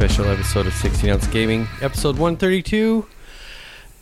special 0.00 0.28
episode 0.28 0.66
of 0.66 0.72
16 0.72 1.10
Ounce 1.10 1.26
Gaming, 1.26 1.68
episode 1.82 2.16
132. 2.16 3.04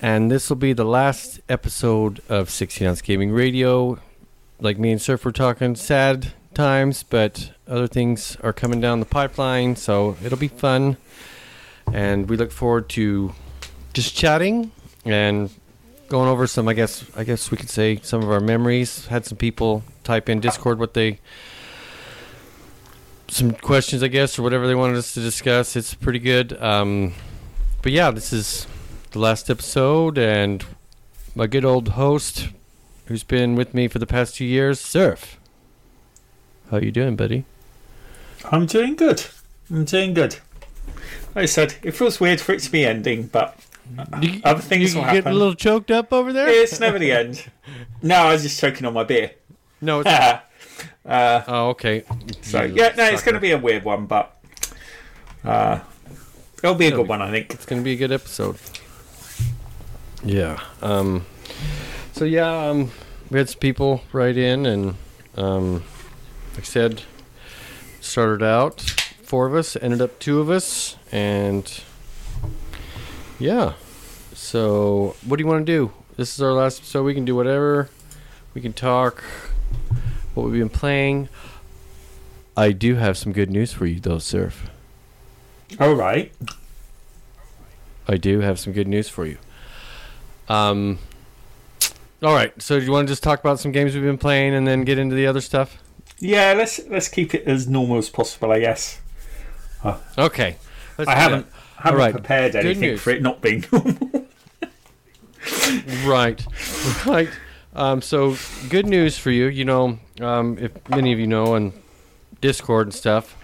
And 0.01 0.31
this 0.31 0.49
will 0.49 0.57
be 0.57 0.73
the 0.73 0.85
last 0.85 1.41
episode 1.49 2.21
of 2.29 2.51
16 2.51 2.87
Ounce 2.87 3.03
Gaming 3.03 3.33
Radio. 3.33 3.99
Like 4.61 4.79
me 4.79 4.93
and 4.93 5.03
Surf 5.03 5.25
were 5.25 5.33
talking, 5.33 5.75
sad 5.75 6.35
times, 6.55 7.03
but 7.03 7.51
other 7.67 7.89
things 7.89 8.37
are 8.45 8.53
coming 8.53 8.81
down 8.81 9.01
the 9.01 9.07
pipeline, 9.07 9.75
so 9.75 10.17
it'll 10.25 10.39
be 10.39 10.47
fun. 10.47 10.99
And 11.93 12.31
we 12.31 12.37
look 12.37 12.53
forward 12.53 12.89
to 12.91 13.35
just 13.93 14.15
chatting 14.15 14.71
and 15.05 15.51
going 16.07 16.29
over 16.29 16.47
some, 16.47 16.69
I 16.69 16.75
guess, 16.75 17.05
I 17.17 17.25
guess 17.25 17.51
we 17.51 17.57
could 17.57 17.71
say 17.71 17.99
some 18.05 18.23
of 18.23 18.31
our 18.31 18.39
memories. 18.39 19.07
Had 19.09 19.27
some 19.27 19.37
people 19.37 19.83
type 20.05 20.29
in 20.29 20.39
Discord 20.39 20.79
what 20.79 20.95
they 20.95 21.19
some 23.29 23.53
questions, 23.53 24.03
I 24.03 24.09
guess, 24.09 24.39
or 24.39 24.43
whatever 24.43 24.67
they 24.67 24.75
wanted 24.75 24.97
us 24.97 25.15
to 25.15 25.21
discuss. 25.21 25.77
It's 25.77 25.95
pretty 25.95 26.19
good. 26.19 26.61
Um, 26.63 27.13
but 27.83 27.93
yeah, 27.93 28.11
this 28.11 28.33
is 28.33 28.67
the 29.13 29.19
last 29.19 29.49
episode, 29.51 30.19
and 30.19 30.65
my 31.35 31.47
good 31.47 31.65
old 31.65 31.91
host, 31.91 32.49
who's 33.07 33.23
been 33.25 33.55
with 33.55 33.75
me 33.75 33.89
for 33.89 33.99
the 33.99 34.07
past 34.07 34.37
two 34.37 34.45
years, 34.45 34.81
Surf. 34.81 35.39
How 36.71 36.79
you 36.79 36.91
doing, 36.93 37.17
buddy? 37.17 37.45
I'm 38.51 38.67
doing 38.67 38.95
good. 38.97 39.25
I'm 39.71 39.85
doing 39.85 40.15
good. 40.15 40.37
Like 41.35 41.45
I 41.45 41.47
said, 41.47 41.75
it 41.83 41.93
feels 41.93 42.21
weird 42.21 42.41
for 42.41 42.53
it 42.53 42.61
to 42.61 42.71
be 42.73 42.85
ending, 42.85 43.25
but 43.27 43.59
You, 44.21 44.41
other 44.45 44.61
things 44.61 44.93
you 44.95 45.01
will 45.01 45.05
getting 45.07 45.23
happen. 45.23 45.33
a 45.33 45.37
little 45.37 45.55
choked 45.55 45.91
up 45.91 46.13
over 46.13 46.33
there? 46.33 46.49
it's 46.49 46.81
never 46.81 46.99
the 46.99 47.13
end. 47.13 47.45
No, 48.03 48.15
I 48.15 48.33
was 48.33 48.43
just 48.45 48.61
choking 48.61 48.87
on 48.87 48.95
my 48.95 49.03
beer. 49.05 49.33
no. 49.81 50.01
It's, 50.01 50.09
uh, 51.07 51.43
oh, 51.47 51.69
okay. 51.71 52.05
so 52.43 52.63
You 52.63 52.75
yeah, 52.77 52.95
no, 52.97 53.05
it's 53.07 53.23
going 53.23 53.35
to 53.35 53.41
be 53.41 53.53
a 53.53 53.59
weird 53.59 53.85
one, 53.85 54.07
but 54.07 54.37
uh, 55.45 55.81
it'll 56.63 56.75
be 56.75 56.85
a 56.87 56.89
It'll 56.89 56.99
good 57.01 57.05
be- 57.05 57.09
one, 57.11 57.23
I 57.23 57.31
think. 57.31 57.55
It's 57.55 57.67
gonna 57.67 57.83
be 57.83 57.93
a 57.93 57.97
good 57.97 58.13
episode. 58.13 58.57
Yeah. 60.25 60.61
Um. 60.83 61.25
So 62.13 62.25
yeah, 62.25 62.69
um, 62.71 62.91
we 63.31 63.39
had 63.39 63.49
some 63.49 63.61
people 63.61 64.03
write 64.13 64.37
in, 64.37 64.67
and 64.67 64.95
um, 65.37 65.85
like 66.55 66.61
I 66.61 66.63
said, 66.63 67.03
started 68.01 68.43
out 68.45 68.81
four 69.23 69.47
of 69.47 69.55
us, 69.55 69.77
ended 69.81 70.01
up 70.01 70.19
two 70.19 70.41
of 70.41 70.51
us, 70.51 70.97
and 71.13 71.81
yeah. 73.39 73.75
So 74.35 75.15
what 75.25 75.37
do 75.37 75.43
you 75.45 75.49
want 75.49 75.65
to 75.67 75.73
do? 75.73 75.93
This 76.17 76.35
is 76.35 76.43
our 76.43 76.53
last 76.53 76.79
episode. 76.81 77.05
We 77.05 77.15
can 77.15 77.25
do 77.25 77.37
whatever. 77.37 77.89
We 78.55 78.61
can 78.61 78.73
talk. 78.73 79.23
What 80.39 80.53
we've 80.53 80.61
been 80.61 80.69
playing. 80.69 81.29
I 82.57 82.71
do 82.71 82.95
have 82.95 83.19
some 83.19 83.33
good 83.33 83.51
news 83.51 83.73
for 83.73 83.87
you, 83.87 83.99
though, 83.99 84.21
Surf. 84.21 84.71
All 85.81 85.95
right. 85.95 86.33
I 88.07 88.19
do 88.19 88.39
have 88.39 88.61
some 88.61 88.73
good 88.73 88.87
news 88.87 89.09
for 89.09 89.27
you. 89.27 89.39
Um. 90.49 91.01
All 92.23 92.35
right. 92.35 92.53
So, 92.63 92.79
do 92.79 92.87
you 92.87 92.93
want 92.93 93.09
to 93.09 93.13
just 93.13 93.25
talk 93.25 93.41
about 93.41 93.59
some 93.59 93.73
games 93.73 93.95
we've 93.95 94.05
been 94.05 94.17
playing 94.17 94.55
and 94.55 94.65
then 94.65 94.85
get 94.85 94.97
into 94.97 95.17
the 95.17 95.27
other 95.27 95.41
stuff? 95.41 95.83
Yeah, 96.21 96.55
let's 96.57 96.87
let's 96.87 97.09
keep 97.09 97.35
it 97.35 97.43
as 97.45 97.67
normal 97.67 97.99
as 97.99 98.09
possible, 98.09 98.53
I 98.53 98.61
guess. 98.61 99.01
Okay. 100.17 100.57
I 100.99 101.15
haven't 101.17 101.49
haven't 101.79 101.99
right. 101.99 102.13
prepared 102.13 102.55
anything 102.55 102.97
for 102.97 103.11
it 103.11 103.23
not 103.23 103.41
being 103.41 103.65
normal. 103.73 104.27
Right. 106.07 106.47
Right. 107.05 107.29
Um. 107.75 108.03
So, 108.03 108.37
good 108.69 108.87
news 108.87 109.19
for 109.19 109.31
you. 109.31 109.47
You 109.47 109.65
know, 109.65 109.99
um, 110.21 110.59
if 110.59 110.73
many 110.89 111.13
of 111.13 111.19
you 111.19 111.27
know 111.27 111.55
on 111.55 111.73
Discord 112.41 112.89
and 112.89 112.95
stuff, 112.95 113.37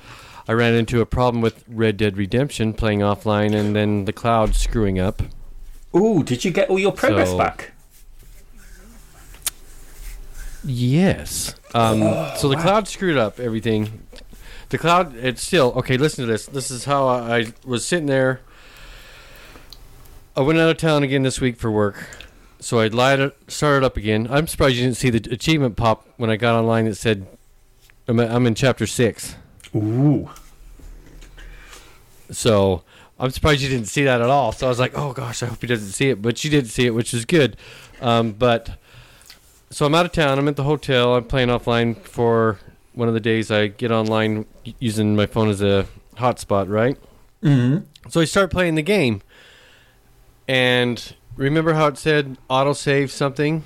I 0.48 0.52
ran 0.52 0.74
into 0.74 1.00
a 1.00 1.06
problem 1.06 1.40
with 1.40 1.64
Red 1.68 1.96
Dead 1.96 2.16
Redemption 2.16 2.72
playing 2.74 3.00
offline 3.00 3.54
and 3.54 3.74
then 3.76 4.04
the 4.06 4.12
cloud 4.12 4.54
screwing 4.54 4.98
up. 4.98 5.22
Ooh, 5.96 6.22
did 6.24 6.44
you 6.44 6.50
get 6.50 6.68
all 6.70 6.78
your 6.78 6.92
progress 6.92 7.30
So- 7.30 7.38
back? 7.38 7.72
Yes. 10.64 11.54
Um, 11.74 12.00
so 12.36 12.48
the 12.48 12.56
cloud 12.56 12.88
screwed 12.88 13.18
up 13.18 13.38
everything. 13.38 14.02
The 14.70 14.78
cloud, 14.78 15.14
it's 15.16 15.42
still 15.42 15.72
okay. 15.76 15.98
Listen 15.98 16.24
to 16.24 16.30
this. 16.32 16.46
This 16.46 16.70
is 16.70 16.86
how 16.86 17.06
I, 17.06 17.38
I 17.40 17.46
was 17.66 17.84
sitting 17.84 18.06
there. 18.06 18.40
I 20.36 20.40
went 20.40 20.58
out 20.58 20.70
of 20.70 20.78
town 20.78 21.02
again 21.02 21.22
this 21.22 21.40
week 21.40 21.56
for 21.58 21.70
work, 21.70 22.08
so 22.64 22.80
I 22.80 22.86
lied 22.86 23.20
it, 23.20 23.36
started 23.46 23.84
up 23.84 23.98
again. 23.98 24.26
I'm 24.30 24.46
surprised 24.46 24.76
you 24.76 24.84
didn't 24.84 24.96
see 24.96 25.10
the 25.10 25.32
achievement 25.32 25.76
pop 25.76 26.08
when 26.16 26.30
I 26.30 26.36
got 26.36 26.58
online 26.58 26.86
that 26.86 26.94
said 26.94 27.26
I'm, 28.08 28.18
I'm 28.18 28.46
in 28.46 28.54
chapter 28.54 28.86
six. 28.86 29.36
Ooh. 29.76 30.30
So 32.30 32.82
I'm 33.20 33.30
surprised 33.30 33.60
you 33.60 33.68
didn't 33.68 33.88
see 33.88 34.04
that 34.04 34.22
at 34.22 34.30
all. 34.30 34.52
So 34.52 34.66
I 34.66 34.70
was 34.70 34.78
like, 34.78 34.96
oh 34.96 35.12
gosh, 35.12 35.42
I 35.42 35.46
hope 35.46 35.60
he 35.60 35.66
doesn't 35.66 35.92
see 35.92 36.08
it. 36.08 36.22
But 36.22 36.42
you 36.42 36.50
did 36.50 36.68
see 36.68 36.86
it, 36.86 36.94
which 36.94 37.12
is 37.12 37.26
good. 37.26 37.58
Um, 38.00 38.32
but 38.32 38.78
so 39.68 39.84
I'm 39.84 39.94
out 39.94 40.06
of 40.06 40.12
town. 40.12 40.38
I'm 40.38 40.48
at 40.48 40.56
the 40.56 40.62
hotel. 40.62 41.16
I'm 41.16 41.24
playing 41.24 41.48
offline 41.48 41.98
for 41.98 42.58
one 42.94 43.08
of 43.08 43.14
the 43.14 43.20
days 43.20 43.50
I 43.50 43.66
get 43.66 43.92
online 43.92 44.46
using 44.78 45.14
my 45.14 45.26
phone 45.26 45.50
as 45.50 45.60
a 45.60 45.86
hotspot, 46.16 46.70
right? 46.70 46.96
Mm-hmm. 47.42 48.08
So 48.08 48.22
I 48.22 48.24
start 48.24 48.50
playing 48.50 48.76
the 48.76 48.82
game. 48.82 49.20
And 50.48 51.14
remember 51.36 51.74
how 51.74 51.86
it 51.88 51.98
said 51.98 52.36
autosave 52.48 53.10
something? 53.10 53.64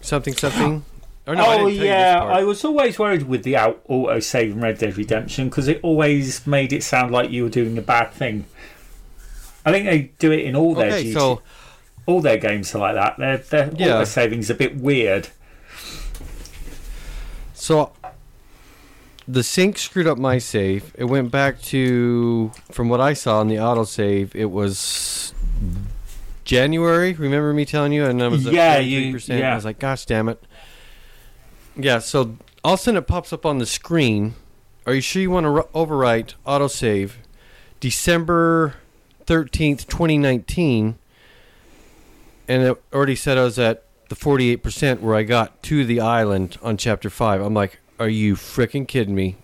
Something, 0.00 0.34
something? 0.34 0.84
Or 1.26 1.34
no, 1.34 1.42
oh 1.42 1.44
didn't 1.44 1.58
tell 1.58 1.70
you 1.70 1.80
this 1.80 1.86
yeah. 1.86 2.22
I 2.22 2.44
was 2.44 2.64
always 2.64 2.98
worried 2.98 3.24
with 3.24 3.42
the 3.42 3.56
auto 3.56 4.20
save 4.20 4.52
in 4.52 4.60
Red 4.60 4.78
Dead 4.78 4.96
Redemption 4.96 5.48
because 5.48 5.66
it 5.66 5.80
always 5.82 6.46
made 6.46 6.72
it 6.72 6.84
sound 6.84 7.10
like 7.10 7.30
you 7.30 7.42
were 7.42 7.48
doing 7.48 7.76
a 7.76 7.82
bad 7.82 8.12
thing. 8.12 8.44
I 9.64 9.72
think 9.72 9.86
they 9.86 10.12
do 10.20 10.30
it 10.30 10.44
in 10.44 10.54
all 10.54 10.74
their 10.74 10.92
Okay, 10.92 11.12
so 11.12 11.42
all 12.06 12.20
their 12.20 12.36
games 12.38 12.72
are 12.76 12.78
like 12.78 12.94
that. 12.94 13.16
Their 13.18 13.38
their 13.38 13.70
Yeah. 13.76 13.96
auto 13.96 14.04
saving's 14.04 14.50
a 14.50 14.54
bit 14.54 14.76
weird. 14.76 15.28
So 17.54 17.90
the 19.26 19.42
sync 19.42 19.78
screwed 19.78 20.06
up 20.06 20.18
my 20.18 20.38
save. 20.38 20.92
It 20.96 21.04
went 21.04 21.32
back 21.32 21.60
to 21.62 22.52
from 22.70 22.88
what 22.88 23.00
I 23.00 23.12
saw 23.14 23.40
in 23.40 23.48
the 23.48 23.56
autosave, 23.56 24.32
it 24.36 24.52
was 24.52 25.34
January. 26.46 27.12
Remember 27.12 27.52
me 27.52 27.66
telling 27.66 27.92
you? 27.92 28.06
And 28.06 28.22
I 28.22 28.28
was 28.28 28.44
Yeah, 28.46 28.80
43%. 28.80 29.38
yeah. 29.38 29.52
I 29.52 29.54
was 29.56 29.64
like, 29.66 29.78
gosh 29.78 30.06
damn 30.06 30.28
it. 30.30 30.42
Yeah, 31.76 31.98
so 31.98 32.36
all 32.64 32.74
of 32.74 32.80
a 32.80 32.82
sudden 32.82 32.96
it 32.98 33.06
pops 33.06 33.32
up 33.34 33.44
on 33.44 33.58
the 33.58 33.66
screen. 33.66 34.34
Are 34.86 34.94
you 34.94 35.02
sure 35.02 35.20
you 35.20 35.30
want 35.30 35.44
to 35.44 35.50
ru- 35.50 35.68
overwrite 35.74 36.34
autosave 36.46 37.12
December 37.80 38.76
13th, 39.26 39.86
2019? 39.86 40.96
And 42.48 42.62
it 42.62 42.82
already 42.94 43.16
said 43.16 43.36
I 43.36 43.44
was 43.44 43.58
at 43.58 43.82
the 44.08 44.14
48% 44.14 45.00
where 45.00 45.16
I 45.16 45.24
got 45.24 45.62
to 45.64 45.84
the 45.84 46.00
island 46.00 46.56
on 46.62 46.76
chapter 46.76 47.10
5. 47.10 47.40
I'm 47.42 47.54
like, 47.54 47.80
are 47.98 48.08
you 48.08 48.36
freaking 48.36 48.86
kidding 48.86 49.14
me? 49.16 49.36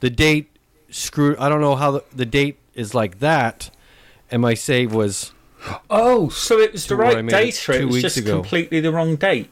The 0.00 0.10
date 0.10 0.56
screwed. 0.88 1.36
I 1.38 1.48
don't 1.48 1.60
know 1.60 1.74
how 1.74 1.90
the, 1.90 2.04
the 2.14 2.26
date 2.26 2.58
is 2.74 2.94
like 2.94 3.18
that. 3.18 3.70
And 4.30 4.40
my 4.40 4.54
save 4.54 4.94
was 4.94 5.32
Oh, 5.90 6.28
so 6.28 6.58
it 6.58 6.72
was 6.72 6.84
the 6.86 6.94
To 6.94 6.96
where 6.96 7.06
I 7.06 7.14
right 7.16 7.24
made 7.24 7.34
it. 7.48 7.68
It 7.70 7.84
was 7.86 8.02
just 8.02 8.16
ago. 8.18 8.34
completely 8.40 8.80
the 8.80 8.92
wrong 8.92 9.16
date. 9.16 9.50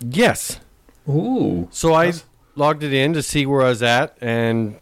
yes. 0.00 0.60
Ooh. 1.08 1.68
So 1.72 1.94
I 1.94 2.12
logged 2.54 2.82
it 2.84 2.92
in 2.92 3.12
to 3.14 3.22
see 3.22 3.46
where 3.46 3.62
I 3.62 3.68
was 3.70 3.82
at, 3.82 4.16
and 4.20 4.78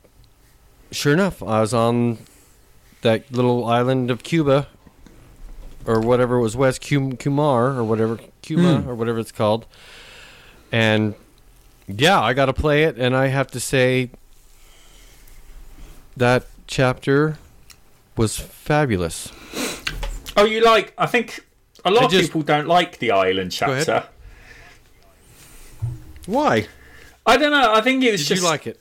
sure 0.91 1.13
enough, 1.13 1.43
I 1.43 1.61
was 1.61 1.73
on 1.73 2.19
that 3.03 3.31
little 3.33 3.65
island 3.65 4.11
of 4.11 4.23
Cuba, 4.23 4.67
or 5.87 6.01
whatever 6.01 6.37
it 6.37 6.43
was, 6.43 6.57
West 6.57 6.87
Cum- 6.87 7.17
Kumar, 7.17 7.69
or 7.69 7.85
whatever 7.85 8.19
Cuba, 8.43 8.81
Hmm. 8.83 8.89
or 8.91 8.95
whatever 8.95 9.19
it's 9.19 9.33
called. 9.33 9.65
And 10.71 11.15
yeah, 11.87 12.21
I 12.21 12.35
got 12.35 12.47
to 12.47 12.53
play 12.53 12.83
it, 12.85 12.99
and 12.99 13.17
I 13.17 13.29
have 13.29 13.51
to 13.53 13.61
say 13.61 14.11
that 16.17 16.47
chapter 16.67 17.39
was 18.21 18.39
fabulous. 18.39 19.33
Oh, 20.37 20.45
you 20.45 20.63
like? 20.63 20.93
I 20.99 21.07
think 21.07 21.47
a 21.87 21.91
lot 21.91 22.03
I 22.03 22.05
of 22.07 22.11
just- 22.11 22.29
people 22.29 22.43
don't 22.43 22.67
like 22.69 22.99
the 22.99 23.11
island 23.13 23.51
chapter. 23.51 24.05
Why 26.27 26.69
I 27.27 27.37
don't 27.39 27.51
know. 27.51 27.73
I 27.73 27.81
think 27.81 28.05
it 28.05 28.13
was 28.13 28.21
did 28.21 28.29
just 28.29 28.43
you 28.43 28.49
like 28.49 28.67
it? 28.67 28.79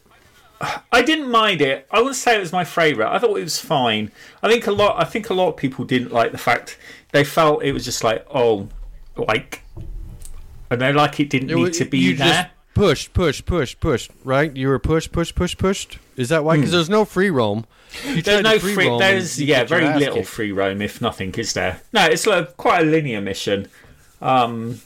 I 0.92 1.02
didn't 1.04 1.32
mind 1.32 1.62
it. 1.62 1.88
I 1.90 2.00
wouldn't 2.00 2.18
say 2.18 2.36
it 2.36 2.40
was 2.40 2.52
my 2.52 2.66
favourite. 2.66 3.16
I 3.16 3.18
thought 3.18 3.38
it 3.38 3.44
was 3.44 3.60
fine. 3.62 4.12
I 4.44 4.50
think 4.50 4.68
a 4.68 4.72
lot. 4.74 5.00
I 5.02 5.06
think 5.06 5.30
a 5.30 5.34
lot 5.34 5.48
of 5.50 5.56
people 5.58 5.86
didn't 5.86 6.12
like 6.12 6.34
the 6.34 6.38
fact 6.38 6.78
they 7.14 7.24
felt 7.24 7.64
it 7.64 7.72
was 7.72 7.86
just 7.86 8.04
like 8.04 8.26
oh, 8.30 8.68
like, 9.16 9.64
I 10.70 10.76
know, 10.76 10.92
like 10.92 11.18
it 11.22 11.30
didn't 11.30 11.50
It 11.50 11.56
need 11.56 11.74
to 11.76 11.86
be 11.86 11.98
you 12.00 12.16
there. 12.18 12.28
just 12.28 12.50
pushed, 12.80 13.14
push, 13.14 13.46
push, 13.46 13.76
push. 13.80 14.10
Right? 14.24 14.56
You 14.56 14.70
were 14.70 14.80
pushed, 14.80 15.12
pushed, 15.12 15.36
pushed, 15.36 15.58
pushed. 15.58 16.00
Is 16.16 16.30
that 16.30 16.44
why? 16.44 16.56
Because 16.56 16.72
there's 16.72 16.90
no 16.90 17.06
free 17.06 17.30
roam. 17.30 17.66
You 18.06 18.22
There's 18.22 18.44
no 18.44 18.60
free 18.60 18.76
free. 18.76 18.88
roam 18.88 19.00
There's 19.00 19.42
yeah, 19.42 19.64
very 19.64 19.88
little 19.98 20.18
kicked. 20.18 20.28
free 20.28 20.52
roam, 20.52 20.82
if 20.82 21.02
nothing, 21.02 21.34
is 21.36 21.54
there? 21.54 21.82
No, 21.92 22.06
it's 22.06 22.28
like 22.28 22.56
quite 22.56 22.84
a 22.84 22.86
linear 22.86 23.20
mission. 23.20 23.68
Um, 24.22 24.80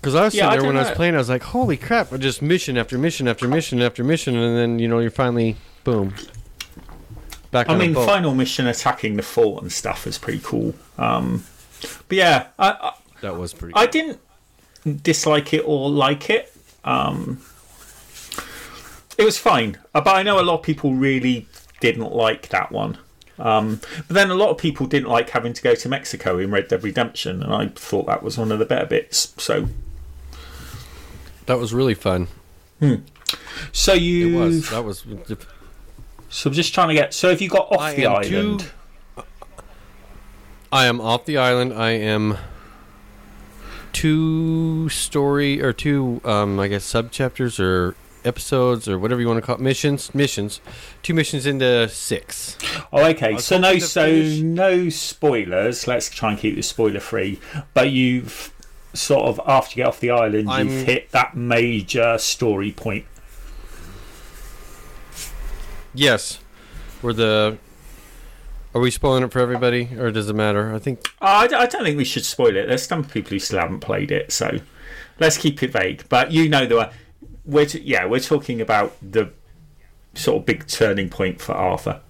Because 0.00 0.14
I 0.14 0.24
was 0.24 0.34
Yeah, 0.34 0.44
sitting 0.44 0.48
I 0.48 0.56
there 0.56 0.62
when 0.66 0.74
don't 0.76 0.84
I 0.84 0.88
was 0.88 0.96
playing, 0.96 1.14
I 1.14 1.18
was 1.18 1.28
like, 1.28 1.42
"Holy 1.42 1.76
crap!" 1.76 2.16
Just 2.18 2.40
mission 2.40 2.78
after 2.78 2.96
mission 2.96 3.28
after 3.28 3.46
mission 3.46 3.82
after 3.82 4.02
mission, 4.02 4.34
and 4.36 4.56
then 4.56 4.78
you 4.78 4.88
know 4.88 4.98
you're 5.00 5.10
finally 5.10 5.56
boom 5.84 6.14
back 7.50 7.68
I 7.68 7.74
on 7.74 7.78
mean, 7.78 7.90
a 7.90 7.94
boat. 7.94 8.06
final 8.06 8.34
mission 8.34 8.66
attacking 8.66 9.16
the 9.16 9.22
fort 9.22 9.62
and 9.62 9.70
stuff 9.70 10.06
is 10.06 10.16
pretty 10.16 10.40
cool. 10.42 10.74
Um, 10.96 11.44
but 12.08 12.16
yeah, 12.16 12.46
I, 12.58 12.70
I 12.70 12.92
that 13.20 13.36
was 13.36 13.52
pretty. 13.52 13.74
I 13.76 13.84
didn't 13.86 14.18
dislike 15.02 15.52
it 15.54 15.62
or 15.66 15.90
like 15.90 16.30
it. 16.30 16.52
Um, 16.84 17.40
it 19.18 19.24
was 19.24 19.36
fine, 19.38 19.76
Uh, 19.94 20.00
but 20.00 20.16
I 20.16 20.22
know 20.22 20.40
a 20.40 20.42
lot 20.42 20.54
of 20.60 20.62
people 20.62 20.94
really 20.94 21.46
didn't 21.80 22.10
like 22.12 22.48
that 22.48 22.72
one. 22.72 22.96
Um, 23.38 23.80
but 24.06 24.14
then 24.14 24.30
a 24.30 24.34
lot 24.34 24.50
of 24.50 24.58
people 24.58 24.86
didn't 24.86 25.08
like 25.08 25.30
having 25.30 25.52
to 25.54 25.62
go 25.62 25.74
to 25.74 25.88
Mexico 25.88 26.38
in 26.38 26.50
Red 26.50 26.68
Dead 26.68 26.82
Redemption, 26.84 27.42
and 27.42 27.52
I 27.54 27.68
thought 27.68 28.06
that 28.06 28.22
was 28.22 28.36
one 28.38 28.52
of 28.52 28.58
the 28.58 28.66
better 28.66 28.84
bits. 28.86 29.32
So, 29.38 29.68
that 31.46 31.58
was 31.58 31.72
really 31.72 31.94
fun. 31.94 32.28
so 33.72 33.94
It 33.94 34.02
you, 34.02 34.36
was. 34.36 34.68
That 34.70 34.84
was. 34.84 35.04
so 36.28 36.48
I'm 36.50 36.54
just 36.54 36.74
trying 36.74 36.88
to 36.88 36.94
get. 36.94 37.14
So 37.14 37.30
have 37.30 37.40
you 37.40 37.48
got 37.48 37.70
off 37.72 37.80
I 37.80 37.94
the 37.94 38.06
island? 38.06 38.60
too- 38.60 39.22
I 40.72 40.86
am 40.86 41.00
off 41.00 41.24
the 41.24 41.36
island. 41.38 41.72
I 41.72 41.90
am 41.92 42.36
two 43.92 44.88
story 44.88 45.60
or 45.62 45.72
two, 45.72 46.20
um, 46.24 46.58
I 46.60 46.68
guess, 46.68 46.84
sub 46.84 47.10
chapters 47.10 47.58
or 47.60 47.94
episodes 48.24 48.86
or 48.86 48.98
whatever 48.98 49.20
you 49.20 49.26
want 49.26 49.38
to 49.38 49.46
call 49.46 49.54
it. 49.56 49.60
Missions. 49.60 50.14
Missions. 50.14 50.60
Two 51.02 51.14
missions 51.14 51.46
into 51.46 51.88
six. 51.88 52.56
Oh, 52.92 53.04
okay. 53.06 53.38
So 53.38 53.58
no, 53.58 53.78
so 53.78 54.04
finish- 54.04 54.40
no 54.40 54.88
spoilers. 54.90 55.86
Let's 55.86 56.10
try 56.10 56.30
and 56.32 56.38
keep 56.38 56.54
this 56.56 56.68
spoiler 56.68 57.00
free. 57.00 57.40
But 57.74 57.90
you've 57.90 58.52
sort 58.92 59.24
of 59.26 59.40
after 59.46 59.72
you 59.72 59.76
get 59.84 59.86
off 59.88 60.00
the 60.00 60.10
island, 60.10 60.50
I'm- 60.50 60.68
you've 60.68 60.86
hit 60.86 61.10
that 61.12 61.34
major 61.36 62.18
story 62.18 62.72
point. 62.72 63.06
Yes. 65.94 66.38
Where 67.00 67.14
the. 67.14 67.58
Are 68.74 68.80
we 68.80 68.90
spoiling 68.90 69.24
it 69.24 69.32
for 69.32 69.40
everybody, 69.40 69.90
or 69.98 70.10
does 70.12 70.28
it 70.28 70.34
matter? 70.34 70.72
I 70.72 70.78
think 70.78 71.10
I 71.20 71.46
I, 71.46 71.62
I 71.62 71.66
don't 71.66 71.82
think 71.82 71.96
we 71.96 72.04
should 72.04 72.24
spoil 72.24 72.56
it. 72.56 72.68
There's 72.68 72.84
some 72.84 73.04
people 73.04 73.30
who 73.30 73.38
still 73.40 73.58
haven't 73.58 73.80
played 73.80 74.12
it, 74.12 74.30
so 74.32 74.60
let's 75.18 75.36
keep 75.36 75.62
it 75.62 75.72
vague. 75.72 76.04
But 76.08 76.30
you 76.30 76.48
know 76.48 76.66
the 76.66 76.92
we're 77.44 77.66
t- 77.66 77.80
yeah 77.80 78.06
we're 78.06 78.20
talking 78.20 78.60
about 78.60 78.96
the 79.02 79.30
sort 80.14 80.38
of 80.38 80.46
big 80.46 80.66
turning 80.68 81.08
point 81.08 81.40
for 81.40 81.52
Arthur. 81.52 82.00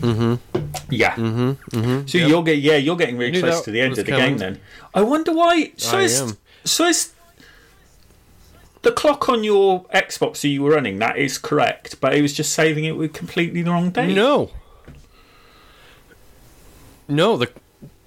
Mm-hmm. 0.00 0.58
Yeah. 0.90 1.14
Mm-hmm. 1.14 1.76
mm-hmm. 1.76 2.06
So 2.06 2.18
you're 2.18 2.42
getting 2.42 2.62
yeah 2.62 2.76
you're 2.76 2.96
getting 2.96 3.16
really 3.16 3.40
close 3.40 3.62
to 3.62 3.70
the 3.70 3.80
end 3.80 3.98
of 3.98 4.04
the 4.04 4.12
coming. 4.12 4.36
game 4.36 4.38
then. 4.38 4.60
I 4.94 5.02
wonder 5.02 5.32
why. 5.32 5.72
So 5.76 5.98
I 5.98 6.02
is 6.02 6.36
so 6.64 6.86
is 6.86 7.12
the 8.82 8.92
clock 8.92 9.28
on 9.28 9.42
your 9.44 9.84
Xbox 9.84 10.42
that 10.42 10.48
you 10.48 10.62
were 10.62 10.72
running 10.72 10.98
that 10.98 11.16
is 11.16 11.38
correct, 11.38 12.00
but 12.00 12.14
it 12.14 12.20
was 12.20 12.34
just 12.34 12.52
saving 12.52 12.84
it 12.84 12.92
with 12.92 13.14
completely 13.14 13.62
the 13.62 13.70
wrong 13.70 13.90
date. 13.90 14.14
No. 14.14 14.50
No, 17.12 17.36
the 17.36 17.50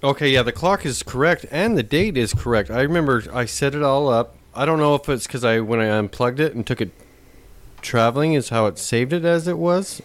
okay, 0.02 0.28
yeah, 0.28 0.42
the 0.42 0.52
clock 0.52 0.84
is 0.84 1.02
correct 1.02 1.46
and 1.50 1.78
the 1.78 1.82
date 1.82 2.16
is 2.16 2.34
correct. 2.34 2.70
I 2.70 2.82
remember 2.82 3.22
I 3.32 3.44
set 3.44 3.74
it 3.74 3.82
all 3.82 4.08
up. 4.08 4.36
I 4.54 4.64
don't 4.64 4.78
know 4.78 4.94
if 4.94 5.08
it's 5.08 5.26
because 5.26 5.44
I 5.44 5.60
when 5.60 5.80
I 5.80 5.86
unplugged 5.86 6.40
it 6.40 6.54
and 6.54 6.66
took 6.66 6.80
it 6.80 6.90
traveling 7.82 8.34
is 8.34 8.48
how 8.48 8.66
it 8.66 8.78
saved 8.78 9.12
it 9.12 9.24
as 9.24 9.46
it 9.46 9.58
was. 9.58 10.02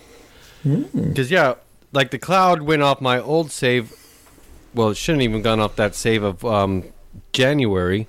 Because 1.10 1.32
yeah, 1.32 1.56
like 1.92 2.12
the 2.12 2.20
cloud 2.20 2.62
went 2.62 2.84
off 2.84 3.02
my 3.02 3.20
old 3.20 3.52
save. 3.52 3.94
Well, 4.74 4.90
it 4.90 4.98
shouldn't 4.98 5.24
even 5.24 5.42
gone 5.42 5.60
off 5.60 5.76
that 5.78 5.96
save 5.96 6.24
of 6.24 6.46
um, 6.46 6.86
January, 7.34 8.08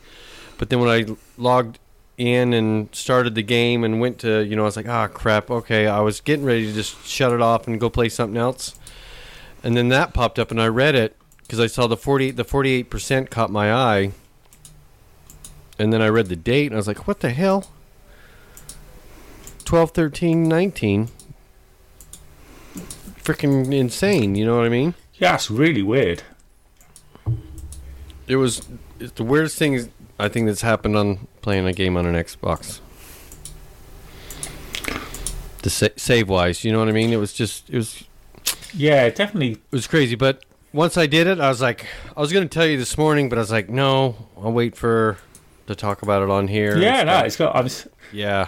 but 0.58 0.68
then 0.68 0.78
when 0.78 0.90
I 0.90 1.16
logged 1.38 1.78
in 2.18 2.52
and 2.52 2.94
started 2.94 3.34
the 3.34 3.42
game 3.42 3.82
and 3.82 3.98
went 3.98 4.18
to 4.18 4.42
you 4.42 4.54
know 4.54 4.62
I 4.62 4.66
was 4.66 4.76
like 4.76 4.86
ah 4.86 5.08
crap 5.08 5.50
okay 5.50 5.86
I 5.86 6.00
was 6.00 6.20
getting 6.20 6.44
ready 6.44 6.66
to 6.66 6.72
just 6.72 7.06
shut 7.06 7.32
it 7.32 7.40
off 7.40 7.66
and 7.66 7.80
go 7.80 7.88
play 7.88 8.10
something 8.10 8.36
else 8.36 8.78
and 9.62 9.76
then 9.76 9.88
that 9.88 10.12
popped 10.14 10.38
up 10.38 10.50
and 10.50 10.60
I 10.60 10.66
read 10.68 10.94
it 10.94 11.16
because 11.42 11.60
I 11.60 11.66
saw 11.66 11.86
the 11.86 11.96
40 11.96 12.30
the 12.32 12.44
48% 12.44 13.30
caught 13.30 13.50
my 13.50 13.72
eye. 13.72 14.12
And 15.78 15.92
then 15.92 16.00
I 16.02 16.08
read 16.08 16.26
the 16.26 16.36
date 16.36 16.66
and 16.66 16.74
I 16.74 16.76
was 16.76 16.86
like 16.86 17.06
what 17.06 17.20
the 17.20 17.30
hell? 17.30 17.70
12 19.64 19.90
13 19.92 20.48
19 20.48 21.08
freaking 23.22 23.72
insane 23.72 24.34
you 24.34 24.44
know 24.44 24.56
what 24.56 24.66
I 24.66 24.68
mean? 24.68 24.94
Yeah, 25.14 25.34
it's 25.34 25.50
really 25.50 25.82
weird. 25.82 26.22
it 28.26 28.36
was 28.36 28.68
it's 29.00 29.12
the 29.12 29.24
weirdest 29.24 29.58
thing 29.58 29.90
I 30.18 30.28
think 30.28 30.46
that's 30.46 30.62
happened 30.62 30.96
on 30.96 31.26
playing 31.40 31.66
a 31.66 31.72
game 31.72 31.96
on 31.96 32.06
an 32.06 32.14
Xbox. 32.14 32.80
The 35.62 35.70
sa- 35.70 35.88
save 35.96 36.28
wise 36.28 36.64
you 36.64 36.72
know 36.72 36.78
what 36.80 36.88
I 36.88 36.92
mean? 36.92 37.12
It 37.12 37.16
was 37.16 37.32
just 37.32 37.70
it 37.70 37.76
was 37.76 38.04
Yeah, 38.74 39.08
definitely 39.10 39.52
It 39.52 39.60
was 39.70 39.86
crazy, 39.86 40.14
but 40.14 40.44
once 40.72 40.96
I 40.96 41.06
did 41.06 41.26
it, 41.26 41.40
I 41.40 41.48
was 41.48 41.60
like, 41.60 41.86
I 42.16 42.20
was 42.20 42.32
going 42.32 42.48
to 42.48 42.52
tell 42.52 42.66
you 42.66 42.78
this 42.78 42.96
morning, 42.96 43.28
but 43.28 43.38
I 43.38 43.42
was 43.42 43.52
like, 43.52 43.68
no, 43.68 44.28
I'll 44.36 44.52
wait 44.52 44.76
for 44.76 45.18
to 45.66 45.74
talk 45.74 46.02
about 46.02 46.22
it 46.22 46.30
on 46.30 46.48
here. 46.48 46.78
Yeah, 46.78 47.00
and 47.00 47.06
no, 47.06 47.18
it's 47.20 47.36
got. 47.36 47.54
I'm, 47.54 47.68
yeah. 48.12 48.46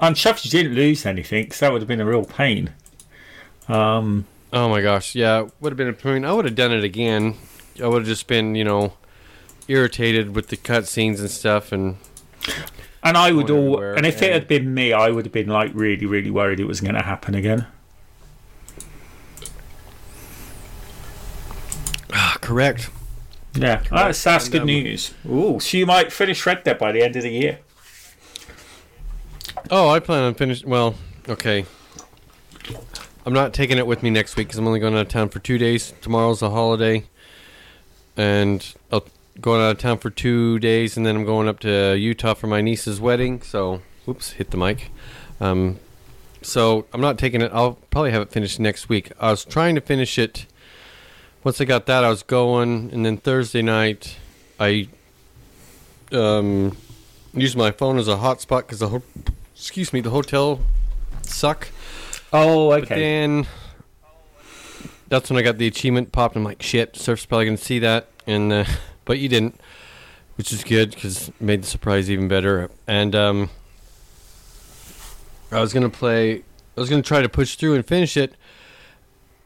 I'm 0.00 0.14
chuffed 0.14 0.44
you 0.44 0.50
didn't 0.50 0.74
lose 0.74 1.06
anything 1.06 1.44
because 1.44 1.60
that 1.60 1.72
would 1.72 1.82
have 1.82 1.88
been 1.88 2.00
a 2.00 2.06
real 2.06 2.24
pain. 2.24 2.72
Um, 3.68 4.26
Oh 4.52 4.68
my 4.68 4.82
gosh, 4.82 5.14
yeah, 5.14 5.46
would 5.60 5.70
have 5.70 5.76
been 5.76 5.88
a 5.88 5.92
pain. 5.92 6.24
I 6.24 6.32
would 6.32 6.44
have 6.44 6.56
done 6.56 6.72
it 6.72 6.82
again. 6.82 7.36
I 7.82 7.86
would 7.86 8.02
have 8.02 8.08
just 8.08 8.26
been, 8.26 8.56
you 8.56 8.64
know, 8.64 8.94
irritated 9.68 10.34
with 10.34 10.48
the 10.48 10.56
cutscenes 10.56 11.20
and 11.20 11.30
stuff, 11.30 11.70
and 11.70 11.98
and 13.02 13.16
I 13.16 13.30
would 13.30 13.48
all. 13.48 13.80
And 13.80 14.04
if 14.04 14.22
it 14.22 14.32
had 14.32 14.48
been 14.48 14.74
me, 14.74 14.92
I 14.92 15.10
would 15.10 15.24
have 15.24 15.32
been 15.32 15.48
like 15.48 15.70
really, 15.72 16.04
really 16.04 16.30
worried 16.30 16.58
it 16.58 16.64
was 16.64 16.80
going 16.80 16.96
to 16.96 17.02
happen 17.02 17.34
again. 17.36 17.66
Correct. 22.50 22.90
Yeah, 23.54 23.80
that's, 23.90 24.24
that's 24.24 24.46
And, 24.46 24.52
good 24.52 24.60
um, 24.62 24.66
news. 24.66 25.14
Ooh, 25.24 25.60
so 25.60 25.76
you 25.76 25.86
might 25.86 26.12
finish 26.12 26.44
Red 26.44 26.64
Dead 26.64 26.78
by 26.78 26.90
the 26.90 27.00
end 27.00 27.14
of 27.14 27.22
the 27.22 27.30
year. 27.30 27.60
Oh, 29.70 29.88
I 29.88 30.00
plan 30.00 30.24
on 30.24 30.34
finishing. 30.34 30.68
Well, 30.68 30.96
okay. 31.28 31.64
I'm 33.24 33.32
not 33.32 33.54
taking 33.54 33.78
it 33.78 33.86
with 33.86 34.02
me 34.02 34.10
next 34.10 34.36
week 34.36 34.48
because 34.48 34.58
I'm 34.58 34.66
only 34.66 34.80
going 34.80 34.94
out 34.94 35.02
of 35.02 35.08
town 35.08 35.28
for 35.28 35.38
two 35.38 35.58
days. 35.58 35.94
Tomorrow's 36.00 36.42
a 36.42 36.50
holiday, 36.50 37.04
and 38.16 38.74
I'm 38.90 39.02
going 39.40 39.60
out 39.60 39.70
of 39.70 39.78
town 39.78 39.98
for 39.98 40.10
two 40.10 40.58
days, 40.58 40.96
and 40.96 41.06
then 41.06 41.14
I'm 41.14 41.24
going 41.24 41.46
up 41.46 41.60
to 41.60 41.96
Utah 41.96 42.34
for 42.34 42.48
my 42.48 42.60
niece's 42.60 43.00
wedding. 43.00 43.42
So, 43.42 43.80
whoops, 44.06 44.32
hit 44.32 44.50
the 44.50 44.56
mic. 44.56 44.90
Um, 45.40 45.78
so 46.42 46.86
I'm 46.92 47.00
not 47.00 47.16
taking 47.16 47.42
it. 47.42 47.52
I'll 47.54 47.74
probably 47.90 48.10
have 48.10 48.22
it 48.22 48.32
finished 48.32 48.58
next 48.58 48.88
week. 48.88 49.12
I 49.20 49.30
was 49.30 49.44
trying 49.44 49.76
to 49.76 49.80
finish 49.80 50.18
it. 50.18 50.46
Once 51.42 51.58
I 51.58 51.64
got 51.64 51.86
that, 51.86 52.04
I 52.04 52.10
was 52.10 52.22
going, 52.22 52.90
and 52.92 53.06
then 53.06 53.16
Thursday 53.16 53.62
night, 53.62 54.18
I 54.58 54.88
um, 56.12 56.76
used 57.32 57.56
my 57.56 57.70
phone 57.70 57.98
as 57.98 58.08
a 58.08 58.16
hotspot 58.16 58.58
because 58.58 58.80
the 58.80 58.88
ho- 58.88 59.02
excuse 59.54 59.90
me, 59.94 60.02
the 60.02 60.10
hotel 60.10 60.60
suck. 61.22 61.68
Oh, 62.30 62.72
okay. 62.72 62.80
But 62.80 62.88
then 62.90 63.46
that's 65.08 65.30
when 65.30 65.38
I 65.38 65.42
got 65.42 65.56
the 65.56 65.66
achievement 65.66 66.12
popped. 66.12 66.36
I'm 66.36 66.44
like, 66.44 66.60
shit, 66.60 66.94
Surf's 66.94 67.24
probably 67.24 67.46
gonna 67.46 67.56
see 67.56 67.78
that, 67.78 68.08
and 68.26 68.52
uh, 68.52 68.64
but 69.06 69.18
you 69.18 69.30
didn't, 69.30 69.58
which 70.36 70.52
is 70.52 70.62
good 70.62 70.90
because 70.90 71.32
made 71.40 71.62
the 71.62 71.66
surprise 71.66 72.10
even 72.10 72.28
better. 72.28 72.70
And 72.86 73.14
um, 73.14 73.48
I 75.50 75.60
was 75.60 75.72
gonna 75.72 75.88
play. 75.88 76.44
I 76.76 76.80
was 76.80 76.90
gonna 76.90 77.00
try 77.00 77.22
to 77.22 77.30
push 77.30 77.56
through 77.56 77.76
and 77.76 77.86
finish 77.86 78.18
it, 78.18 78.34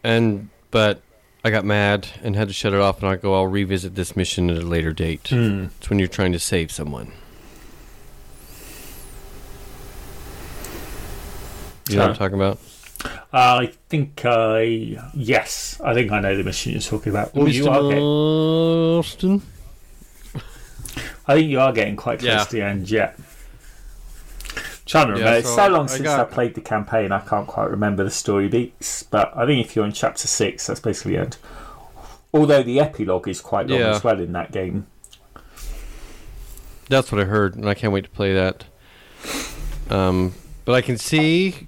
and 0.03 0.49
but 0.73 1.01
I 1.45 1.51
got 1.51 1.65
mad 1.65 2.09
and 2.23 2.35
had 2.37 2.49
to 2.49 2.55
shut 2.55 2.73
it 2.73 2.81
off. 2.81 3.01
And 3.01 3.09
I 3.09 3.17
go, 3.17 3.35
I'll 3.35 3.47
revisit 3.47 3.95
this 3.95 4.17
mission 4.17 4.49
at 4.51 4.57
a 4.57 4.63
later 4.67 4.93
date. 4.95 5.29
Hmm. 5.29 5.67
It's 5.79 5.91
when 5.91 5.99
you're 5.99 6.09
trying 6.09 6.33
to 6.33 6.39
save 6.39 6.73
someone. 6.73 7.13
You 11.91 11.97
know 11.97 12.03
what 12.03 12.11
I'm 12.13 12.17
talking 12.17 12.37
about? 12.37 12.59
I 13.31 13.73
think 13.91 14.23
I. 14.25 14.97
Yes, 15.13 15.79
I 15.85 15.93
think 15.93 16.11
I 16.13 16.21
know 16.21 16.35
the 16.35 16.45
mission 16.45 16.73
you're 16.73 16.81
talking 16.81 17.11
about. 17.13 17.33
Oh, 17.35 17.45
you 17.47 17.69
are 17.69 17.83
getting, 17.83 18.03
Austin. 18.03 19.43
I 21.27 21.35
think 21.35 21.51
you 21.51 21.61
are 21.61 21.73
getting 21.73 21.97
quite 21.97 22.21
close 22.21 22.29
Yeah. 22.31 22.45
to 22.45 22.51
the 22.51 22.63
end 22.63 22.91
yet. 22.91 23.19
Trying 24.87 25.07
to 25.07 25.12
Yeah, 25.14 25.19
remember. 25.21 25.38
it's 25.38 25.49
so 25.49 25.57
so 25.57 25.69
long 25.69 25.85
I 25.85 25.87
since 25.88 26.03
got- 26.03 26.21
I 26.21 26.25
played 26.25 26.55
the 26.55 26.61
campaign, 26.61 27.11
I 27.12 27.21
can't 27.21 27.47
quite 27.47 27.71
remember 27.71 28.05
the 28.05 28.11
story 28.11 28.49
beats. 28.49 29.03
But 29.05 29.33
I 29.37 29.47
think 29.47 29.64
if 29.64 29.75
you're 29.75 29.85
in 29.87 29.93
chapter 29.93 30.26
six, 30.29 30.67
that's 30.67 30.81
basically 30.81 31.12
the 31.14 31.21
end. 31.23 31.37
Although 32.35 32.62
the 32.62 32.81
epilogue 32.81 33.29
is 33.29 33.41
quite 33.41 33.69
long 33.69 33.81
Yeah. 33.81 33.95
as 33.95 34.05
well 34.05 34.21
in 34.21 34.33
that 34.33 34.53
game. 34.53 34.87
That's 36.88 37.11
what 37.11 37.21
I 37.21 37.25
heard, 37.25 37.55
and 37.55 37.69
I 37.69 37.75
can't 37.75 37.93
wait 37.93 38.05
to 38.05 38.11
play 38.11 38.35
that. 38.35 38.64
Um, 39.88 40.35
but 40.64 40.75
I 40.75 40.81
can 40.83 40.99
see 40.99 41.67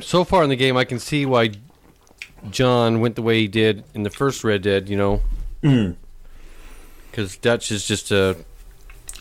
so 0.00 0.24
far 0.24 0.42
in 0.42 0.50
the 0.50 0.56
game, 0.56 0.76
I 0.76 0.84
can 0.84 0.98
see 0.98 1.24
why 1.24 1.52
John 2.50 3.00
went 3.00 3.14
the 3.16 3.22
way 3.22 3.38
he 3.40 3.48
did 3.48 3.84
in 3.94 4.02
the 4.02 4.10
first 4.10 4.44
Red 4.44 4.60
Dead. 4.62 4.88
You 4.90 4.96
know, 4.98 5.20
Mm. 5.62 5.96
because 7.10 7.36
Dutch 7.38 7.70
is 7.72 7.86
just 7.86 8.10
a 8.10 8.36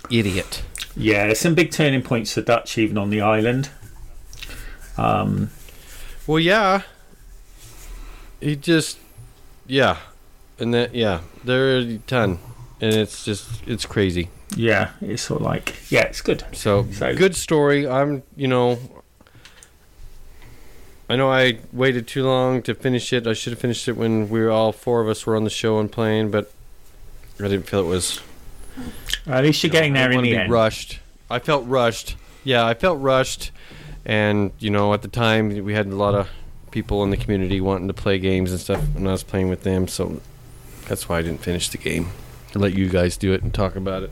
idiot. 0.09 0.63
Yeah, 0.95 1.25
there's 1.25 1.39
some 1.39 1.55
big 1.55 1.71
turning 1.71 2.01
points 2.03 2.33
for 2.33 2.41
Dutch 2.41 2.77
even 2.77 2.97
on 2.97 3.09
the 3.09 3.21
island. 3.21 3.69
Um, 4.97 5.49
Well, 6.27 6.39
yeah, 6.39 6.83
he 8.39 8.55
just 8.55 8.99
yeah, 9.65 9.97
and 10.59 10.73
that 10.73 10.93
yeah, 10.93 11.21
there 11.43 11.75
are 11.75 11.79
a 11.79 11.97
ton, 11.99 12.39
and 12.79 12.93
it's 12.93 13.25
just 13.25 13.47
it's 13.67 13.85
crazy. 13.85 14.29
yeah, 14.55 14.91
it's 15.01 15.23
sort 15.23 15.41
of 15.41 15.45
like 15.47 15.75
yeah, 15.89 16.01
it's 16.03 16.21
good. 16.21 16.43
So, 16.53 16.85
So- 16.91 17.15
good 17.15 17.35
story. 17.35 17.87
I'm, 17.87 18.21
you 18.35 18.47
know, 18.47 18.77
I 21.09 21.15
know 21.15 21.31
I 21.31 21.57
waited 21.71 22.07
too 22.07 22.23
long 22.23 22.61
to 22.63 22.75
finish 22.75 23.11
it. 23.13 23.25
I 23.27 23.33
should 23.33 23.51
have 23.53 23.59
finished 23.59 23.87
it 23.87 23.97
when 23.97 24.29
we 24.29 24.39
were 24.41 24.51
all 24.51 24.71
four 24.71 25.01
of 25.01 25.09
us 25.09 25.25
were 25.25 25.35
on 25.35 25.43
the 25.43 25.49
show 25.49 25.79
and 25.79 25.91
playing, 25.91 26.29
but 26.31 26.51
I 27.39 27.43
didn't 27.47 27.63
feel 27.67 27.79
it 27.81 27.87
was. 27.87 28.21
At 29.27 29.43
least 29.43 29.63
you're 29.63 29.71
getting 29.71 29.93
there 29.93 30.11
in 30.11 30.21
the 30.21 30.35
end. 30.35 30.51
rushed. 30.51 30.99
I 31.29 31.39
felt 31.39 31.65
rushed. 31.67 32.15
Yeah, 32.43 32.65
I 32.65 32.73
felt 32.73 32.99
rushed, 33.01 33.51
and 34.05 34.51
you 34.59 34.69
know, 34.69 34.93
at 34.93 35.01
the 35.01 35.07
time 35.07 35.49
we 35.63 35.73
had 35.73 35.87
a 35.87 35.95
lot 35.95 36.13
of 36.13 36.29
people 36.71 37.03
in 37.03 37.09
the 37.09 37.17
community 37.17 37.61
wanting 37.61 37.87
to 37.87 37.93
play 37.93 38.19
games 38.19 38.51
and 38.51 38.59
stuff, 38.59 38.83
and 38.95 39.07
I 39.07 39.11
was 39.11 39.23
playing 39.23 39.49
with 39.49 39.63
them, 39.63 39.87
so 39.87 40.21
that's 40.87 41.07
why 41.07 41.19
I 41.19 41.21
didn't 41.21 41.39
finish 41.39 41.69
the 41.69 41.77
game. 41.77 42.09
I 42.55 42.59
let 42.59 42.73
you 42.73 42.89
guys 42.89 43.15
do 43.15 43.31
it 43.33 43.41
and 43.41 43.53
talk 43.53 43.75
about 43.75 44.03
it. 44.03 44.11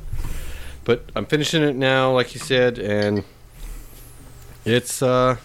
But 0.83 1.05
I'm 1.15 1.25
finishing 1.25 1.61
it 1.61 1.75
now, 1.75 2.13
like 2.13 2.33
you 2.33 2.39
said, 2.39 2.79
and 2.79 3.23
it's 4.65 5.01
uh, 5.01 5.35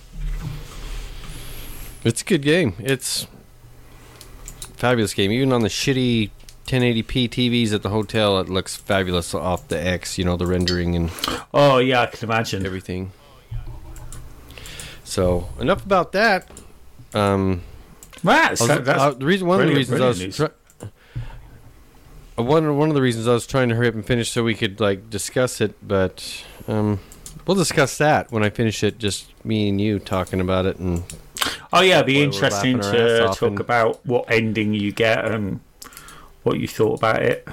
it's 2.04 2.22
a 2.22 2.24
good 2.24 2.42
game. 2.42 2.74
It's 2.78 3.24
a 3.24 4.66
fabulous 4.74 5.12
game, 5.12 5.32
even 5.32 5.52
on 5.52 5.62
the 5.62 5.68
shitty 5.68 6.30
1080p 6.66 7.28
TVs 7.30 7.72
at 7.72 7.82
the 7.82 7.90
hotel. 7.90 8.38
It 8.40 8.48
looks 8.48 8.76
fabulous 8.76 9.34
off 9.34 9.68
the 9.68 9.80
X. 9.84 10.18
You 10.18 10.24
know, 10.24 10.36
the 10.36 10.46
rendering 10.46 10.94
and 10.96 11.10
Oh 11.54 11.78
yeah, 11.78 12.02
I 12.02 12.06
can 12.06 12.28
imagine. 12.28 12.66
everything. 12.66 13.12
So 15.04 15.48
enough 15.60 15.84
about 15.84 16.12
that. 16.12 16.50
Um, 17.14 17.62
was- 18.22 18.58
that's 18.58 18.90
uh, 18.90 19.10
the 19.12 19.24
reason 19.26 19.46
one 19.46 19.60
of 19.60 19.68
the 19.68 19.74
reasons 19.74 20.00
I 20.00 20.06
was 20.08 20.36
try- 20.36 20.50
uh, 22.38 22.42
one 22.42 22.76
one 22.76 22.88
of 22.88 22.94
the 22.94 23.02
reasons 23.02 23.28
I 23.28 23.32
was 23.32 23.46
trying 23.46 23.68
to 23.68 23.74
hurry 23.76 23.88
up 23.88 23.94
and 23.94 24.04
finish 24.04 24.30
so 24.30 24.42
we 24.42 24.54
could 24.54 24.80
like 24.80 25.08
discuss 25.08 25.60
it, 25.60 25.74
but 25.86 26.44
um, 26.66 26.98
we'll 27.46 27.56
discuss 27.56 27.96
that 27.98 28.30
when 28.32 28.42
I 28.42 28.50
finish 28.50 28.82
it. 28.82 28.98
Just 28.98 29.32
me 29.44 29.68
and 29.68 29.80
you 29.80 29.98
talking 30.00 30.40
about 30.40 30.66
it, 30.66 30.76
and 30.78 31.04
Oh 31.72 31.80
yeah, 31.82 31.96
it'd 31.96 32.06
be 32.06 32.22
interesting 32.22 32.78
laughing 32.78 32.98
our 32.98 33.06
ass 33.28 33.34
to 33.36 33.40
talk 33.40 33.50
and- 33.50 33.60
about 33.60 34.04
what 34.04 34.30
ending 34.30 34.74
you 34.74 34.90
get 34.92 35.24
and 35.24 35.60
what 36.46 36.60
you 36.60 36.68
thought 36.68 36.94
about 36.98 37.22
it. 37.22 37.46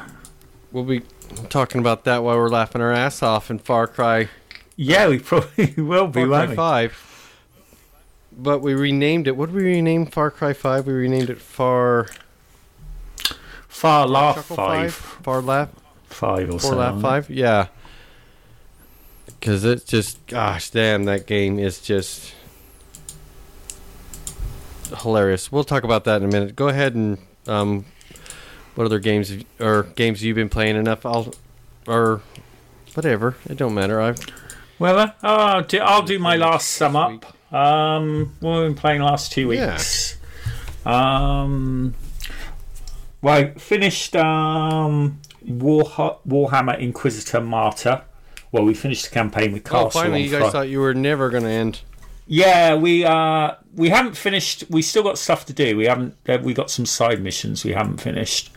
we'll 0.71 0.83
be 0.83 1.01
talking 1.49 1.81
about 1.81 2.03
that 2.03 2.23
while 2.23 2.37
we're 2.37 2.49
laughing 2.49 2.81
our 2.81 2.91
ass 2.91 3.23
off 3.23 3.49
in 3.49 3.57
Far 3.59 3.87
Cry 3.87 4.29
Yeah, 4.75 5.07
we 5.07 5.19
probably 5.19 5.73
will 5.77 6.07
be, 6.07 6.21
Far 6.21 6.27
Cry 6.29 6.45
we? 6.47 6.55
Five. 6.55 7.09
But 8.35 8.59
we 8.61 8.73
renamed 8.73 9.27
it. 9.27 9.35
What 9.35 9.47
did 9.47 9.55
we 9.55 9.63
rename 9.63 10.05
Far 10.05 10.31
Cry 10.31 10.53
Five? 10.53 10.87
We 10.87 10.93
renamed 10.93 11.29
it 11.29 11.39
Far 11.41 12.07
Far 13.67 14.07
Laugh 14.07 14.45
Five, 14.45 14.93
Far 14.93 15.41
Laugh 15.41 15.69
five 16.05 16.47
or 16.49 16.59
Four 16.59 16.71
so. 16.71 16.75
lap 16.77 17.01
five, 17.01 17.29
yeah. 17.31 17.67
Because 19.25 19.65
it's 19.65 19.83
just, 19.83 20.25
gosh, 20.27 20.69
damn, 20.69 21.05
that 21.05 21.25
game 21.25 21.57
is 21.59 21.79
just 21.81 22.33
hilarious. 24.99 25.51
We'll 25.51 25.63
talk 25.63 25.83
about 25.83 26.03
that 26.05 26.21
in 26.21 26.29
a 26.29 26.31
minute. 26.31 26.55
Go 26.55 26.67
ahead 26.69 26.93
and 26.95 27.17
um, 27.47 27.85
what 28.75 28.85
other 28.85 28.99
games 28.99 29.29
have- 29.29 29.43
or 29.59 29.83
games 29.95 30.23
you've 30.23 30.35
been 30.35 30.49
playing 30.49 30.75
enough? 30.75 31.05
I'll 31.05 31.33
or 31.87 32.21
whatever. 32.93 33.35
It 33.49 33.57
don't 33.57 33.73
matter. 33.73 33.99
I've 34.01 34.17
Well, 34.79 34.99
uh, 34.99 35.09
I'll 35.21 35.61
do, 35.63 35.79
I'll 35.79 36.01
do 36.03 36.19
my 36.19 36.35
last 36.37 36.69
sum 36.71 36.95
up. 36.95 37.25
Um, 37.53 38.33
what 38.39 38.55
have 38.59 38.63
been 38.65 38.75
playing 38.75 39.01
last 39.01 39.31
two 39.31 39.51
Yeah. 39.51 39.73
weeks? 39.73 40.17
Um, 40.85 41.93
well, 43.21 43.35
I 43.35 43.51
finished 43.53 44.15
um, 44.15 45.19
War, 45.47 45.83
Warhammer 46.27 46.77
Inquisitor 46.79 47.41
Martyr. 47.41 48.01
Well, 48.51 48.63
we 48.65 48.73
finished 48.73 49.05
the 49.05 49.11
campaign 49.11 49.53
with 49.53 49.63
Castle. 49.63 49.87
oh, 49.87 49.89
finally, 49.89 50.23
you 50.23 50.29
guys 50.31 50.41
Fri- 50.43 50.51
thought 50.51 50.69
you 50.69 50.79
were 50.79 50.93
never 50.93 51.29
gonna 51.29 51.49
end. 51.49 51.81
Yeah, 52.27 52.75
we 52.75 53.03
uh 53.05 53.51
we 53.75 53.89
haven't 53.89 54.15
finished. 54.17 54.65
We 54.69 54.81
still 54.81 55.03
got 55.03 55.17
stuff 55.17 55.45
to 55.47 55.53
do. 55.53 55.75
We 55.77 55.85
haven't. 55.85 56.15
uh, 56.27 56.39
We 56.41 56.53
got 56.53 56.69
some 56.69 56.85
side 56.85 57.21
missions 57.21 57.63
we 57.63 57.71
haven't 57.73 57.97
finished. 57.97 58.51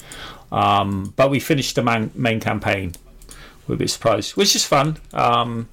Um, 0.52 1.12
but 1.16 1.30
we 1.30 1.40
finished 1.40 1.74
the 1.74 1.82
main 1.82 2.10
main 2.14 2.40
campaign. 2.40 2.92
We're 3.66 3.74
a 3.74 3.78
bit 3.78 3.90
surprised, 3.90 4.36
which 4.36 4.54
is 4.54 4.64
fun. 4.64 4.98
Um, 5.12 5.68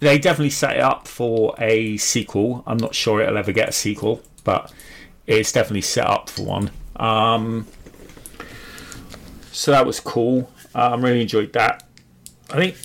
they 0.00 0.18
definitely 0.18 0.50
set 0.50 0.76
it 0.76 0.82
up 0.82 1.08
for 1.08 1.54
a 1.58 1.96
sequel. 1.96 2.64
I'm 2.66 2.76
not 2.76 2.94
sure 2.94 3.20
it'll 3.20 3.38
ever 3.38 3.52
get 3.52 3.68
a 3.68 3.72
sequel, 3.72 4.20
but 4.44 4.72
it's 5.26 5.52
definitely 5.52 5.82
set 5.82 6.06
up 6.06 6.28
for 6.28 6.42
one. 6.44 6.70
Um, 6.96 7.66
so 9.52 9.70
that 9.70 9.86
was 9.86 10.00
cool. 10.00 10.50
I 10.74 10.94
really 10.96 11.22
enjoyed 11.22 11.52
that. 11.52 11.84
I 12.50 12.56
think 12.56 12.76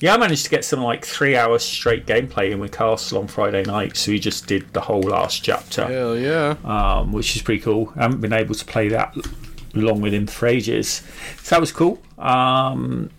yeah, 0.00 0.14
I 0.14 0.16
managed 0.16 0.44
to 0.44 0.50
get 0.50 0.64
some 0.64 0.82
like 0.82 1.04
three 1.04 1.36
hours 1.36 1.62
straight 1.62 2.06
gameplay 2.06 2.50
in 2.52 2.58
with 2.58 2.72
Castle 2.72 3.18
on 3.18 3.28
Friday 3.28 3.62
night, 3.62 3.96
so 3.96 4.12
we 4.12 4.18
just 4.18 4.46
did 4.46 4.72
the 4.72 4.80
whole 4.80 5.02
last 5.02 5.44
chapter, 5.44 5.86
Hell 5.86 6.18
yeah! 6.18 6.56
um, 6.64 7.12
which 7.12 7.36
is 7.36 7.42
pretty 7.42 7.60
cool. 7.60 7.92
I 7.96 8.02
haven't 8.02 8.22
been 8.22 8.32
able 8.32 8.54
to 8.54 8.64
play 8.64 8.88
that 8.88 9.14
along 9.74 10.00
with 10.00 10.14
him 10.14 10.26
for 10.26 10.46
ages, 10.46 11.02
so 11.42 11.56
that 11.56 11.60
was 11.60 11.70
cool. 11.70 12.00
Um, 12.18 13.10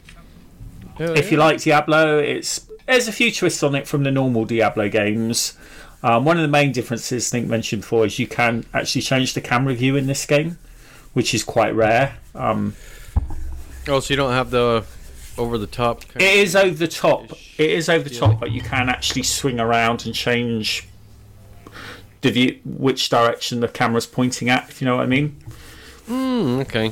if 0.97 1.25
yeah. 1.25 1.31
you 1.31 1.37
like 1.37 1.61
Diablo, 1.61 2.17
it's 2.17 2.67
there's 2.87 3.07
a 3.07 3.11
few 3.11 3.31
twists 3.31 3.61
on 3.61 3.75
it 3.75 3.87
from 3.87 4.03
the 4.03 4.11
normal 4.11 4.45
Diablo 4.45 4.89
games. 4.89 5.57
Um, 6.03 6.25
one 6.25 6.37
of 6.37 6.41
the 6.41 6.47
main 6.47 6.71
differences, 6.71 7.29
I 7.29 7.37
think 7.37 7.47
mentioned 7.47 7.83
before, 7.83 8.07
is 8.07 8.17
you 8.17 8.25
can 8.27 8.65
actually 8.73 9.03
change 9.03 9.35
the 9.35 9.41
camera 9.41 9.75
view 9.75 9.95
in 9.95 10.07
this 10.07 10.25
game, 10.25 10.57
which 11.13 11.35
is 11.35 11.43
quite 11.43 11.75
rare. 11.75 12.17
Um, 12.33 12.75
oh, 13.87 13.99
so 13.99 14.11
you 14.11 14.15
don't 14.15 14.33
have 14.33 14.49
the 14.49 14.83
over 15.37 15.57
the 15.57 15.67
top. 15.67 16.03
It 16.15 16.21
is 16.21 16.55
over 16.55 16.73
the 16.73 16.87
top. 16.87 17.31
It 17.57 17.69
is 17.69 17.89
over 17.89 18.07
the 18.07 18.15
top, 18.15 18.39
but 18.39 18.51
you 18.51 18.61
can 18.61 18.89
actually 18.89 19.23
swing 19.23 19.59
around 19.59 20.05
and 20.05 20.13
change 20.13 20.87
the 22.21 22.31
view, 22.31 22.59
which 22.65 23.09
direction 23.09 23.59
the 23.59 23.67
camera's 23.67 24.05
pointing 24.05 24.49
at. 24.49 24.69
If 24.69 24.81
you 24.81 24.85
know 24.85 24.97
what 24.97 25.03
I 25.03 25.07
mean. 25.07 25.37
Mm, 26.07 26.61
okay. 26.61 26.91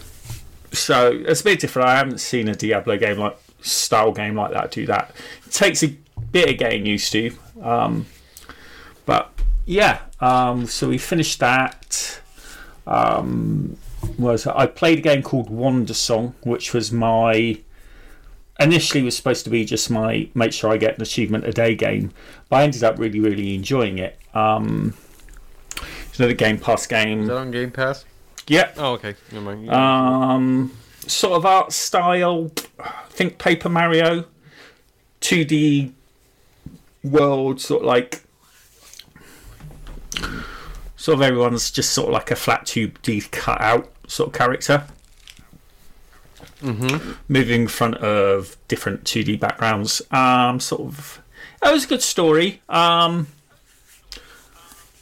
So 0.71 1.11
it's 1.25 1.41
a 1.41 1.43
bit 1.43 1.59
different. 1.59 1.87
I 1.87 1.97
haven't 1.97 2.19
seen 2.19 2.47
a 2.47 2.55
Diablo 2.55 2.97
game 2.97 3.17
like 3.17 3.37
style 3.61 4.11
game 4.11 4.35
like 4.35 4.51
that 4.51 4.71
do 4.71 4.85
that. 4.85 5.11
It 5.45 5.51
takes 5.51 5.83
a 5.83 5.95
bit 6.31 6.49
of 6.49 6.57
getting 6.57 6.85
used 6.85 7.11
to, 7.11 7.31
um, 7.61 8.05
but 9.05 9.31
yeah. 9.65 9.99
Um, 10.19 10.65
so 10.67 10.89
we 10.89 10.97
finished 10.97 11.39
that. 11.39 12.21
Um, 12.85 13.77
was 14.17 14.47
I 14.47 14.65
played 14.65 14.99
a 14.99 15.01
game 15.01 15.21
called 15.21 15.49
Wandersong, 15.49 16.33
which 16.41 16.73
was 16.73 16.91
my 16.91 17.59
initially 18.59 19.03
was 19.03 19.15
supposed 19.15 19.43
to 19.45 19.49
be 19.49 19.63
just 19.65 19.89
my 19.89 20.27
make 20.33 20.51
sure 20.53 20.69
I 20.71 20.77
get 20.77 20.95
an 20.97 21.01
achievement 21.01 21.45
a 21.45 21.51
day 21.53 21.75
game, 21.75 22.11
but 22.49 22.57
I 22.57 22.63
ended 22.63 22.83
up 22.83 22.97
really 22.99 23.19
really 23.19 23.55
enjoying 23.55 23.97
it. 23.99 24.17
Um, 24.33 24.93
it's 26.09 26.19
another 26.19 26.33
Game 26.33 26.57
Pass 26.59 26.85
game. 26.87 27.21
Is 27.21 27.27
that 27.29 27.37
on 27.37 27.51
Game 27.51 27.71
Pass? 27.71 28.05
Yeah, 28.47 28.71
Oh, 28.77 28.93
okay. 28.93 29.15
Never 29.31 29.45
mind. 29.55 29.69
um, 29.69 30.71
sort 31.07 31.33
of 31.33 31.45
art 31.45 31.71
style. 31.71 32.51
Think 33.09 33.37
Paper 33.37 33.69
Mario, 33.69 34.25
two 35.19 35.45
D 35.45 35.93
world, 37.03 37.61
sort 37.61 37.81
of 37.83 37.87
like. 37.87 38.21
Sort 40.95 41.15
of 41.17 41.21
everyone's 41.21 41.71
just 41.71 41.91
sort 41.93 42.09
of 42.09 42.13
like 42.13 42.29
a 42.31 42.35
flat 42.35 42.65
2D 42.65 43.31
cut 43.31 43.61
out 43.61 43.89
sort 44.07 44.27
of 44.29 44.33
character. 44.33 44.85
Mm-hmm. 46.61 47.11
moving 47.27 47.61
in 47.63 47.67
front 47.67 47.95
of 47.97 48.57
different 48.67 49.03
2D 49.03 49.39
backgrounds. 49.39 50.01
Um, 50.11 50.59
sort 50.59 50.81
of, 50.81 51.21
it 51.63 51.71
was 51.71 51.85
a 51.85 51.87
good 51.87 52.01
story. 52.01 52.61
Um, 52.69 53.27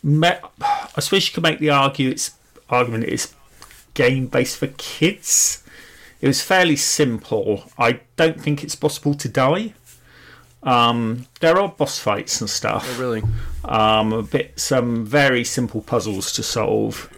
I 0.05 0.99
suppose 0.99 1.27
you 1.27 1.33
could 1.33 1.43
make 1.43 1.59
the 1.59 1.69
argue 1.69 2.09
it's 2.09 2.31
argument 2.69 3.05
it's 3.05 3.33
game 3.93 4.27
based 4.27 4.57
for 4.57 4.67
kids. 4.77 5.63
It 6.21 6.27
was 6.27 6.41
fairly 6.41 6.75
simple. 6.75 7.71
I 7.77 8.01
don't 8.15 8.41
think 8.41 8.63
it's 8.63 8.75
possible 8.75 9.13
to 9.15 9.29
die. 9.29 9.73
Um, 10.63 11.27
there 11.39 11.59
are 11.59 11.69
boss 11.69 11.99
fights 11.99 12.41
and 12.41 12.49
stuff 12.49 12.85
Oh, 12.95 12.99
really? 12.99 13.21
um, 13.65 14.11
a 14.11 14.23
bit 14.23 14.59
some 14.59 15.05
very 15.05 15.43
simple 15.43 15.81
puzzles 15.81 16.33
to 16.33 16.43
solve. 16.43 17.09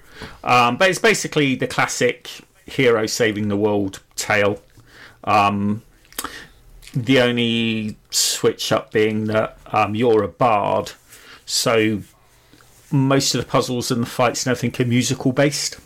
Um, 0.44 0.78
but 0.78 0.90
it's 0.90 1.00
basically 1.00 1.56
the 1.56 1.68
classic 1.68 2.30
hero 2.70 3.06
saving 3.06 3.48
the 3.50 3.58
world 3.58 4.02
tale. 4.16 4.62
Um, 5.24 5.84
the 6.94 7.20
only 7.22 7.98
switch 8.10 8.72
up 8.72 8.92
being 8.92 9.26
that 9.26 9.58
um, 9.68 9.94
you're 9.96 10.24
a 10.24 10.28
bard, 10.28 10.94
so 11.46 12.02
most 12.92 13.36
of 13.36 13.42
the 13.42 13.48
puzzles 13.48 13.92
and 13.92 14.02
the 14.04 14.08
fights 14.10 14.46
and 14.46 14.52
everything 14.56 14.86
are 14.86 14.90
musical 14.90 15.32
based. 15.32 15.80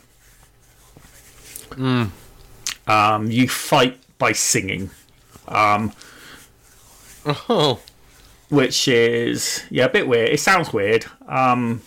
Um, 2.86 3.30
you 3.30 3.48
fight 3.48 3.98
by 4.18 4.32
singing, 4.32 4.90
Oh, 7.26 7.80
which 8.50 8.86
is 8.88 9.64
yeah 9.70 9.86
a 9.86 9.88
bit 9.88 10.06
weird. 10.06 10.28
It 10.28 10.40
sounds 10.40 10.72
weird. 10.72 11.06
Um, 11.26 11.82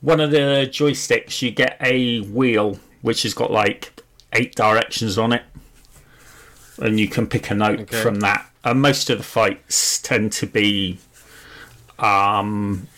one 0.00 0.20
of 0.20 0.30
the 0.30 0.68
joysticks, 0.70 1.40
you 1.40 1.50
get 1.50 1.76
a 1.80 2.20
wheel 2.20 2.78
which 3.04 3.22
has 3.24 3.34
got 3.34 3.50
like 3.50 4.02
eight 4.32 4.54
directions 4.54 5.18
on 5.18 5.30
it, 5.30 5.42
and 6.78 6.98
you 6.98 7.06
can 7.06 7.26
pick 7.26 7.50
a 7.50 7.54
note 7.54 7.80
Okay. 7.80 8.00
from 8.00 8.20
that. 8.20 8.50
And 8.64 8.80
most 8.80 9.10
of 9.10 9.18
the 9.18 9.24
fights 9.24 10.00
tend 10.00 10.32
to 10.32 10.46
be, 10.46 10.96
um, 11.98 12.88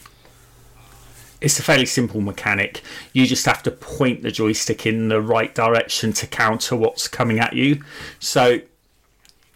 it's 1.40 1.58
a 1.58 1.62
fairly 1.64 1.86
simple 1.86 2.20
mechanic. 2.20 2.82
You 3.14 3.26
just 3.26 3.44
have 3.46 3.64
to 3.64 3.72
point 3.72 4.22
the 4.22 4.30
joystick 4.30 4.86
in 4.86 5.08
the 5.08 5.20
right 5.20 5.52
direction 5.52 6.12
to 6.12 6.26
counter 6.28 6.76
what's 6.76 7.08
coming 7.08 7.40
at 7.40 7.54
you. 7.54 7.82
So, 8.20 8.60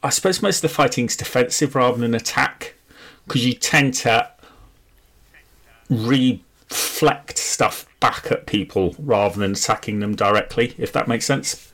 I 0.03 0.11
suppose 0.11 0.43
most 0.43 0.65
of 0.65 0.69
the 0.69 0.75
fighting's 0.75 1.17
defensive 1.17 1.77
rather 1.77 1.99
than 1.99 2.13
attack, 2.13 2.75
because 3.25 3.47
you 3.47 3.53
tend 3.53 3.95
to 3.95 4.29
reflect 5.89 7.39
stuff 7.39 7.87
back 8.01 8.33
at 8.33 8.47
people 8.47 8.95
rather 8.99 9.39
than 9.39 9.53
attacking 9.53 10.01
them 10.01 10.17
directly, 10.17 10.75
if 10.79 10.93
that 10.93 11.07
makes 11.07 11.27
sense. 11.27 11.73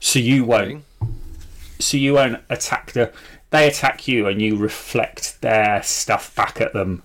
So 0.00 0.18
you 0.18 0.44
won't. 0.44 0.84
So 1.78 1.96
you 1.96 2.14
won't 2.14 2.40
attack 2.50 2.92
the. 2.92 3.12
They 3.50 3.68
attack 3.68 4.08
you, 4.08 4.26
and 4.26 4.40
you 4.42 4.56
reflect 4.56 5.40
their 5.40 5.82
stuff 5.82 6.34
back 6.34 6.60
at 6.60 6.72
them. 6.72 7.02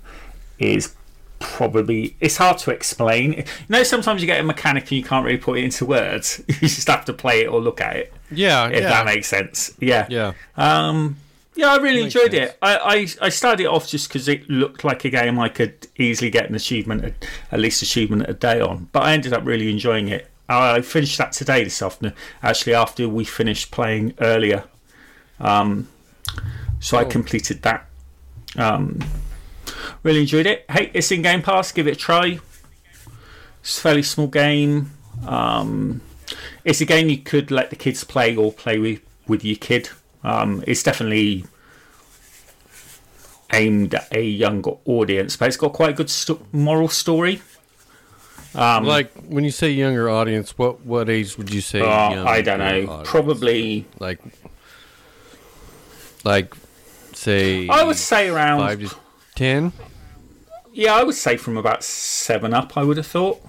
Is 0.57 0.95
probably 1.39 2.17
it's 2.19 2.38
hard 2.38 2.57
to 2.59 2.71
explain. 2.71 3.33
You 3.33 3.43
know, 3.69 3.83
sometimes 3.83 4.21
you 4.21 4.27
get 4.27 4.39
a 4.39 4.43
mechanic 4.43 4.83
and 4.83 4.91
you 4.93 5.03
can't 5.03 5.25
really 5.25 5.38
put 5.38 5.57
it 5.57 5.63
into 5.63 5.85
words. 5.85 6.41
You 6.47 6.67
just 6.67 6.88
have 6.89 7.05
to 7.05 7.13
play 7.13 7.41
it 7.41 7.47
or 7.47 7.61
look 7.61 7.79
at 7.79 7.95
it. 7.95 8.13
yeah, 8.29 8.67
If 8.67 8.81
yeah, 8.81 8.89
that 8.89 9.05
makes 9.05 9.27
sense. 9.27 9.73
Yeah. 9.79 10.05
yeah. 10.09 10.33
Um, 10.57 11.15
yeah, 11.59 11.73
I 11.73 11.77
really 11.77 12.03
enjoyed 12.03 12.31
sense. 12.31 12.51
it. 12.51 12.57
I, 12.61 12.77
I, 12.77 13.07
I 13.25 13.29
started 13.29 13.63
it 13.63 13.67
off 13.67 13.85
just 13.85 14.07
because 14.07 14.29
it 14.29 14.49
looked 14.49 14.85
like 14.85 15.03
a 15.03 15.09
game 15.09 15.37
I 15.37 15.49
could 15.49 15.87
easily 15.97 16.31
get 16.31 16.47
an 16.47 16.55
achievement, 16.55 17.13
at, 17.51 17.59
least 17.59 17.81
achievement 17.81 18.29
a 18.29 18.33
day 18.33 18.61
on. 18.61 18.87
But 18.93 19.03
I 19.03 19.11
ended 19.11 19.33
up 19.33 19.45
really 19.45 19.69
enjoying 19.69 20.07
it. 20.07 20.29
I 20.47 20.79
finished 20.79 21.17
that 21.17 21.33
today 21.33 21.65
this 21.65 21.81
afternoon, 21.81 22.15
actually 22.41 22.75
after 22.75 23.09
we 23.09 23.25
finished 23.25 23.71
playing 23.71 24.13
earlier. 24.21 24.63
Um, 25.41 25.89
so 26.79 26.97
I 26.97 27.03
completed 27.03 27.62
that. 27.63 27.86
Um, 28.55 28.99
really 30.01 30.21
enjoyed 30.21 30.45
it. 30.45 30.63
Hey, 30.71 30.91
it's 30.93 31.12
in 31.12 31.23
Game 31.23 31.41
Pass. 31.41 31.73
Give 31.73 31.88
it 31.88 31.97
a 31.97 31.99
try. 31.99 32.39
It's 33.60 33.77
a 33.77 33.81
fairly 33.81 34.03
small 34.03 34.27
game. 34.27 34.91
Um, 35.27 35.99
it's 36.63 36.79
a 36.79 36.86
game 36.86 37.10
you 37.10 37.17
could 37.17 37.51
let 37.51 37.69
the 37.69 37.75
kids 37.75 38.05
play 38.05 38.34
or 38.38 38.53
play 38.53 38.79
with 38.79 39.01
with 39.27 39.43
your 39.43 39.57
kid. 39.57 39.89
Um, 40.23 40.63
it's 40.67 40.84
definitely 40.84 41.45
aimed 43.51 43.95
at 43.95 44.08
a 44.13 44.21
younger 44.23 44.71
audience, 44.86 45.38
but 45.38 45.47
it's 45.47 45.58
got 45.58 45.73
quite 45.73 45.91
a 45.91 45.93
good 45.93 46.10
sto- 46.10 46.45
moral 46.51 46.88
story. 46.88 47.41
Um, 48.55 48.84
like 48.86 49.12
when 49.27 49.43
you 49.43 49.51
say 49.51 49.69
younger 49.69 50.10
audience, 50.10 50.58
what 50.58 50.82
what 50.82 51.10
age 51.10 51.38
would 51.38 51.53
you 51.53 51.62
say? 51.62 51.82
uh, 51.82 52.25
I 52.25 52.41
don't 52.41 52.60
know, 52.60 52.65
audience? 52.91 53.10
probably. 53.10 53.86
like 53.99 54.19
like 56.23 56.55
say 57.13 57.67
I 57.67 57.84
would 57.84 57.95
say 57.95 58.29
around. 58.29 58.60
five 58.60 58.79
to 58.89 58.95
ten. 59.36 59.71
Yeah, 60.73 60.95
I 60.95 61.03
would 61.03 61.15
say 61.15 61.38
from 61.38 61.58
about 61.58 61.84
seven 61.84 62.53
up. 62.53 62.77
I 62.77 62.84
would 62.84 62.97
have 62.97 63.08
thought. 63.08 63.41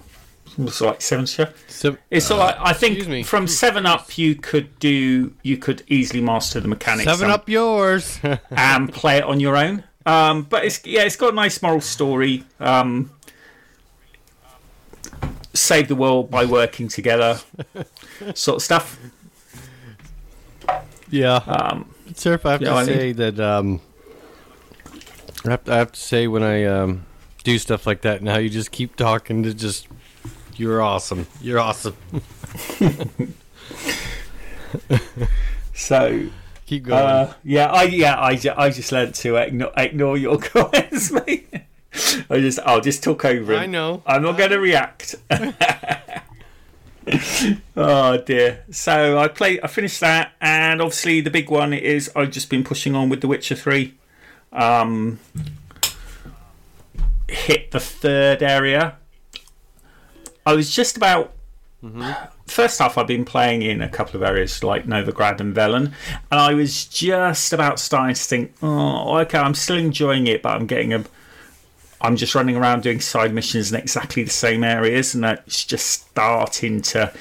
It's 0.59 0.81
like 0.81 1.01
seven. 1.01 1.25
to- 1.27 1.53
So, 1.69 1.97
It's 2.11 2.27
sort 2.27 2.41
of 2.41 2.47
like 2.47 2.57
I 2.61 2.73
think 2.73 3.25
from 3.27 3.47
seven 3.47 3.87
up 3.87 4.19
you 4.19 4.35
could 4.35 4.79
do 4.79 5.33
you 5.43 5.57
could 5.57 5.83
easily 5.89 6.21
master 6.21 6.61
the 6.61 6.69
mechanics. 6.69 7.05
seven 7.05 7.25
and- 7.27 7.33
up 7.33 7.49
yours. 7.49 8.19
and 8.51 8.93
play 8.93 9.19
it 9.19 9.25
on 9.25 9.41
your 9.41 9.57
own. 9.57 9.85
Um, 10.07 10.43
but 10.43 10.65
it's 10.65 10.85
yeah, 10.85 11.03
it's 11.03 11.17
got 11.17 11.33
a 11.33 11.37
nice 11.37 11.63
moral 11.63 11.81
story. 11.81 12.45
Um, 12.59 13.11
save 15.55 15.89
the 15.89 15.95
world 15.97 16.31
by 16.31 16.45
working 16.45 16.89
together, 16.89 17.41
sort 18.35 18.57
of 18.57 18.63
stuff. 18.63 18.99
yeah. 21.11 21.37
Um, 21.37 21.93
Surf, 22.15 22.45
I 22.47 22.53
have 22.53 22.63
yeah, 22.63 22.71
to 22.71 22.75
I 22.77 22.85
mean- 22.85 22.95
say 22.97 23.13
that 23.13 23.41
um, 23.41 23.81
I 25.45 25.51
have, 25.51 25.65
to, 25.65 25.73
I 25.73 25.77
have 25.77 25.93
to 25.93 26.01
say 26.01 26.27
when 26.29 26.43
I 26.43 26.65
um, 26.65 27.07
do 27.45 27.59
stuff 27.59 27.87
like 27.87 28.03
that 28.03 28.23
now, 28.23 28.39
you 28.39 28.49
just 28.51 28.71
keep 28.73 28.97
talking 28.97 29.43
to 29.45 29.55
just 29.55 29.87
you're 30.61 30.83
awesome. 30.83 31.27
You're 31.41 31.59
awesome. 31.59 31.97
so 35.75 36.27
Keep 36.67 36.85
going. 36.85 37.03
uh, 37.03 37.35
yeah, 37.43 37.67
I 37.67 37.85
yeah 37.85 38.21
I, 38.21 38.37
ju- 38.37 38.53
I 38.57 38.69
just 38.71 38.93
learned 38.93 39.15
to 39.17 39.37
ignore, 39.37 39.73
ignore 39.77 40.17
your 40.19 40.39
comments, 40.41 41.11
mate. 41.11 41.49
I 42.29 42.39
just 42.41 42.59
I'll 42.61 42.81
just 42.83 43.03
talk 43.03 43.25
over. 43.25 43.55
It. 43.55 43.59
I 43.59 43.67
know. 43.67 44.03
I'm 44.07 44.23
not 44.23 44.37
going 44.39 44.51
to 44.51 44.61
react. 44.61 45.17
oh 47.77 48.19
dear. 48.19 48.65
So 48.71 49.19
I 49.19 49.29
play. 49.29 49.61
I 49.63 49.67
finished 49.67 50.01
that, 50.01 50.33
and 50.41 50.81
obviously 50.83 51.21
the 51.23 51.31
big 51.31 51.51
one 51.51 51.73
is 51.73 52.11
I've 52.15 52.31
just 52.31 52.51
been 52.51 52.63
pushing 52.65 52.95
on 52.95 53.09
with 53.09 53.23
The 53.23 53.29
Witcher 53.29 53.57
Three. 53.57 53.95
Um, 54.53 55.19
hit 57.29 57.71
the 57.71 57.81
third 57.81 58.43
area. 58.43 58.97
I 60.47 60.55
was 60.55 60.75
just 60.75 60.97
about. 60.97 61.33
Mm-hmm. 61.83 62.13
First 62.47 62.81
off, 62.83 62.99
I've 62.99 63.07
been 63.07 63.25
playing 63.25 63.63
in 63.63 63.81
a 63.81 63.89
couple 63.89 64.17
of 64.17 64.23
areas 64.23 64.63
like 64.63 64.85
Novigrad 64.85 65.41
and 65.41 65.55
Velen, 65.55 65.93
and 66.31 66.41
I 66.41 66.53
was 66.53 66.85
just 66.85 67.55
about 67.55 67.81
starting 67.81 68.15
to 68.15 68.21
think, 68.21 68.53
oh, 68.61 69.17
okay, 69.21 69.39
I'm 69.39 69.55
still 69.55 69.79
enjoying 69.79 70.27
it, 70.27 70.43
but 70.43 70.51
I'm 70.51 70.67
getting 70.67 70.93
a 70.93 71.05
I'm 72.03 72.17
just 72.17 72.35
running 72.35 72.57
around 72.57 72.83
doing 72.83 73.01
side 73.01 73.35
missions 73.35 73.73
in 73.73 73.79
exactly 73.79 74.23
the 74.23 74.31
same 74.31 74.65
areas, 74.65 75.15
and 75.15 75.25
it's 75.25 75.65
just 75.65 75.91
starting 75.91 76.81
to. 76.83 77.13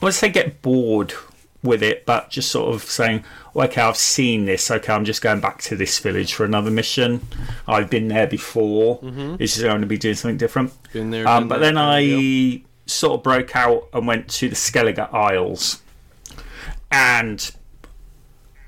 I 0.00 0.04
would 0.04 0.14
say 0.14 0.28
get 0.28 0.60
bored 0.60 1.14
with 1.62 1.82
it, 1.82 2.04
but 2.06 2.30
just 2.30 2.50
sort 2.50 2.74
of 2.74 2.82
saying, 2.82 3.24
okay, 3.54 3.80
I've 3.80 3.96
seen 3.96 4.44
this. 4.46 4.70
Okay, 4.70 4.92
I'm 4.92 5.04
just 5.04 5.22
going 5.22 5.40
back 5.40 5.62
to 5.62 5.76
this 5.76 5.98
village 5.98 6.34
for 6.34 6.44
another 6.44 6.70
mission. 6.70 7.20
I've 7.68 7.88
been 7.88 8.08
there 8.08 8.26
before. 8.26 8.98
It's 9.38 9.54
just 9.54 9.64
going 9.64 9.80
to 9.80 9.86
be 9.86 9.98
doing 9.98 10.14
something 10.14 10.38
different. 10.38 10.72
Been 10.92 11.10
there. 11.10 11.26
Um, 11.28 11.48
but 11.48 11.58
that 11.60 11.74
then. 11.74 11.78
I 11.78 12.62
sort 12.86 13.14
of 13.14 13.22
broke 13.22 13.54
out 13.54 13.88
and 13.92 14.06
went 14.06 14.28
to 14.28 14.48
the 14.48 14.56
Skellige 14.56 15.12
Isles, 15.14 15.82
and 16.90 17.50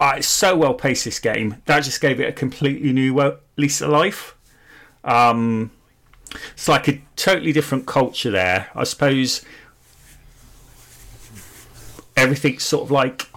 uh, 0.01 0.15
it's 0.19 0.29
so 0.29 0.57
well 0.57 0.75
paced. 0.75 1.05
This 1.05 1.19
game 1.19 1.63
that 1.67 1.81
just 1.81 2.01
gave 2.01 2.21
it 2.21 2.29
a 2.29 2.33
completely 2.33 2.93
new 2.93 3.39
lease 3.57 3.81
of 3.81 3.91
life. 3.91 4.37
Um, 5.03 5.73
it's 6.53 6.69
like 6.69 6.89
a 6.89 7.03
totally 7.17 7.53
different 7.53 7.87
culture 7.87 8.31
there. 8.31 8.69
I 8.75 8.85
suppose 8.85 9.45
everything's 12.25 12.65
sort 12.65 12.83
of 12.85 12.91
like 12.91 13.29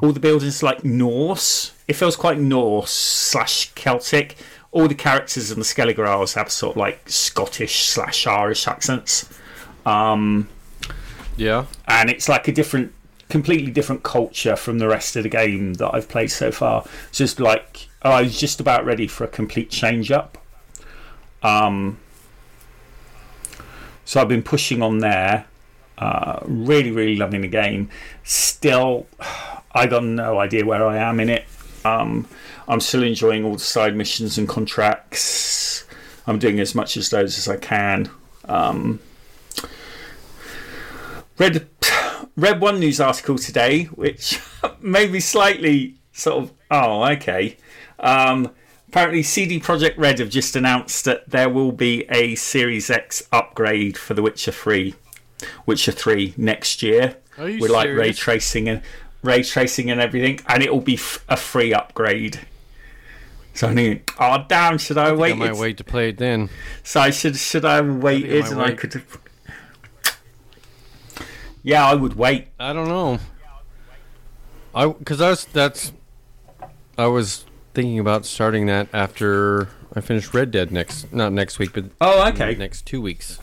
all 0.00 0.12
the 0.12 0.20
buildings 0.20 0.62
are 0.62 0.66
like 0.66 0.84
Norse. 0.84 1.72
It 1.88 1.94
feels 1.94 2.16
quite 2.16 2.38
Norse 2.38 2.90
slash 2.90 3.72
Celtic. 3.74 4.36
All 4.70 4.88
the 4.88 4.94
characters 4.94 5.50
in 5.50 5.58
the 5.58 5.64
Skellige 5.64 6.06
Isles 6.06 6.34
have 6.34 6.50
sort 6.50 6.72
of 6.72 6.76
like 6.76 7.08
Scottish 7.08 7.86
slash 7.86 8.26
Irish 8.26 8.68
accents. 8.68 9.28
Um, 9.86 10.48
yeah. 11.36 11.66
and 11.86 12.10
it's 12.10 12.28
like 12.28 12.48
a 12.48 12.52
different, 12.52 12.92
completely 13.28 13.70
different 13.70 14.02
culture 14.02 14.56
from 14.56 14.78
the 14.78 14.88
rest 14.88 15.16
of 15.16 15.22
the 15.22 15.28
game 15.28 15.74
that 15.74 15.94
I've 15.94 16.08
played 16.08 16.30
so 16.30 16.50
far. 16.50 16.84
It's 17.08 17.18
just 17.18 17.40
like 17.40 17.88
I 18.02 18.22
was 18.22 18.38
just 18.38 18.60
about 18.60 18.84
ready 18.84 19.06
for 19.06 19.24
a 19.24 19.28
complete 19.28 19.70
change 19.70 20.10
up. 20.10 20.38
Um, 21.42 21.98
so 24.04 24.20
I've 24.20 24.28
been 24.28 24.42
pushing 24.42 24.82
on 24.82 24.98
there. 24.98 25.46
Uh, 25.96 26.40
really, 26.44 26.90
really 26.90 27.16
loving 27.16 27.42
the 27.42 27.48
game. 27.48 27.88
Still, 28.22 29.06
I 29.74 29.86
got 29.86 30.04
no 30.04 30.38
idea 30.38 30.64
where 30.64 30.86
I 30.86 30.98
am 30.98 31.20
in 31.20 31.28
it. 31.28 31.44
Um, 31.84 32.26
I'm 32.66 32.80
still 32.80 33.02
enjoying 33.02 33.44
all 33.44 33.54
the 33.54 33.58
side 33.58 33.94
missions 33.94 34.38
and 34.38 34.48
contracts. 34.48 35.84
I'm 36.26 36.38
doing 36.38 36.60
as 36.60 36.74
much 36.74 36.96
as 36.96 37.10
those 37.10 37.36
as 37.36 37.48
I 37.48 37.56
can. 37.56 38.10
Um, 38.46 39.00
read 41.38 41.66
read 42.36 42.60
one 42.60 42.80
news 42.80 43.00
article 43.00 43.36
today, 43.36 43.84
which 43.84 44.40
made 44.80 45.12
me 45.12 45.20
slightly 45.20 45.96
sort 46.12 46.44
of 46.44 46.52
oh 46.70 47.04
okay. 47.12 47.56
Um, 47.98 48.50
apparently 48.88 49.22
CD 49.22 49.60
Projekt 49.60 49.98
Red 49.98 50.18
have 50.18 50.30
just 50.30 50.56
announced 50.56 51.04
that 51.04 51.28
there 51.28 51.50
will 51.50 51.72
be 51.72 52.04
a 52.08 52.34
Series 52.36 52.90
X 52.90 53.26
upgrade 53.32 53.98
for 53.98 54.14
The 54.14 54.22
Witcher 54.22 54.52
3, 55.38 55.48
Witcher 55.66 55.92
3 55.92 56.34
next 56.36 56.82
year. 56.82 57.16
Are 57.38 57.44
with 57.44 57.70
like 57.70 57.88
ray 57.90 58.12
tracing 58.12 58.68
and 58.68 58.82
ray 59.22 59.42
tracing 59.42 59.90
and 59.90 60.00
everything, 60.00 60.38
and 60.46 60.62
it 60.62 60.72
will 60.72 60.80
be 60.80 60.94
f- 60.94 61.24
a 61.28 61.36
free 61.36 61.72
upgrade. 61.74 62.40
So 63.54 63.68
I 63.68 63.74
think, 63.74 64.12
oh 64.20 64.44
damn, 64.48 64.78
should 64.78 64.98
I, 64.98 65.08
I 65.08 65.12
wait? 65.12 65.36
might 65.36 65.56
wait 65.56 65.76
to 65.78 65.84
play 65.84 66.08
it 66.10 66.18
then. 66.18 66.50
So 66.82 67.00
I 67.00 67.10
should 67.10 67.36
should 67.36 67.64
I 67.64 67.76
have 67.76 67.96
waited 68.02 68.42
might 68.42 68.50
and 68.52 68.60
I 68.60 68.64
wait. 68.66 68.78
could. 68.78 69.02
Yeah, 71.62 71.86
I 71.86 71.94
would 71.94 72.14
wait. 72.14 72.48
I 72.60 72.72
don't 72.72 72.88
know. 72.88 73.18
I 74.74 74.86
because 74.88 75.20
I 75.20 75.30
was 75.30 75.44
that's 75.46 75.92
I 76.98 77.06
was 77.06 77.44
thinking 77.74 77.98
about 77.98 78.26
starting 78.26 78.66
that 78.66 78.88
after 78.92 79.68
I 79.94 80.00
finish 80.00 80.32
Red 80.34 80.50
Dead 80.50 80.70
next 80.70 81.12
not 81.12 81.32
next 81.32 81.58
week 81.58 81.72
but 81.72 81.86
Oh, 82.00 82.28
okay. 82.28 82.54
next 82.56 82.86
two 82.86 83.00
weeks. 83.00 83.38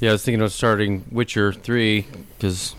Yeah, 0.00 0.10
I 0.10 0.12
was 0.12 0.24
thinking 0.24 0.42
of 0.42 0.52
starting 0.52 1.04
Witcher 1.10 1.52
three 1.52 2.06
because 2.36 2.76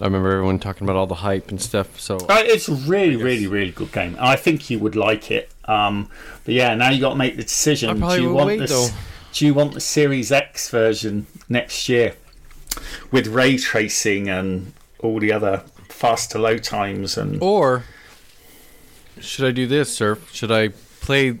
I 0.00 0.04
remember 0.04 0.30
everyone 0.30 0.58
talking 0.58 0.86
about 0.86 0.96
all 0.96 1.06
the 1.06 1.16
hype 1.16 1.50
and 1.50 1.60
stuff. 1.60 2.00
So 2.00 2.16
Uh, 2.16 2.42
it's 2.44 2.68
a 2.68 2.74
really, 2.74 3.16
really, 3.16 3.46
really 3.46 3.72
good 3.72 3.92
game. 3.92 4.16
I 4.18 4.36
think 4.36 4.70
you 4.70 4.78
would 4.78 4.96
like 4.96 5.30
it. 5.30 5.50
Um, 5.66 6.08
but 6.44 6.54
yeah, 6.54 6.74
now 6.74 6.90
you 6.90 7.00
got 7.00 7.10
to 7.10 7.16
make 7.16 7.36
the 7.36 7.42
decision. 7.42 8.00
Do 8.00 8.22
you 8.22 8.32
want 8.32 8.46
wait, 8.46 8.58
this? 8.60 8.70
though. 8.70 8.88
Do 9.32 9.46
you 9.46 9.52
want 9.52 9.74
the 9.74 9.80
Series 9.80 10.32
X 10.32 10.70
version 10.70 11.26
next 11.48 11.88
year 11.88 12.14
with 13.10 13.26
ray 13.26 13.58
tracing 13.58 14.28
and 14.28 14.72
all 15.00 15.20
the 15.20 15.32
other 15.32 15.62
faster 15.88 16.38
load 16.38 16.62
times 16.62 17.18
and? 17.18 17.42
or 17.42 17.84
should 19.20 19.46
I 19.46 19.50
do 19.50 19.66
this, 19.66 19.94
Surf? 19.94 20.32
Should 20.32 20.52
I 20.52 20.68
play 21.00 21.38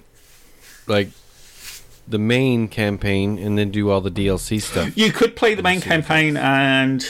like 0.86 1.08
the 2.08 2.18
main 2.18 2.68
campaign 2.68 3.38
and 3.38 3.58
then 3.58 3.70
do 3.70 3.90
all 3.90 4.00
the 4.00 4.10
DLC 4.10 4.60
stuff? 4.62 4.96
You 4.96 5.12
could 5.12 5.36
play 5.36 5.54
the 5.54 5.62
main 5.62 5.80
campaign, 5.80 6.36
and 6.36 7.04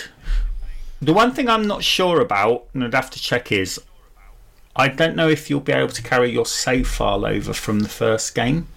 the 1.03 1.13
one 1.13 1.33
thing 1.33 1.49
I'm 1.49 1.67
not 1.67 1.83
sure 1.85 2.21
about, 2.21 2.65
and 2.75 2.83
I'd 2.85 2.95
have 2.95 3.11
to 3.11 3.21
check, 3.21 3.53
is 3.53 3.81
I 4.75 4.89
don't 4.89 5.17
know 5.17 5.29
if 5.29 5.49
you'll 5.51 5.61
be 5.61 5.73
able 5.73 5.93
to 5.93 6.03
carry 6.03 6.31
your 6.31 6.47
save 6.47 6.89
file 6.89 7.25
over 7.27 7.53
from 7.53 7.81
the 7.81 7.89
first 7.89 8.35
game. 8.35 8.69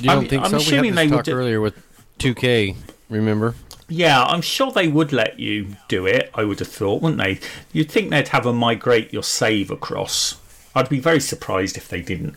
You 0.00 0.08
don't 0.08 0.18
I'm- 0.18 0.28
think 0.28 0.42
I'm 0.44 0.50
so? 0.50 0.56
We 0.58 0.62
assuming 0.62 0.84
had 0.92 0.96
they 0.98 1.02
this 1.06 1.10
would 1.12 1.16
talk 1.18 1.24
do- 1.24 1.32
earlier 1.32 1.60
with 1.60 1.74
2K. 2.18 2.76
Remember? 3.08 3.54
Yeah, 3.88 4.24
I'm 4.24 4.42
sure 4.42 4.72
they 4.72 4.88
would 4.88 5.12
let 5.12 5.38
you 5.38 5.76
do 5.88 6.06
it. 6.06 6.30
I 6.34 6.42
would 6.44 6.58
have 6.58 6.68
thought, 6.68 7.00
wouldn't 7.02 7.22
they? 7.22 7.38
You'd 7.72 7.90
think 7.90 8.10
they'd 8.10 8.28
have 8.28 8.44
a 8.44 8.52
migrate 8.52 9.12
your 9.12 9.22
save 9.22 9.70
across. 9.70 10.36
I'd 10.74 10.88
be 10.88 10.98
very 10.98 11.20
surprised 11.20 11.76
if 11.76 11.88
they 11.88 12.02
didn't. 12.02 12.34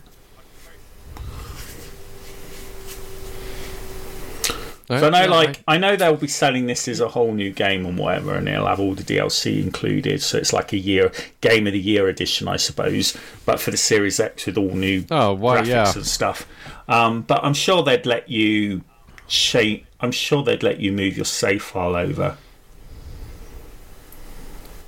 So 4.98 5.06
I 5.06 5.10
know, 5.26 5.30
like, 5.30 5.62
I 5.68 5.78
know 5.78 5.94
they'll 5.94 6.16
be 6.16 6.26
selling 6.26 6.66
this 6.66 6.88
as 6.88 6.98
a 6.98 7.08
whole 7.08 7.32
new 7.32 7.50
game 7.52 7.86
and 7.86 7.96
whatever, 7.96 8.34
and 8.34 8.48
it'll 8.48 8.66
have 8.66 8.80
all 8.80 8.94
the 8.94 9.04
DLC 9.04 9.62
included. 9.62 10.20
So 10.20 10.36
it's 10.38 10.52
like 10.52 10.72
a 10.72 10.76
year 10.78 11.12
game 11.40 11.68
of 11.68 11.72
the 11.74 11.78
year 11.80 12.08
edition, 12.08 12.48
I 12.48 12.56
suppose. 12.56 13.16
But 13.46 13.60
for 13.60 13.70
the 13.70 13.76
Series 13.76 14.18
X 14.18 14.46
with 14.46 14.58
all 14.58 14.72
new 14.74 15.04
Oh, 15.10 15.32
why? 15.34 15.58
graphics 15.62 15.66
Yeah. 15.68 15.92
and 15.94 16.04
stuff. 16.06 16.46
Um, 16.88 17.22
but 17.22 17.44
I'm 17.44 17.54
sure 17.54 17.84
they'd 17.84 18.04
let 18.04 18.28
you 18.28 18.82
shape. 19.28 19.86
I'm 20.00 20.10
sure 20.10 20.42
they'd 20.42 20.62
let 20.64 20.80
you 20.80 20.90
move 20.92 21.16
your 21.16 21.24
save 21.24 21.62
file 21.62 21.94
over. 21.94 22.36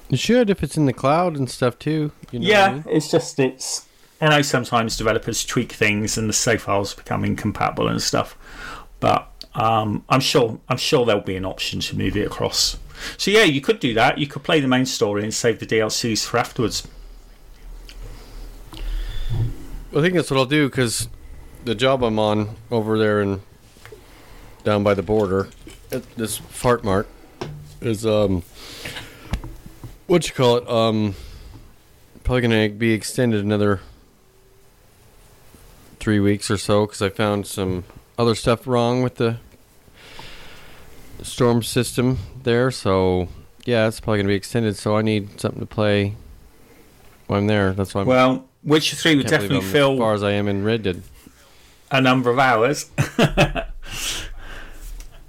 You 0.09 0.17
should 0.19 0.51
if 0.51 0.63
it's 0.63 0.77
in 0.77 0.87
the 0.87 0.93
cloud 0.93 1.37
and 1.37 1.49
stuff 1.49 1.79
too. 1.79 2.13
You 2.33 2.41
know 2.41 2.49
what 2.49 2.57
I 2.57 2.67
yeah, 2.67 2.73
mean? 2.75 2.85
it's 2.89 3.11
just 3.11 3.39
it's. 3.39 3.87
I 4.21 4.29
know 4.29 4.43
sometimes 4.43 4.97
developers 4.97 5.45
tweak 5.45 5.73
things 5.73 6.17
and 6.19 6.29
the 6.29 6.33
save 6.33 6.63
files 6.63 6.95
become 6.95 7.25
incompatible 7.25 7.89
and 7.89 8.01
stuff, 8.01 8.37
but 9.01 9.29
um, 9.55 10.05
I'm 10.09 10.21
sure 10.21 10.61
I'm 10.69 10.79
sure 10.79 11.05
there'll 11.05 11.23
be 11.23 11.37
an 11.37 11.45
option 11.45 11.81
to 11.81 11.97
move 11.97 12.17
it 12.17 12.27
across. 12.27 12.79
So 13.17 13.31
yeah, 13.31 13.45
you 13.45 13.61
could 13.61 13.81
do 13.81 13.95
that. 13.95 14.19
You 14.19 14.27
could 14.27 14.43
play 14.43 14.61
the 14.61 14.69
main 14.69 14.87
story 14.87 15.23
and 15.23 15.35
save 15.35 15.59
the 15.59 15.67
DLCs 15.67 16.25
for 16.25 16.39
afterwards. 16.39 16.87
I 19.95 20.01
think 20.01 20.15
that's 20.15 20.31
what 20.31 20.39
I'll 20.39 20.47
do 20.47 20.69
because 20.69 21.09
the 21.65 21.75
job 21.75 22.03
I'm 22.03 22.19
on 22.19 22.57
over 22.71 22.99
there 22.99 23.21
and 23.21 23.43
down 24.65 24.83
by 24.83 24.95
the 24.95 25.03
border 25.03 25.49
at 25.91 26.17
this 26.17 26.39
fart 26.39 26.83
mart 26.83 27.07
is 27.81 28.07
um 28.07 28.43
what 30.07 30.27
you 30.29 30.35
call 30.35 30.57
it 30.57 30.69
um 30.69 31.15
probably 32.25 32.41
gonna 32.41 32.69
be 32.69 32.93
extended 32.93 33.45
another 33.45 33.81
three 35.99 36.21
weeks 36.21 36.51
or 36.51 36.57
so 36.57 36.87
because 36.87 37.03
I 37.03 37.09
found 37.09 37.47
some 37.47 37.85
other 38.23 38.35
stuff 38.35 38.67
wrong 38.67 39.03
with 39.03 39.17
the 39.17 39.37
storm 41.23 41.63
system 41.63 42.19
there. 42.43 42.71
So 42.71 43.29
yeah, 43.65 43.89
it's 43.89 44.01
probably 44.01 44.19
gonna 44.21 44.29
be 44.29 44.35
extended. 44.35 44.77
So 44.77 44.97
I 44.97 45.03
need 45.03 45.41
something 45.41 45.61
to 45.61 45.67
play 45.67 46.15
while 47.27 47.41
I'm 47.41 47.47
there. 47.47 47.73
That's 47.73 47.95
why 47.95 48.03
I'm 48.03 48.07
Well, 48.07 48.49
Witcher 48.65 48.97
Three 48.97 49.17
would 49.17 49.27
definitely 49.27 49.59
I'm 49.59 49.93
as 49.93 49.99
far 49.99 50.15
as 50.15 50.23
I 50.23 50.33
am 50.33 50.49
in 50.49 50.65
Red 50.65 50.83
Dead. 50.85 51.03
a 51.91 52.01
number 52.01 52.31
of 52.31 52.39
hours. 52.39 52.91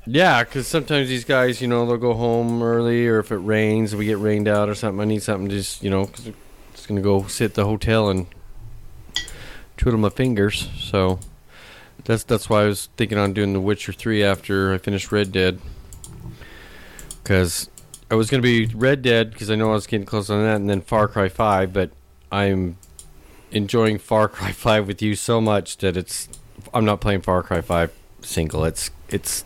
Yeah, 0.06 0.44
because 0.44 0.68
sometimes 0.68 1.08
these 1.08 1.24
guys, 1.24 1.62
you 1.62 1.68
know, 1.70 1.86
they'll 1.86 1.96
go 1.96 2.14
home 2.14 2.62
early, 2.62 3.08
or 3.08 3.20
if 3.20 3.32
it 3.32 3.38
rains, 3.38 3.96
we 3.96 4.04
get 4.06 4.18
rained 4.18 4.50
out 4.50 4.68
or 4.68 4.76
something, 4.76 5.00
I 5.00 5.06
need 5.06 5.24
something 5.24 5.48
to 5.48 5.56
just, 5.56 5.82
you 5.82 5.90
know, 5.90 6.06
because 6.08 6.28
I'm 6.28 6.36
just 6.74 6.90
going 6.90 6.98
to 6.98 7.02
go 7.02 7.26
sit 7.28 7.46
at 7.46 7.54
the 7.54 7.64
hotel 7.64 8.10
and 8.10 8.28
twiddle 9.78 10.00
my 10.02 10.10
fingers. 10.10 10.70
So 10.78 11.20
that's 12.06 12.24
that's 12.24 12.50
why 12.50 12.64
I 12.64 12.66
was 12.66 12.90
thinking 12.98 13.18
on 13.18 13.34
doing 13.34 13.54
The 13.54 13.62
Witcher 13.62 13.94
3 13.94 14.24
after 14.24 14.74
I 14.74 14.78
finished 14.78 15.12
Red 15.12 15.32
Dead. 15.32 15.60
Because 17.22 17.70
I 18.12 18.16
was 18.16 18.30
going 18.30 18.42
to 18.42 18.46
be 18.46 18.74
Red 18.76 19.02
Dead, 19.02 19.32
because 19.32 19.50
I 19.50 19.56
know 19.56 19.70
I 19.72 19.74
was 19.74 19.88
getting 19.88 20.06
close 20.06 20.30
on 20.30 20.44
that, 20.44 20.58
and 20.58 20.70
then 20.70 20.82
Far 20.82 21.08
Cry 21.08 21.30
5, 21.30 21.72
but 21.72 21.92
I'm 22.32 22.78
enjoying 23.52 23.98
Far 23.98 24.28
Cry 24.28 24.52
5 24.54 24.88
with 24.88 25.02
you 25.02 25.16
so 25.16 25.40
much 25.40 25.78
that 25.78 25.96
it's. 25.98 26.28
I'm 26.74 26.86
not 26.86 27.02
playing 27.02 27.22
Far 27.22 27.44
Cry 27.44 27.62
5 27.62 27.92
single. 28.22 28.66
It's 28.66 28.92
it's 29.10 29.44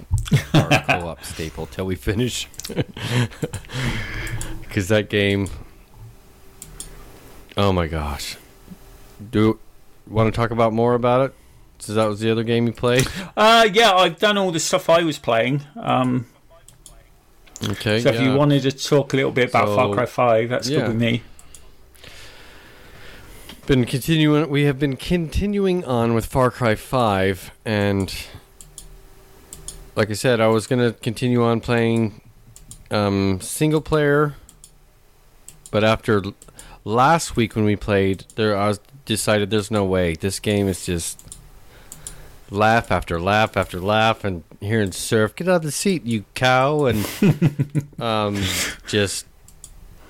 our 0.54 0.70
co-op 0.88 1.24
staple 1.24 1.66
till 1.68 1.86
we 1.86 1.96
finish. 1.96 2.48
Because 4.62 4.90
that 4.90 5.10
game, 5.10 5.50
oh 7.56 7.72
my 7.72 7.88
gosh! 7.88 8.38
Do 9.32 9.60
want 10.08 10.32
to 10.32 10.36
talk 10.36 10.52
about 10.52 10.74
more 10.74 10.94
about 10.94 11.30
it? 11.30 11.36
So 11.80 11.94
that 11.94 12.06
was 12.08 12.20
the 12.20 12.32
other 12.32 12.44
game 12.44 12.68
you 12.68 12.74
played. 12.74 13.08
Uh, 13.36 13.68
yeah, 13.72 13.94
I've 13.94 14.18
done 14.20 14.38
all 14.38 14.52
the 14.52 14.60
stuff 14.60 14.90
I 14.90 15.04
was 15.04 15.18
playing. 15.20 15.62
Um, 15.76 16.26
Okay. 17.70 18.02
so 18.02 18.10
if 18.10 18.22
you 18.22 18.36
wanted 18.36 18.62
to 18.63 18.72
talk 18.72 19.13
a 19.13 19.16
little 19.16 19.32
bit 19.32 19.50
about 19.50 19.68
So, 19.70 19.76
Far 19.76 19.94
Cry 19.94 20.06
Five, 20.06 20.50
that's 20.50 20.70
yeah. 20.70 20.80
good 20.82 20.88
with 20.90 20.98
me. 20.98 21.24
been 23.66 23.84
continuing 23.86 24.50
we 24.50 24.63
have 24.63 24.80
been 24.80 24.96
continuing 24.96 25.84
on 25.84 26.13
with 26.13 26.26
Far 26.26 26.50
Cry 26.52 26.74
5 26.76 27.52
and 27.66 28.16
like 29.96 30.10
I 30.10 30.13
said 30.13 30.40
I 30.40 30.48
was 30.48 30.68
going 30.68 30.80
to 30.80 30.98
continue 31.00 31.44
on 31.44 31.60
playing 31.60 32.22
um, 32.92 33.42
single 33.42 33.82
player 33.82 34.36
but 35.70 35.84
after 35.84 36.24
last 36.86 37.36
week 37.36 37.58
when 37.58 37.66
we 37.66 37.76
played 37.76 38.24
there 38.36 38.56
I 38.56 38.70
was 38.70 38.80
decided 39.06 39.50
there's 39.50 39.70
no 39.72 39.84
way 39.84 40.13
this 40.16 40.40
game 40.40 40.70
is 40.70 40.86
just 40.86 41.22
laugh 42.50 42.92
after 42.92 43.20
laugh 43.20 43.58
after 43.58 43.80
laugh 43.80 44.24
and 44.24 44.44
hearing 44.62 44.92
surf 44.92 45.36
get 45.36 45.50
out 45.50 45.58
of 45.58 45.62
the 45.64 45.72
seat 45.72 46.06
you 46.06 46.24
cow 46.34 46.86
and 46.86 47.06
um, 48.00 48.42
just 48.88 49.26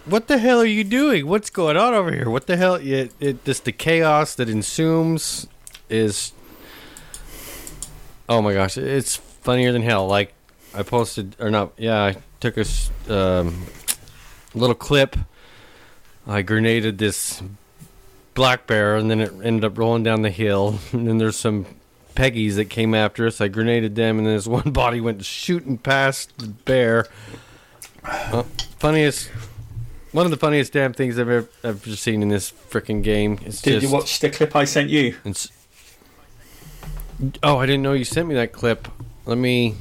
what 0.08 0.28
the 0.28 0.38
hell 0.38 0.62
are 0.62 0.66
you 0.66 0.84
doing? 0.84 1.28
What's 1.28 1.50
going 1.50 1.76
on 1.76 1.94
over 1.94 2.12
here? 2.12 2.30
What 2.30 2.48
the 2.48 2.56
hell? 2.56 2.76
It, 2.76 3.12
it 3.20 3.44
just 3.44 3.66
the 3.66 3.72
chaos 3.72 4.36
that 4.36 4.50
ensues 4.50 5.48
is. 5.90 6.32
Oh 8.30 8.42
my 8.42 8.54
gosh, 8.54 8.78
it's 8.78 9.18
funnier 9.18 9.72
than 9.72 9.82
hell. 9.82 10.08
Like 10.08 10.34
I 10.74 10.84
posted 10.84 11.36
or 11.40 11.50
not? 11.50 11.74
Yeah, 11.78 12.04
I 12.04 12.16
took 12.40 12.58
a 12.58 12.66
um, 13.14 13.66
little 14.54 14.76
clip. 14.76 15.18
I 16.26 16.42
grenaded 16.42 16.98
this 16.98 17.42
black 18.34 18.68
bear, 18.68 18.96
and 18.96 19.10
then 19.10 19.22
it 19.22 19.34
ended 19.44 19.66
up 19.66 19.78
rolling 19.78 20.04
down 20.04 20.22
the 20.22 20.30
hill. 20.30 20.80
And 20.92 21.08
then 21.08 21.18
there's 21.18 21.38
some 21.38 21.66
Peggies 22.18 22.56
that 22.56 22.66
came 22.66 22.96
after 22.96 23.28
us. 23.28 23.40
I 23.40 23.48
grenaded 23.48 23.96
them, 23.96 24.18
and 24.18 24.26
then 24.26 24.36
this 24.36 24.48
one 24.60 24.72
body 24.72 25.00
went 25.00 25.24
shooting 25.24 25.78
past 25.78 26.38
the 26.40 26.48
bear. 26.48 27.08
Uh, 28.04 28.44
funniest 28.80 29.30
one 30.12 30.26
of 30.26 30.32
the 30.32 30.38
funniest 30.38 30.74
damn 30.74 30.94
things 30.94 31.20
I've 31.20 31.30
ever, 31.30 31.50
ever 31.64 31.96
seen 31.96 32.22
in 32.24 32.30
this 32.30 32.52
freaking 32.52 33.04
game. 33.04 33.38
It's 33.46 33.62
Did 33.62 33.74
just, 33.74 33.84
you 33.84 33.94
watch 33.94 34.20
the 34.20 34.30
clip 34.30 34.56
I 34.56 34.66
sent 34.66 34.90
you? 34.90 35.16
Oh, 37.44 37.58
I 37.58 37.66
didn't 37.66 37.82
know 37.84 37.94
you 37.94 38.04
sent 38.04 38.28
me 38.28 38.36
that 38.36 38.52
clip. 38.52 38.88
Let 39.26 39.38
me 39.38 39.76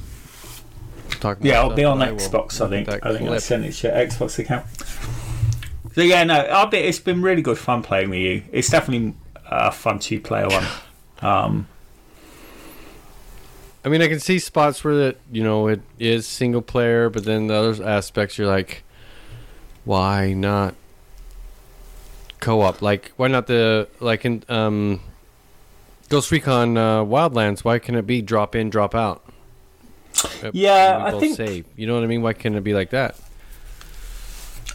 talk. 1.19 1.39
Yeah, 1.41 1.59
it'll 1.59 1.73
be 1.73 1.85
on 1.85 2.01
I 2.01 2.11
Xbox. 2.11 2.63
I 2.63 2.69
think. 2.69 2.89
I 3.03 3.17
think 3.17 3.29
I 3.29 3.37
sent 3.39 3.65
it 3.65 3.71
to 3.73 3.87
your 3.87 3.95
Xbox 3.95 4.37
account. 4.37 4.65
So 5.93 6.01
yeah, 6.01 6.23
no, 6.23 6.47
I 6.47 6.65
bet 6.65 6.85
it's 6.85 6.99
been 6.99 7.23
really 7.23 7.41
good 7.41 7.57
fun 7.57 7.81
playing 7.81 8.11
with 8.11 8.19
you. 8.19 8.43
It's 8.51 8.69
definitely 8.69 9.15
a 9.49 9.71
fun 9.71 9.99
two 9.99 10.19
player 10.19 10.47
one. 10.47 10.65
Um, 11.19 11.67
I 13.87 13.89
mean, 13.89 14.01
I 14.01 14.09
can 14.09 14.19
see 14.19 14.37
spots 14.37 14.83
where 14.83 14.95
that 14.97 15.15
you 15.31 15.41
know 15.41 15.69
it 15.69 15.79
is 15.97 16.27
single 16.27 16.61
player, 16.61 17.09
but 17.09 17.23
then 17.23 17.47
the 17.47 17.53
other 17.53 17.81
aspects 17.87 18.37
you're 18.37 18.45
like, 18.45 18.83
why 19.85 20.33
not 20.33 20.75
co-op? 22.41 22.81
Like, 22.81 23.13
why 23.15 23.29
not 23.29 23.47
the 23.47 23.87
like 24.01 24.25
in 24.25 24.43
um, 24.49 24.99
Ghost 26.09 26.31
Recon 26.31 26.77
uh, 26.77 27.05
Wildlands? 27.05 27.63
Why 27.63 27.79
can 27.79 27.95
it 27.95 28.05
be 28.05 28.21
drop 28.21 28.55
in, 28.55 28.69
drop 28.69 28.93
out? 28.93 29.23
Yeah, 30.51 31.05
I 31.05 31.17
think- 31.17 31.37
save. 31.37 31.65
You 31.77 31.87
know 31.87 31.95
what 31.95 32.03
I 32.03 32.07
mean? 32.07 32.21
Why 32.21 32.33
can't 32.33 32.55
it 32.55 32.65
be 32.65 32.73
like 32.73 32.89
that? 32.89 33.15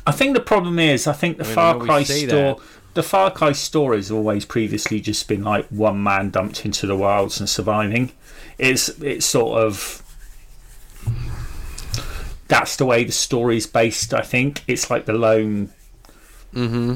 I 0.06 0.12
think 0.12 0.34
the 0.34 0.40
problem 0.40 0.78
is, 0.78 1.06
I 1.06 1.12
think 1.12 1.36
the 1.36 1.44
I 1.44 1.48
mean, 1.48 1.54
Far 1.54 1.78
Cry 1.80 2.02
store, 2.02 2.26
that. 2.28 2.58
the 2.94 3.02
Far 3.02 3.30
Cry 3.30 3.52
story 3.52 3.98
has 3.98 4.10
always 4.10 4.46
previously 4.46 5.00
just 5.00 5.28
been 5.28 5.44
like 5.44 5.66
one 5.68 6.02
man 6.02 6.30
dumped 6.30 6.64
into 6.64 6.86
the 6.86 6.96
wilds 6.96 7.40
and 7.40 7.46
surviving. 7.46 8.12
It's 8.62 8.88
it's 9.00 9.26
sort 9.26 9.58
of 9.60 9.98
that's 12.48 12.76
the 12.76 12.84
way 12.86 13.02
the 13.04 13.10
story's 13.12 13.66
based. 13.66 14.14
I 14.14 14.20
think 14.22 14.62
it's 14.68 14.88
like 14.88 15.04
the 15.06 15.12
lone, 15.14 15.70
Mm-hmm. 16.54 16.94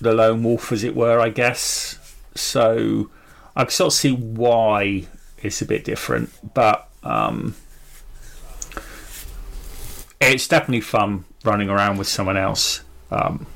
the 0.00 0.12
lone 0.12 0.42
wolf, 0.42 0.72
as 0.72 0.82
it 0.82 0.96
were. 0.96 1.20
I 1.20 1.28
guess. 1.28 1.98
So 2.34 3.10
I 3.54 3.64
can 3.64 3.70
sort 3.70 3.92
of 3.92 3.98
see 3.98 4.12
why 4.12 5.06
it's 5.42 5.62
a 5.62 5.66
bit 5.66 5.84
different, 5.84 6.30
but 6.54 6.88
um, 7.04 7.54
it's 10.20 10.48
definitely 10.48 10.80
fun 10.80 11.24
running 11.44 11.68
around 11.68 11.98
with 11.98 12.08
someone 12.08 12.36
else. 12.36 12.82
Um, 13.10 13.46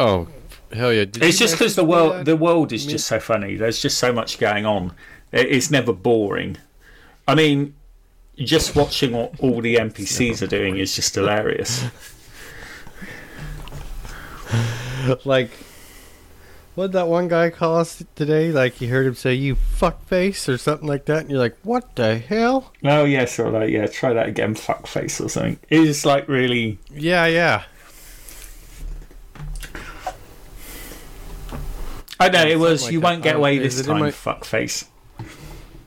Oh, 0.00 0.28
hell 0.72 0.92
yeah! 0.92 1.04
Did 1.04 1.22
it's 1.22 1.38
just 1.38 1.54
because 1.54 1.76
the 1.76 1.84
world 1.84 2.12
that? 2.12 2.24
the 2.24 2.36
world 2.36 2.72
is 2.72 2.86
just 2.86 3.06
so 3.06 3.20
funny. 3.20 3.56
There's 3.56 3.80
just 3.80 3.98
so 3.98 4.12
much 4.12 4.38
going 4.38 4.66
on. 4.66 4.92
It's 5.32 5.70
never 5.70 5.92
boring. 5.92 6.56
I 7.26 7.34
mean, 7.34 7.74
just 8.36 8.74
watching 8.74 9.12
what 9.12 9.38
all 9.40 9.60
the 9.60 9.76
NPCs 9.76 10.40
are 10.42 10.46
doing 10.46 10.78
is 10.78 10.94
just 10.96 11.14
hilarious. 11.14 11.84
like 15.24 15.50
what 16.78 16.86
did 16.86 16.92
that 16.92 17.08
one 17.08 17.26
guy 17.26 17.50
call 17.50 17.78
us 17.78 18.04
today? 18.14 18.52
Like 18.52 18.80
you 18.80 18.86
heard 18.86 19.04
him 19.04 19.16
say 19.16 19.34
"you 19.34 19.56
fuck 19.56 20.06
face" 20.06 20.48
or 20.48 20.56
something 20.56 20.86
like 20.86 21.06
that, 21.06 21.22
and 21.22 21.30
you're 21.30 21.40
like, 21.40 21.56
"What 21.64 21.96
the 21.96 22.18
hell?" 22.18 22.72
Oh 22.84 23.04
yeah, 23.04 23.24
sort 23.24 23.48
of 23.48 23.54
like 23.54 23.70
yeah, 23.70 23.88
try 23.88 24.12
that 24.12 24.28
again, 24.28 24.54
fuckface 24.54 25.20
or 25.24 25.28
something. 25.28 25.58
It's 25.70 26.04
like 26.04 26.28
really. 26.28 26.78
Yeah, 26.88 27.26
yeah. 27.26 27.64
I 32.20 32.28
know 32.28 32.44
it 32.46 32.58
was. 32.58 32.84
like 32.84 32.92
you 32.92 33.00
that. 33.00 33.04
won't 33.06 33.22
get 33.22 33.36
Oh, 33.36 33.38
away 33.38 33.56
is 33.58 33.76
this 33.76 33.86
it 33.86 33.90
in 33.90 33.96
time, 33.96 34.00
my- 34.04 34.10
fuckface. 34.10 34.86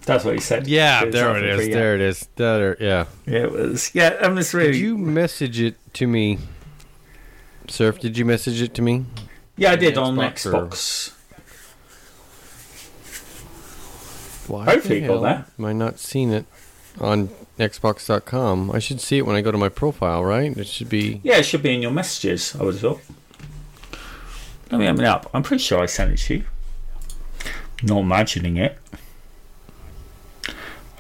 That's 0.05 0.25
what 0.25 0.33
he 0.33 0.39
said. 0.41 0.65
Yeah, 0.67 1.03
was 1.05 1.13
there 1.13 1.27
nothing 1.27 1.43
it 1.47 1.55
for 1.55 1.61
is. 1.61 1.67
you. 1.67 1.73
There 1.75 1.95
it 1.95 2.01
is. 2.01 2.27
There, 2.35 2.77
yeah. 2.83 3.05
Yeah, 3.27 3.39
it 3.43 3.51
was. 3.51 3.91
Yeah, 3.93 4.17
and 4.19 4.37
it's 4.39 4.53
really. 4.53 4.71
Did 4.71 4.79
you 4.81 4.97
message 4.97 5.59
it 5.59 5.75
to 5.93 6.07
me, 6.07 6.39
Surf? 7.67 7.99
Did 7.99 8.17
you 8.17 8.25
message 8.25 8.61
it 8.61 8.73
to 8.75 8.81
me? 8.81 9.05
yeah, 9.57 9.71
I 9.71 9.75
did 9.75 9.97
on 9.97 10.15
Xbox 10.15 10.45
or- 10.53 10.67
Xbox. 10.69 11.13
Why 14.47 14.65
Hopefully 14.65 14.95
the 14.95 15.01
you 15.01 15.07
got 15.07 15.13
hell 15.13 15.21
that. 15.21 15.49
Am 15.59 15.65
I 15.65 15.73
not 15.73 15.99
seeing 15.99 16.31
it 16.33 16.45
on 16.99 17.29
Xbox.com? 17.59 18.71
I 18.71 18.79
should 18.79 18.99
see 18.99 19.17
it 19.19 19.25
when 19.25 19.35
I 19.35 19.41
go 19.41 19.51
to 19.51 19.57
my 19.57 19.69
profile, 19.69 20.25
right? 20.25 20.55
It 20.57 20.67
should 20.67 20.89
be. 20.89 21.21
Yeah, 21.23 21.37
it 21.37 21.43
should 21.43 21.61
be 21.63 21.73
in 21.75 21.81
your 21.81 21.91
messages. 21.91 22.55
I 22.59 22.63
would 22.63 22.73
have 22.75 22.81
thought. 22.81 23.01
Let 24.71 24.79
me 24.79 24.87
open 24.87 25.03
it 25.03 25.07
up. 25.07 25.29
I'm 25.33 25.43
pretty 25.43 25.61
sure 25.61 25.81
I 25.81 25.85
sent 25.85 26.13
it 26.13 26.17
to 26.17 26.35
you. 26.35 26.43
Not 27.83 27.99
imagining 27.99 28.55
it. 28.55 28.77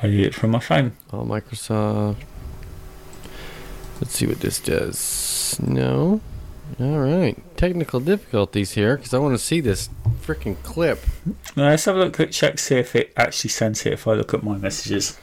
I 0.03 0.07
did 0.07 0.19
it 0.19 0.35
from 0.35 0.51
my 0.51 0.59
phone. 0.59 0.97
Oh, 1.13 1.23
Microsoft. 1.23 2.17
Let's 4.01 4.13
see 4.13 4.27
what 4.27 4.41
this 4.41 4.59
does. 4.59 5.57
No. 5.61 6.19
All 6.79 6.99
right. 6.99 7.37
Technical 7.55 8.01
difficulties 8.01 8.71
here 8.71 8.97
because 8.97 9.13
I 9.13 9.19
want 9.19 9.35
to 9.35 9.43
see 9.43 9.61
this 9.61 9.89
freaking 10.21 10.61
clip. 10.63 10.99
Now, 11.55 11.69
let's 11.69 11.85
have 11.85 11.95
a 11.95 11.99
look, 11.99 12.13
quick 12.13 12.31
check, 12.31 12.59
see 12.59 12.75
if 12.75 12.93
it 12.95 13.13
actually 13.15 13.51
sent 13.51 13.85
it. 13.85 13.93
If 13.93 14.05
I 14.07 14.13
look 14.13 14.33
at 14.33 14.43
my 14.43 14.57
messages. 14.57 15.17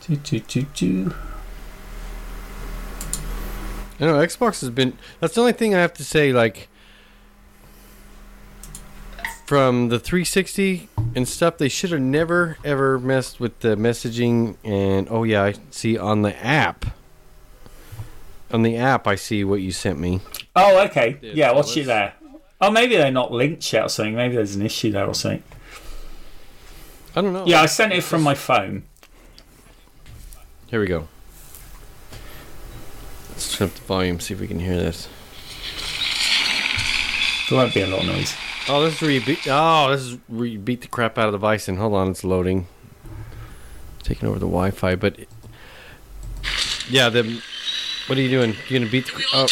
Do, 0.00 0.16
do, 0.16 0.40
do, 0.40 0.62
do. 0.62 1.14
I 3.98 4.04
know 4.04 4.14
Xbox 4.14 4.60
has 4.60 4.70
been. 4.70 4.96
That's 5.20 5.34
the 5.34 5.40
only 5.40 5.52
thing 5.52 5.74
I 5.74 5.80
have 5.80 5.94
to 5.94 6.04
say. 6.04 6.32
Like 6.32 6.68
from 9.46 9.88
the 9.88 9.98
360 10.00 10.88
and 11.14 11.26
stuff, 11.28 11.56
they 11.58 11.68
should 11.68 11.90
have 11.92 12.00
never 12.00 12.58
ever 12.64 12.98
messed 12.98 13.38
with 13.40 13.58
the 13.60 13.76
messaging. 13.76 14.56
And 14.64 15.06
oh 15.10 15.22
yeah, 15.24 15.44
I 15.44 15.54
see 15.70 15.96
on 15.96 16.22
the 16.22 16.36
app. 16.44 16.86
On 18.52 18.62
the 18.62 18.76
app, 18.76 19.06
I 19.06 19.14
see 19.16 19.42
what 19.44 19.60
you 19.60 19.72
sent 19.72 19.98
me. 19.98 20.20
Oh, 20.54 20.78
okay. 20.84 21.18
Yeah, 21.20 21.32
Yeah, 21.34 21.48
so 21.50 21.54
watch 21.54 21.66
let's- 21.66 21.76
it 21.78 21.86
there. 21.86 22.12
Oh, 22.60 22.70
maybe 22.70 22.96
they're 22.96 23.10
not 23.10 23.32
linked 23.32 23.70
yet 23.72 23.84
or 23.84 23.88
something. 23.88 24.14
Maybe 24.14 24.34
there's 24.36 24.54
an 24.56 24.62
issue 24.62 24.90
there 24.90 25.04
or 25.06 25.14
something. 25.14 25.42
I 27.14 27.20
don't 27.20 27.32
know. 27.34 27.44
Yeah, 27.46 27.60
I 27.62 27.66
sent 27.66 27.92
it 27.92 28.02
from 28.02 28.22
my 28.22 28.34
phone. 28.34 28.84
Here 30.68 30.80
we 30.80 30.86
go. 30.86 31.06
Let's 33.30 33.56
turn 33.56 33.68
up 33.68 33.74
the 33.74 33.80
volume, 33.82 34.20
see 34.20 34.32
if 34.34 34.40
we 34.40 34.46
can 34.48 34.58
hear 34.60 34.76
this. 34.76 35.08
There 37.50 37.58
won't 37.58 37.74
be 37.74 37.82
a 37.82 37.86
lot 37.86 38.00
of 38.00 38.06
noise. 38.06 38.34
Oh, 38.68 38.82
this 38.82 38.94
is 38.94 39.00
where 39.00 39.10
you 39.12 39.24
beat. 39.24 39.46
Oh, 39.48 39.90
this 39.90 40.00
is 40.02 40.18
where 40.26 40.46
you 40.46 40.58
beat 40.58 40.80
the 40.80 40.88
crap 40.88 41.18
out 41.18 41.26
of 41.26 41.32
the 41.32 41.38
bison. 41.38 41.76
Hold 41.76 41.94
on, 41.94 42.10
it's 42.10 42.24
loading. 42.24 42.66
Taking 44.02 44.28
over 44.28 44.40
the 44.40 44.46
Wi-Fi, 44.46 44.96
but 44.96 45.20
yeah, 46.88 47.08
the. 47.08 47.40
What 48.06 48.18
are 48.18 48.20
you 48.20 48.28
doing? 48.30 48.56
You 48.68 48.78
gonna 48.78 48.90
beat 48.90 49.06
the? 49.06 49.24
Oh, 49.32 49.46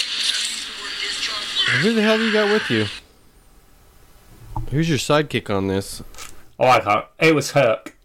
who 1.79 1.95
the 1.95 2.03
hell 2.03 2.17
do 2.17 2.27
you 2.27 2.33
got 2.33 2.51
with 2.51 2.69
you? 2.71 2.87
Who's 4.71 4.89
your 4.89 4.99
sidekick 4.99 5.49
on 5.49 5.69
this? 5.69 6.03
Oh, 6.59 6.67
I 6.67 6.81
can't. 6.81 7.07
It 7.21 7.35
was 7.35 7.53
Hurk. 7.53 7.97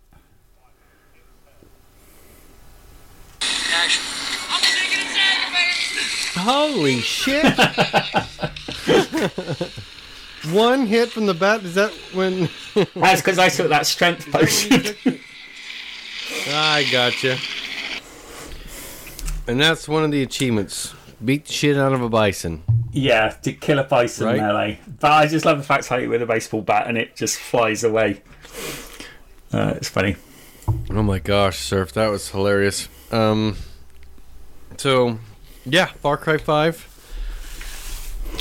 Holy 6.36 7.00
shit! 7.02 7.46
One 10.52 10.86
hit 10.86 11.10
from 11.12 11.26
the 11.26 11.34
bat. 11.34 11.64
Is 11.64 11.76
that 11.76 11.92
when? 12.14 12.50
That's 12.96 13.22
because 13.22 13.38
I 13.40 13.50
took 13.50 13.70
that 13.70 13.86
strength 13.86 14.32
potion. 14.32 14.96
I 16.48 16.88
gotcha. 16.92 17.38
And 19.48 19.60
that's 19.60 19.88
one 19.88 20.04
of 20.04 20.12
the 20.12 20.22
achievements. 20.22 20.94
Beat 21.24 21.46
the 21.46 21.52
shit 21.54 21.76
out 21.78 21.92
of 21.92 22.02
a 22.02 22.10
bison. 22.10 22.64
Yeah, 22.92 23.30
to 23.44 23.52
kill 23.54 23.80
a 23.80 23.84
bison 23.84 24.28
Right. 24.28 24.38
melee. 24.38 24.80
But 25.00 25.12
I 25.12 25.28
just 25.28 25.44
love 25.46 25.58
the 25.58 25.64
fact 25.64 25.92
I 25.92 25.96
hit 25.96 26.04
it 26.06 26.08
with 26.08 26.22
a 26.22 26.26
baseball 26.26 26.62
bat 26.62 26.88
and 26.88 26.98
it 26.98 27.16
just 27.16 27.38
flies 27.38 27.84
away. 27.84 28.22
Uh, 29.52 29.74
it's 29.76 29.90
funny. 29.90 30.16
Oh 30.92 31.02
my 31.04 31.18
gosh, 31.20 31.58
Surf, 31.58 31.92
that 31.94 32.08
was 32.10 32.30
hilarious. 32.30 32.88
Um, 33.12 33.58
so, 34.78 35.18
yeah, 35.66 35.88
Far 35.88 36.16
Cry 36.18 36.38
5. 36.38 36.86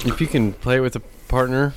If 0.06 0.20
you 0.20 0.26
can 0.26 0.52
play 0.52 0.76
it 0.76 0.80
with 0.80 0.94
a 0.94 1.00
partner 1.28 1.72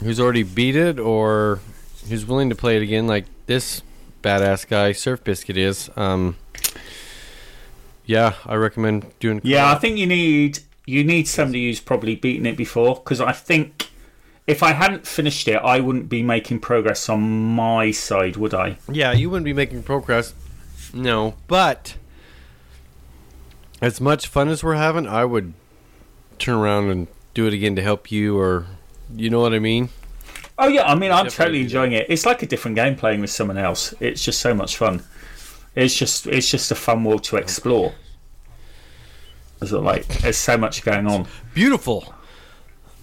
who's 0.00 0.20
already 0.20 0.42
beat 0.42 0.76
it 0.76 0.98
or 0.98 1.60
who's 2.08 2.26
willing 2.26 2.48
to 2.50 2.54
play 2.54 2.76
it 2.76 2.82
again, 2.82 3.06
like 3.06 3.26
this 3.46 3.82
badass 4.22 4.66
guy, 4.66 4.92
Surf 4.92 5.22
Biscuit 5.24 5.56
is, 5.56 5.90
um, 5.96 6.36
yeah, 8.06 8.34
I 8.46 8.54
recommend 8.54 9.06
doing. 9.20 9.40
Yeah, 9.44 9.70
I 9.70 9.76
think 9.76 9.98
you 9.98 10.06
need 10.06 10.60
you 10.86 11.04
need 11.04 11.28
somebody 11.28 11.66
who's 11.66 11.80
probably 11.80 12.16
beaten 12.16 12.46
it 12.46 12.56
before 12.56 12.94
because 12.94 13.20
I 13.20 13.32
think 13.32 13.90
if 14.46 14.62
I 14.62 14.72
hadn't 14.72 15.06
finished 15.06 15.46
it, 15.46 15.56
I 15.56 15.80
wouldn't 15.80 16.08
be 16.08 16.22
making 16.22 16.60
progress 16.60 17.10
on 17.10 17.20
my 17.54 17.90
side, 17.90 18.36
would 18.36 18.54
I? 18.54 18.78
Yeah, 18.90 19.12
you 19.12 19.28
wouldn't 19.28 19.44
be 19.44 19.52
making 19.52 19.82
progress. 19.82 20.32
No, 20.94 21.34
but 21.46 21.96
as 23.82 24.00
much 24.00 24.26
fun 24.26 24.48
as 24.48 24.64
we're 24.64 24.76
having, 24.76 25.06
I 25.06 25.26
would 25.26 25.52
turn 26.38 26.54
around 26.54 26.88
and 26.88 27.08
do 27.34 27.46
it 27.46 27.52
again 27.52 27.76
to 27.76 27.82
help 27.82 28.10
you, 28.10 28.38
or 28.38 28.66
you 29.14 29.30
know 29.30 29.40
what 29.40 29.54
I 29.54 29.58
mean. 29.58 29.88
Oh 30.58 30.66
yeah, 30.66 30.84
I 30.84 30.94
mean 30.94 31.12
I'm 31.12 31.28
totally 31.28 31.60
enjoying 31.60 31.92
it. 31.92 32.06
It's 32.08 32.26
like 32.26 32.42
a 32.42 32.46
different 32.46 32.74
game 32.74 32.96
playing 32.96 33.20
with 33.20 33.30
someone 33.30 33.58
else. 33.58 33.94
It's 34.00 34.24
just 34.24 34.40
so 34.40 34.54
much 34.54 34.76
fun. 34.76 35.02
It's 35.74 35.94
just 35.94 36.26
it's 36.26 36.50
just 36.50 36.70
a 36.72 36.74
fun 36.74 37.04
world 37.04 37.22
to 37.24 37.36
explore. 37.36 37.94
There's 39.60 39.72
like 39.72 40.06
there's 40.18 40.36
so 40.36 40.56
much 40.56 40.82
going 40.82 41.06
on. 41.06 41.26
Beautiful. 41.54 42.14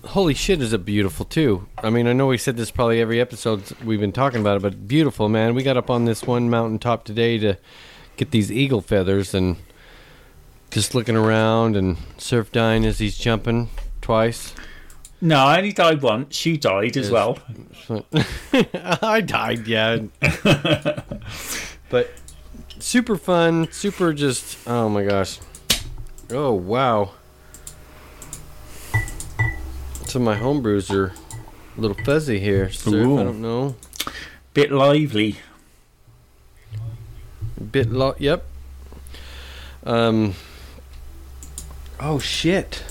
Holy 0.05 0.33
shit, 0.35 0.61
is 0.61 0.71
it 0.71 0.85
beautiful 0.85 1.25
too? 1.25 1.67
I 1.79 1.89
mean, 1.89 2.07
I 2.07 2.13
know 2.13 2.27
we 2.27 2.37
said 2.37 2.57
this 2.57 2.69
probably 2.69 3.01
every 3.01 3.19
episode 3.19 3.63
we've 3.83 3.99
been 3.99 4.11
talking 4.11 4.39
about 4.39 4.57
it, 4.57 4.61
but 4.61 4.87
beautiful, 4.87 5.29
man. 5.29 5.55
We 5.55 5.63
got 5.63 5.77
up 5.77 5.89
on 5.89 6.05
this 6.05 6.23
one 6.23 6.49
mountaintop 6.49 7.05
today 7.05 7.39
to 7.39 7.57
get 8.15 8.31
these 8.31 8.51
eagle 8.51 8.81
feathers 8.81 9.33
and 9.33 9.57
just 10.69 10.93
looking 10.93 11.15
around 11.15 11.75
and 11.75 11.97
surf 12.17 12.51
dying 12.51 12.85
as 12.85 12.99
he's 12.99 13.17
jumping 13.17 13.69
twice. 14.01 14.53
No, 15.21 15.37
I 15.37 15.57
only 15.57 15.71
died 15.71 16.01
once. 16.01 16.45
You 16.45 16.57
died 16.57 16.97
as 16.97 17.09
well. 17.09 17.39
I 19.01 19.21
died, 19.21 19.67
yeah. 19.67 19.99
but 21.89 22.11
super 22.79 23.15
fun, 23.15 23.71
super 23.71 24.13
just 24.13 24.57
oh 24.67 24.89
my 24.89 25.03
gosh. 25.03 25.39
Oh 26.31 26.53
wow. 26.53 27.11
So 30.07 30.19
my 30.19 30.35
homebrews 30.37 30.93
are 30.93 31.13
a 31.77 31.81
little 31.81 31.97
fuzzy 32.05 32.39
here. 32.39 32.71
Ooh. 32.87 33.19
I 33.19 33.23
don't 33.23 33.41
know. 33.41 33.75
Bit 34.53 34.71
lively. 34.71 35.37
Bit 37.71 37.91
lo- 37.91 38.15
yep. 38.19 38.45
Um 39.83 40.35
Oh 41.99 42.19
shit. 42.19 42.83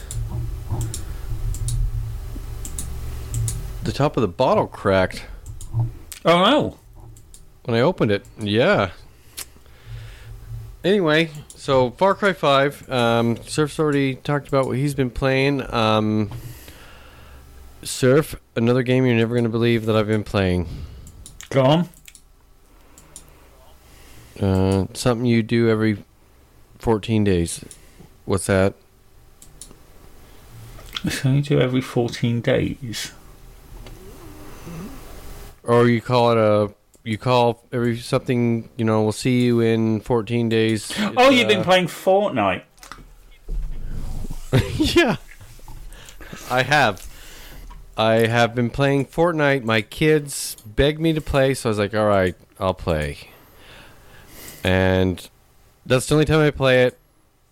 The 3.84 3.92
top 3.92 4.16
of 4.16 4.22
the 4.22 4.28
bottle 4.28 4.66
cracked. 4.66 5.24
Oh 6.24 6.44
no. 6.44 6.78
when 7.64 7.76
I 7.76 7.80
opened 7.80 8.10
it. 8.10 8.24
Yeah. 8.38 8.90
Anyway, 10.82 11.30
so 11.48 11.90
Far 11.92 12.14
Cry 12.14 12.32
5. 12.32 12.90
Um, 12.90 13.36
Surf's 13.44 13.78
already 13.78 14.16
talked 14.16 14.48
about 14.48 14.66
what 14.66 14.76
he's 14.76 14.94
been 14.94 15.10
playing. 15.10 15.72
Um, 15.72 16.30
Surf, 17.82 18.36
another 18.56 18.82
game 18.82 19.04
you're 19.06 19.16
never 19.16 19.34
going 19.34 19.44
to 19.44 19.50
believe 19.50 19.86
that 19.86 19.96
I've 19.96 20.06
been 20.06 20.24
playing. 20.24 20.66
Go 21.50 21.62
on. 21.62 21.88
Uh, 24.40 24.86
something 24.94 25.26
you 25.26 25.42
do 25.42 25.68
every 25.70 26.02
14 26.78 27.24
days. 27.24 27.64
What's 28.24 28.46
that? 28.46 28.74
So 31.10 31.32
you 31.32 31.42
do 31.42 31.60
every 31.60 31.82
14 31.82 32.40
days. 32.40 33.12
Or 35.64 35.88
you 35.88 36.00
call 36.00 36.32
it 36.32 36.38
a. 36.38 36.74
You 37.06 37.18
call 37.18 37.62
every 37.70 37.98
something, 37.98 38.70
you 38.78 38.84
know, 38.86 39.02
we'll 39.02 39.12
see 39.12 39.42
you 39.42 39.60
in 39.60 40.00
14 40.00 40.48
days. 40.48 40.90
Oh, 41.18 41.28
you've 41.28 41.48
been 41.48 41.60
uh, 41.60 41.64
playing 41.64 41.86
Fortnite. 41.86 42.62
yeah. 44.96 45.16
I 46.50 46.62
have. 46.62 47.06
I 47.96 48.26
have 48.26 48.54
been 48.54 48.70
playing 48.70 49.06
Fortnite. 49.06 49.64
My 49.64 49.82
kids 49.82 50.56
begged 50.64 50.98
me 50.98 51.12
to 51.12 51.20
play, 51.20 51.52
so 51.54 51.68
I 51.68 51.70
was 51.70 51.78
like, 51.78 51.94
all 51.94 52.06
right, 52.06 52.34
I'll 52.58 52.74
play. 52.74 53.18
And 54.64 55.28
that's 55.84 56.06
the 56.06 56.14
only 56.14 56.24
time 56.24 56.40
I 56.40 56.50
play 56.50 56.84
it. 56.84 56.98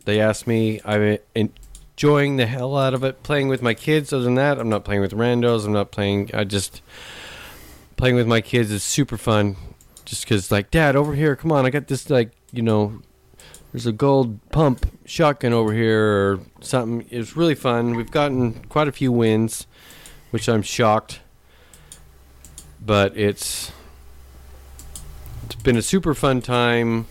They 0.04 0.20
asked 0.20 0.46
me. 0.46 0.80
I'm 0.84 1.18
enjoying 1.34 2.36
the 2.38 2.46
hell 2.46 2.76
out 2.76 2.94
of 2.94 3.04
it, 3.04 3.22
playing 3.22 3.48
with 3.48 3.62
my 3.62 3.74
kids. 3.74 4.12
Other 4.12 4.24
than 4.24 4.34
that, 4.34 4.58
I'm 4.58 4.68
not 4.68 4.84
playing 4.84 5.02
with 5.02 5.12
randos. 5.12 5.64
I'm 5.64 5.72
not 5.72 5.90
playing. 5.90 6.30
I 6.34 6.44
just. 6.44 6.80
Playing 8.02 8.16
with 8.16 8.26
my 8.26 8.40
kids 8.40 8.72
is 8.72 8.82
super 8.82 9.16
fun. 9.16 9.54
Just 10.04 10.24
because, 10.24 10.50
like, 10.50 10.72
Dad, 10.72 10.96
over 10.96 11.14
here, 11.14 11.36
come 11.36 11.52
on, 11.52 11.64
I 11.64 11.70
got 11.70 11.86
this, 11.86 12.10
like, 12.10 12.32
you 12.50 12.60
know, 12.60 13.00
there's 13.70 13.86
a 13.86 13.92
gold 13.92 14.40
pump 14.50 14.86
shotgun 15.04 15.52
over 15.52 15.72
here 15.72 16.04
or 16.04 16.40
something. 16.60 17.06
It's 17.10 17.36
really 17.36 17.54
fun. 17.54 17.94
We've 17.94 18.10
gotten 18.10 18.54
quite 18.64 18.88
a 18.88 18.90
few 18.90 19.12
wins, 19.12 19.68
which 20.32 20.48
I'm 20.48 20.62
shocked. 20.62 21.20
But 22.84 23.16
it's 23.16 23.70
it's 25.44 25.62
been 25.62 25.76
a 25.76 25.82
super 25.82 26.12
fun 26.12 26.42
time. 26.42 27.06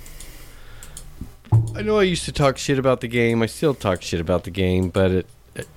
I 1.73 1.83
know 1.83 1.99
I 1.99 2.03
used 2.03 2.25
to 2.25 2.33
talk 2.33 2.57
shit 2.57 2.77
about 2.77 2.99
the 2.99 3.07
game. 3.07 3.41
I 3.41 3.45
still 3.45 3.73
talk 3.73 4.01
shit 4.01 4.19
about 4.19 4.43
the 4.43 4.51
game, 4.51 4.89
but 4.89 5.11
it, 5.11 5.27
it 5.55 5.69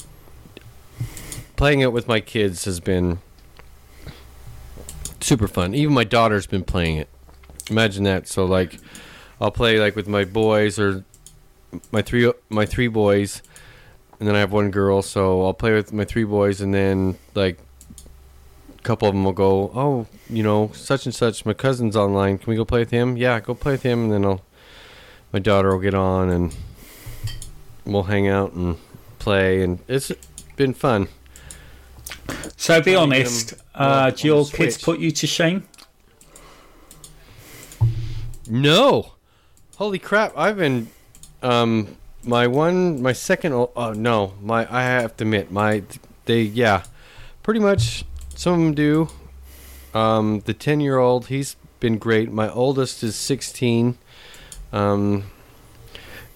playing 1.54 1.82
it 1.82 1.92
with 1.92 2.08
my 2.08 2.18
kids 2.18 2.64
has 2.64 2.80
been 2.80 3.20
super 5.24 5.48
fun. 5.48 5.74
Even 5.74 5.94
my 5.94 6.04
daughter's 6.04 6.46
been 6.46 6.64
playing 6.64 6.98
it. 6.98 7.08
Imagine 7.70 8.04
that. 8.04 8.28
So 8.28 8.44
like 8.44 8.78
I'll 9.40 9.50
play 9.50 9.80
like 9.80 9.96
with 9.96 10.06
my 10.06 10.24
boys 10.24 10.78
or 10.78 11.04
my 11.90 12.02
three 12.02 12.30
my 12.48 12.66
three 12.66 12.88
boys, 12.88 13.42
and 14.18 14.28
then 14.28 14.36
I 14.36 14.40
have 14.40 14.52
one 14.52 14.70
girl. 14.70 15.02
So 15.02 15.44
I'll 15.44 15.54
play 15.54 15.72
with 15.72 15.92
my 15.92 16.04
three 16.04 16.24
boys, 16.24 16.60
and 16.60 16.72
then 16.72 17.18
like 17.34 17.58
a 18.78 18.82
couple 18.82 19.08
of 19.08 19.14
them 19.14 19.24
will 19.24 19.32
go, 19.32 19.70
oh, 19.74 20.06
you 20.28 20.42
know, 20.42 20.70
such 20.74 21.06
and 21.06 21.14
such. 21.14 21.44
My 21.46 21.54
cousin's 21.54 21.96
online. 21.96 22.38
Can 22.38 22.50
we 22.50 22.56
go 22.56 22.64
play 22.64 22.80
with 22.80 22.90
him? 22.90 23.16
Yeah, 23.16 23.40
go 23.40 23.54
play 23.54 23.72
with 23.72 23.82
him, 23.82 24.04
and 24.04 24.12
then 24.12 24.24
I'll 24.24 24.42
my 25.32 25.40
daughter 25.40 25.72
will 25.72 25.80
get 25.80 25.94
on, 25.94 26.30
and 26.30 26.56
we'll 27.84 28.04
hang 28.04 28.28
out 28.28 28.52
and 28.52 28.76
play, 29.18 29.62
and 29.62 29.80
it's 29.88 30.12
been 30.54 30.74
fun. 30.74 31.08
So 32.56 32.80
be 32.80 32.82
Trying 32.82 32.82
to 32.82 32.90
get 32.90 32.96
honest, 32.96 33.54
uh, 33.74 34.10
do 34.10 34.26
your 34.26 34.44
the 34.44 34.56
kids 34.56 34.78
put 34.82 34.98
you 35.00 35.10
to 35.10 35.26
shame? 35.26 35.66
No. 38.48 39.12
Holy 39.76 39.98
crap! 39.98 40.32
I've 40.36 40.56
been, 40.58 40.88
um, 41.42 41.96
my 42.22 42.46
one, 42.46 43.02
my 43.02 43.12
second. 43.12 43.52
ol- 43.52 43.72
Oh 43.74 43.92
no, 43.92 44.34
my 44.40 44.66
I 44.72 44.82
have 44.84 45.16
to 45.16 45.24
admit, 45.24 45.50
my 45.50 45.82
they 46.26 46.42
yeah, 46.42 46.84
pretty 47.42 47.60
much. 47.60 48.04
Some 48.36 48.52
of 48.54 48.58
them 48.60 48.74
do. 48.74 49.08
Um, 49.94 50.40
the 50.44 50.54
ten-year-old, 50.54 51.26
he's 51.26 51.56
been 51.80 51.98
great. 51.98 52.30
My 52.32 52.48
oldest 52.50 53.02
is 53.02 53.16
sixteen. 53.16 53.98
Um, 54.72 55.24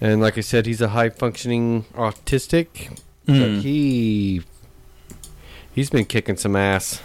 and 0.01 0.21
like 0.21 0.37
I 0.39 0.43
said, 0.43 0.67
he's 0.67 0.81
a 0.81 0.89
high-functioning 0.89 1.85
autistic. 1.95 2.99
But 3.27 3.35
Mm. 3.35 3.61
he 3.63 4.43
he's 5.79 5.91
been 5.91 6.05
kicking 6.05 6.37
some 6.37 6.57
ass. 6.57 7.01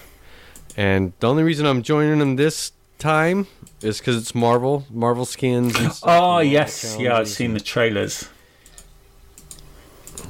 And 0.76 1.14
the 1.20 1.30
only 1.30 1.44
reason 1.44 1.68
I'm 1.68 1.84
joining 1.84 2.20
him 2.20 2.38
this 2.38 2.72
time 2.98 3.46
is 3.84 4.00
because 4.00 4.18
it's 4.18 4.34
Marvel, 4.34 4.86
Marvel 4.90 5.26
skins. 5.26 5.76
Oh, 6.02 6.40
yes. 6.40 6.98
Yeah, 7.00 7.18
I've 7.18 7.28
seen 7.28 7.54
the 7.54 7.60
trailers. 7.60 8.28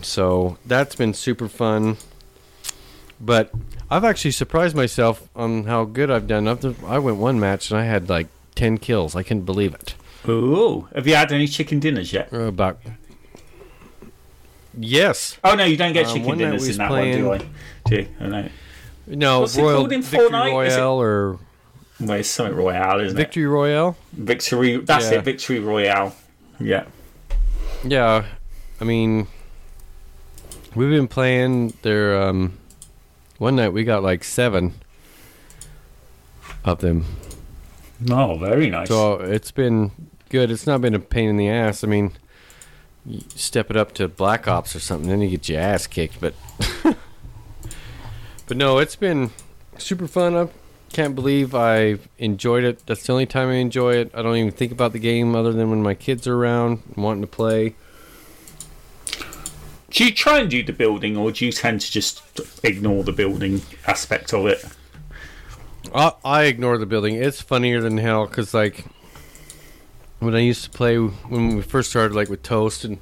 So 0.01 0.57
that's 0.65 0.95
been 0.95 1.13
super 1.13 1.47
fun. 1.47 1.95
But 3.21 3.51
I've 3.89 4.03
actually 4.03 4.31
surprised 4.31 4.75
myself 4.75 5.29
on 5.33 5.63
how 5.63 5.85
good 5.85 6.11
I've 6.11 6.27
done. 6.27 6.49
I've, 6.49 6.83
I 6.83 6.99
went 6.99 7.17
one 7.17 7.39
match 7.39 7.71
and 7.71 7.79
I 7.79 7.85
had 7.85 8.09
like 8.09 8.27
ten 8.55 8.77
kills. 8.77 9.15
I 9.15 9.23
couldn't 9.23 9.45
believe 9.45 9.73
it. 9.73 9.95
Ooh. 10.27 10.89
Have 10.93 11.07
you 11.07 11.15
had 11.15 11.31
any 11.31 11.47
chicken 11.47 11.79
dinners 11.79 12.11
yet? 12.11 12.27
Uh, 12.33 12.39
About 12.41 12.81
yes, 14.77 15.37
Oh, 15.43 15.55
no, 15.55 15.63
you 15.65 15.77
don't 15.77 15.93
get 15.93 16.07
Um, 16.07 16.13
chicken 16.13 16.37
dinners 16.37 16.67
in 16.67 16.77
that 16.77 16.89
one, 16.91 17.11
do 17.11 17.31
I? 17.33 17.37
Do 17.85 17.95
you? 17.95 18.07
I 18.19 18.27
know. 18.27 18.49
no 19.07 19.39
What's 19.41 19.57
it 19.57 19.61
Royal 19.61 19.77
called 19.79 19.91
in 19.93 20.01
Victory 20.01 20.29
Fortnite? 20.29 20.67
Is 20.67 20.75
it- 20.75 20.79
or 20.81 21.39
Well, 21.99 22.11
it's 22.19 22.29
something 22.29 22.55
Royale, 22.55 22.99
isn't 23.01 23.17
it? 23.17 23.21
Victory 23.21 23.45
Royale. 23.45 23.97
Victory. 24.13 24.77
That's 24.77 25.11
Yeah. 25.11 25.19
it, 25.19 25.25
Victory 25.25 25.59
Royale. 25.59 26.15
Yeah. 26.59 26.85
Yeah, 27.85 28.23
I 28.79 28.83
mean, 28.83 29.27
we've 30.75 30.89
been 30.89 31.07
playing 31.07 31.73
there. 31.81 32.21
Um, 32.21 32.53
one 33.37 33.55
night 33.57 33.69
we 33.73 33.83
got 33.83 34.03
like 34.03 34.23
seven 34.23 34.73
of 36.63 36.79
them. 36.79 37.05
Oh, 38.09 38.37
very 38.37 38.69
nice. 38.69 38.87
So 38.87 39.15
it's 39.15 39.51
been 39.51 39.91
good. 40.29 40.49
It's 40.51 40.65
not 40.67 40.81
been 40.81 40.93
a 40.95 40.99
pain 40.99 41.29
in 41.29 41.37
the 41.37 41.49
ass. 41.49 41.83
I 41.83 41.87
mean, 41.87 42.11
you 43.05 43.21
step 43.35 43.69
it 43.69 43.77
up 43.77 43.93
to 43.93 44.07
Black 44.07 44.47
Ops 44.47 44.75
or 44.75 44.79
something, 44.79 45.09
then 45.09 45.21
you 45.21 45.29
get 45.29 45.49
your 45.49 45.59
ass 45.59 45.87
kicked. 45.87 46.19
But 46.21 46.33
but 48.47 48.57
no, 48.57 48.77
it's 48.79 48.95
been 48.95 49.31
super 49.77 50.07
fun. 50.07 50.35
I 50.35 50.47
can't 50.91 51.15
believe 51.15 51.53
I 51.55 51.97
enjoyed 52.17 52.63
it. 52.63 52.85
That's 52.85 53.05
the 53.05 53.13
only 53.13 53.25
time 53.25 53.49
I 53.49 53.55
enjoy 53.55 53.95
it. 53.95 54.11
I 54.13 54.21
don't 54.21 54.35
even 54.37 54.51
think 54.51 54.71
about 54.71 54.93
the 54.93 54.99
game 54.99 55.35
other 55.35 55.51
than 55.51 55.69
when 55.69 55.83
my 55.83 55.95
kids 55.95 56.27
are 56.27 56.35
around 56.35 56.81
wanting 56.95 57.21
to 57.21 57.27
play. 57.27 57.75
Do 59.89 60.05
you 60.05 60.11
try 60.11 60.39
and 60.39 60.49
do 60.49 60.63
the 60.63 60.73
building, 60.73 61.17
or 61.17 61.31
do 61.31 61.45
you 61.45 61.51
tend 61.51 61.81
to 61.81 61.91
just 61.91 62.23
ignore 62.63 63.03
the 63.03 63.11
building 63.11 63.61
aspect 63.85 64.33
of 64.33 64.47
it? 64.47 64.65
I, 65.93 66.13
I 66.25 66.43
ignore 66.43 66.77
the 66.79 66.87
building. 66.87 67.15
It's 67.15 67.41
funnier 67.41 67.81
than 67.81 67.97
hell 67.97 68.25
because 68.25 68.53
like 68.53 68.85
when 70.23 70.35
I 70.35 70.39
used 70.39 70.63
to 70.63 70.69
play 70.69 70.97
when 70.97 71.55
we 71.55 71.61
first 71.61 71.89
started, 71.89 72.15
like 72.15 72.29
with 72.29 72.43
Toast 72.43 72.83
and 72.85 72.97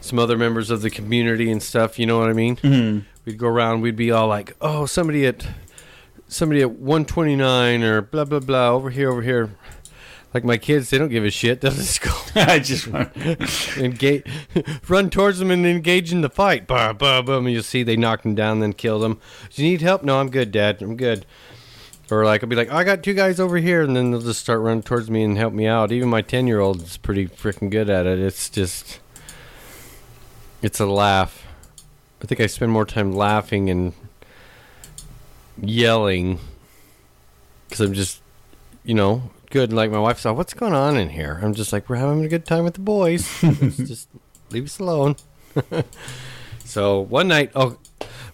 some 0.00 0.18
other 0.18 0.36
members 0.36 0.70
of 0.70 0.82
the 0.82 0.90
community 0.90 1.50
and 1.50 1.62
stuff. 1.62 1.98
You 1.98 2.06
know 2.06 2.18
what 2.18 2.30
I 2.30 2.32
mean? 2.32 2.56
Mm. 2.56 3.04
We'd 3.24 3.38
go 3.38 3.48
around. 3.48 3.80
We'd 3.80 3.96
be 3.96 4.10
all 4.10 4.28
like, 4.28 4.56
"Oh, 4.60 4.86
somebody 4.86 5.26
at 5.26 5.46
somebody 6.28 6.62
at 6.62 6.70
129 6.70 7.82
or 7.82 8.02
blah 8.02 8.24
blah 8.24 8.40
blah 8.40 8.70
over 8.70 8.90
here, 8.90 9.10
over 9.10 9.22
here." 9.22 9.50
Like 10.34 10.44
my 10.44 10.58
kids, 10.58 10.90
they 10.90 10.98
don't 10.98 11.08
give 11.08 11.24
a 11.24 11.30
shit. 11.30 11.60
They'll 11.62 11.72
just 11.72 12.00
go 12.02 12.10
I 12.34 12.58
just 12.58 12.86
engage, 13.78 14.24
run 14.88 15.08
towards 15.10 15.38
them 15.38 15.50
and 15.50 15.66
engage 15.66 16.12
in 16.12 16.20
the 16.20 16.28
fight. 16.28 16.66
Bah, 16.66 16.92
bah, 16.92 17.22
boom. 17.22 17.46
And 17.46 17.54
you'll 17.54 17.62
see 17.62 17.82
they 17.82 17.96
knock 17.96 18.22
them 18.22 18.34
down, 18.34 18.60
then 18.60 18.74
kill 18.74 18.98
them. 18.98 19.18
Do 19.54 19.64
you 19.64 19.70
need 19.70 19.80
help? 19.80 20.02
No, 20.02 20.20
I'm 20.20 20.30
good, 20.30 20.52
Dad. 20.52 20.82
I'm 20.82 20.96
good. 20.96 21.24
Or 22.10 22.24
like 22.24 22.42
I'll 22.42 22.48
be 22.48 22.56
like, 22.56 22.70
I 22.70 22.84
got 22.84 23.02
two 23.02 23.14
guys 23.14 23.40
over 23.40 23.56
here, 23.56 23.82
and 23.82 23.96
then 23.96 24.10
they'll 24.10 24.20
just 24.20 24.40
start 24.40 24.60
running 24.60 24.82
towards 24.82 25.10
me 25.10 25.24
and 25.24 25.36
help 25.36 25.52
me 25.52 25.66
out. 25.66 25.90
Even 25.90 26.08
my 26.08 26.22
ten 26.22 26.46
year 26.46 26.60
old 26.60 26.82
is 26.82 26.96
pretty 26.96 27.26
freaking 27.26 27.70
good 27.70 27.90
at 27.90 28.06
it. 28.06 28.20
It's 28.20 28.48
just, 28.48 29.00
it's 30.62 30.78
a 30.78 30.86
laugh. 30.86 31.44
I 32.22 32.26
think 32.26 32.40
I 32.40 32.46
spend 32.46 32.70
more 32.70 32.86
time 32.86 33.12
laughing 33.12 33.70
and 33.70 33.92
yelling 35.60 36.38
because 37.66 37.80
I'm 37.80 37.92
just, 37.92 38.20
you 38.84 38.94
know, 38.94 39.30
good. 39.50 39.72
Like 39.72 39.90
my 39.90 39.98
wife 39.98 40.20
said, 40.20 40.32
"What's 40.32 40.54
going 40.54 40.74
on 40.74 40.96
in 40.96 41.10
here?" 41.10 41.40
I'm 41.42 41.54
just 41.54 41.72
like, 41.72 41.88
"We're 41.88 41.96
having 41.96 42.24
a 42.24 42.28
good 42.28 42.46
time 42.46 42.64
with 42.64 42.74
the 42.74 42.80
boys. 42.80 43.28
Just 43.40 44.08
leave 44.50 44.64
us 44.64 44.78
alone." 44.78 45.16
so 46.64 47.00
one 47.00 47.28
night, 47.28 47.50
oh, 47.54 47.78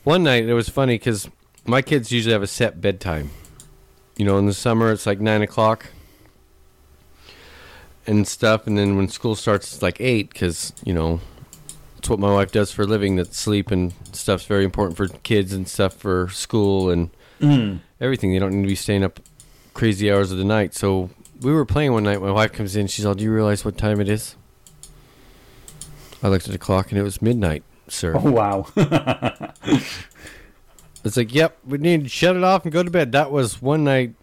one 0.05 0.25
night 0.25 0.45
it 0.45 0.55
was 0.55 0.69
funny 0.69 0.95
because 0.95 1.29
my 1.65 1.81
kids 1.81 2.13
usually 2.13 2.33
have 2.33 2.43
a 2.43 2.47
set 2.47 2.81
bedtime. 2.81 3.31
You 4.17 4.25
know, 4.27 4.39
in 4.39 4.47
the 4.47 4.53
summer 4.55 4.93
it's 4.93 5.07
like 5.07 5.21
nine 5.21 5.43
o'clock 5.43 5.87
and 8.07 8.27
stuff, 8.27 8.67
and 8.67 8.77
then 8.77 8.97
when 8.97 9.09
school 9.09 9.35
starts, 9.35 9.73
it's 9.75 9.83
like 9.83 10.01
eight 10.01 10.31
because 10.33 10.73
you 10.85 10.93
know 10.93 11.21
it's 11.99 12.09
what 12.11 12.19
my 12.19 12.33
wife 12.33 12.53
does 12.53 12.73
for 12.73 12.83
a 12.83 12.87
living. 12.87 13.17
That 13.17 13.35
sleep 13.35 13.71
and 13.71 13.95
stuff's 14.13 14.45
very 14.45 14.65
important 14.65 14.97
for 14.97 15.09
kids 15.09 15.53
and 15.53 15.67
stuff 15.69 15.95
for 15.95 16.29
school 16.31 16.91
and 16.91 17.11
Mm. 17.41 17.81
everything. 18.01 18.33
They 18.33 18.39
don't 18.39 18.53
need 18.55 18.63
to 18.63 18.69
be 18.69 18.77
staying 18.77 19.03
up 19.03 19.19
crazy 19.75 20.13
hours 20.13 20.31
of 20.31 20.39
the 20.39 20.45
night. 20.45 20.75
So 20.75 21.11
we 21.41 21.53
were 21.53 21.65
playing 21.65 21.93
one 21.93 22.05
night. 22.05 22.21
My 22.23 22.31
wife 22.31 22.53
comes 22.53 22.77
in. 22.77 22.87
She's 22.87 23.05
all, 23.05 23.15
"Do 23.15 23.25
you 23.25 23.33
realize 23.33 23.65
what 23.65 23.77
time 23.77 24.01
it 24.01 24.09
is?" 24.09 24.37
I 26.23 26.29
looked 26.29 26.47
at 26.47 26.53
the 26.53 26.59
clock 26.59 26.91
and 26.93 27.01
it 27.01 27.03
was 27.03 27.21
midnight, 27.21 27.65
sir. 27.89 28.15
Oh 28.17 28.31
wow. 28.31 28.67
It's 31.05 31.17
like, 31.17 31.35
"Yep, 31.35 31.59
we 31.67 31.79
need 31.79 32.05
to 32.05 32.09
shut 32.09 32.37
it 32.37 32.45
off 32.45 32.65
and 32.65 32.73
go 32.73 32.83
to 32.83 32.91
bed." 32.91 33.13
That 33.13 33.31
was 33.31 33.61
one 33.61 33.85
night. 33.85 34.15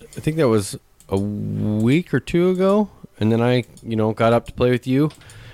I 0.00 0.20
think 0.20 0.36
that 0.36 0.48
was 0.48 0.78
a 1.08 1.18
week 1.18 2.14
or 2.14 2.20
two 2.20 2.50
ago, 2.50 2.90
and 3.18 3.30
then 3.32 3.40
I, 3.42 3.64
you 3.82 3.96
know, 3.96 4.12
got 4.12 4.32
up 4.32 4.46
to 4.46 4.52
play 4.52 4.70
with 4.70 4.86
you 4.86 5.10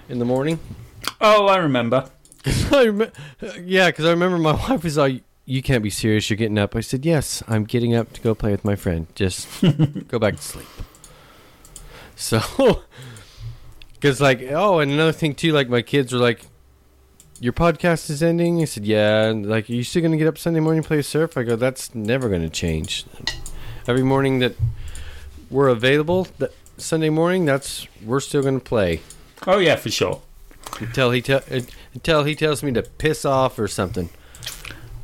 in 0.08 0.18
the 0.18 0.24
morning. 0.24 0.58
oh, 1.20 1.46
I 1.46 1.56
remember. 1.56 2.10
I 2.72 2.86
rem- 2.88 3.12
yeah, 3.64 3.88
because 3.88 4.04
I 4.04 4.10
remember 4.10 4.38
my 4.38 4.52
wife 4.68 4.84
was 4.84 4.96
like, 4.96 5.22
"You 5.46 5.62
can't 5.62 5.82
be 5.82 5.90
serious. 5.90 6.28
You're 6.28 6.36
getting 6.36 6.58
up." 6.58 6.76
I 6.76 6.80
said, 6.80 7.04
"Yes, 7.06 7.42
I'm 7.48 7.64
getting 7.64 7.94
up 7.94 8.12
to 8.12 8.20
go 8.20 8.34
play 8.34 8.50
with 8.50 8.64
my 8.64 8.76
friend. 8.76 9.06
Just 9.14 9.48
go 10.08 10.18
back 10.18 10.36
to 10.36 10.42
sleep." 10.42 10.66
So, 12.14 12.82
because 13.94 14.20
like, 14.20 14.42
oh, 14.50 14.78
and 14.80 14.90
another 14.92 15.12
thing 15.12 15.34
too, 15.34 15.52
like 15.52 15.68
my 15.68 15.82
kids 15.82 16.12
were 16.12 16.18
like, 16.18 16.46
"Your 17.40 17.52
podcast 17.52 18.08
is 18.10 18.22
ending." 18.22 18.60
I 18.60 18.64
said, 18.64 18.84
"Yeah." 18.84 19.24
And 19.24 19.46
like, 19.48 19.68
are 19.68 19.72
you 19.74 19.82
still 19.84 20.02
gonna 20.02 20.16
get 20.16 20.26
up 20.28 20.38
Sunday 20.38 20.60
morning 20.60 20.78
and 20.78 20.86
play 20.86 21.02
surf? 21.02 21.36
I 21.36 21.42
go, 21.42 21.56
"That's 21.56 21.94
never 21.94 22.28
gonna 22.28 22.48
change." 22.48 23.04
Every 23.86 24.02
morning 24.02 24.38
that 24.40 24.54
we're 25.50 25.68
available, 25.68 26.26
that 26.38 26.52
Sunday 26.78 27.08
morning, 27.10 27.44
that's 27.44 27.86
we're 28.04 28.20
still 28.20 28.42
gonna 28.42 28.60
play 28.60 29.00
Oh 29.46 29.58
yeah, 29.58 29.76
for 29.76 29.90
sure. 29.90 30.22
until 30.80 31.10
he 31.12 31.22
tell 31.22 31.42
until 31.94 32.24
he 32.24 32.34
tells 32.34 32.62
me 32.62 32.72
to 32.72 32.82
piss 32.82 33.24
off 33.24 33.58
or 33.58 33.68
something. 33.68 34.08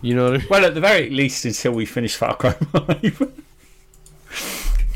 You 0.00 0.16
know 0.16 0.24
what 0.24 0.34
I 0.34 0.38
mean? 0.38 0.46
Well, 0.50 0.64
at 0.64 0.74
the 0.74 0.80
very 0.80 1.10
least, 1.10 1.44
until 1.44 1.72
we 1.72 1.86
finish 1.86 2.16
Far 2.16 2.34
Cry 2.36 2.52
5. 2.72 3.32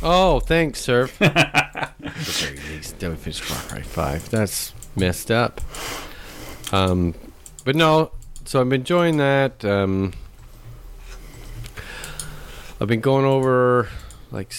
Oh, 0.02 0.40
thanks, 0.40 0.80
sir. 0.80 1.08
At 1.20 1.94
the 1.98 2.10
very 2.10 2.58
least, 2.74 2.98
don't 2.98 3.16
finish 3.16 3.40
Far 3.40 3.58
Cry 3.68 3.82
Five. 3.82 4.28
That's 4.30 4.74
messed 4.96 5.30
up. 5.30 5.60
Um, 6.72 7.14
but 7.66 7.74
no. 7.74 8.12
So 8.44 8.60
I've 8.60 8.68
been 8.68 8.82
enjoying 8.82 9.16
that. 9.16 9.62
Um, 9.64 10.14
I've 12.80 12.88
been 12.88 13.00
going 13.00 13.26
over 13.26 13.88
like. 14.30 14.54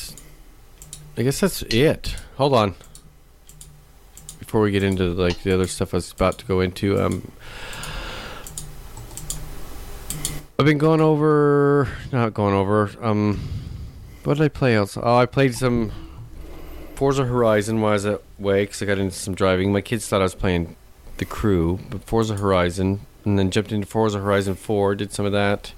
I 1.18 1.24
guess 1.24 1.40
that's 1.40 1.64
it. 1.64 2.16
Hold 2.36 2.54
on. 2.54 2.76
Before 4.38 4.62
we 4.62 4.72
get 4.72 4.84
into 4.84 5.06
like 5.14 5.42
the 5.42 5.54
other 5.54 5.66
stuff 5.66 5.94
I 5.94 5.98
was 5.98 6.12
about 6.12 6.38
to 6.40 6.46
go 6.46 6.60
into, 6.60 7.02
um, 7.02 7.32
I've 10.60 10.66
been 10.66 10.78
going 10.78 11.02
over, 11.02 11.88
not 12.12 12.34
going 12.34 12.54
over. 12.54 12.92
Um, 13.02 13.40
what 14.26 14.38
did 14.38 14.44
I 14.44 14.50
play 14.50 14.76
else? 14.76 14.98
Oh, 15.02 15.16
I 15.16 15.26
played 15.26 15.56
some 15.56 15.92
Forza 16.96 17.24
Horizon 17.24 17.80
while 17.80 17.92
I 17.92 17.94
was 17.94 18.06
away 18.06 18.64
because 18.64 18.82
I 18.82 18.86
got 18.86 18.98
into 19.00 19.16
some 19.16 19.34
driving. 19.34 19.72
My 19.72 19.82
kids 19.82 20.08
thought 20.08 20.20
I 20.20 20.24
was 20.24 20.36
playing 20.36 20.76
The 21.18 21.26
Crew, 21.26 21.80
but 21.90 22.04
Forza 22.04 22.36
Horizon, 22.36 23.02
and 23.26 23.38
then 23.38 23.52
jumped 23.52 23.72
into 23.72 23.88
Forza 23.88 24.20
Horizon 24.20 24.56
4, 24.56 24.96
did 24.96 25.12
some 25.12 25.26
of 25.26 25.32
that. 25.32 25.74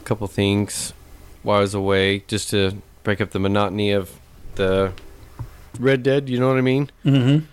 A 0.00 0.04
couple 0.04 0.26
things 0.26 0.94
while 1.42 1.58
I 1.58 1.60
was 1.60 1.74
away 1.74 2.20
just 2.28 2.50
to 2.50 2.82
break 3.02 3.20
up 3.20 3.30
the 3.30 3.38
monotony 3.38 3.90
of 3.90 4.18
the 4.54 4.92
Red 5.78 6.02
Dead, 6.02 6.28
you 6.28 6.38
know 6.38 6.48
what 6.48 6.58
I 6.58 6.62
mean? 6.62 6.90
Mm-hmm. 7.04 7.44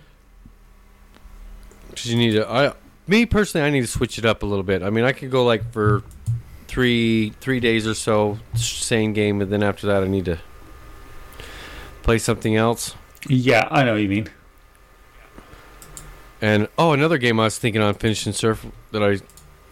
Because 1.88 2.06
you 2.06 2.16
need 2.16 2.32
to. 2.32 2.48
I, 2.48 2.72
me 3.06 3.26
personally, 3.26 3.66
I 3.66 3.70
need 3.70 3.80
to 3.80 3.86
switch 3.86 4.18
it 4.18 4.24
up 4.24 4.42
a 4.42 4.46
little 4.46 4.62
bit. 4.62 4.82
I 4.82 4.90
mean, 4.90 5.04
I 5.04 5.12
could 5.12 5.30
go 5.30 5.44
like 5.44 5.72
for 5.72 6.02
three 6.68 7.30
three 7.40 7.58
days 7.58 7.86
or 7.86 7.94
so, 7.94 8.38
same 8.54 9.12
game, 9.12 9.40
and 9.40 9.50
then 9.52 9.62
after 9.62 9.86
that, 9.88 10.02
I 10.02 10.06
need 10.06 10.26
to 10.26 10.38
play 12.02 12.18
something 12.18 12.54
else. 12.54 12.94
Yeah, 13.28 13.66
I 13.70 13.82
know 13.84 13.92
what 13.92 14.02
you 14.02 14.08
mean. 14.08 14.28
And 16.40 16.68
oh, 16.78 16.92
another 16.92 17.18
game 17.18 17.38
I 17.38 17.44
was 17.44 17.58
thinking 17.58 17.82
on 17.82 17.94
finishing 17.94 18.32
surf 18.32 18.66
that 18.92 19.02
I 19.02 19.20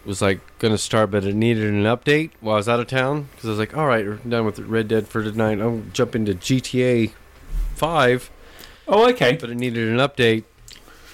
was 0.05 0.21
like 0.21 0.39
gonna 0.59 0.77
start, 0.77 1.11
but 1.11 1.23
it 1.23 1.35
needed 1.35 1.65
an 1.65 1.83
update 1.83 2.31
while 2.41 2.55
I 2.55 2.57
was 2.57 2.69
out 2.69 2.79
of 2.79 2.87
town 2.87 3.27
because 3.31 3.45
I 3.45 3.49
was 3.49 3.59
like, 3.59 3.75
all 3.75 3.87
right, 3.87 4.05
we're 4.05 4.15
done 4.15 4.45
with 4.45 4.59
Red 4.59 4.87
Dead 4.87 5.07
for 5.07 5.23
tonight. 5.23 5.59
I'll 5.59 5.83
jump 5.93 6.15
into 6.15 6.33
GTA 6.33 7.11
Five. 7.75 8.29
Oh, 8.89 9.09
okay. 9.11 9.37
but 9.39 9.49
it 9.49 9.55
needed 9.55 9.87
an 9.87 9.97
update. 9.97 10.43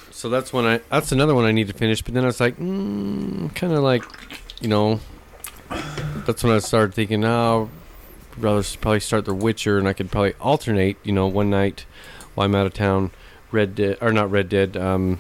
So 0.10 0.30
that's 0.30 0.52
when 0.52 0.66
I 0.66 0.80
that's 0.90 1.12
another 1.12 1.36
one 1.36 1.46
I 1.46 1.52
need 1.52 1.68
to 1.68 1.74
finish. 1.74 2.02
But 2.02 2.14
then 2.14 2.24
I 2.24 2.28
was 2.28 2.40
like, 2.40 2.58
mm, 2.58 3.54
kind 3.54 3.72
of 3.72 3.84
like, 3.84 4.04
you 4.62 4.68
know, 4.68 5.00
that's 6.26 6.44
when 6.44 6.54
I 6.54 6.60
started 6.60 6.94
thinking, 6.94 7.24
oh, 7.24 7.70
I'd 8.32 8.44
rather 8.44 8.64
probably 8.82 9.00
start 9.02 9.26
The 9.26 9.34
Witcher, 9.34 9.78
and 9.78 9.88
I 9.88 9.94
could 9.94 10.10
probably 10.10 10.34
alternate, 10.42 10.98
you 11.04 11.12
know, 11.12 11.28
one 11.28 11.50
night 11.50 11.86
while 12.34 12.46
I'm 12.46 12.56
out 12.56 12.66
of 12.66 12.74
town, 12.74 13.12
Red 13.52 13.76
Dead 13.76 13.98
or 14.02 14.12
not 14.12 14.32
Red 14.32 14.50
Dead, 14.50 14.76
um, 14.76 15.20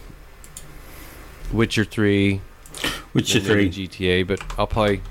Witcher 1.51 1.85
Three, 1.85 2.41
Witcher 3.13 3.39
3. 3.39 3.69
GTA. 3.69 4.27
But 4.27 4.41
I'll 4.59 4.67
probably, 4.67 5.01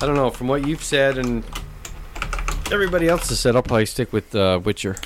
I 0.00 0.06
don't 0.06 0.14
know, 0.14 0.30
from 0.30 0.48
what 0.48 0.66
you've 0.66 0.82
said 0.84 1.18
and 1.18 1.44
everybody 2.72 3.08
else 3.08 3.28
has 3.30 3.40
said, 3.40 3.56
I'll 3.56 3.62
probably 3.62 3.86
stick 3.86 4.12
with 4.12 4.34
uh, 4.34 4.60
Witcher. 4.62 4.96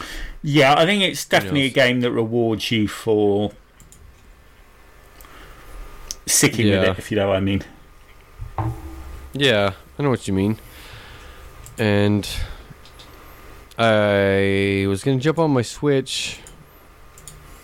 Yeah, 0.43 0.74
I 0.76 0.85
think 0.85 1.03
it's 1.03 1.24
definitely 1.24 1.62
a 1.62 1.70
game 1.70 2.01
that 2.03 2.11
rewards 2.12 2.70
you 2.70 2.87
for 2.89 3.53
sticking 6.26 6.66
with 6.66 6.74
Yeah. 6.82 6.91
it, 6.93 6.99
if 6.99 7.11
you 7.11 7.16
know 7.16 7.28
what 7.28 7.37
I 7.37 7.41
mean. 7.41 7.62
Yeah, 9.32 9.72
I 9.99 10.03
know 10.03 10.11
what 10.11 10.28
you 10.28 10.35
mean. 10.35 10.59
And 11.78 12.28
I 13.78 14.85
was 14.89 15.03
gonna 15.03 15.18
jump 15.18 15.39
on 15.39 15.51
my 15.51 15.62
Switch. 15.62 16.39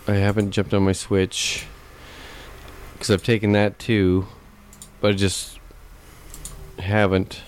I 0.07 0.13
haven't 0.15 0.51
jumped 0.51 0.73
on 0.73 0.83
my 0.83 0.91
Switch 0.91 1.65
because 3.01 3.09
I've 3.09 3.23
taken 3.23 3.53
that 3.53 3.79
too, 3.79 4.27
but 4.99 5.09
I 5.09 5.13
just 5.15 5.57
haven't. 6.77 7.41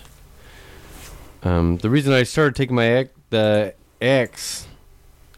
Um, 1.44 1.76
the 1.76 1.88
reason 1.88 2.12
I 2.12 2.24
started 2.24 2.56
taking 2.56 2.74
my 2.74 2.86
X, 2.86 3.10
the 3.30 3.74
X, 4.00 4.66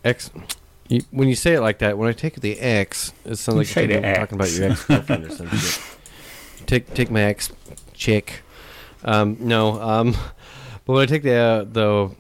X. 0.03 0.31
You, 0.89 1.03
when 1.11 1.29
you 1.29 1.35
say 1.35 1.53
it 1.53 1.61
like 1.61 1.81
that, 1.81 1.99
when 1.99 2.09
I 2.09 2.13
take 2.13 2.41
the 2.41 2.59
X, 2.59 3.13
it 3.27 3.37
sounds 3.37 3.59
like 3.59 3.91
you're 3.91 4.01
talking 4.01 4.37
about 4.37 4.51
your 4.53 4.71
ex 4.71 4.85
girlfriend 4.85 5.25
or 5.27 5.31
some 5.31 5.51
shit. 5.51 5.83
Take 6.67 6.95
take 6.95 7.11
my 7.13 7.21
ex 7.21 7.53
chick. 7.93 8.43
Um, 9.05 9.37
no, 9.39 9.81
um, 9.81 10.17
but 10.85 10.95
when 10.95 11.03
I 11.03 11.07
take 11.07 11.23
the 11.23 11.35
uh, 11.35 11.65
the 11.65 12.11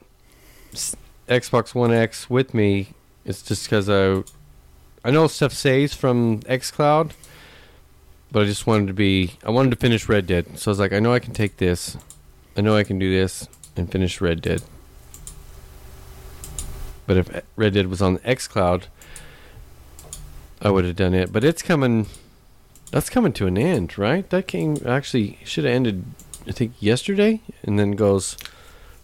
Xbox 1.28 1.74
One 1.74 1.92
X 1.92 2.28
with 2.30 2.52
me, 2.52 2.90
it's 3.24 3.42
just 3.42 3.64
because 3.64 3.88
I 3.88 4.22
I 5.02 5.10
know 5.10 5.26
stuff 5.26 5.52
saves 5.52 5.94
from 5.94 6.40
XCloud, 6.40 7.12
but 8.36 8.42
I 8.42 8.48
just 8.48 8.66
wanted 8.66 8.88
to 8.88 8.92
be 8.92 9.32
I 9.42 9.50
wanted 9.50 9.70
to 9.70 9.76
finish 9.76 10.10
Red 10.10 10.26
Dead, 10.26 10.58
so 10.58 10.70
I 10.70 10.72
was 10.72 10.78
like, 10.78 10.92
I 10.92 10.98
know 10.98 11.14
I 11.14 11.20
can 11.20 11.32
take 11.32 11.56
this, 11.56 11.96
I 12.54 12.60
know 12.60 12.76
I 12.76 12.84
can 12.84 12.98
do 12.98 13.10
this 13.10 13.48
and 13.78 13.90
finish 13.90 14.20
Red 14.20 14.42
Dead. 14.42 14.62
But 17.06 17.16
if 17.16 17.42
Red 17.56 17.72
Dead 17.72 17.86
was 17.86 18.02
on 18.02 18.18
XCloud, 18.18 18.88
I 20.60 20.68
would 20.68 20.84
have 20.84 20.96
done 20.96 21.14
it. 21.14 21.32
But 21.32 21.44
it's 21.44 21.62
coming. 21.62 22.08
That's 22.90 23.08
coming 23.08 23.32
to 23.32 23.46
an 23.46 23.56
end, 23.56 23.96
right? 23.96 24.28
That 24.28 24.46
game 24.48 24.76
actually 24.84 25.38
should 25.42 25.64
have 25.64 25.72
ended, 25.72 26.04
I 26.46 26.52
think, 26.52 26.74
yesterday, 26.78 27.40
and 27.62 27.78
then 27.78 27.92
goes 27.92 28.36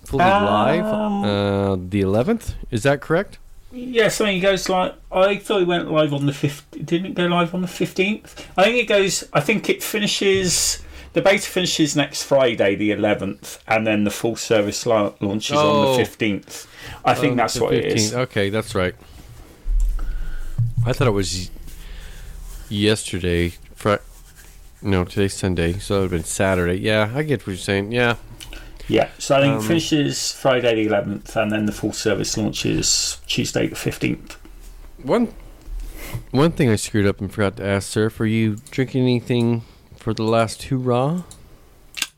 fully 0.04 0.24
live 0.24 0.84
Um, 0.84 1.24
uh, 1.24 1.76
the 1.76 2.02
11th. 2.02 2.52
Is 2.70 2.82
that 2.82 3.00
correct? 3.00 3.38
Yeah, 3.72 4.08
something 4.08 4.40
goes 4.40 4.68
like 4.68 4.94
I 5.10 5.36
thought 5.36 5.62
it 5.62 5.66
went 5.68 5.90
live 5.90 6.12
on 6.12 6.26
the 6.26 6.32
fifth. 6.32 6.66
Didn't 6.72 7.06
it 7.06 7.14
go 7.14 7.26
live 7.26 7.54
on 7.54 7.62
the 7.62 7.68
fifteenth? 7.68 8.46
I 8.56 8.64
think 8.64 8.76
it 8.78 8.86
goes. 8.86 9.24
I 9.32 9.40
think 9.40 9.68
it 9.70 9.82
finishes. 9.82 10.82
The 11.14 11.22
beta 11.22 11.42
finishes 11.48 11.94
next 11.96 12.22
Friday, 12.24 12.74
the 12.74 12.90
eleventh, 12.90 13.62
and 13.66 13.86
then 13.86 14.04
the 14.04 14.10
full 14.10 14.36
service 14.36 14.84
la- 14.86 15.12
launches 15.20 15.56
on 15.56 15.64
Oh. 15.64 15.92
the 15.92 16.04
fifteenth. 16.04 16.66
I 17.04 17.14
think 17.14 17.32
Um, 17.32 17.36
that's 17.38 17.58
what 17.60 17.74
it 17.74 17.84
is. 17.86 18.14
Okay, 18.14 18.50
that's 18.50 18.74
right. 18.74 18.94
I 20.86 20.92
thought 20.92 21.06
it 21.08 21.12
was 21.12 21.50
yesterday. 22.68 23.52
Fri- 23.74 23.98
No, 24.84 25.04
today's 25.04 25.34
Sunday, 25.34 25.74
so 25.78 25.94
it 25.94 25.98
would 25.98 26.02
have 26.04 26.10
been 26.10 26.24
Saturday. 26.24 26.74
Yeah, 26.80 27.12
I 27.14 27.22
get 27.22 27.42
what 27.42 27.48
you're 27.52 27.56
saying. 27.56 27.92
Yeah. 27.92 28.16
Yeah, 28.92 29.08
so 29.16 29.36
I 29.36 29.40
think 29.40 29.54
Um, 29.54 29.60
it 29.64 29.68
finishes 29.68 30.32
Friday 30.32 30.74
the 30.74 30.86
11th, 30.90 31.34
and 31.34 31.50
then 31.50 31.64
the 31.64 31.72
full 31.72 31.94
service 31.94 32.36
launches 32.36 33.16
Tuesday 33.26 33.66
the 33.66 33.74
15th. 33.74 34.36
One 35.02 35.32
one 36.30 36.52
thing 36.52 36.68
I 36.68 36.76
screwed 36.76 37.06
up 37.06 37.18
and 37.18 37.32
forgot 37.32 37.56
to 37.56 37.64
ask, 37.64 37.88
sir, 37.88 38.10
for 38.10 38.26
you 38.26 38.58
drinking 38.70 39.04
anything 39.04 39.62
for 39.96 40.12
the 40.12 40.24
last 40.24 40.64
hurrah? 40.64 41.22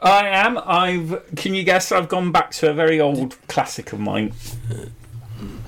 I 0.00 0.26
am. 0.26 0.58
I've. 0.66 1.22
Can 1.36 1.54
you 1.54 1.62
guess? 1.62 1.92
I've 1.92 2.08
gone 2.08 2.32
back 2.32 2.50
to 2.58 2.70
a 2.70 2.74
very 2.74 3.00
old 3.00 3.36
classic 3.46 3.92
of 3.92 4.00
mine. 4.00 4.32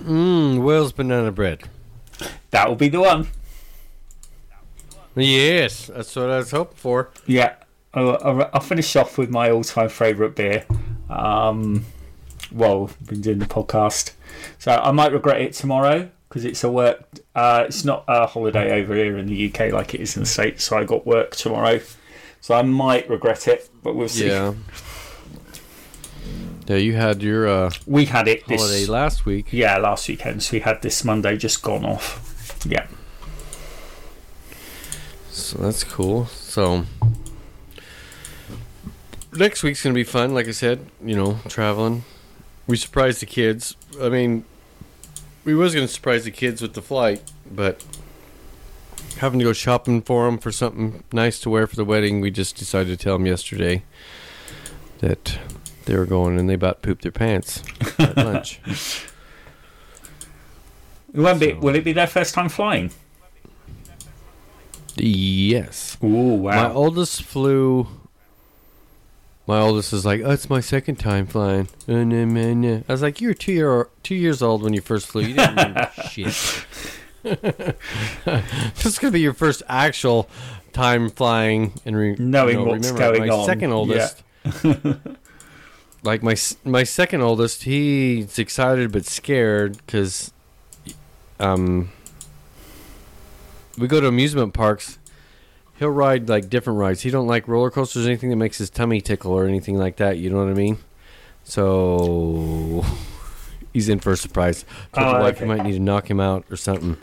Mmm, 0.03 0.61
Wells 0.61 0.93
banana 0.93 1.31
bread. 1.31 1.69
That 2.51 2.69
will 2.69 2.75
be 2.75 2.89
the 2.89 3.01
one. 3.01 3.29
Yes, 5.15 5.87
that's 5.87 6.17
what 6.17 6.31
I 6.31 6.39
was 6.39 6.51
hoping 6.51 6.77
for. 6.77 7.11
Yeah, 7.27 7.55
I'll, 7.95 8.19
I'll, 8.25 8.51
I'll 8.55 8.61
finish 8.61 8.97
off 8.97 9.17
with 9.19 9.31
my 9.31 9.51
all-time 9.51 9.89
favourite 9.89 10.35
beer. 10.35 10.67
Um, 11.09 11.87
well, 12.53 12.91
been 13.07 13.21
doing 13.21 13.39
the 13.39 13.47
podcast, 13.47 14.13
so 14.59 14.73
I 14.73 14.91
might 14.93 15.13
regret 15.13 15.41
it 15.41 15.53
tomorrow 15.53 16.09
because 16.29 16.45
it's 16.45 16.63
a 16.65 16.71
work. 16.71 17.05
Uh, 17.35 17.65
it's 17.67 17.85
not 17.85 18.05
a 18.09 18.27
holiday 18.27 18.81
over 18.81 18.95
here 18.95 19.17
in 19.19 19.27
the 19.27 19.49
UK 19.53 19.73
like 19.73 19.95
it 19.95 20.01
is 20.01 20.17
in 20.17 20.23
the 20.23 20.29
states. 20.29 20.65
So 20.65 20.77
I 20.79 20.85
got 20.85 21.07
work 21.07 21.37
tomorrow, 21.37 21.81
so 22.41 22.55
I 22.55 22.63
might 22.63 23.09
regret 23.09 23.49
it, 23.49 23.69
but 23.83 23.95
we'll 23.95 24.09
see. 24.09 24.29
Yeah. 24.29 24.55
Yeah, 26.67 26.77
you 26.77 26.95
had 26.95 27.23
your 27.23 27.47
uh, 27.47 27.71
We 27.87 28.07
had 28.07 28.27
it 28.27 28.45
this 28.49 28.61
holiday 28.61 28.87
last 28.87 29.25
week. 29.25 29.53
yeah 29.53 29.79
last 29.79 30.09
weekend, 30.09 30.43
so 30.43 30.55
we 30.57 30.61
had 30.61 30.83
this 30.83 31.05
Monday 31.05 31.37
just 31.37 31.63
gone 31.63 31.85
off. 31.85 32.59
Yeah, 32.69 32.87
So 35.31 35.59
that's 35.59 35.85
cool. 35.85 36.27
So 36.27 36.85
next 39.39 39.63
week's 39.63 39.83
gonna 39.83 39.95
be 39.95 40.05
fun. 40.05 40.35
Like 40.35 40.49
I 40.49 40.53
said, 40.53 40.87
you 41.05 41.17
know, 41.17 41.39
traveling. 41.49 42.05
We 42.67 42.77
surprised 42.77 43.21
the 43.21 43.27
kids. 43.27 43.77
I 44.01 44.09
mean, 44.09 44.45
we 45.45 45.55
was 45.55 45.75
gonna 45.75 45.89
surprise 45.89 46.25
the 46.25 46.31
kids 46.31 46.61
with 46.63 46.75
the 46.75 46.83
flight, 46.83 47.23
but 47.51 47.85
having 49.19 49.39
to 49.39 49.45
go 49.45 49.53
shopping 49.53 50.03
for 50.03 50.27
them 50.27 50.39
for 50.39 50.53
something 50.53 51.03
nice 51.13 51.39
to 51.41 51.51
wear 51.51 51.67
for 51.67 51.77
the 51.77 51.85
wedding, 51.85 52.21
we 52.21 52.31
just 52.31 52.57
decided 52.57 52.99
to 52.99 53.03
tell 53.03 53.17
them 53.17 53.27
yesterday 53.27 53.83
that 54.99 55.39
they 55.85 55.97
were 55.97 56.07
going, 56.07 56.39
and 56.39 56.49
they 56.51 56.55
about 56.55 56.83
pooped 56.83 57.03
their 57.03 57.13
pants 57.13 57.63
at 57.99 58.17
lunch. 58.17 58.61
it 61.15 61.21
won't 61.21 61.41
be. 61.41 61.53
Will 61.53 61.75
it 61.77 61.85
be 61.85 61.93
their 61.93 62.07
first 62.09 62.35
time 62.35 62.49
flying? 62.49 62.91
Yes. 64.97 65.97
Oh 66.03 66.35
wow. 66.35 66.69
My 66.69 66.75
oldest 66.75 67.23
flew. 67.23 67.87
My 69.47 69.61
oldest 69.61 69.93
is 69.93 70.05
like, 70.05 70.23
oh, 70.25 70.33
it's 70.33 70.51
my 70.51 70.61
second 70.61 70.97
time 70.97 71.27
flying. 71.27 71.69
Uh, 71.89 72.03
nah, 72.05 72.25
nah, 72.25 72.53
nah." 72.55 72.81
I 72.89 72.93
was 72.93 73.03
like, 73.03 73.21
you 73.21 73.29
were 73.29 73.35
two 73.35 73.53
year 73.53 73.89
two 74.03 74.17
years 74.17 74.43
old 74.43 74.63
when 74.63 74.73
you 74.73 74.81
first 74.81 75.07
flew. 75.07 75.23
You 75.23 75.35
didn't 75.35 75.51
remember 75.57 75.91
shit. 76.11 76.65
this 77.23 78.87
is 78.87 78.99
gonna 78.99 79.13
be 79.13 79.21
your 79.21 79.35
first 79.35 79.63
actual 79.69 80.29
time 80.73 81.11
flying 81.11 81.73
and 81.85 81.97
re- 81.97 82.17
Knowing 82.19 82.59
you 82.59 82.65
know, 82.65 82.71
what's 82.71 82.91
remember, 82.91 83.19
going 83.19 83.29
my 83.29 83.35
on. 83.37 83.47
Second 83.47 83.73
oldest. 83.73 84.23
like 86.03 86.23
my 86.23 86.37
my 86.65 86.83
second 86.83 87.21
oldest, 87.23 87.65
he's 87.65 88.39
excited 88.39 88.93
but 88.93 89.07
scared 89.07 89.79
because, 89.87 90.33
um, 91.41 91.91
we 93.79 93.87
go 93.89 94.01
to 94.01 94.09
amusement 94.09 94.55
parks. 94.55 94.99
He'll 95.79 95.91
ride 95.91 96.29
like 96.29 96.49
different 96.49 96.79
rides. 96.79 97.03
He 97.03 97.11
don't 97.11 97.27
like 97.27 97.47
roller 97.49 97.71
coasters 97.71 98.07
or 98.07 98.09
anything 98.09 98.31
that 98.31 98.37
makes 98.37 98.59
his 98.59 98.71
tummy 98.71 99.01
tickle 99.01 99.33
or 99.33 99.47
anything 99.47 99.77
like 99.77 99.97
that. 99.97 100.19
You 100.19 100.31
know 100.31 100.39
what 100.39 100.49
I 100.49 100.55
mean? 100.55 100.79
So 101.45 102.85
he's 103.73 103.89
in 103.89 104.01
for 104.01 104.13
a 104.13 104.17
surprise. 104.17 104.65
Told 104.93 105.07
Oh, 105.07 105.13
the 105.19 105.21
wife 105.21 105.37
okay. 105.37 105.47
we 105.47 105.55
might 105.55 105.65
need 105.65 105.73
to 105.73 105.81
knock 105.81 106.11
him 106.11 106.21
out 106.21 106.45
or 106.51 106.57
something. 106.57 106.97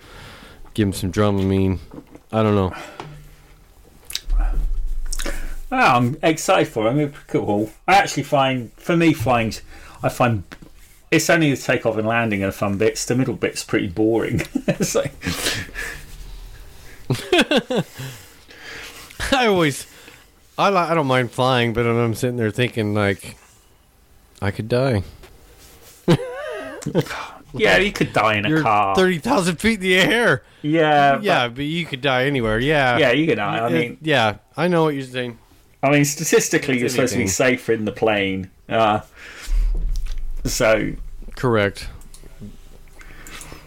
Give 0.74 0.88
him 0.88 0.94
some 0.94 1.12
Dramamine. 1.12 1.80
I 2.32 2.42
don't 2.42 2.56
know. 2.56 2.74
I'm 5.74 6.18
excited 6.22 6.68
for 6.68 6.92
mean, 6.92 7.14
cool. 7.28 7.72
I 7.88 7.96
actually 7.96 8.24
find, 8.24 8.72
for 8.74 8.96
me, 8.96 9.14
flying, 9.14 9.54
I 10.04 10.10
find 10.10 10.44
it's 11.10 11.30
only 11.30 11.52
the 11.52 11.58
takeoff 11.58 11.98
and 11.98 12.08
landing 12.08 12.44
are 12.44 12.48
the 12.48 12.52
fun 12.52 12.78
bits. 12.78 13.06
The 13.06 13.16
middle 13.16 13.36
bit's 13.36 13.64
pretty 13.64 13.88
boring. 13.88 14.42
it's 14.68 14.96
like, 14.96 15.14
I 19.32 19.48
always, 19.48 19.88
I 20.58 20.70
li- 20.70 20.76
I 20.76 20.94
don't 20.94 21.08
mind 21.08 21.32
flying, 21.32 21.74
but 21.74 21.86
I'm 21.86 22.14
sitting 22.16 22.38
there 22.38 22.52
thinking 22.52 22.94
like, 22.94 23.38
I 24.42 24.52
could 24.52 24.68
die. 24.68 25.04
yeah, 27.54 27.78
you 27.78 27.92
could 27.92 28.14
die 28.14 28.36
in 28.36 28.46
a 28.46 28.50
You're 28.50 28.62
car. 28.62 28.96
thirty 28.96 29.20
thousand 29.20 29.58
feet 29.58 29.76
in 29.76 29.82
the 29.82 29.96
air. 29.96 30.44
yeah, 30.62 31.20
yeah, 31.22 31.48
but 31.48 31.64
you 31.66 31.86
could 31.86 32.02
die 32.02 32.26
anywhere. 32.26 32.60
Yeah, 32.60 32.98
yeah, 32.98 33.12
you 33.12 33.26
could 33.28 33.38
die. 33.38 33.60
I 33.66 33.70
mean, 33.70 33.98
yeah, 34.02 34.38
I 34.58 34.68
know 34.68 34.84
what 34.84 34.96
you're 34.96 35.04
saying. 35.04 35.38
I 35.82 35.90
mean, 35.92 36.06
statistically, 36.06 36.80
you're 36.80 36.90
supposed 36.90 37.14
to 37.14 37.20
be 37.20 37.28
safer 37.28 37.74
in 37.74 37.86
the 37.86 37.92
plane. 37.92 38.50
Uh, 38.70 39.02
so, 40.46 40.94
Correct. 41.36 41.88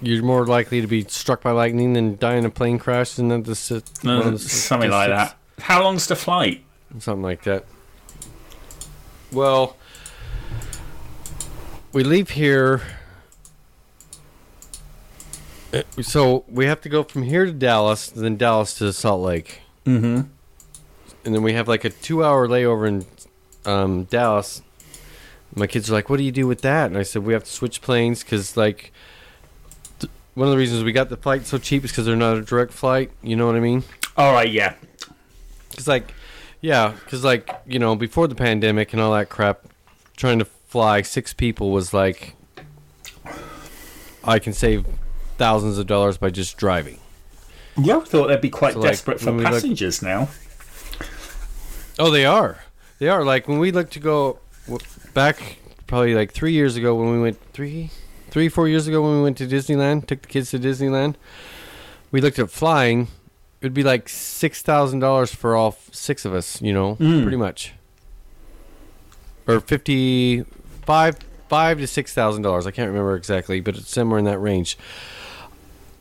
You're 0.01 0.23
more 0.23 0.47
likely 0.47 0.81
to 0.81 0.87
be 0.87 1.05
struck 1.05 1.43
by 1.43 1.51
lightning 1.53 1.95
than 1.95 2.17
die 2.17 2.35
in 2.35 2.45
a 2.45 2.51
plane 2.51 2.79
crash 2.79 3.15
than 3.15 3.29
the, 3.29 3.37
the, 3.41 3.83
one 4.03 4.19
of 4.19 4.27
uh, 4.27 4.31
the 4.31 4.39
something 4.39 4.91
like 4.91 5.09
that. 5.09 5.37
How 5.61 5.83
long's 5.83 6.07
the 6.07 6.17
flight? 6.17 6.63
Something 6.99 7.23
like 7.23 7.43
that. 7.45 7.65
Well, 9.33 9.77
we 11.93 12.05
leave 12.05 12.31
here. 12.31 12.83
So 16.01 16.45
we 16.49 16.67
have 16.67 16.81
to 16.83 16.89
go 16.89 17.03
from 17.03 17.23
here 17.23 17.45
to 17.45 17.53
Dallas, 17.53 18.09
then 18.09 18.37
Dallas 18.37 18.75
to 18.79 18.93
Salt 18.93 19.21
Lake, 19.23 19.61
Mm-hmm. 19.85 20.23
and 21.25 21.35
then 21.35 21.43
we 21.43 21.53
have 21.53 21.69
like 21.69 21.85
a 21.85 21.91
two-hour 21.91 22.49
layover 22.49 22.89
in 22.89 23.05
um, 23.71 24.05
Dallas. 24.05 24.63
My 25.55 25.67
kids 25.67 25.91
are 25.91 25.93
like, 25.93 26.09
"What 26.09 26.17
do 26.17 26.23
you 26.25 26.33
do 26.33 26.47
with 26.47 26.63
that?" 26.63 26.87
And 26.87 26.97
I 26.97 27.03
said, 27.03 27.25
"We 27.25 27.33
have 27.35 27.45
to 27.45 27.51
switch 27.51 27.81
planes 27.83 28.23
because 28.23 28.57
like." 28.57 28.93
th- 30.01 30.11
One 30.35 30.49
of 30.49 30.53
the 30.53 30.59
reasons 30.59 30.83
we 30.83 30.93
got 30.93 31.09
the 31.09 31.17
flight 31.17 31.47
so 31.47 31.59
cheap 31.59 31.85
is 31.85 31.91
because 31.91 32.07
they're 32.07 32.17
not 32.17 32.37
a 32.37 32.43
direct 32.43 32.73
flight. 32.73 33.11
You 33.23 33.37
know 33.37 33.47
what 33.47 33.57
I 33.57 33.61
mean? 33.61 33.85
All 34.17 34.33
right, 34.33 34.51
yeah. 34.51 34.75
Cause 35.77 35.87
like, 35.89 36.14
yeah, 36.61 36.95
cause 37.09 37.22
like 37.24 37.51
you 37.66 37.79
know 37.79 37.95
before 37.97 38.27
the 38.29 38.35
pandemic 38.35 38.93
and 38.93 39.01
all 39.03 39.12
that 39.12 39.29
crap, 39.29 39.61
trying 40.16 40.39
to 40.39 40.45
fly 40.45 41.03
six 41.03 41.33
people 41.35 41.70
was 41.70 41.93
like, 41.95 42.35
I 44.24 44.39
can 44.39 44.53
save 44.53 44.87
thousands 45.39 45.79
of 45.79 45.87
dollars 45.87 46.16
by 46.18 46.31
just 46.31 46.57
driving. 46.57 46.99
Yeah, 47.79 47.99
I 47.99 48.01
thought 48.05 48.29
they'd 48.29 48.41
be 48.41 48.49
quite 48.51 48.72
So, 48.72 48.81
like, 48.81 48.93
desperate 48.93 49.20
for 49.20 49.27
when 49.27 49.37
we 49.37 49.45
look- 49.45 49.53
passengers 49.53 50.03
now. 50.03 50.29
Oh, 51.99 52.11
they 52.11 52.24
are, 52.27 52.59
they 52.99 53.09
are. 53.09 53.24
Like 53.24 53.49
when 53.49 53.59
we 53.59 53.70
looked 53.70 53.93
to 53.95 54.01
go 54.01 54.39
back, 55.14 55.59
probably 55.87 56.14
like 56.14 56.33
three 56.33 56.53
years 56.53 56.77
ago 56.77 56.95
when 56.95 57.11
we 57.12 57.20
went 57.20 57.39
three, 57.53 57.91
three 58.31 58.49
four 58.49 58.68
years 58.68 58.87
ago 58.87 59.03
when 59.03 59.16
we 59.16 59.22
went 59.22 59.39
to 59.39 59.47
Disneyland, 59.47 60.07
took 60.07 60.22
the 60.22 60.29
kids 60.29 60.51
to 60.51 60.59
Disneyland. 60.59 61.14
We 62.11 62.20
looked 62.20 62.39
at 62.39 62.51
flying. 62.51 63.09
It'd 63.67 63.75
be 63.75 63.83
like 63.83 64.09
six 64.09 64.62
thousand 64.62 65.01
dollars 65.01 65.35
for 65.35 65.57
all 65.57 65.69
f- 65.69 65.89
six 65.93 66.25
of 66.25 66.33
us. 66.33 66.62
You 66.62 66.73
know, 66.73 66.95
Mm. 66.97 67.23
pretty 67.23 67.37
much. 67.37 67.73
Or 69.49 69.61
fifty 69.61 70.45
five 70.85 71.19
five 71.49 71.79
to 71.79 71.87
six 71.87 72.12
thousand 72.14 72.43
dollars. 72.43 72.67
I 72.67 72.71
can't 72.71 72.89
remember 72.89 73.14
exactly, 73.17 73.61
but 73.61 73.77
it's 73.77 73.91
somewhere 73.91 74.19
in 74.19 74.25
that 74.25 74.39
range. 74.39 74.79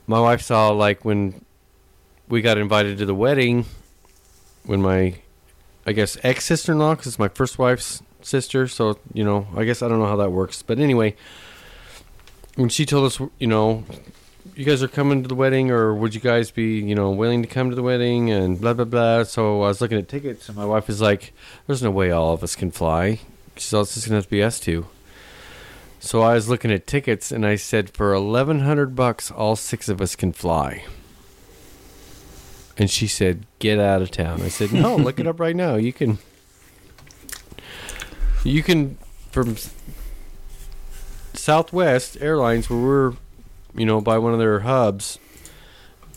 My 0.06 0.20
wife 0.20 0.42
saw 0.42 0.70
like 0.70 1.04
when 1.04 1.44
we 2.28 2.40
got 2.40 2.58
invited 2.58 2.98
to 2.98 3.06
the 3.06 3.14
wedding 3.14 3.66
when 4.64 4.80
my 4.82 5.16
I 5.86 5.92
guess 5.92 6.16
ex 6.22 6.44
sister 6.44 6.72
in 6.72 6.78
law 6.78 6.94
because 6.94 7.06
it's 7.08 7.18
my 7.18 7.28
first 7.28 7.58
wife's 7.58 8.02
sister. 8.22 8.66
So 8.68 8.98
you 9.12 9.24
know, 9.24 9.46
I 9.56 9.64
guess 9.64 9.82
I 9.82 9.88
don't 9.88 9.98
know 9.98 10.06
how 10.06 10.16
that 10.16 10.30
works, 10.30 10.62
but 10.62 10.78
anyway, 10.78 11.14
when 12.56 12.68
she 12.68 12.86
told 12.86 13.06
us, 13.06 13.20
you 13.38 13.46
know, 13.46 13.84
you 14.54 14.64
guys 14.64 14.82
are 14.82 14.88
coming 14.88 15.22
to 15.22 15.28
the 15.28 15.34
wedding, 15.34 15.70
or 15.70 15.94
would 15.94 16.14
you 16.14 16.20
guys 16.20 16.50
be, 16.50 16.78
you 16.78 16.94
know, 16.94 17.10
willing 17.10 17.42
to 17.42 17.48
come 17.48 17.70
to 17.70 17.76
the 17.76 17.82
wedding, 17.82 18.30
and 18.30 18.60
blah 18.60 18.74
blah 18.74 18.84
blah. 18.84 19.24
So 19.24 19.62
I 19.62 19.68
was 19.68 19.80
looking 19.80 19.98
at 19.98 20.08
tickets, 20.08 20.48
and 20.48 20.56
my 20.56 20.64
wife 20.64 20.88
is 20.88 21.00
like, 21.00 21.32
"There's 21.66 21.82
no 21.82 21.90
way 21.90 22.10
all 22.10 22.32
of 22.32 22.42
us 22.42 22.54
can 22.54 22.70
fly." 22.70 23.20
She's 23.56 23.64
said, 23.64 23.80
"It's 23.80 23.94
just 23.94 24.06
gonna 24.06 24.16
have 24.16 24.24
to 24.24 24.30
be 24.30 24.42
us 24.42 24.60
two. 24.60 24.86
So 25.98 26.22
I 26.22 26.34
was 26.34 26.48
looking 26.48 26.70
at 26.70 26.86
tickets, 26.86 27.32
and 27.32 27.46
I 27.46 27.56
said, 27.56 27.90
"For 27.90 28.12
eleven 28.12 28.60
hundred 28.60 28.94
bucks, 28.94 29.30
all 29.30 29.56
six 29.56 29.88
of 29.88 30.00
us 30.00 30.14
can 30.14 30.32
fly." 30.32 30.84
And 32.78 32.90
she 32.90 33.06
said, 33.06 33.46
"Get 33.58 33.78
out 33.78 34.02
of 34.02 34.10
town." 34.10 34.42
I 34.42 34.48
said, 34.48 34.72
"No, 34.72 34.96
look 34.96 35.18
it 35.18 35.26
up 35.26 35.40
right 35.40 35.56
now. 35.56 35.76
You 35.76 35.92
can, 35.92 36.18
you 38.44 38.62
can 38.62 38.98
from 39.30 39.56
Southwest 41.34 42.16
Airlines, 42.20 42.68
where 42.68 42.78
we're, 42.78 43.12
you 43.76 43.86
know, 43.86 44.00
by 44.00 44.18
one 44.18 44.32
of 44.32 44.38
their 44.38 44.60
hubs 44.60 45.18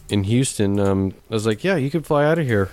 in 0.09 0.23
Houston. 0.23 0.79
Um, 0.79 1.13
I 1.29 1.33
was 1.33 1.45
like, 1.45 1.63
"Yeah, 1.63 1.75
you 1.75 1.89
can 1.91 2.01
fly 2.03 2.25
out 2.25 2.39
of 2.39 2.45
here." 2.45 2.69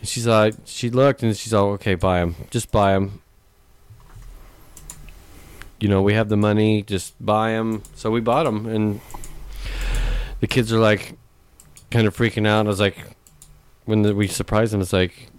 And 0.00 0.08
she's 0.08 0.26
like, 0.26 0.54
she 0.64 0.90
looked 0.90 1.22
and 1.22 1.36
she's 1.36 1.52
all, 1.52 1.70
okay, 1.72 1.94
buy 1.94 2.20
them. 2.20 2.36
Just 2.50 2.70
buy 2.70 2.92
them. 2.92 3.20
You 5.80 5.88
know, 5.88 6.02
we 6.02 6.14
have 6.14 6.28
the 6.28 6.36
money, 6.36 6.82
just 6.82 7.14
buy 7.24 7.52
them. 7.52 7.82
So 7.94 8.10
we 8.10 8.20
bought 8.20 8.44
them, 8.44 8.66
and 8.66 9.00
the 10.40 10.48
kids 10.48 10.72
are 10.72 10.80
like, 10.80 11.16
kind 11.90 12.06
of 12.06 12.16
freaking 12.16 12.46
out. 12.46 12.66
I 12.66 12.68
was 12.68 12.80
like, 12.80 12.96
when 13.84 14.02
the, 14.02 14.14
we 14.14 14.26
surprised 14.26 14.72
them, 14.72 14.80
it's 14.80 14.92
like, 14.92 15.30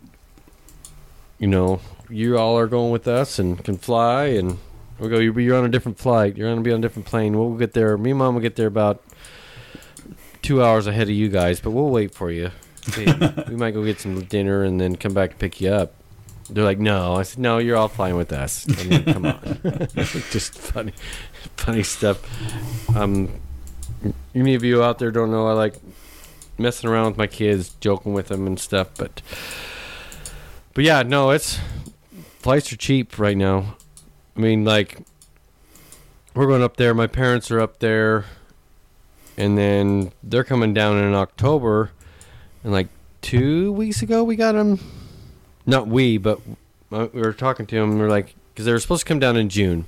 you 1.40 1.48
know, 1.48 1.82
you 2.10 2.38
all 2.38 2.58
are 2.58 2.68
going 2.68 2.92
with 2.92 3.08
us 3.08 3.38
and 3.38 3.62
can 3.64 3.78
fly, 3.78 4.28
and 4.28 4.60
we 5.00 5.10
go, 5.10 5.20
you're 5.20 5.58
on 5.58 5.66
a 5.66 5.70
different 5.70 5.98
flight. 5.98 6.38
You're 6.38 6.48
going 6.48 6.58
to 6.58 6.64
be 6.64 6.72
on 6.72 6.80
a 6.80 6.82
different 6.82 7.08
plane. 7.08 7.38
We'll 7.38 7.56
get 7.56 7.74
there. 7.74 7.98
Me 7.98 8.12
and 8.12 8.20
mom 8.20 8.36
will 8.36 8.42
get 8.42 8.56
there 8.56 8.68
about 8.68 9.04
two 10.42 10.64
hours 10.64 10.88
ahead 10.88 11.08
of 11.08 11.16
you 11.16 11.30
guys, 11.30 11.60
but 11.60 11.72
we'll 11.72 11.90
wait 11.90 12.14
for 12.14 12.32
you. 12.32 12.52
we 12.98 13.56
might 13.56 13.72
go 13.72 13.84
get 13.84 14.00
some 14.00 14.22
dinner 14.24 14.64
and 14.64 14.80
then 14.80 14.96
come 14.96 15.14
back 15.14 15.32
and 15.32 15.40
pick 15.40 15.62
you 15.62 15.70
up. 15.70 15.94
They're 16.50 16.64
like, 16.64 16.80
no. 16.80 17.16
I 17.16 17.24
said, 17.24 17.40
no, 17.40 17.60
you're 17.60 17.78
all 17.78 17.88
flying 17.88 18.16
with 18.16 18.34
us. 18.34 18.66
I 18.68 18.84
mean, 18.84 19.04
come 19.06 19.26
on. 19.26 19.58
Just 20.32 20.58
funny, 20.58 20.94
funny 21.58 21.84
stuff. 21.84 22.20
Um, 22.96 23.30
any 24.34 24.56
of 24.56 24.64
you 24.64 24.84
out 24.84 25.00
there 25.00 25.12
don't 25.12 25.32
know, 25.32 25.48
I 25.48 25.54
like 25.54 25.76
messing 26.58 26.90
around 26.90 27.12
with 27.12 27.18
my 27.18 27.28
kids, 27.28 27.76
joking 27.80 28.14
with 28.14 28.30
them 28.30 28.48
and 28.48 28.60
stuff. 28.60 28.90
But, 28.98 29.22
but 30.74 30.84
yeah, 30.84 31.04
no, 31.04 31.30
it's 31.30 31.60
flights 32.40 32.74
are 32.74 32.78
cheap 32.78 33.20
right 33.20 33.38
now. 33.38 33.76
I 34.40 34.42
mean, 34.42 34.64
like 34.64 35.00
we're 36.34 36.48
going 36.48 36.64
up 36.64 36.78
there. 36.78 36.94
My 36.94 37.08
parents 37.08 37.52
are 37.52 37.60
up 37.60 37.80
there, 37.80 38.24
and 39.36 39.58
then 39.58 40.14
they're 40.24 40.46
coming 40.46 40.74
down 40.74 40.98
in 40.98 41.14
October. 41.14 41.92
And 42.64 42.72
like 42.72 42.88
two 43.20 43.74
weeks 43.74 44.02
ago, 44.02 44.24
we 44.24 44.38
got 44.38 44.54
them. 44.54 44.80
Not 45.66 45.90
we, 45.90 46.18
but 46.18 46.40
we 46.90 47.08
were 47.08 47.34
talking 47.34 47.66
to 47.66 47.76
them. 47.76 48.00
We 48.00 48.06
are 48.06 48.10
like, 48.10 48.34
because 48.54 48.66
they 48.66 48.72
were 48.72 48.80
supposed 48.80 49.02
to 49.02 49.06
come 49.10 49.20
down 49.20 49.36
in 49.36 49.50
June. 49.50 49.88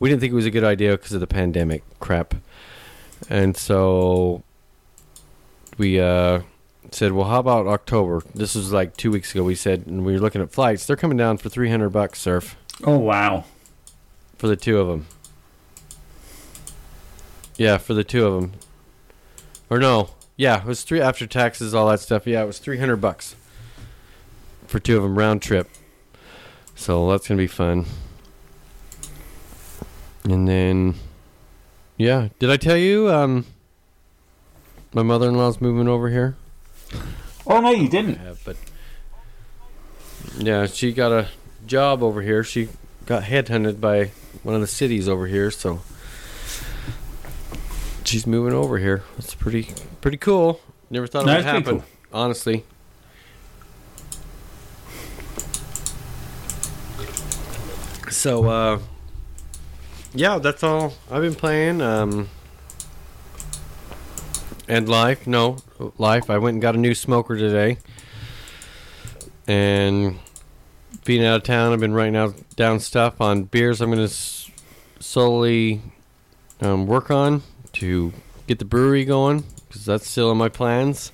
We 0.00 0.08
didn't 0.08 0.20
think 0.20 0.32
it 0.32 0.36
was 0.36 0.46
a 0.46 0.50
good 0.50 0.64
idea 0.64 0.96
because 0.96 1.12
of 1.12 1.20
the 1.20 1.28
pandemic 1.28 1.84
crap. 2.00 2.34
And 3.30 3.56
so 3.56 4.42
we 5.78 6.00
uh, 6.00 6.40
said, 6.90 7.12
well, 7.12 7.28
how 7.28 7.38
about 7.38 7.68
October? 7.68 8.24
This 8.34 8.56
was 8.56 8.72
like 8.72 8.96
two 8.96 9.12
weeks 9.12 9.32
ago. 9.32 9.44
We 9.44 9.54
said, 9.54 9.86
and 9.86 10.04
we 10.04 10.14
were 10.14 10.18
looking 10.18 10.42
at 10.42 10.50
flights. 10.50 10.86
They're 10.86 10.96
coming 10.96 11.16
down 11.16 11.36
for 11.36 11.48
300 11.48 11.90
bucks, 11.90 12.20
surf. 12.20 12.56
Oh, 12.82 12.98
wow. 12.98 13.44
For 14.42 14.48
the 14.48 14.56
two 14.56 14.80
of 14.80 14.88
them. 14.88 15.06
Yeah, 17.56 17.78
for 17.78 17.94
the 17.94 18.02
two 18.02 18.26
of 18.26 18.40
them. 18.40 18.52
Or 19.70 19.78
no, 19.78 20.10
yeah, 20.36 20.62
it 20.62 20.66
was 20.66 20.82
three 20.82 21.00
after 21.00 21.28
taxes, 21.28 21.74
all 21.74 21.88
that 21.90 22.00
stuff. 22.00 22.26
Yeah, 22.26 22.42
it 22.42 22.46
was 22.46 22.58
300 22.58 22.96
bucks 22.96 23.36
for 24.66 24.80
two 24.80 24.96
of 24.96 25.04
them 25.04 25.16
round 25.16 25.42
trip. 25.42 25.70
So 26.74 27.08
that's 27.08 27.28
gonna 27.28 27.38
be 27.38 27.46
fun. 27.46 27.86
And 30.24 30.48
then, 30.48 30.96
yeah, 31.96 32.30
did 32.40 32.50
I 32.50 32.56
tell 32.56 32.76
you? 32.76 33.12
Um, 33.12 33.46
my 34.92 35.04
mother-in-law's 35.04 35.60
moving 35.60 35.86
over 35.86 36.08
here. 36.08 36.34
Oh 37.46 37.60
no, 37.60 37.70
you 37.70 37.88
didn't. 37.88 38.18
Yeah, 38.20 38.34
but 38.44 38.56
yeah, 40.36 40.66
she 40.66 40.92
got 40.92 41.12
a 41.12 41.28
job 41.64 42.02
over 42.02 42.22
here. 42.22 42.42
She 42.42 42.70
got 43.06 43.22
headhunted 43.22 43.80
by 43.80 44.10
one 44.42 44.54
of 44.54 44.60
the 44.60 44.66
cities 44.66 45.08
over 45.08 45.26
here, 45.26 45.50
so 45.50 45.80
she's 48.04 48.26
moving 48.26 48.54
over 48.54 48.78
here. 48.78 49.02
That's 49.16 49.34
pretty 49.34 49.68
pretty 50.00 50.16
cool. 50.18 50.60
Never 50.90 51.06
thought 51.06 51.28
it 51.28 51.34
would 51.34 51.44
happen. 51.44 51.80
Cool. 51.80 51.84
Honestly. 52.12 52.64
So 58.10 58.44
uh 58.48 58.78
yeah, 60.14 60.38
that's 60.38 60.62
all 60.62 60.94
I've 61.10 61.22
been 61.22 61.34
playing. 61.34 61.80
Um 61.80 62.28
and 64.68 64.88
life, 64.88 65.26
no, 65.26 65.58
life. 65.98 66.30
I 66.30 66.38
went 66.38 66.54
and 66.54 66.62
got 66.62 66.74
a 66.74 66.78
new 66.78 66.94
smoker 66.94 67.36
today. 67.36 67.78
And 69.46 70.18
being 71.04 71.24
out 71.24 71.36
of 71.36 71.42
town, 71.42 71.72
I've 71.72 71.80
been 71.80 71.94
writing 71.94 72.16
out 72.16 72.34
down 72.56 72.80
stuff 72.80 73.20
on 73.20 73.44
beers 73.44 73.80
I'm 73.80 73.88
going 73.88 73.98
to 73.98 74.04
s- 74.04 74.50
solely 75.00 75.82
um, 76.60 76.86
work 76.86 77.10
on 77.10 77.42
to 77.74 78.12
get 78.46 78.58
the 78.58 78.64
brewery 78.64 79.04
going 79.04 79.44
because 79.66 79.84
that's 79.84 80.08
still 80.08 80.30
in 80.30 80.38
my 80.38 80.48
plans, 80.48 81.12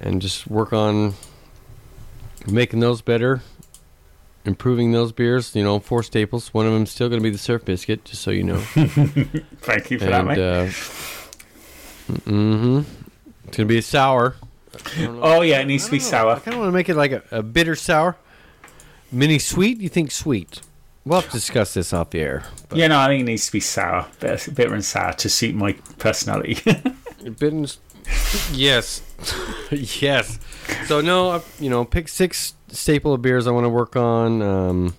and 0.00 0.20
just 0.22 0.46
work 0.46 0.72
on 0.72 1.14
making 2.46 2.80
those 2.80 3.02
better, 3.02 3.42
improving 4.44 4.92
those 4.92 5.12
beers. 5.12 5.54
You 5.54 5.62
know, 5.62 5.78
four 5.78 6.02
staples. 6.02 6.52
One 6.52 6.66
of 6.66 6.72
them 6.72 6.86
still 6.86 7.08
going 7.08 7.20
to 7.20 7.24
be 7.24 7.30
the 7.30 7.38
Surf 7.38 7.64
Biscuit, 7.64 8.04
just 8.04 8.22
so 8.22 8.30
you 8.30 8.42
know. 8.42 8.58
Thank 9.60 9.90
you 9.90 9.98
for 9.98 10.06
and, 10.06 10.14
that, 10.14 10.24
mate. 10.24 10.38
Uh, 10.38 10.66
mm-hmm. 12.26 12.78
It's 13.46 13.56
going 13.56 13.66
to 13.68 13.72
be 13.72 13.78
a 13.78 13.82
sour. 13.82 14.36
Oh 14.98 15.42
yeah, 15.42 15.60
it 15.60 15.66
needs 15.66 15.86
to 15.86 15.90
be 15.90 15.98
sour. 15.98 16.32
I 16.32 16.38
kind 16.38 16.54
of 16.54 16.60
want 16.60 16.68
to 16.68 16.72
make 16.72 16.88
it 16.88 16.94
like 16.94 17.12
a, 17.12 17.22
a 17.30 17.42
bitter 17.42 17.74
sour. 17.74 18.16
Mini 19.10 19.38
sweet? 19.38 19.80
You 19.80 19.88
think 19.88 20.10
sweet? 20.10 20.60
We'll 21.04 21.20
have 21.20 21.30
to 21.30 21.36
discuss 21.36 21.74
this 21.74 21.92
off 21.94 22.10
the 22.10 22.20
air. 22.20 22.44
But. 22.68 22.78
Yeah, 22.78 22.88
no, 22.88 22.98
I 22.98 23.06
think 23.06 23.22
it 23.22 23.24
needs 23.24 23.46
to 23.46 23.52
be 23.52 23.60
sour, 23.60 24.06
bitter, 24.20 24.50
bitter 24.50 24.74
and 24.74 24.84
sour 24.84 25.14
to 25.14 25.28
suit 25.30 25.54
my 25.54 25.72
personality. 25.98 26.58
bitter 27.38 27.66
yes, 28.52 29.02
yes. 29.70 30.38
So 30.86 31.00
no, 31.00 31.42
you 31.58 31.70
know, 31.70 31.86
pick 31.86 32.08
six 32.08 32.54
staple 32.68 33.14
of 33.14 33.22
beers 33.22 33.46
I 33.46 33.52
want 33.52 33.64
to 33.64 33.70
work 33.70 33.96
on. 33.96 34.42
Um, 34.42 34.96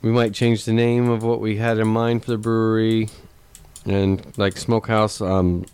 we 0.00 0.10
might 0.10 0.32
change 0.32 0.64
the 0.64 0.72
name 0.72 1.10
of 1.10 1.22
what 1.22 1.40
we 1.40 1.56
had 1.56 1.78
in 1.78 1.88
mind 1.88 2.24
for 2.24 2.30
the 2.30 2.38
brewery, 2.38 3.10
and 3.84 4.26
like 4.38 4.56
smokehouse. 4.56 5.20
Um, 5.20 5.66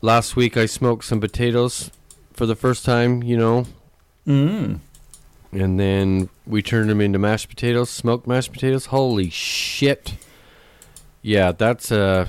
last 0.00 0.36
week 0.36 0.56
I 0.56 0.66
smoked 0.66 1.04
some 1.04 1.20
potatoes 1.20 1.90
for 2.32 2.46
the 2.46 2.54
first 2.54 2.84
time. 2.84 3.24
You 3.24 3.36
know. 3.36 3.66
Mm 4.24 4.78
and 5.52 5.78
then 5.78 6.28
we 6.46 6.62
turned 6.62 6.90
them 6.90 7.00
into 7.00 7.18
mashed 7.18 7.48
potatoes, 7.48 7.90
smoked 7.90 8.26
mashed 8.26 8.52
potatoes. 8.52 8.86
Holy 8.86 9.30
shit! 9.30 10.14
Yeah, 11.20 11.52
that's 11.52 11.90
a 11.90 12.28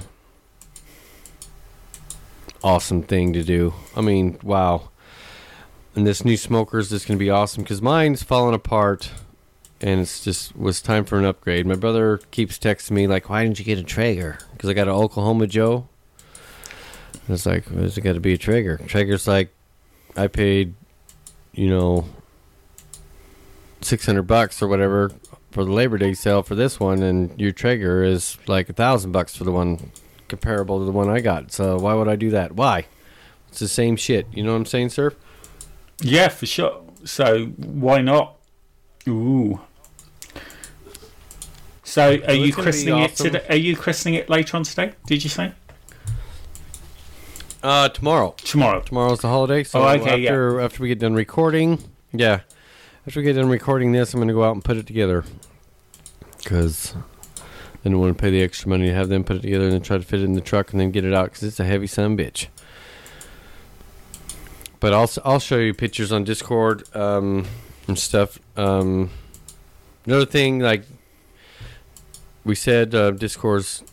awesome 2.64 3.04
thing 3.04 3.34
to 3.34 3.44
do. 3.44 3.74
I 3.96 4.02
mean, 4.02 4.40
wow. 4.44 4.90
And 5.96 6.08
this 6.08 6.26
new 6.26 6.38
smoker 6.38 6.80
is 6.80 6.90
just 6.90 7.08
going 7.08 7.18
to 7.18 7.24
be 7.24 7.30
awesome 7.30 7.64
because 7.64 7.82
mine's 7.82 8.24
falling 8.24 8.56
apart, 8.56 9.12
and 9.80 10.02
it's 10.02 10.24
just 10.24 10.56
was 10.56 10.82
time 10.82 11.06
for 11.06 11.20
an 11.20 11.26
upgrade. 11.26 11.66
My 11.66 11.76
brother 11.76 12.20
keeps 12.32 12.58
texting 12.58 12.92
me 12.92 13.08
like, 13.08 13.30
"Why 13.30 13.44
didn't 13.44 13.60
you 13.60 13.66
get 13.66 13.78
a 13.78 13.84
Traeger?" 13.84 14.40
Because 14.52 14.70
I 14.70 14.74
got 14.74 14.88
an 14.88 14.94
Oklahoma 14.94 15.48
Joe. 15.48 15.88
And 17.28 17.36
it's 17.36 17.46
like, 17.46 17.66
"Why 17.68 17.82
does 17.82 17.98
it 17.98 18.02
got 18.02 18.14
to 18.14 18.20
be 18.20 18.34
a 18.34 18.38
Traeger?" 18.38 18.80
Traeger's 18.88 19.28
like, 19.28 19.54
I 20.16 20.28
paid, 20.28 20.76
you 21.54 21.70
know, 21.70 22.06
six 23.84 24.06
hundred 24.06 24.24
bucks 24.24 24.62
or 24.62 24.68
whatever 24.68 25.12
for 25.52 25.64
the 25.64 25.72
Labor 25.72 25.98
Day 25.98 26.14
sale 26.14 26.42
for 26.44 26.56
this 26.56 26.80
one, 26.80 27.04
and 27.04 27.40
your 27.40 27.52
Traeger 27.52 28.04
is 28.04 28.38
like 28.48 28.70
a 28.70 28.74
thousand 28.74 29.12
bucks 29.12 29.36
for 29.36 29.44
the 29.44 29.52
one 29.52 29.92
comparable 30.28 30.80
to 30.80 30.86
the 30.86 30.92
one 30.92 31.10
I 31.10 31.20
got. 31.20 31.52
So 31.52 31.78
why 31.78 31.94
would 31.94 32.08
I 32.08 32.16
do 32.16 32.32
that? 32.32 32.54
Why? 32.54 32.86
It's 33.50 33.60
the 33.60 33.68
same 33.68 33.96
shit. 33.96 34.28
You 34.34 34.44
know 34.44 34.52
what 34.52 34.58
I'm 34.58 34.66
saying, 34.66 34.90
sir? 34.90 35.14
Yeah, 36.02 36.30
for 36.30 36.46
sure. 36.46 36.84
So 37.06 37.46
why 37.46 38.02
not? 38.02 38.38
Ooh. 39.08 39.62
So 41.84 42.20
are 42.28 42.34
you 42.34 42.52
christening 42.52 42.96
awesome. 42.96 43.28
it 43.28 43.32
today? 43.32 43.46
Are 43.50 43.56
you 43.56 43.76
christening 43.76 44.16
it 44.16 44.30
later 44.30 44.58
on 44.58 44.64
today? 44.64 44.94
Did 45.06 45.24
you 45.24 45.30
say? 45.30 45.52
Uh, 47.62 47.90
tomorrow. 47.90 48.34
Tomorrow. 48.38 48.82
Tomorrow's 48.82 49.20
the 49.20 49.28
holiday. 49.28 49.64
So 49.64 49.82
oh, 49.82 49.88
okay, 49.90 50.26
after 50.26 50.58
yeah. 50.58 50.66
after 50.66 50.82
we 50.82 50.90
get 50.90 51.00
done 51.00 51.14
recording, 51.14 51.84
yeah, 52.12 52.40
after 53.06 53.20
we 53.20 53.26
get 53.26 53.34
done 53.34 53.50
recording 53.50 53.92
this, 53.92 54.14
I'm 54.14 54.20
going 54.20 54.30
to 54.30 54.34
go 54.34 54.46
out 54.46 54.54
and 54.54 54.64
put 54.64 54.78
it 54.78 54.88
together. 54.88 55.26
Because 56.38 56.96
I 57.84 57.90
don't 57.90 58.00
want 58.00 58.18
to 58.18 58.22
pay 58.22 58.32
the 58.32 58.42
extra 58.42 58.70
money 58.70 58.88
to 58.88 58.94
have 58.94 59.10
them 59.10 59.26
put 59.26 59.36
it 59.38 59.42
together 59.42 59.66
and 59.66 59.74
then 59.74 59.82
try 59.82 59.98
to 59.98 60.04
fit 60.04 60.22
it 60.22 60.24
in 60.24 60.34
the 60.34 60.42
truck 60.42 60.72
and 60.72 60.80
then 60.80 60.92
get 60.92 61.04
it 61.04 61.14
out 61.14 61.26
because 61.26 61.44
it's 61.44 61.60
a 61.60 61.66
heavy 61.66 61.88
son 61.88 62.18
bitch. 62.18 62.48
But 64.80 64.94
I'll, 64.94 65.10
I'll 65.26 65.40
show 65.40 65.58
you 65.58 65.74
pictures 65.74 66.14
on 66.14 66.24
Discord 66.24 66.84
um, 66.96 67.46
and 67.90 68.00
stuff. 68.00 68.40
Um, 68.56 69.10
another 70.06 70.26
thing, 70.26 70.60
like 70.60 70.84
we 72.46 72.56
said, 72.56 72.96
uh, 72.96 73.12
Discord's 73.12 73.84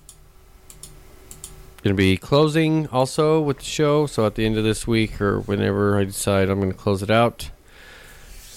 going 1.82 1.94
to 1.96 2.00
be 2.00 2.16
closing 2.16 2.86
also 2.88 3.40
with 3.40 3.58
the 3.58 3.64
show. 3.64 4.06
So 4.06 4.24
at 4.24 4.36
the 4.36 4.46
end 4.46 4.56
of 4.56 4.62
this 4.62 4.86
week 4.86 5.20
or 5.20 5.40
whenever 5.40 5.98
I 5.98 6.04
decide 6.04 6.48
I'm 6.48 6.60
going 6.60 6.70
to 6.70 6.78
close 6.78 7.02
it 7.02 7.10
out 7.10 7.50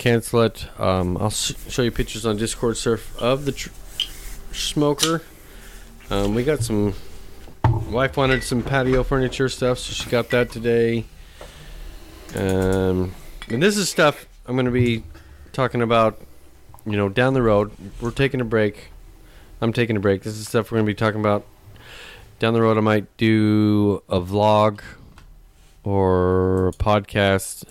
cancel 0.04 0.42
it. 0.42 0.68
Um, 0.80 1.16
I'll 1.18 1.28
s- 1.28 1.54
show 1.70 1.82
you 1.82 1.92
pictures 1.92 2.26
on 2.26 2.36
Discord 2.38 2.76
surf 2.78 3.16
of 3.22 3.46
the 3.46 3.52
tr- 3.54 3.70
smoker. 4.52 5.22
Um, 6.10 6.36
we 6.36 6.44
got 6.44 6.60
some. 6.60 6.94
Wife 7.90 8.18
wanted 8.18 8.44
some 8.44 8.62
patio 8.62 9.04
furniture 9.04 9.48
stuff, 9.48 9.80
so 9.80 9.94
she 9.94 10.10
got 10.10 10.30
that 10.32 10.52
today. 10.52 11.06
Um, 12.36 13.14
And 13.50 13.62
this 13.62 13.78
is 13.78 13.90
stuff 13.90 14.26
I'm 14.46 14.56
going 14.56 14.66
to 14.66 14.72
be 14.72 15.04
talking 15.54 15.82
about, 15.82 16.20
you 16.86 16.98
know, 16.98 17.08
down 17.10 17.34
the 17.34 17.42
road. 17.42 17.72
We're 18.02 18.12
taking 18.12 18.42
a 18.42 18.46
break. 18.46 18.90
I'm 19.62 19.72
taking 19.74 19.96
a 19.96 20.00
break. 20.00 20.24
This 20.24 20.38
is 20.38 20.48
stuff 20.48 20.72
we're 20.72 20.78
going 20.78 20.86
to 20.86 20.90
be 20.90 20.96
talking 20.96 21.20
about 21.22 21.46
down 22.40 22.54
the 22.54 22.62
road. 22.62 22.78
I 22.78 22.82
might 22.82 23.06
do 23.18 24.02
a 24.10 24.20
vlog 24.20 24.82
or 25.84 26.70
a 26.70 26.72
podcast. 26.74 27.64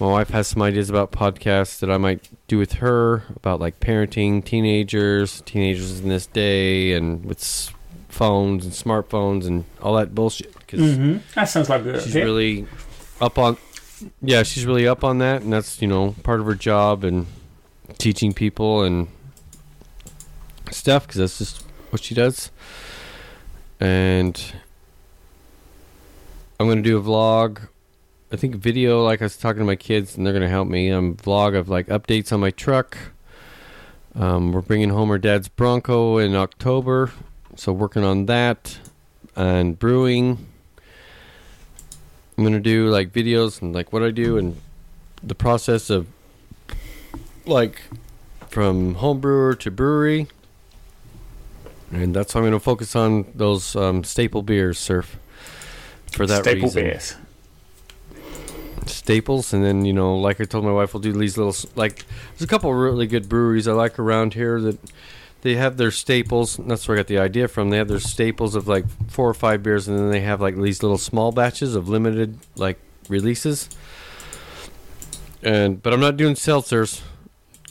My 0.00 0.06
wife 0.06 0.30
has 0.30 0.48
some 0.48 0.62
ideas 0.62 0.90
about 0.90 1.12
podcasts 1.12 1.78
that 1.80 1.90
I 1.90 1.96
might 1.96 2.28
do 2.48 2.58
with 2.58 2.74
her 2.74 3.22
about 3.36 3.60
like 3.60 3.78
parenting 3.78 4.44
teenagers, 4.44 5.42
teenagers 5.42 6.00
in 6.00 6.08
this 6.08 6.26
day, 6.26 6.92
and 6.94 7.24
with 7.24 7.72
phones 8.08 8.64
and 8.64 8.74
smartphones 8.74 9.46
and 9.46 9.64
all 9.80 9.94
that 9.96 10.14
bullshit. 10.14 10.52
Because 10.58 10.80
Mm-hmm. 10.80 11.18
That 11.34 11.44
sounds 11.44 11.68
like 11.68 11.84
good 11.84 12.02
she's 12.02 12.14
really 12.14 12.66
up 13.20 13.38
on 13.38 13.56
yeah 14.20 14.42
she's 14.42 14.64
really 14.66 14.88
up 14.88 15.04
on 15.04 15.18
that 15.18 15.42
and 15.42 15.52
that's 15.52 15.80
you 15.80 15.86
know 15.86 16.14
part 16.22 16.40
of 16.40 16.46
her 16.46 16.54
job 16.54 17.04
and 17.04 17.26
teaching 17.98 18.32
people 18.32 18.82
and 18.82 19.06
stuff 20.70 21.06
because 21.06 21.18
that's 21.18 21.38
just 21.38 21.62
what 21.90 22.02
she 22.02 22.14
does 22.14 22.50
and 23.78 24.54
i'm 26.58 26.66
going 26.66 26.82
to 26.82 26.88
do 26.88 26.96
a 26.96 27.02
vlog 27.02 27.68
i 28.32 28.36
think 28.36 28.56
video 28.56 29.04
like 29.04 29.22
i 29.22 29.24
was 29.24 29.36
talking 29.36 29.60
to 29.60 29.64
my 29.64 29.76
kids 29.76 30.16
and 30.16 30.26
they're 30.26 30.32
going 30.32 30.42
to 30.42 30.48
help 30.48 30.66
me 30.66 30.90
um 30.90 31.14
vlog 31.16 31.56
of 31.56 31.68
like 31.68 31.86
updates 31.86 32.32
on 32.32 32.40
my 32.40 32.50
truck 32.50 32.96
um, 34.14 34.52
we're 34.52 34.60
bringing 34.60 34.90
home 34.90 35.10
our 35.10 35.18
dad's 35.18 35.48
bronco 35.48 36.18
in 36.18 36.34
october 36.34 37.12
so 37.56 37.72
working 37.72 38.04
on 38.04 38.26
that 38.26 38.78
and 39.36 39.78
brewing 39.78 40.46
I'm 42.36 42.44
gonna 42.44 42.60
do 42.60 42.88
like 42.88 43.12
videos 43.12 43.60
and 43.60 43.74
like 43.74 43.92
what 43.92 44.02
I 44.02 44.10
do 44.10 44.38
and 44.38 44.56
the 45.22 45.34
process 45.34 45.90
of 45.90 46.06
like 47.44 47.82
from 48.48 48.94
home 48.94 49.20
brewer 49.20 49.54
to 49.56 49.70
brewery, 49.70 50.28
and 51.90 52.14
that's 52.14 52.34
why 52.34 52.40
I'm 52.40 52.46
gonna 52.46 52.60
focus 52.60 52.96
on 52.96 53.26
those 53.34 53.76
um, 53.76 54.02
staple 54.02 54.42
beers, 54.42 54.78
surf. 54.78 55.18
For 56.10 56.26
that 56.26 56.42
Staple 56.42 56.62
reason, 56.62 56.84
beers. 56.84 57.16
Staples, 58.88 59.52
and 59.52 59.64
then 59.64 59.84
you 59.84 59.92
know, 59.92 60.16
like 60.16 60.40
I 60.40 60.44
told 60.44 60.64
my 60.64 60.72
wife, 60.72 60.94
we'll 60.94 61.00
do 61.00 61.12
these 61.12 61.36
little 61.38 61.54
like. 61.76 62.04
There's 62.32 62.42
a 62.42 62.46
couple 62.46 62.70
of 62.70 62.76
really 62.76 63.06
good 63.06 63.28
breweries 63.28 63.66
I 63.68 63.72
like 63.72 63.98
around 63.98 64.34
here 64.34 64.60
that 64.60 64.78
they 65.42 65.54
have 65.56 65.76
their 65.76 65.90
staples. 65.90 66.58
and 66.58 66.70
That's 66.70 66.86
where 66.86 66.96
I 66.96 67.00
got 67.00 67.06
the 67.08 67.18
idea 67.18 67.48
from. 67.48 67.70
They 67.70 67.78
have 67.78 67.88
their 67.88 68.00
staples 68.00 68.54
of 68.54 68.68
like 68.68 68.84
four 69.08 69.28
or 69.28 69.34
five 69.34 69.62
beers, 69.62 69.88
and 69.88 69.98
then 69.98 70.10
they 70.10 70.20
have 70.20 70.40
like 70.40 70.56
these 70.56 70.82
little 70.82 70.98
small 70.98 71.32
batches 71.32 71.74
of 71.74 71.88
limited 71.88 72.38
like 72.56 72.78
releases. 73.08 73.68
And 75.42 75.82
but 75.82 75.92
I'm 75.92 76.00
not 76.00 76.16
doing 76.16 76.34
seltzers. 76.34 77.02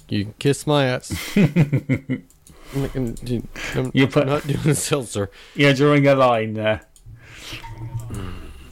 You 0.09 0.25
can 0.25 0.33
kiss 0.39 0.67
my 0.67 0.85
ass. 0.85 1.13
I'm 1.37 2.25
do- 3.23 3.47
I'm 3.75 3.91
You 3.93 4.07
put- 4.07 4.27
not 4.27 4.45
doing 4.45 4.67
a 4.69 4.75
seltzer. 4.75 5.31
You're 5.55 5.73
drawing 5.73 6.05
a 6.07 6.15
line 6.15 6.53
there. 6.55 6.81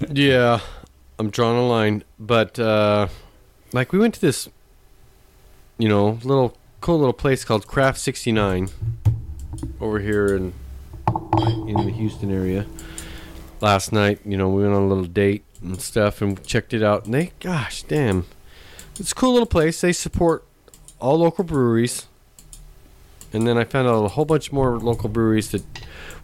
Yeah, 0.10 0.60
I'm 1.20 1.30
drawing 1.30 1.58
a 1.58 1.68
line, 1.68 2.06
but 2.18 2.58
uh, 2.58 3.10
like 3.74 3.92
we 3.92 4.00
went 4.00 4.14
to 4.14 4.22
this, 4.22 4.48
you 5.78 5.90
know, 5.90 6.18
little 6.24 6.56
cool 6.80 6.98
little 6.98 7.12
place 7.12 7.44
called 7.44 7.68
Craft 7.68 8.00
69 8.00 8.70
over 9.82 10.00
here 10.00 10.34
in 10.34 10.54
in 11.68 11.74
the 11.86 11.92
Houston 11.92 12.32
area. 12.32 12.66
Last 13.60 13.92
night, 13.92 14.22
you 14.24 14.38
know, 14.38 14.48
we 14.48 14.64
went 14.64 14.74
on 14.74 14.84
a 14.84 14.88
little 14.88 15.04
date 15.04 15.44
and 15.62 15.82
stuff 15.82 16.22
and 16.22 16.42
checked 16.46 16.74
it 16.74 16.82
out. 16.82 17.04
And 17.04 17.14
they, 17.14 17.34
gosh, 17.42 17.84
damn, 17.84 18.26
it's 18.98 19.12
a 19.12 19.16
cool 19.16 19.34
little 19.34 19.46
place. 19.46 19.82
They 19.82 19.92
support 19.92 20.46
all 21.02 21.18
local 21.18 21.44
breweries. 21.44 22.08
And 23.34 23.46
then 23.46 23.58
I 23.58 23.66
found 23.66 23.90
out 23.90 24.06
a 24.06 24.08
whole 24.08 24.24
bunch 24.24 24.54
more 24.54 24.80
local 24.80 25.10
breweries 25.10 25.52
that 25.52 25.64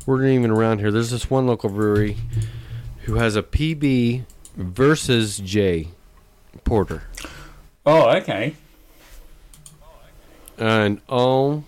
weren't 0.06 0.32
even 0.32 0.52
around 0.52 0.80
here. 0.80 0.90
There's 0.90 1.12
this 1.12 1.30
one 1.30 1.48
local 1.48 1.70
brewery 1.70 2.16
who 3.02 3.16
has 3.16 3.36
a 3.36 3.44
PB 3.44 4.24
versus 4.56 5.38
J 5.38 5.90
porter. 6.64 7.04
Oh, 7.86 8.10
okay. 8.18 8.56
And 10.58 11.02
oh, 11.10 11.64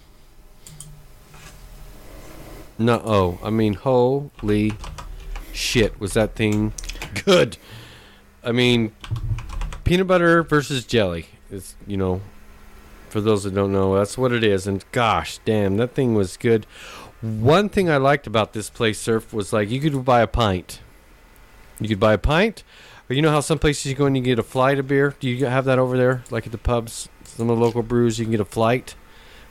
no, 2.79 3.01
oh, 3.03 3.39
I 3.43 3.49
mean, 3.49 3.73
holy 3.73 4.73
shit, 5.51 5.99
was 5.99 6.13
that 6.13 6.35
thing 6.35 6.73
good? 7.25 7.57
I 8.43 8.51
mean, 8.51 8.93
peanut 9.83 10.07
butter 10.07 10.41
versus 10.43 10.85
jelly 10.85 11.27
is, 11.51 11.75
you 11.85 11.97
know, 11.97 12.21
for 13.09 13.19
those 13.19 13.43
that 13.43 13.55
don't 13.55 13.71
know, 13.71 13.95
that's 13.95 14.17
what 14.17 14.31
it 14.31 14.43
is. 14.43 14.67
And 14.67 14.83
gosh, 14.91 15.39
damn, 15.43 15.77
that 15.77 15.93
thing 15.93 16.13
was 16.13 16.37
good. 16.37 16.65
One 17.21 17.67
thing 17.67 17.89
I 17.89 17.97
liked 17.97 18.27
about 18.27 18.53
this 18.53 18.69
place, 18.69 18.99
Surf, 18.99 19.33
was 19.33 19.51
like 19.51 19.69
you 19.69 19.81
could 19.81 20.05
buy 20.05 20.21
a 20.21 20.27
pint. 20.27 20.79
You 21.79 21.87
could 21.87 21.99
buy 21.99 22.13
a 22.13 22.17
pint, 22.17 22.63
or 23.09 23.13
you 23.15 23.21
know 23.21 23.29
how 23.31 23.39
some 23.39 23.59
places 23.59 23.85
you 23.85 23.95
go 23.95 24.05
and 24.05 24.17
you 24.17 24.23
get 24.23 24.39
a 24.39 24.43
flight 24.43 24.79
of 24.79 24.87
beer. 24.87 25.15
Do 25.19 25.29
you 25.29 25.45
have 25.45 25.65
that 25.65 25.77
over 25.79 25.97
there, 25.97 26.23
like 26.31 26.45
at 26.45 26.51
the 26.51 26.57
pubs? 26.57 27.09
Some 27.23 27.49
of 27.49 27.57
the 27.57 27.63
local 27.63 27.83
brews, 27.83 28.17
you 28.17 28.25
can 28.25 28.31
get 28.31 28.39
a 28.39 28.45
flight, 28.45 28.95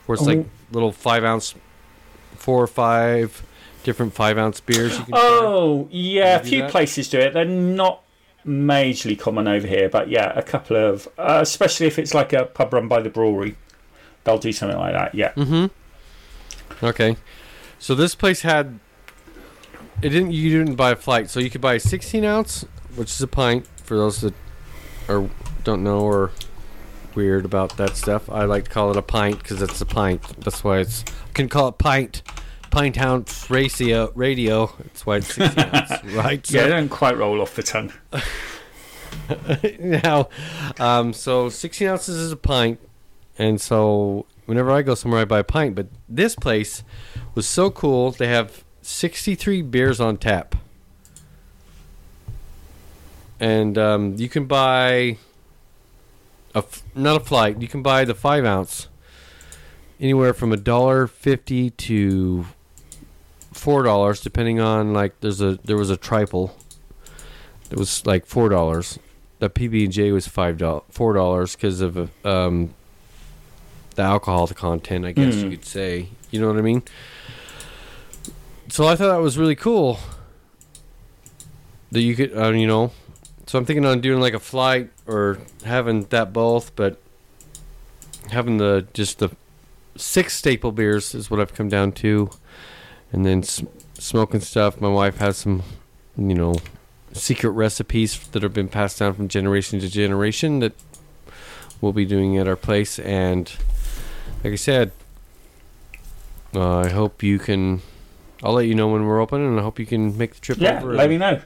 where 0.05 0.15
it's 0.15 0.25
like 0.25 0.39
Oh. 0.39 0.45
little 0.71 0.91
five 0.91 1.23
ounce, 1.23 1.55
four 2.35 2.61
or 2.61 2.67
five 2.67 3.43
different 3.83 4.13
five 4.13 4.37
ounce 4.37 4.59
beers. 4.59 4.97
You 4.97 5.05
can 5.05 5.13
try. 5.13 5.21
Oh, 5.23 5.87
yeah, 5.89 6.35
a 6.35 6.43
few 6.43 6.63
that? 6.63 6.71
places 6.71 7.07
do 7.09 7.19
it. 7.19 7.33
They're 7.33 7.45
not 7.45 8.01
majorly 8.45 9.17
common 9.17 9.47
over 9.47 9.65
here, 9.67 9.87
but 9.89 10.09
yeah, 10.09 10.31
a 10.37 10.41
couple 10.43 10.75
of, 10.75 11.07
uh, 11.17 11.39
especially 11.41 11.87
if 11.87 11.97
it's 11.97 12.13
like 12.13 12.33
a 12.33 12.45
pub 12.45 12.73
run 12.73 12.87
by 12.89 13.01
the 13.01 13.09
brewery, 13.09 13.55
they'll 14.25 14.37
do 14.37 14.51
something 14.51 14.77
like 14.77 14.93
that. 14.93 15.15
Yeah. 15.15 15.31
Mm-hmm. 15.33 16.85
Okay. 16.85 17.15
So 17.79 17.95
this 17.95 18.15
place 18.15 18.41
had 18.41 18.79
it 20.01 20.09
didn't 20.09 20.31
you 20.31 20.57
didn't 20.59 20.75
buy 20.75 20.91
a 20.91 20.95
flight, 20.95 21.29
so 21.29 21.39
you 21.39 21.49
could 21.49 21.61
buy 21.61 21.75
a 21.75 21.79
sixteen 21.79 22.23
ounce, 22.25 22.65
which 22.95 23.09
is 23.11 23.21
a 23.21 23.27
pint 23.27 23.67
for 23.83 23.95
those 23.97 24.21
that 24.21 24.33
are 25.09 25.29
don't 25.63 25.83
know 25.83 25.99
or 26.01 26.31
weird 27.15 27.45
about 27.45 27.77
that 27.77 27.95
stuff. 27.97 28.29
I 28.29 28.45
like 28.45 28.65
to 28.65 28.69
call 28.69 28.91
it 28.91 28.97
a 28.97 29.01
pint 29.01 29.39
because 29.39 29.61
it's 29.61 29.81
a 29.81 29.85
pint. 29.85 30.21
That's 30.41 30.63
why 30.63 30.79
it's 30.79 31.03
I 31.29 31.31
can 31.33 31.49
call 31.49 31.67
it 31.69 31.77
pint. 31.77 32.21
Pint 32.69 32.99
ounce 32.99 33.49
ratio 33.49 34.11
radio. 34.13 34.67
That's 34.79 35.05
why 35.05 35.17
it's 35.17 35.33
sixteen 35.33 35.65
ounce, 35.73 36.03
right? 36.13 36.51
Yeah, 36.51 36.61
So- 36.61 36.67
they 36.67 36.69
don't 36.73 36.89
quite 36.89 37.17
roll 37.17 37.41
off 37.41 37.55
the 37.55 37.63
tongue. 37.63 37.91
now, 39.79 40.29
um, 40.79 41.13
so 41.13 41.49
16 41.49 41.87
ounces 41.87 42.15
is 42.17 42.31
a 42.31 42.37
pint, 42.37 42.79
and 43.37 43.59
so 43.59 44.25
whenever 44.45 44.71
I 44.71 44.81
go 44.81 44.95
somewhere, 44.95 45.21
I 45.21 45.25
buy 45.25 45.39
a 45.39 45.43
pint. 45.43 45.75
But 45.75 45.87
this 46.07 46.35
place 46.35 46.83
was 47.35 47.47
so 47.47 47.71
cool. 47.71 48.11
They 48.11 48.27
have 48.27 48.63
63 48.91 49.63
beers 49.63 49.99
on 49.99 50.15
tap, 50.15 50.55
and 53.37 53.77
um, 53.77 54.15
you 54.17 54.29
can 54.29 54.45
buy 54.45 55.17
a 56.55 56.59
f- 56.59 56.83
not 56.95 57.17
a 57.17 57.19
flight. 57.19 57.61
You 57.61 57.67
can 57.67 57.81
buy 57.83 58.05
the 58.05 58.15
five 58.15 58.45
ounce 58.45 58.87
anywhere 59.99 60.33
from 60.33 60.53
a 60.53 60.57
dollar 60.57 61.05
fifty 61.05 61.69
to 61.71 62.45
four 63.51 63.83
dollars, 63.83 64.21
depending 64.21 64.61
on 64.61 64.93
like 64.93 65.19
there's 65.19 65.41
a 65.41 65.59
there 65.65 65.77
was 65.77 65.89
a 65.89 65.97
triple. 65.97 66.55
It 67.69 67.77
was 67.77 68.05
like 68.05 68.25
four 68.25 68.47
dollars 68.47 68.97
the 69.39 69.49
PB 69.49 69.83
and 69.83 69.91
J 69.93 70.11
was 70.13 70.27
five 70.27 70.57
dollars, 70.57 70.83
four 70.89 71.13
dollars 71.13 71.55
because 71.57 71.81
of 71.81 72.09
um, 72.25 72.73
the 73.95 74.01
alcohol 74.03 74.47
content. 74.47 75.05
I 75.05 75.11
guess 75.11 75.35
you 75.35 75.45
Mm. 75.47 75.51
could 75.51 75.65
say. 75.65 76.07
You 76.31 76.39
know 76.41 76.47
what 76.47 76.57
I 76.57 76.61
mean? 76.61 76.83
So 78.69 78.85
I 78.87 78.95
thought 78.95 79.09
that 79.09 79.21
was 79.21 79.37
really 79.37 79.55
cool. 79.55 79.99
That 81.91 82.01
you 82.01 82.15
could, 82.15 82.37
uh, 82.37 82.51
you 82.51 82.67
know. 82.67 82.91
So 83.45 83.57
I'm 83.57 83.65
thinking 83.65 83.85
on 83.85 84.01
doing 84.01 84.19
like 84.19 84.33
a 84.33 84.39
flight 84.39 84.91
or 85.05 85.39
having 85.63 86.03
that 86.05 86.33
both, 86.33 86.75
but 86.75 86.99
having 88.29 88.57
the 88.57 88.85
just 88.93 89.19
the 89.19 89.29
six 89.95 90.35
staple 90.35 90.71
beers 90.73 91.15
is 91.15 91.31
what 91.31 91.39
I've 91.39 91.53
come 91.53 91.69
down 91.69 91.93
to, 91.93 92.29
and 93.13 93.25
then 93.25 93.39
s- 93.39 93.63
smoking 93.93 94.41
stuff. 94.41 94.81
My 94.81 94.89
wife 94.89 95.17
has 95.19 95.37
some, 95.37 95.63
you 96.17 96.35
know, 96.35 96.55
secret 97.13 97.51
recipes 97.51 98.19
that 98.27 98.43
have 98.43 98.53
been 98.53 98.67
passed 98.67 98.99
down 98.99 99.13
from 99.13 99.29
generation 99.29 99.79
to 99.79 99.89
generation 99.89 100.59
that 100.59 100.73
we'll 101.79 101.93
be 101.93 102.05
doing 102.05 102.37
at 102.37 102.49
our 102.49 102.57
place. 102.57 102.99
And 102.99 103.49
like 104.43 104.53
I 104.53 104.57
said, 104.57 104.91
uh, 106.53 106.79
I 106.79 106.89
hope 106.89 107.23
you 107.23 107.39
can. 107.39 107.81
I'll 108.43 108.53
let 108.53 108.67
you 108.67 108.75
know 108.75 108.87
when 108.87 109.05
we're 109.05 109.19
open, 109.21 109.41
and 109.41 109.59
I 109.59 109.63
hope 109.63 109.79
you 109.79 109.85
can 109.85 110.17
make 110.17 110.35
the 110.35 110.39
trip 110.41 110.59
Yeah, 110.59 110.77
over. 110.79 110.93
let 110.93 111.09
me 111.09 111.17
know. 111.17 111.41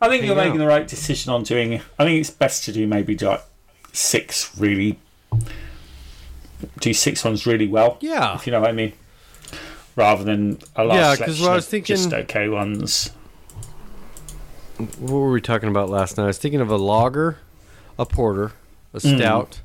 I 0.00 0.08
think 0.08 0.24
you're 0.24 0.34
making 0.34 0.52
out. 0.52 0.58
the 0.58 0.66
right 0.66 0.88
decision 0.88 1.32
on 1.32 1.44
doing. 1.44 1.74
I 1.98 2.04
think 2.04 2.20
it's 2.20 2.30
best 2.30 2.64
to 2.64 2.72
do 2.72 2.86
maybe 2.86 3.16
like 3.18 3.42
six 3.92 4.56
really. 4.58 4.98
Do 6.80 6.92
six 6.94 7.24
ones 7.24 7.44
really 7.46 7.66
well, 7.66 7.98
yeah, 8.00 8.34
if 8.36 8.46
you 8.46 8.52
know 8.52 8.60
what 8.60 8.70
I 8.70 8.72
mean, 8.72 8.92
rather 9.96 10.22
than 10.22 10.58
a 10.76 10.84
large 10.84 10.96
Yeah, 10.98 11.14
selection 11.14 11.46
I 11.46 11.54
was 11.56 11.64
of 11.64 11.70
thinking- 11.70 11.96
just 11.96 12.12
okay 12.12 12.48
ones. 12.48 13.10
what 14.98 15.10
were 15.12 15.30
we 15.32 15.40
talking 15.40 15.68
about 15.68 15.88
last 15.90 16.16
night? 16.16 16.24
I 16.24 16.26
was 16.28 16.38
thinking 16.38 16.60
of 16.60 16.70
a 16.70 16.76
lager, 16.76 17.38
a 17.98 18.06
porter, 18.06 18.52
a 18.94 18.98
mm. 18.98 19.16
stout, 19.18 19.60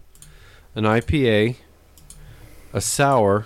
an 0.76 0.86
IPA, 0.86 1.58
a 2.74 2.82
sour, 2.82 3.46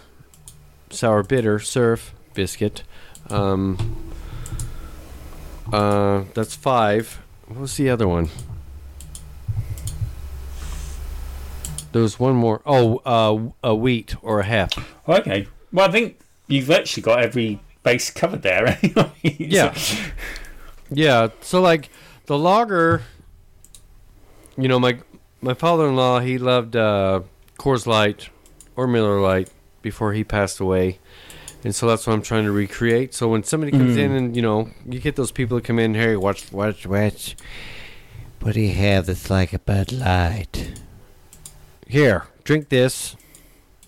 sour 0.89 1.21
bitter, 1.23 1.59
surf, 1.59 2.13
biscuit. 2.34 2.84
Um, 3.32 3.95
uh, 5.71 6.23
that's 6.34 6.55
five. 6.55 7.21
What 7.47 7.59
was 7.59 7.77
the 7.77 7.89
other 7.89 8.07
one? 8.07 8.29
There 11.91 12.01
was 12.01 12.19
one 12.19 12.36
more. 12.36 12.61
Oh, 12.65 13.01
uh, 13.05 13.67
a 13.67 13.75
wheat 13.75 14.15
or 14.21 14.39
a 14.39 14.45
half. 14.45 14.71
Okay. 15.07 15.47
Well, 15.73 15.88
I 15.88 15.91
think 15.91 16.19
you've 16.47 16.71
actually 16.71 17.03
got 17.03 17.21
every 17.21 17.59
base 17.84 18.09
covered 18.09 18.41
there. 18.41 18.77
Anyway. 18.84 19.11
Yeah. 19.23 19.75
Yeah. 20.89 21.29
So 21.41 21.61
like 21.61 21.89
the 22.25 22.38
lager, 22.38 23.03
you 24.57 24.67
know, 24.67 24.79
my 24.79 24.99
my 25.41 25.53
father-in-law 25.53 26.19
he 26.19 26.38
loved 26.38 26.75
uh, 26.75 27.21
Coors 27.57 27.86
Light 27.86 28.29
or 28.75 28.88
Miller 28.88 29.19
Lite 29.19 29.49
before 29.82 30.13
he 30.13 30.23
passed 30.23 30.59
away, 30.59 30.99
and 31.64 31.74
so 31.76 31.88
that's 31.88 32.05
what 32.07 32.14
I'm 32.14 32.22
trying 32.22 32.45
to 32.45 32.51
recreate. 32.51 33.14
So 33.14 33.28
when 33.28 33.43
somebody 33.43 33.72
comes 33.72 33.97
in 33.97 34.12
and 34.12 34.36
you 34.36 34.41
know 34.41 34.70
you 34.88 34.99
get 34.99 35.16
those 35.16 35.32
people 35.32 35.57
that 35.57 35.64
come 35.66 35.80
in, 35.80 35.93
hey, 35.95 36.16
watch, 36.16 36.51
watch, 36.51 36.86
watch. 36.88 37.36
What 38.41 38.55
do 38.55 38.62
you 38.62 38.74
have 38.74 39.05
that's 39.05 39.30
like 39.30 39.53
a 39.53 39.59
Bud 39.59 39.91
Light? 39.91 40.80
Here, 41.88 42.26
drink 42.43 42.70
this, 42.70 43.16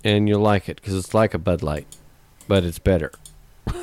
and 0.04 0.28
you'll 0.28 0.42
like 0.42 0.70
it 0.70 0.76
because 0.78 0.94
it's 0.96 1.14
like 1.14 1.34
a 1.34 1.40
Bud 1.40 1.64
Light, 1.64 1.88
but 2.48 2.64
it's 2.64 2.78
better. 2.80 3.12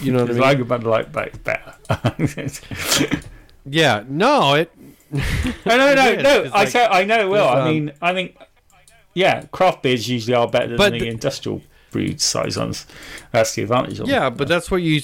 you 0.00 0.12
know 0.12 0.20
what 0.20 0.28
I 0.28 0.30
It's 0.30 0.32
mean? 0.32 0.40
like 0.40 0.58
a 0.60 0.64
Bud 0.64 0.84
Light, 0.84 1.12
but 1.12 1.28
it's 1.28 1.38
better. 1.38 1.74
yeah. 3.66 4.04
No, 4.08 4.54
it. 4.54 4.72
No, 5.10 5.20
no, 5.66 5.94
no, 5.94 6.08
It 6.12 6.22
no. 6.22 6.42
'cause, 6.44 6.52
I 6.52 6.58
like, 6.60 6.68
say 6.68 6.86
I 6.86 7.04
know 7.04 7.20
it 7.20 7.28
will. 7.30 7.46
I 7.48 7.60
um, 7.60 7.68
mean, 7.68 7.92
I 8.00 8.12
think, 8.14 8.36
yeah, 9.14 9.44
craft 9.46 9.82
beers 9.82 10.08
usually 10.08 10.34
are 10.34 10.48
better 10.48 10.76
than 10.76 10.92
the, 10.92 11.00
the- 11.00 11.08
industrial 11.08 11.62
brewed 11.90 12.20
size 12.20 12.56
ones. 12.56 12.86
That's 13.32 13.54
the 13.54 13.62
advantage 13.62 14.00
of. 14.00 14.08
Yeah, 14.08 14.30
but 14.30 14.48
that's 14.48 14.70
what 14.70 14.82
you. 14.82 15.02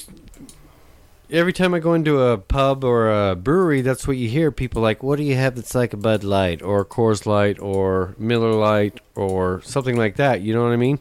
Every 1.31 1.53
time 1.53 1.73
I 1.73 1.79
go 1.79 1.95
into 1.95 2.21
a 2.21 2.37
pub 2.37 2.83
or 2.83 3.09
a 3.09 3.35
brewery, 3.35 3.81
that's 3.81 4.07
what 4.07 4.15
you 4.17 4.29
hear. 4.29 4.51
People 4.51 4.81
like, 4.81 5.01
"What 5.01 5.17
do 5.17 5.23
you 5.23 5.35
have 5.35 5.55
that's 5.55 5.73
like 5.73 5.91
a 5.93 5.97
Bud 5.97 6.23
Light 6.23 6.61
or 6.61 6.85
Coors 6.85 7.25
Light 7.25 7.59
or 7.59 8.13
Miller 8.19 8.53
Lite 8.53 8.99
or 9.15 9.61
something 9.63 9.97
like 9.97 10.17
that?" 10.17 10.41
You 10.41 10.53
know 10.53 10.63
what 10.63 10.71
I 10.71 10.75
mean? 10.77 10.99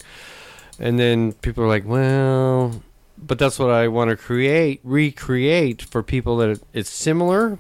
And 0.78 0.99
then 0.99 1.32
people 1.35 1.62
are 1.64 1.68
like, 1.68 1.85
"Well," 1.87 2.82
but 3.18 3.39
that's 3.39 3.59
what 3.59 3.70
I 3.70 3.87
want 3.89 4.11
to 4.11 4.16
create, 4.16 4.80
recreate 4.82 5.82
for 5.82 6.03
people 6.03 6.39
that 6.39 6.59
it's 6.72 6.91
similar, 6.91 7.59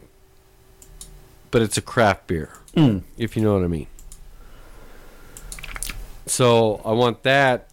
but 1.50 1.60
it's 1.60 1.76
a 1.76 1.82
craft 1.82 2.26
beer, 2.26 2.48
Mm. 2.74 3.02
if 3.18 3.36
you 3.36 3.42
know 3.42 3.54
what 3.54 3.62
I 3.64 3.68
mean. 3.68 3.86
So 6.26 6.80
I 6.84 6.92
want 6.92 7.22
that, 7.24 7.68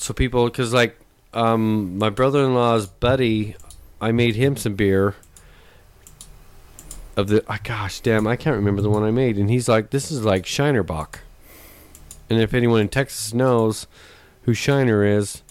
so 0.00 0.14
people, 0.14 0.46
because 0.46 0.72
like 0.72 0.98
um, 1.34 1.98
my 1.98 2.10
brother-in-law's 2.10 2.86
buddy, 2.86 3.54
I 4.00 4.12
made 4.12 4.34
him 4.36 4.56
some 4.56 4.74
beer. 4.74 5.14
Of 7.16 7.28
the, 7.28 7.44
oh, 7.48 7.58
gosh, 7.62 8.00
damn, 8.00 8.26
I 8.26 8.36
can't 8.36 8.56
remember 8.56 8.80
the 8.80 8.88
one 8.88 9.02
I 9.02 9.10
made, 9.10 9.36
and 9.36 9.50
he's 9.50 9.68
like, 9.68 9.90
"This 9.90 10.10
is 10.10 10.24
like 10.24 10.46
Shiner 10.46 10.82
Bock." 10.82 11.20
And 12.30 12.40
if 12.40 12.54
anyone 12.54 12.80
in 12.80 12.88
Texas 12.88 13.34
knows 13.34 13.86
who 14.42 14.54
Shiner 14.54 15.04
is, 15.04 15.42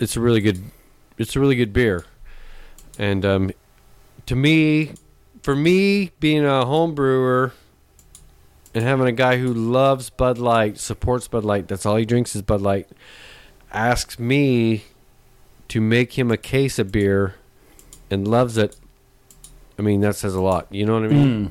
it's 0.00 0.16
a 0.16 0.20
really 0.20 0.40
good, 0.40 0.60
it's 1.18 1.36
a 1.36 1.40
really 1.40 1.54
good 1.54 1.72
beer. 1.72 2.04
And 2.98 3.24
um, 3.24 3.50
to 4.26 4.34
me, 4.34 4.92
for 5.42 5.54
me, 5.54 6.10
being 6.18 6.44
a 6.44 6.64
home 6.64 6.94
brewer 6.94 7.52
and 8.78 8.86
having 8.86 9.08
a 9.08 9.12
guy 9.12 9.38
who 9.38 9.52
loves 9.52 10.08
Bud 10.08 10.38
Light, 10.38 10.78
supports 10.78 11.26
Bud 11.26 11.44
Light, 11.44 11.66
that's 11.66 11.84
all 11.84 11.96
he 11.96 12.04
drinks 12.04 12.36
is 12.36 12.42
Bud 12.42 12.60
Light, 12.60 12.88
asks 13.72 14.20
me 14.20 14.84
to 15.66 15.80
make 15.80 16.16
him 16.16 16.30
a 16.30 16.36
case 16.36 16.78
of 16.78 16.92
beer 16.92 17.34
and 18.08 18.26
loves 18.26 18.56
it. 18.56 18.76
I 19.78 19.82
mean, 19.82 20.00
that 20.02 20.14
says 20.14 20.36
a 20.36 20.40
lot. 20.40 20.68
You 20.70 20.86
know 20.86 20.94
what 20.94 21.04
I 21.04 21.08
mean? 21.08 21.50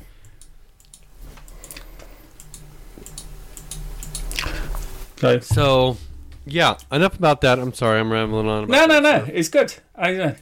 Okay. 5.22 5.44
So, 5.44 5.98
yeah, 6.46 6.78
enough 6.90 7.18
about 7.18 7.42
that. 7.42 7.58
I'm 7.58 7.74
sorry, 7.74 8.00
I'm 8.00 8.10
rambling 8.10 8.48
on. 8.48 8.64
About 8.64 8.72
No, 8.72 8.86
no, 8.86 9.02
that 9.02 9.26
no. 9.26 9.32
It's 9.34 9.50
good. 9.50 9.74
I 9.94 10.12
know. 10.12 10.34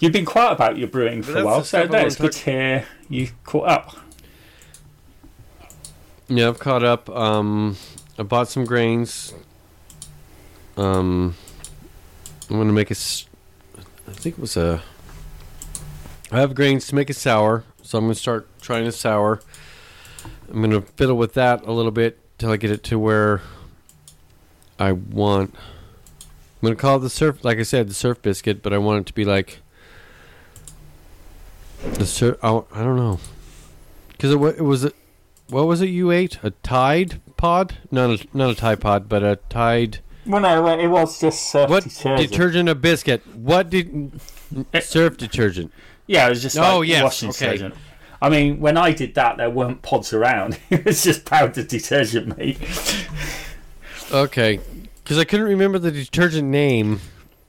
You've 0.00 0.12
been 0.12 0.24
quiet 0.24 0.52
about 0.52 0.78
your 0.78 0.86
brewing 0.88 1.22
for 1.22 1.38
a 1.38 1.44
while, 1.44 1.58
so 1.60 1.64
stuff 1.64 1.90
I 1.90 2.02
no, 2.02 2.06
it's 2.06 2.16
good 2.16 2.32
to 2.32 2.50
hear 2.50 2.86
you 3.08 3.30
caught 3.44 3.68
up. 3.68 3.96
Yeah, 6.34 6.48
I've 6.48 6.58
caught 6.58 6.82
up. 6.82 7.10
Um, 7.10 7.76
I 8.18 8.22
bought 8.22 8.48
some 8.48 8.64
grains. 8.64 9.34
Um, 10.78 11.34
I'm 12.48 12.56
gonna 12.56 12.72
make 12.72 12.90
a. 12.90 12.94
I 12.94 14.12
think 14.12 14.38
it 14.38 14.40
was 14.40 14.56
a. 14.56 14.82
I 16.30 16.40
have 16.40 16.54
grains 16.54 16.86
to 16.86 16.94
make 16.94 17.10
a 17.10 17.12
sour, 17.12 17.64
so 17.82 17.98
I'm 17.98 18.04
gonna 18.04 18.14
start 18.14 18.48
trying 18.62 18.86
a 18.86 18.92
sour. 18.92 19.42
I'm 20.50 20.62
gonna 20.62 20.80
fiddle 20.80 21.18
with 21.18 21.34
that 21.34 21.66
a 21.66 21.72
little 21.72 21.90
bit 21.90 22.18
till 22.38 22.50
I 22.50 22.56
get 22.56 22.70
it 22.70 22.82
to 22.84 22.98
where 22.98 23.42
I 24.78 24.92
want. 24.92 25.54
I'm 25.54 26.66
gonna 26.66 26.76
call 26.76 26.96
it 26.96 27.00
the 27.00 27.10
surf, 27.10 27.44
like 27.44 27.58
I 27.58 27.62
said, 27.62 27.90
the 27.90 27.94
surf 27.94 28.22
biscuit, 28.22 28.62
but 28.62 28.72
I 28.72 28.78
want 28.78 29.00
it 29.00 29.06
to 29.08 29.12
be 29.12 29.26
like 29.26 29.60
the 31.82 32.06
surf. 32.06 32.38
I, 32.42 32.62
I 32.72 32.82
don't 32.82 32.96
know, 32.96 33.20
because 34.12 34.32
it, 34.32 34.40
it 34.58 34.64
was 34.64 34.90
what 35.48 35.66
was 35.66 35.80
it 35.80 35.88
you 35.88 36.10
ate? 36.10 36.38
A 36.42 36.50
Tide 36.50 37.20
pod? 37.36 37.78
Not 37.90 38.10
a 38.20 38.26
not 38.36 38.50
a 38.50 38.54
Tide 38.54 38.80
pod, 38.80 39.08
but 39.08 39.22
a 39.22 39.36
Tide. 39.48 39.98
Well, 40.24 40.40
no, 40.40 40.66
it 40.78 40.86
was 40.86 41.20
just 41.20 41.50
surf 41.50 41.68
What 41.68 41.84
detergent. 41.84 42.30
detergent? 42.30 42.68
A 42.68 42.74
biscuit. 42.76 43.26
What 43.36 43.70
did 43.70 44.20
surf 44.80 45.16
detergent? 45.16 45.72
Yeah, 46.06 46.26
it 46.26 46.30
was 46.30 46.42
just 46.42 46.56
Oh, 46.56 46.78
like 46.78 46.88
yes, 46.88 47.02
washing 47.02 47.30
okay. 47.30 47.52
detergent. 47.52 47.74
I 48.20 48.28
mean, 48.28 48.60
when 48.60 48.76
I 48.76 48.92
did 48.92 49.14
that, 49.16 49.36
there 49.38 49.50
weren't 49.50 49.82
pods 49.82 50.12
around. 50.12 50.58
it 50.70 50.84
was 50.84 51.02
just 51.02 51.24
powdered 51.24 51.66
detergent, 51.66 52.38
mate. 52.38 52.58
Okay, 54.12 54.60
because 55.02 55.18
I 55.18 55.24
couldn't 55.24 55.46
remember 55.46 55.78
the 55.80 55.90
detergent 55.90 56.48
name, 56.48 57.00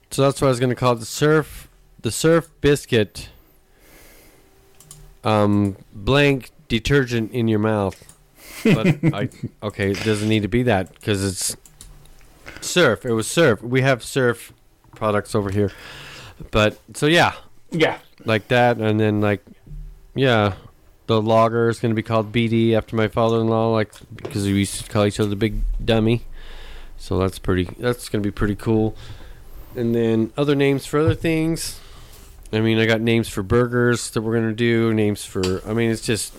so 0.09 0.23
that's 0.23 0.41
why 0.41 0.47
I 0.47 0.49
was 0.49 0.59
going 0.59 0.69
to 0.71 0.75
call 0.75 0.93
it 0.93 0.99
the 0.99 1.05
surf 1.05 1.67
the 2.01 2.11
surf 2.11 2.49
biscuit. 2.59 3.29
Um, 5.23 5.77
blank 5.93 6.49
detergent 6.79 7.31
in 7.31 7.47
your 7.47 7.59
mouth. 7.59 8.03
But 8.63 8.87
I 9.13 9.29
okay, 9.63 9.91
it 9.91 10.03
doesn't 10.03 10.27
need 10.27 10.41
to 10.41 10.47
be 10.47 10.63
that 10.63 10.93
because 10.95 11.23
it's 11.23 11.55
surf. 12.61 13.05
It 13.05 13.11
was 13.13 13.27
surf. 13.27 13.61
We 13.61 13.81
have 13.81 14.03
surf 14.03 14.51
products 14.95 15.35
over 15.35 15.49
here, 15.51 15.71
but 16.51 16.79
so 16.93 17.05
yeah, 17.07 17.33
Yeah. 17.71 17.99
like 18.25 18.47
that, 18.47 18.77
and 18.77 18.99
then 18.99 19.21
like, 19.21 19.43
yeah, 20.15 20.53
the 21.07 21.21
lager 21.21 21.69
is 21.69 21.79
going 21.79 21.91
to 21.91 21.95
be 21.95 22.03
called 22.03 22.31
BD 22.31 22.73
after 22.73 22.95
my 22.95 23.07
father-in-law, 23.07 23.71
like 23.71 23.91
because 24.15 24.45
we 24.45 24.53
used 24.53 24.83
to 24.85 24.89
call 24.91 25.05
each 25.05 25.19
other 25.19 25.29
the 25.29 25.35
big 25.35 25.55
dummy. 25.83 26.21
So 26.97 27.19
that's 27.19 27.37
pretty. 27.39 27.65
That's 27.79 28.07
going 28.09 28.23
to 28.23 28.27
be 28.27 28.31
pretty 28.31 28.55
cool. 28.55 28.95
And 29.75 29.93
then 29.93 30.31
other 30.37 30.55
names 30.55 30.85
for 30.85 30.99
other 30.99 31.15
things. 31.15 31.79
I 32.53 32.61
mean, 32.61 32.77
I 32.77 32.85
got 32.85 33.01
names 33.01 33.27
for 33.27 33.41
burgers 33.43 34.11
that 34.11 34.21
we're 34.21 34.33
going 34.39 34.47
to 34.49 34.55
do. 34.55 34.93
Names 34.93 35.25
for. 35.25 35.67
I 35.67 35.73
mean, 35.73 35.89
it's 35.91 36.03
just 36.05 36.31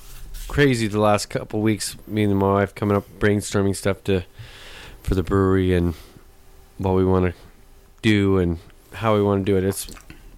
crazy 0.48 0.86
the 0.86 1.00
last 1.00 1.26
couple 1.30 1.60
weeks. 1.60 1.96
Me 2.06 2.24
and 2.24 2.36
my 2.36 2.52
wife 2.52 2.74
coming 2.74 2.96
up 2.96 3.04
brainstorming 3.18 3.74
stuff 3.76 4.02
to 4.04 4.24
for 5.02 5.14
the 5.14 5.22
brewery 5.22 5.74
and 5.74 5.94
what 6.78 6.94
we 6.94 7.04
want 7.04 7.26
to 7.26 7.34
do 8.02 8.38
and 8.38 8.58
how 8.94 9.14
we 9.14 9.22
want 9.22 9.44
to 9.44 9.52
do 9.52 9.58
it. 9.58 9.64
It's 9.64 9.88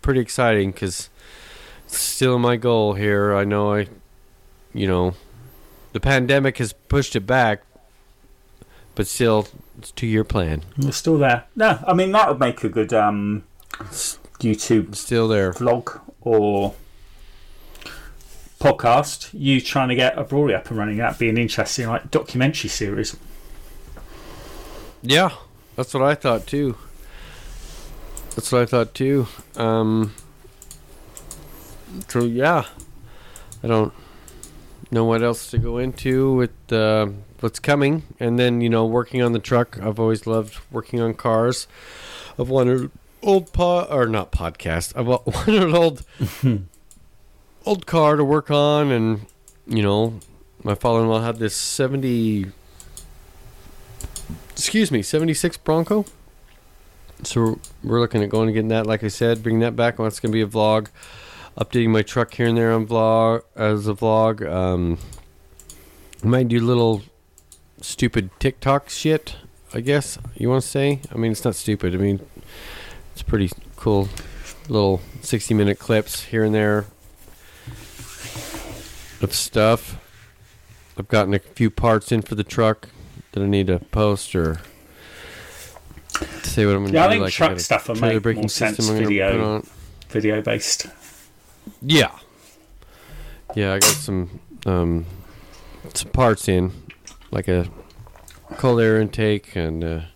pretty 0.02 0.20
exciting 0.20 0.72
because 0.72 1.08
still 1.86 2.38
my 2.38 2.56
goal 2.56 2.94
here. 2.94 3.34
I 3.34 3.44
know 3.44 3.74
I, 3.74 3.88
you 4.74 4.86
know, 4.86 5.14
the 5.92 6.00
pandemic 6.00 6.58
has 6.58 6.72
pushed 6.72 7.16
it 7.16 7.26
back, 7.26 7.62
but 8.94 9.06
still, 9.06 9.48
it's 9.78 9.92
two 9.92 10.06
year 10.06 10.24
plan. 10.24 10.62
We're 10.78 10.92
still 10.92 11.18
there. 11.18 11.44
No, 11.54 11.82
I 11.86 11.94
mean, 11.94 12.12
that 12.12 12.28
would 12.28 12.40
make 12.40 12.64
a 12.64 12.68
good 12.68 12.92
um, 12.92 13.44
YouTube 14.40 14.94
still 14.96 15.28
there. 15.28 15.52
vlog 15.52 16.00
or 16.20 16.74
podcast. 18.60 19.30
You 19.32 19.60
trying 19.60 19.88
to 19.88 19.94
get 19.94 20.18
a 20.18 20.24
brewery 20.24 20.54
up 20.54 20.68
and 20.68 20.78
running. 20.78 20.96
That'd 20.98 21.18
be 21.18 21.28
an 21.28 21.38
interesting, 21.38 21.88
like, 21.88 22.10
documentary 22.10 22.70
series. 22.70 23.16
Yeah, 25.02 25.30
that's 25.76 25.94
what 25.94 26.02
I 26.02 26.14
thought 26.14 26.46
too. 26.46 26.76
That's 28.34 28.50
what 28.52 28.62
I 28.62 28.66
thought 28.66 28.94
too. 28.94 29.26
Um, 29.56 30.14
so 32.08 32.24
yeah, 32.24 32.64
I 33.62 33.68
don't 33.68 33.92
know 34.90 35.04
what 35.04 35.22
else 35.22 35.50
to 35.50 35.58
go 35.58 35.78
into 35.78 36.34
with 36.34 36.72
uh, 36.72 37.06
what's 37.40 37.58
coming, 37.58 38.02
and 38.18 38.38
then 38.38 38.60
you 38.60 38.68
know, 38.68 38.84
working 38.84 39.22
on 39.22 39.32
the 39.32 39.38
truck. 39.38 39.78
I've 39.80 40.00
always 40.00 40.26
loved 40.26 40.58
working 40.70 41.00
on 41.00 41.14
cars. 41.14 41.66
I've 42.38 42.48
wanted 42.48 42.90
old 43.22 43.52
pod 43.52 43.88
or 43.90 44.06
not 44.06 44.32
podcast. 44.32 44.92
I've 44.96 45.06
wa- 45.06 45.22
wanted 45.26 45.74
old 45.74 46.04
old 47.66 47.84
car 47.84 48.16
to 48.16 48.24
work 48.24 48.50
on, 48.50 48.90
and 48.90 49.26
you 49.66 49.82
know, 49.82 50.20
my 50.62 50.74
father-in-law 50.74 51.22
had 51.22 51.38
this 51.38 51.54
70 51.54 52.46
excuse 54.52 54.90
me, 54.90 55.02
76 55.02 55.58
Bronco. 55.58 56.06
So 57.22 57.58
we're 57.82 58.00
looking 58.00 58.22
at 58.22 58.30
going 58.30 58.48
and 58.48 58.54
getting 58.54 58.68
that 58.68 58.86
like 58.86 59.04
I 59.04 59.08
said, 59.08 59.42
bring 59.42 59.58
that 59.60 59.76
back 59.76 60.00
on 60.00 60.06
it's 60.06 60.20
going 60.20 60.32
to 60.32 60.36
be 60.36 60.42
a 60.42 60.46
vlog. 60.46 60.88
Updating 61.58 61.88
my 61.88 62.02
truck 62.02 62.34
here 62.34 62.46
and 62.46 62.56
there 62.56 62.72
on 62.72 62.86
vlog 62.86 63.42
as 63.54 63.86
a 63.88 63.94
vlog. 63.94 64.46
Um 64.48 64.98
I 66.24 66.26
might 66.26 66.48
do 66.48 66.60
little 66.60 67.02
stupid 67.80 68.30
TikTok 68.38 68.88
shit, 68.88 69.36
I 69.74 69.80
guess 69.80 70.18
you 70.34 70.48
want 70.48 70.62
to 70.62 70.68
say. 70.68 71.00
I 71.12 71.16
mean, 71.16 71.32
it's 71.32 71.44
not 71.44 71.54
stupid. 71.54 71.94
I 71.94 71.98
mean, 71.98 72.20
it's 73.12 73.22
pretty 73.22 73.50
cool 73.76 74.08
little 74.68 75.00
60 75.20 75.54
minute 75.54 75.78
clips 75.78 76.24
here 76.24 76.42
and 76.42 76.54
there 76.54 76.86
of 79.22 79.34
stuff. 79.34 79.98
I've 80.98 81.08
gotten 81.08 81.34
a 81.34 81.38
few 81.38 81.70
parts 81.70 82.10
in 82.12 82.22
for 82.22 82.34
the 82.34 82.44
truck 82.44 82.88
that 83.32 83.42
I 83.42 83.46
need 83.46 83.66
to 83.66 83.78
post 83.78 84.34
or 84.34 84.60
to 86.14 86.24
say 86.48 86.64
what 86.64 86.74
I'm 86.74 86.82
going 86.82 86.92
to 86.92 86.98
Yeah, 86.98 87.06
I 87.06 87.10
think 87.10 87.22
like 87.22 87.32
truck 87.32 87.60
stuff 87.60 87.88
will 87.88 87.96
make 87.96 88.24
more 88.24 88.48
sense 88.48 88.88
video. 88.88 89.62
Video 90.08 90.40
based. 90.40 90.86
Yeah. 91.82 92.12
Yeah, 93.54 93.74
I 93.74 93.78
got 93.78 93.90
some 93.90 94.40
um, 94.66 95.06
some 95.94 96.10
parts 96.10 96.48
in, 96.48 96.72
like 97.30 97.48
a 97.48 97.68
cold 98.56 98.80
air 98.80 99.00
intake 99.00 99.54
and 99.54 100.06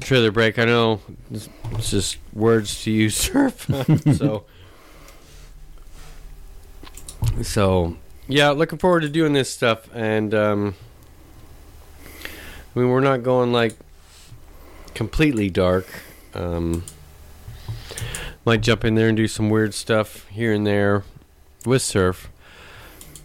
trailer 0.00 0.30
brake. 0.30 0.58
I 0.58 0.64
know 0.64 1.00
it's 1.30 1.90
just 1.90 2.18
words 2.32 2.82
to 2.84 2.90
use, 2.90 3.16
surf. 3.16 3.66
so, 4.16 4.44
so 7.42 7.96
yeah, 8.28 8.50
looking 8.50 8.78
forward 8.78 9.00
to 9.00 9.08
doing 9.08 9.32
this 9.32 9.50
stuff. 9.50 9.88
And 9.94 10.34
um, 10.34 10.74
I 12.74 12.78
mean, 12.78 12.90
we're 12.90 13.00
not 13.00 13.22
going 13.22 13.52
like 13.52 13.76
completely 14.94 15.50
dark. 15.50 15.86
Um, 16.34 16.84
might 18.44 18.60
jump 18.60 18.84
in 18.84 18.94
there 18.94 19.08
and 19.08 19.16
do 19.16 19.28
some 19.28 19.50
weird 19.50 19.74
stuff 19.74 20.26
here 20.28 20.52
and 20.52 20.66
there 20.66 21.04
with 21.64 21.82
surf. 21.82 22.30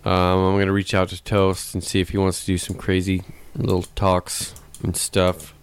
Um, 0.04 0.14
I'm 0.14 0.60
gonna 0.60 0.72
reach 0.72 0.94
out 0.94 1.10
to 1.10 1.24
Toast 1.24 1.74
and 1.74 1.84
see 1.84 2.00
if 2.00 2.10
he 2.10 2.18
wants 2.18 2.42
to 2.42 2.46
do 2.46 2.58
some 2.58 2.76
crazy 2.76 3.24
little 3.56 3.84
talks 3.84 4.56
and 4.84 4.96
stuff. 4.96 5.54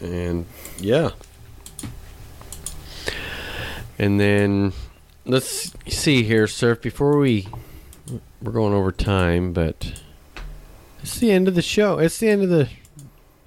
And 0.00 0.46
yeah. 0.78 1.10
And 3.98 4.20
then 4.20 4.72
let's 5.24 5.72
see 5.88 6.22
here, 6.22 6.46
Surf. 6.46 6.80
Before 6.80 7.18
we 7.18 7.48
we're 8.42 8.52
going 8.52 8.72
over 8.72 8.92
time, 8.92 9.52
but 9.52 10.00
it's 11.02 11.18
the 11.18 11.30
end 11.30 11.48
of 11.48 11.54
the 11.54 11.62
show. 11.62 11.98
It's 11.98 12.18
the 12.18 12.28
end 12.28 12.42
of 12.42 12.48
the 12.48 12.68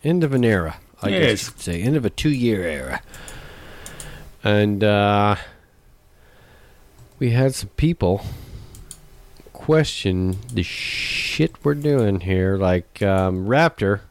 end 0.03 0.23
of 0.23 0.33
an 0.33 0.43
era. 0.43 0.77
I 1.01 1.09
It 1.09 1.19
guess 1.19 1.45
you 1.45 1.51
could 1.51 1.61
say 1.61 1.81
end 1.81 1.95
of 1.95 2.05
a 2.05 2.09
two-year 2.09 2.61
era. 2.63 3.01
And 4.43 4.83
uh, 4.83 5.35
we 7.19 7.31
had 7.31 7.53
some 7.53 7.69
people 7.69 8.25
question 9.53 10.37
the 10.51 10.63
shit 10.63 11.63
we're 11.63 11.75
doing 11.75 12.21
here. 12.21 12.57
Like 12.57 13.01
um, 13.01 13.45
Raptor, 13.45 14.01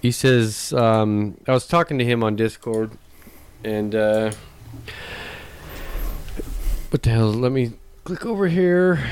he 0.00 0.12
says 0.12 0.72
um, 0.72 1.36
I 1.46 1.52
was 1.52 1.66
talking 1.66 1.98
to 1.98 2.04
him 2.04 2.22
on 2.22 2.36
Discord, 2.36 2.92
and 3.64 3.94
uh, 3.94 4.32
what 6.90 7.02
the 7.02 7.10
hell? 7.10 7.32
Let 7.32 7.50
me 7.50 7.72
click 8.08 8.24
over 8.24 8.48
here. 8.48 9.04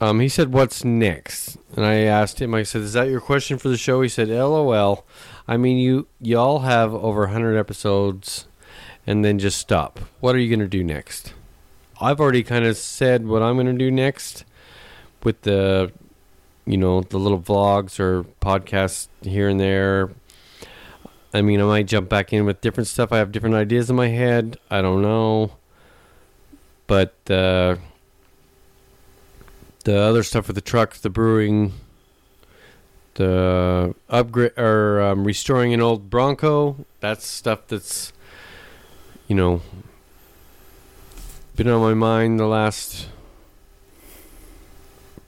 Um, 0.00 0.20
he 0.20 0.30
said, 0.30 0.50
"What's 0.50 0.82
next?" 0.82 1.58
And 1.76 1.84
I 1.84 1.96
asked 1.96 2.40
him. 2.40 2.54
I 2.54 2.62
said, 2.62 2.80
"Is 2.80 2.94
that 2.94 3.10
your 3.10 3.20
question 3.20 3.58
for 3.58 3.68
the 3.68 3.76
show?" 3.76 4.00
He 4.00 4.08
said, 4.08 4.28
"LOL." 4.28 5.04
I 5.46 5.58
mean, 5.58 5.76
you 5.76 6.06
y'all 6.22 6.60
have 6.60 6.94
over 6.94 7.26
100 7.26 7.54
episodes, 7.54 8.46
and 9.06 9.22
then 9.22 9.38
just 9.38 9.58
stop. 9.58 10.00
What 10.20 10.34
are 10.34 10.38
you 10.38 10.48
gonna 10.48 10.68
do 10.68 10.82
next? 10.82 11.34
I've 12.00 12.18
already 12.18 12.42
kind 12.42 12.64
of 12.64 12.78
said 12.78 13.26
what 13.26 13.42
I'm 13.42 13.58
gonna 13.58 13.74
do 13.74 13.90
next 13.90 14.46
with 15.22 15.42
the, 15.42 15.92
you 16.64 16.78
know, 16.78 17.02
the 17.02 17.18
little 17.18 17.40
vlogs 17.40 18.00
or 18.00 18.24
podcasts 18.40 19.08
here 19.20 19.50
and 19.50 19.60
there. 19.60 20.12
I 21.36 21.42
mean, 21.42 21.60
I 21.60 21.64
might 21.64 21.86
jump 21.86 22.08
back 22.08 22.32
in 22.32 22.44
with 22.44 22.60
different 22.60 22.86
stuff. 22.86 23.12
I 23.12 23.18
have 23.18 23.32
different 23.32 23.56
ideas 23.56 23.90
in 23.90 23.96
my 23.96 24.08
head. 24.08 24.58
I 24.70 24.82
don't 24.82 25.02
know, 25.02 25.52
but. 26.86 27.14
Uh, 27.30 27.76
the 29.86 29.96
other 29.96 30.24
stuff 30.24 30.48
with 30.48 30.56
the 30.56 30.60
truck, 30.60 30.94
the 30.96 31.08
brewing, 31.08 31.72
the 33.14 33.94
upgrade 34.10 34.58
or 34.58 35.00
um, 35.00 35.24
restoring 35.24 35.72
an 35.72 35.80
old 35.80 36.10
Bronco. 36.10 36.84
That's 36.98 37.24
stuff 37.24 37.68
that's 37.68 38.12
you 39.28 39.36
know 39.36 39.62
been 41.54 41.68
on 41.68 41.80
my 41.80 41.94
mind 41.94 42.40
the 42.40 42.46
last 42.46 43.08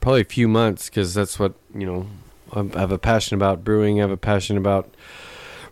probably 0.01 0.21
a 0.21 0.25
few 0.25 0.49
months 0.49 0.89
because 0.89 1.13
that's 1.13 1.39
what 1.39 1.53
you 1.73 1.85
know 1.87 2.07
I 2.51 2.79
have 2.79 2.91
a 2.91 2.99
passion 2.99 3.35
about 3.35 3.63
brewing. 3.63 3.99
I 3.99 4.01
have 4.01 4.11
a 4.11 4.17
passion 4.17 4.57
about 4.57 4.93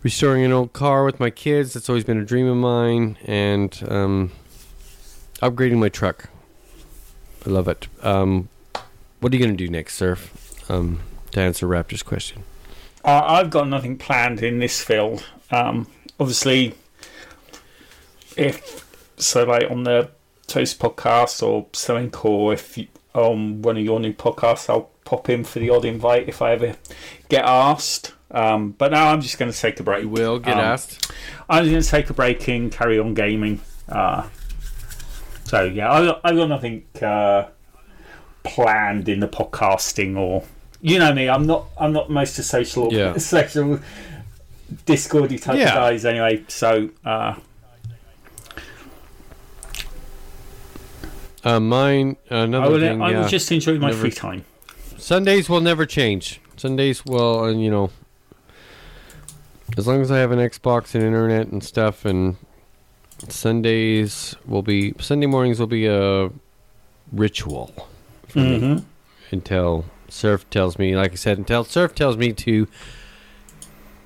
restoring 0.04 0.44
an 0.44 0.52
old 0.52 0.74
car 0.74 1.04
with 1.04 1.20
my 1.20 1.30
kids. 1.30 1.74
That's 1.74 1.90
always 1.90 2.04
been 2.04 2.18
a 2.18 2.26
dream 2.26 2.48
of 2.48 2.58
mine, 2.58 3.18
and 3.26 3.78
um, 3.88 4.32
upgrading 5.42 5.78
my 5.78 5.90
truck. 5.90 6.30
I 7.46 7.50
love 7.50 7.68
it. 7.68 7.88
Um, 8.02 8.50
what 9.20 9.32
are 9.34 9.36
you 9.36 9.44
going 9.44 9.56
to 9.56 9.66
do 9.66 9.70
next, 9.72 9.96
Surf? 9.96 10.70
Um, 10.70 11.00
to 11.32 11.40
answer 11.42 11.68
Raptor's 11.68 12.04
question. 12.04 12.44
Uh, 13.04 13.24
I've 13.26 13.50
got 13.50 13.68
nothing 13.68 13.98
planned 13.98 14.44
in 14.44 14.60
this 14.60 14.84
field. 14.84 15.26
Um, 15.50 15.88
obviously, 16.20 16.76
if 18.36 18.86
so, 19.18 19.46
like 19.46 19.70
on 19.72 19.84
the 19.84 20.12
Toast 20.48 20.80
podcast 20.80 21.42
or 21.46 21.68
something, 21.74 22.14
or 22.22 22.54
if 22.54 22.78
on 23.14 23.62
one 23.62 23.78
of 23.78 23.84
your 23.84 24.00
new 24.00 24.14
podcasts, 24.14 24.70
I'll 24.70 24.90
pop 25.06 25.30
in 25.30 25.44
for 25.44 25.60
the 25.60 25.70
odd 25.70 25.86
invite 25.86 26.28
if 26.28 26.42
I 26.42 26.52
ever 26.52 26.76
get 27.30 27.46
asked. 27.46 28.14
Um, 28.30 28.72
but 28.72 28.92
now 28.92 29.08
I'm 29.12 29.22
just 29.22 29.38
going 29.40 29.52
to 29.52 29.58
take 29.58 29.80
a 29.80 29.84
break. 29.84 30.04
You 30.04 30.10
will 30.10 30.40
get 30.40 30.54
Um, 30.56 30.60
asked. 30.60 31.12
I'm 31.50 31.70
going 31.70 31.82
to 31.82 31.88
take 31.90 32.10
a 32.10 32.14
break 32.14 32.48
and 32.50 32.72
carry 32.72 33.00
on 33.00 33.14
gaming. 33.14 33.62
Uh, 33.88 34.28
so 35.46 35.64
yeah, 35.64 35.92
I 35.92 36.06
got, 36.06 36.22
I 36.26 36.36
got 36.36 36.50
nothing 36.50 36.84
uh, 37.02 37.46
planned 38.44 39.08
in 39.08 39.22
the 39.22 39.28
podcasting 39.30 40.18
or 40.18 40.44
you 40.82 41.00
know 41.00 41.14
me. 41.14 41.30
I'm 41.30 41.48
not 41.48 41.66
I'm 41.80 41.94
not 41.94 42.10
most 42.10 42.38
of 42.38 42.44
social 42.46 42.92
Yeah. 42.94 43.18
social 43.18 43.80
Discordy 44.86 45.42
type 45.42 45.58
Yeah. 45.58 45.74
guys 45.74 46.04
anyway. 46.06 46.44
So 46.50 46.90
uh, 47.06 47.36
Uh, 51.44 51.60
mine, 51.62 52.18
another 52.30 52.66
I 52.66 52.68
will 52.70 52.80
thing. 52.80 53.02
I 53.02 53.12
yeah. 53.12 53.22
will 53.22 53.28
just 53.30 53.50
enjoy 53.52 53.78
my 53.80 53.88
Never- 53.88 54.00
free 54.02 54.12
time. 54.12 54.44
Sundays 54.98 55.48
will 55.48 55.62
never 55.62 55.86
change. 55.86 56.42
Sundays 56.58 57.06
will, 57.06 57.46
and 57.46 57.62
you 57.64 57.70
know, 57.70 57.90
as 59.78 59.88
long 59.88 60.02
as 60.02 60.12
I 60.12 60.18
have 60.18 60.32
an 60.32 60.40
Xbox 60.40 60.94
and 60.96 61.04
internet 61.04 61.48
and 61.48 61.64
stuff, 61.64 62.04
and 62.06 62.36
Sundays 63.30 64.36
will 64.46 64.62
be 64.64 64.94
Sunday 65.00 65.28
mornings 65.28 65.60
will 65.60 65.68
be 65.68 65.86
a 65.88 66.30
ritual 67.12 67.88
for 68.28 68.40
me 68.40 68.60
Mhm. 68.60 68.84
until 69.32 69.86
Surf 70.10 70.50
tells 70.50 70.78
me, 70.78 70.96
like 70.96 71.12
I 71.14 71.16
said, 71.16 71.38
until 71.38 71.64
Surf 71.64 71.94
tells 71.96 72.18
me 72.18 72.34
to, 72.34 72.68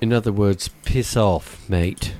in 0.00 0.12
other 0.12 0.32
words, 0.32 0.68
piss 0.84 1.16
off, 1.16 1.68
mate. 1.68 2.14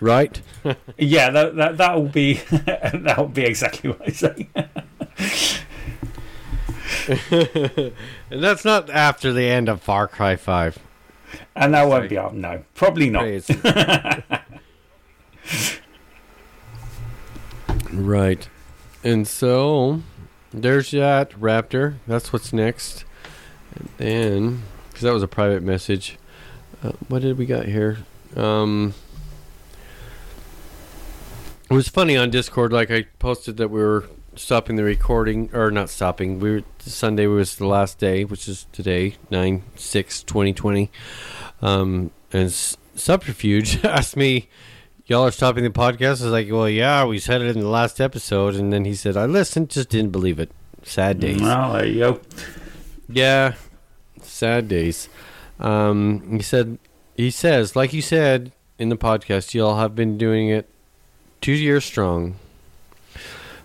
Right? 0.00 0.40
Yeah, 0.98 1.30
that 1.30 1.56
that 1.56 1.78
that 1.78 1.94
will 1.96 2.08
be 2.08 2.34
that 2.50 3.14
will 3.16 3.28
be 3.28 3.44
exactly 3.44 3.88
what 3.90 4.02
I 4.06 4.10
say. 4.10 4.48
and 8.30 8.42
that's 8.42 8.64
not 8.64 8.90
after 8.90 9.32
the 9.32 9.44
end 9.44 9.70
of 9.70 9.80
Far 9.80 10.06
Cry 10.06 10.36
Five. 10.36 10.78
And 11.54 11.74
that 11.74 11.88
won't 11.88 12.08
be 12.08 12.18
up. 12.18 12.32
No, 12.32 12.64
probably 12.74 13.10
not. 13.10 13.24
Right. 17.92 18.48
And 19.02 19.26
so 19.26 20.02
there's 20.52 20.92
that 20.92 21.30
Raptor. 21.32 21.96
That's 22.06 22.32
what's 22.32 22.52
next. 22.52 23.04
And 23.74 23.88
then, 23.98 24.62
because 24.88 25.02
that 25.02 25.12
was 25.12 25.22
a 25.22 25.28
private 25.28 25.62
message. 25.62 26.18
Uh, 26.82 26.92
what 27.08 27.22
did 27.22 27.36
we 27.36 27.46
got 27.46 27.66
here? 27.66 27.98
Um, 28.36 28.94
it 31.68 31.74
was 31.74 31.88
funny 31.88 32.16
on 32.16 32.30
Discord. 32.30 32.72
Like 32.72 32.90
I 32.90 33.06
posted 33.18 33.56
that 33.58 33.68
we 33.68 33.80
were 33.80 34.06
stopping 34.36 34.76
the 34.76 34.84
recording, 34.84 35.50
or 35.52 35.70
not 35.70 35.90
stopping. 35.90 36.40
We 36.40 36.50
were 36.52 36.62
Sunday 36.78 37.26
was 37.26 37.56
the 37.56 37.66
last 37.66 37.98
day, 37.98 38.24
which 38.24 38.48
is 38.48 38.66
today, 38.72 39.16
9 39.30 39.62
6 39.76 40.22
2020. 40.22 40.90
Um, 41.62 42.10
and 42.32 42.46
S- 42.46 42.76
Subterfuge 42.94 43.84
asked 43.84 44.16
me, 44.16 44.48
y'all 45.06 45.26
are 45.26 45.30
stopping 45.30 45.64
the 45.64 45.70
podcast. 45.70 46.22
I 46.22 46.24
was 46.24 46.32
like, 46.32 46.50
well, 46.50 46.68
yeah, 46.68 47.04
we 47.04 47.18
said 47.18 47.42
it 47.42 47.54
in 47.56 47.60
the 47.62 47.68
last 47.68 48.00
episode, 48.00 48.54
and 48.54 48.72
then 48.72 48.84
he 48.84 48.94
said, 48.94 49.16
I 49.16 49.26
listened, 49.26 49.70
just 49.70 49.88
didn't 49.88 50.12
believe 50.12 50.38
it. 50.38 50.50
Sad 50.82 51.20
days. 51.20 51.40
Well, 51.42 51.72
there 51.74 51.86
you 51.86 51.98
go. 51.98 52.20
Yeah, 53.08 53.54
sad 54.22 54.68
days. 54.68 55.08
Um, 55.58 56.36
he 56.38 56.42
said, 56.42 56.78
he 57.16 57.30
says, 57.30 57.76
like 57.76 57.92
you 57.92 58.00
said 58.00 58.52
in 58.78 58.88
the 58.88 58.96
podcast, 58.96 59.52
y'all 59.52 59.76
have 59.76 59.94
been 59.94 60.16
doing 60.16 60.48
it 60.48 60.70
two 61.40 61.52
years 61.52 61.84
strong. 61.84 62.36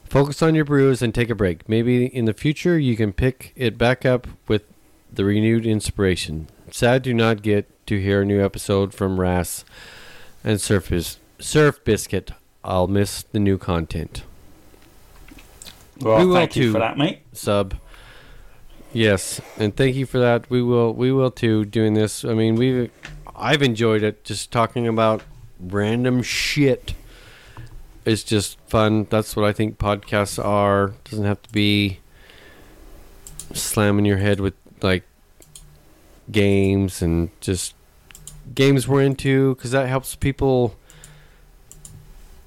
Focus 0.06 0.42
on 0.42 0.56
your 0.56 0.66
brews 0.66 1.02
and 1.02 1.14
take 1.14 1.30
a 1.30 1.36
break. 1.36 1.68
Maybe 1.68 2.06
in 2.06 2.26
the 2.26 2.34
future 2.34 2.78
you 2.80 2.96
can 2.96 3.12
pick 3.12 3.52
it 3.56 3.78
back 3.78 4.06
up 4.06 4.28
with 4.48 4.64
the 5.12 5.26
renewed 5.26 5.66
inspiration. 5.66 6.48
Sad 6.72 7.02
do 7.04 7.14
not 7.14 7.42
get 7.42 7.70
to 7.88 8.00
hear 8.00 8.22
a 8.22 8.26
new 8.26 8.44
episode 8.44 8.94
from 8.94 9.20
Ras 9.20 9.66
and 10.44 10.60
Surf, 10.62 10.92
Surf 11.40 11.84
Biscuit. 11.84 12.32
I'll 12.64 12.88
miss 12.88 13.24
the 13.24 13.40
new 13.40 13.58
content. 13.58 14.24
Well, 16.02 16.20
We 16.20 16.26
will 16.26 16.36
thank 16.36 16.56
you 16.56 16.64
too. 16.64 16.72
for 16.74 16.80
that, 16.80 16.98
mate. 16.98 17.20
sub. 17.34 17.76
Yes, 18.92 19.42
and 19.58 19.76
thank 19.76 19.96
you 19.96 20.06
for 20.06 20.20
that. 20.20 20.50
We 20.50 20.62
will 20.62 20.94
we 20.94 21.12
will 21.12 21.32
too 21.32 21.66
doing 21.66 21.94
this. 21.96 22.24
I 22.24 22.34
mean, 22.34 22.56
we 22.56 22.90
I've 23.36 23.62
enjoyed 23.62 24.04
it 24.04 24.24
just 24.24 24.52
talking 24.52 24.88
about 24.88 25.22
random 25.60 26.22
shit. 26.24 26.94
It's 28.06 28.24
just 28.24 28.60
fun. 28.68 29.08
That's 29.10 29.36
what 29.36 29.46
I 29.46 29.54
think 29.54 29.78
podcasts 29.78 30.44
are. 30.44 30.94
Doesn't 31.06 31.26
have 31.26 31.42
to 31.42 31.52
be 31.52 32.00
slamming 33.54 34.06
your 34.06 34.18
head 34.18 34.40
with 34.40 34.54
like 34.82 35.04
games 36.32 37.02
and 37.02 37.30
just 37.42 37.74
games 38.54 38.88
we're 38.88 39.02
into 39.02 39.56
cuz 39.56 39.72
that 39.72 39.88
helps 39.88 40.16
people 40.16 40.76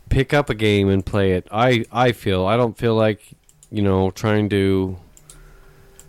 pick 0.09 0.33
up 0.35 0.51
a 0.51 0.55
game 0.55 0.89
and 0.89 1.05
play 1.05 1.33
it. 1.33 1.47
I 1.51 1.85
I 1.91 2.13
feel 2.13 2.47
I 2.47 2.57
don't 2.57 2.77
feel 2.79 2.95
like 2.95 3.21
you 3.71 3.83
know 3.83 4.11
trying 4.11 4.49
to 4.51 4.99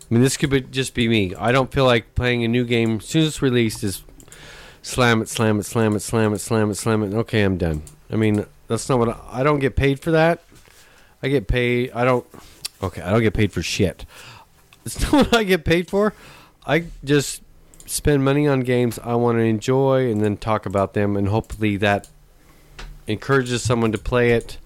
I 0.09 0.13
mean, 0.13 0.23
this 0.23 0.37
could 0.37 0.49
be, 0.49 0.61
just 0.61 0.95
be 0.95 1.07
me. 1.07 1.35
I 1.35 1.51
don't 1.51 1.71
feel 1.71 1.85
like 1.85 2.15
playing 2.15 2.43
a 2.43 2.47
new 2.47 2.65
game 2.65 2.97
as 2.97 3.05
soon 3.05 3.21
as 3.21 3.27
it's 3.27 3.41
released 3.43 3.83
is 3.83 4.03
slam 4.81 5.21
it, 5.21 5.29
slam 5.29 5.59
it, 5.59 5.63
slam 5.63 5.95
it, 5.95 5.99
slam 5.99 6.33
it, 6.33 6.39
slam 6.39 6.71
it, 6.71 6.75
slam 6.75 7.03
it. 7.03 7.13
Okay, 7.13 7.43
I'm 7.43 7.57
done. 7.57 7.83
I 8.11 8.15
mean, 8.15 8.45
that's 8.69 8.87
not 8.87 8.99
what 8.99 9.09
I, 9.09 9.41
I 9.41 9.43
don't 9.43 9.59
get 9.59 9.75
paid 9.75 9.99
for 9.99 10.11
that. 10.11 10.41
I 11.21 11.27
get 11.27 11.47
paid. 11.47 11.91
I 11.91 12.05
don't. 12.05 12.25
Okay, 12.81 13.01
I 13.01 13.11
don't 13.11 13.21
get 13.21 13.33
paid 13.33 13.51
for 13.51 13.61
shit. 13.61 14.05
It's 14.85 15.01
not 15.11 15.11
what 15.11 15.35
I 15.35 15.43
get 15.43 15.65
paid 15.65 15.89
for. 15.89 16.13
I 16.65 16.85
just 17.03 17.41
spend 17.85 18.23
money 18.23 18.47
on 18.47 18.61
games 18.61 18.99
I 19.03 19.15
want 19.15 19.39
to 19.39 19.43
enjoy 19.43 20.09
and 20.09 20.21
then 20.21 20.37
talk 20.37 20.65
about 20.65 20.93
them, 20.93 21.17
and 21.17 21.27
hopefully 21.27 21.75
that 21.77 22.07
encourages 23.07 23.63
someone 23.63 23.91
to 23.91 23.97
play 23.97 24.31
it, 24.31 24.59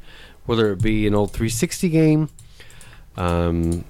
whether 0.46 0.72
it 0.72 0.82
be 0.82 1.08
an 1.08 1.16
old 1.16 1.32
360 1.32 1.90
game. 1.90 2.30
Um, 3.16 3.86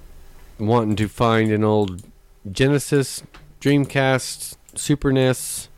wanting 0.58 0.96
to 0.96 1.08
find 1.08 1.50
an 1.50 1.64
old 1.64 2.02
Genesis, 2.50 3.22
Dreamcast, 3.60 4.56
Super 4.74 5.12
NES, 5.12 5.68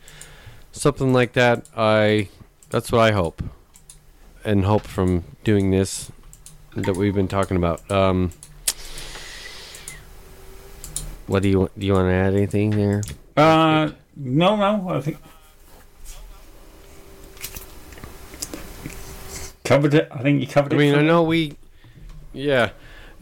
something 0.73 1.13
like 1.13 1.33
that. 1.33 1.67
I 1.77 2.29
that's 2.71 2.93
what 2.93 3.01
I 3.01 3.13
hope, 3.13 3.43
and 4.47 4.65
hope 4.65 4.83
from 4.83 5.25
doing 5.45 5.71
this 5.71 6.11
that 6.77 6.97
we've 6.97 7.15
been 7.15 7.29
talking 7.29 7.57
about. 7.57 7.91
Um, 7.91 8.33
what 11.27 11.43
do 11.43 11.49
you 11.49 11.59
want? 11.61 11.79
Do 11.79 11.85
you 11.85 11.93
want 11.93 12.09
to 12.09 12.13
add 12.13 12.33
anything 12.35 12.71
there? 12.71 13.03
Uh, 13.37 13.91
no, 14.17 14.57
no, 14.57 14.89
I 14.89 15.01
think 15.01 15.19
covered 19.65 19.95
it. 19.95 20.09
I 20.13 20.23
think 20.23 20.41
you 20.41 20.47
covered 20.47 20.73
it. 20.73 20.77
I 20.77 20.79
mean, 20.79 20.95
I 20.95 21.03
know 21.03 21.25
we, 21.25 21.57
yeah, 22.33 22.71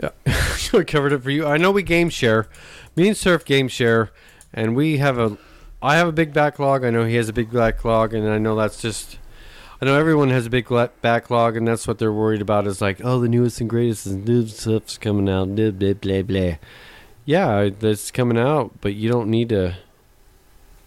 yeah, 0.01 0.11
I 0.73 0.85
covered 0.85 1.13
it 1.13 1.23
for 1.23 1.31
you. 1.31 1.47
I 1.47 1.57
know 1.57 1.71
we 1.71 1.83
game 1.83 2.11
share. 2.11 2.49
Me 2.97 3.09
and 3.09 3.17
Surf 3.17 3.45
game 3.45 3.69
share, 3.69 4.11
and 4.53 4.77
we 4.77 4.99
have 4.99 5.19
a. 5.19 5.39
I 5.83 5.97
have 5.97 6.09
a 6.09 6.13
big 6.13 6.33
backlog. 6.33 6.85
I 6.85 6.91
know 6.91 7.05
he 7.05 7.17
has 7.17 7.29
a 7.29 7.33
big 7.33 7.51
backlog, 7.51 8.15
and 8.15 8.29
I 8.29 8.39
know 8.39 8.55
that's 8.55 8.81
just. 8.81 9.19
I 9.85 9.89
know 9.89 9.99
everyone 9.99 10.31
has 10.31 10.47
a 10.47 10.51
big 10.51 10.71
la- 10.71 10.89
backlog, 11.03 11.59
and 11.59 11.69
that's 11.69 11.87
what 11.87 11.99
they're 11.99 12.11
worried 12.11 12.41
about. 12.41 12.67
Is 12.67 12.81
like, 12.81 13.05
oh, 13.05 13.21
the 13.21 13.29
newest 13.29 13.61
and 13.61 13.69
greatest 13.69 14.07
and 14.07 14.27
new 14.27 14.47
stuff's 14.47 14.97
coming 14.97 15.29
out. 15.29 15.55
Blah 15.55 15.73
blah 15.73 15.93
blah 15.93 16.23
blah. 16.23 16.53
Yeah, 17.27 17.69
that's 17.69 18.11
coming 18.11 18.39
out, 18.39 18.81
but 18.81 18.95
you 18.95 19.11
don't 19.11 19.29
need 19.29 19.51
to. 19.51 19.77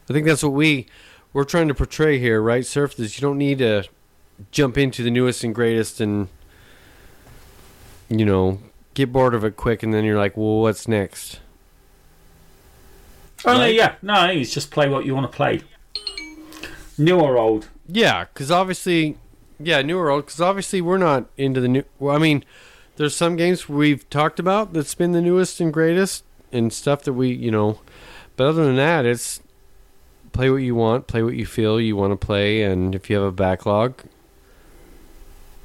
I 0.09 0.13
think 0.13 0.25
that's 0.25 0.41
what 0.41 0.53
we 0.53 0.87
we're 1.31 1.43
trying 1.43 1.67
to 1.67 1.75
portray 1.75 2.17
here, 2.17 2.41
right? 2.41 2.65
Surf 2.65 2.99
is 2.99 3.19
you 3.19 3.21
don't 3.21 3.37
need 3.37 3.59
to 3.59 3.83
jump 4.49 4.79
into 4.79 5.03
the 5.03 5.11
newest 5.11 5.43
and 5.43 5.53
greatest 5.53 6.01
and 6.01 6.27
you 8.09 8.25
know 8.25 8.57
get 8.95 9.13
bored 9.13 9.35
of 9.35 9.43
it 9.43 9.57
quick 9.57 9.83
and 9.83 9.93
then 9.93 10.03
you're 10.03 10.17
like 10.17 10.35
well 10.37 10.61
what's 10.61 10.87
next 10.87 11.39
Oh 13.45 13.57
no, 13.57 13.65
yeah, 13.65 13.95
no, 14.01 14.27
it's 14.29 14.53
just 14.53 14.71
play 14.71 14.89
what 14.89 15.05
you 15.05 15.13
want 15.13 15.31
to 15.31 15.35
play. 15.35 15.61
New 16.97 17.19
or 17.19 17.37
old? 17.37 17.67
Yeah 17.87 18.25
because 18.25 18.51
obviously 18.51 19.17
yeah 19.59 19.81
new 19.81 19.97
World. 19.97 20.25
because 20.25 20.41
obviously 20.41 20.81
we're 20.81 20.97
not 20.97 21.25
into 21.37 21.61
the 21.61 21.67
new 21.67 21.83
well 21.99 22.15
i 22.15 22.19
mean 22.19 22.43
there's 22.97 23.15
some 23.15 23.35
games 23.35 23.69
we've 23.69 24.09
talked 24.09 24.39
about 24.39 24.73
that's 24.73 24.95
been 24.95 25.11
the 25.11 25.21
newest 25.21 25.59
and 25.59 25.73
greatest 25.73 26.23
and 26.51 26.71
stuff 26.73 27.03
that 27.03 27.13
we 27.13 27.29
you 27.29 27.51
know 27.51 27.79
but 28.35 28.47
other 28.47 28.65
than 28.65 28.75
that 28.75 29.05
it's 29.05 29.41
play 30.33 30.49
what 30.49 30.57
you 30.57 30.75
want 30.75 31.07
play 31.07 31.23
what 31.23 31.35
you 31.35 31.45
feel 31.45 31.79
you 31.79 31.95
want 31.95 32.11
to 32.11 32.25
play 32.25 32.63
and 32.63 32.93
if 32.93 33.09
you 33.09 33.15
have 33.15 33.25
a 33.25 33.31
backlog 33.31 34.03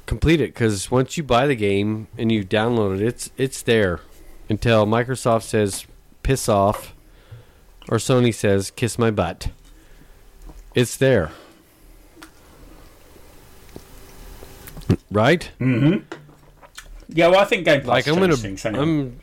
complete 0.05 0.41
it 0.41 0.53
because 0.53 0.89
once 0.91 1.17
you 1.17 1.23
buy 1.23 1.45
the 1.47 1.55
game 1.55 2.07
and 2.17 2.31
you 2.31 2.43
download 2.43 2.95
it 2.95 3.01
it's 3.01 3.31
it's 3.37 3.61
there 3.61 3.99
until 4.49 4.85
microsoft 4.85 5.43
says 5.43 5.85
piss 6.23 6.49
off 6.49 6.93
or 7.89 7.97
sony 7.97 8.33
says 8.33 8.71
kiss 8.71 8.97
my 8.97 9.11
butt 9.11 9.49
it's 10.73 10.97
there 10.97 11.31
right 15.11 15.51
Mm-hmm. 15.59 15.99
Yeah, 17.09 17.27
well, 17.27 17.41
I 17.41 17.45
think 17.45 17.65
Game 17.65 17.81
Pass 17.81 17.87
like 17.87 18.07
I'm 18.07 18.15
gonna 18.15 18.35
things. 18.35 18.65
I'm 18.65 19.19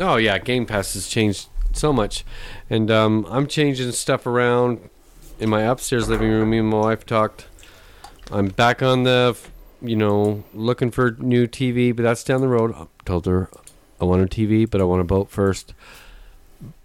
Oh 0.00 0.16
yeah, 0.16 0.38
Game 0.38 0.66
Pass 0.66 0.94
has 0.94 1.06
changed 1.06 1.48
so 1.72 1.92
much. 1.92 2.24
And 2.68 2.90
um, 2.90 3.26
I'm 3.30 3.46
changing 3.46 3.92
stuff 3.92 4.26
around 4.26 4.88
in 5.38 5.50
my 5.50 5.62
upstairs 5.62 6.08
living 6.08 6.30
room. 6.30 6.50
Me 6.50 6.58
and 6.58 6.68
my 6.68 6.78
wife 6.78 7.06
talked. 7.06 7.46
I'm 8.30 8.48
back 8.48 8.82
on 8.82 9.04
the 9.04 9.36
you 9.82 9.96
know, 9.96 10.44
looking 10.52 10.90
for 10.90 11.12
new 11.18 11.46
TV, 11.46 11.94
but 11.94 12.02
that's 12.02 12.24
down 12.24 12.40
the 12.40 12.48
road. 12.48 12.74
I 12.74 12.86
told 13.04 13.26
her 13.26 13.48
I 14.00 14.04
want 14.04 14.22
a 14.22 14.26
TV, 14.26 14.68
but 14.68 14.80
I 14.80 14.84
want 14.84 15.00
a 15.02 15.04
boat 15.04 15.30
first. 15.30 15.74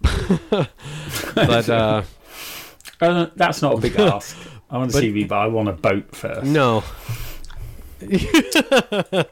but 1.34 1.68
uh 1.68 2.02
Uh, 2.98 3.26
that's 3.36 3.60
not 3.60 3.74
a 3.74 3.80
big 3.80 3.94
ask. 4.00 4.36
I 4.70 4.78
want 4.78 4.90
a 4.90 4.94
But- 4.94 5.02
TV, 5.04 5.28
but 5.28 5.36
I 5.38 5.46
want 5.46 5.68
a 5.68 5.72
boat 5.72 6.14
first. 6.14 6.44
No. 6.44 6.82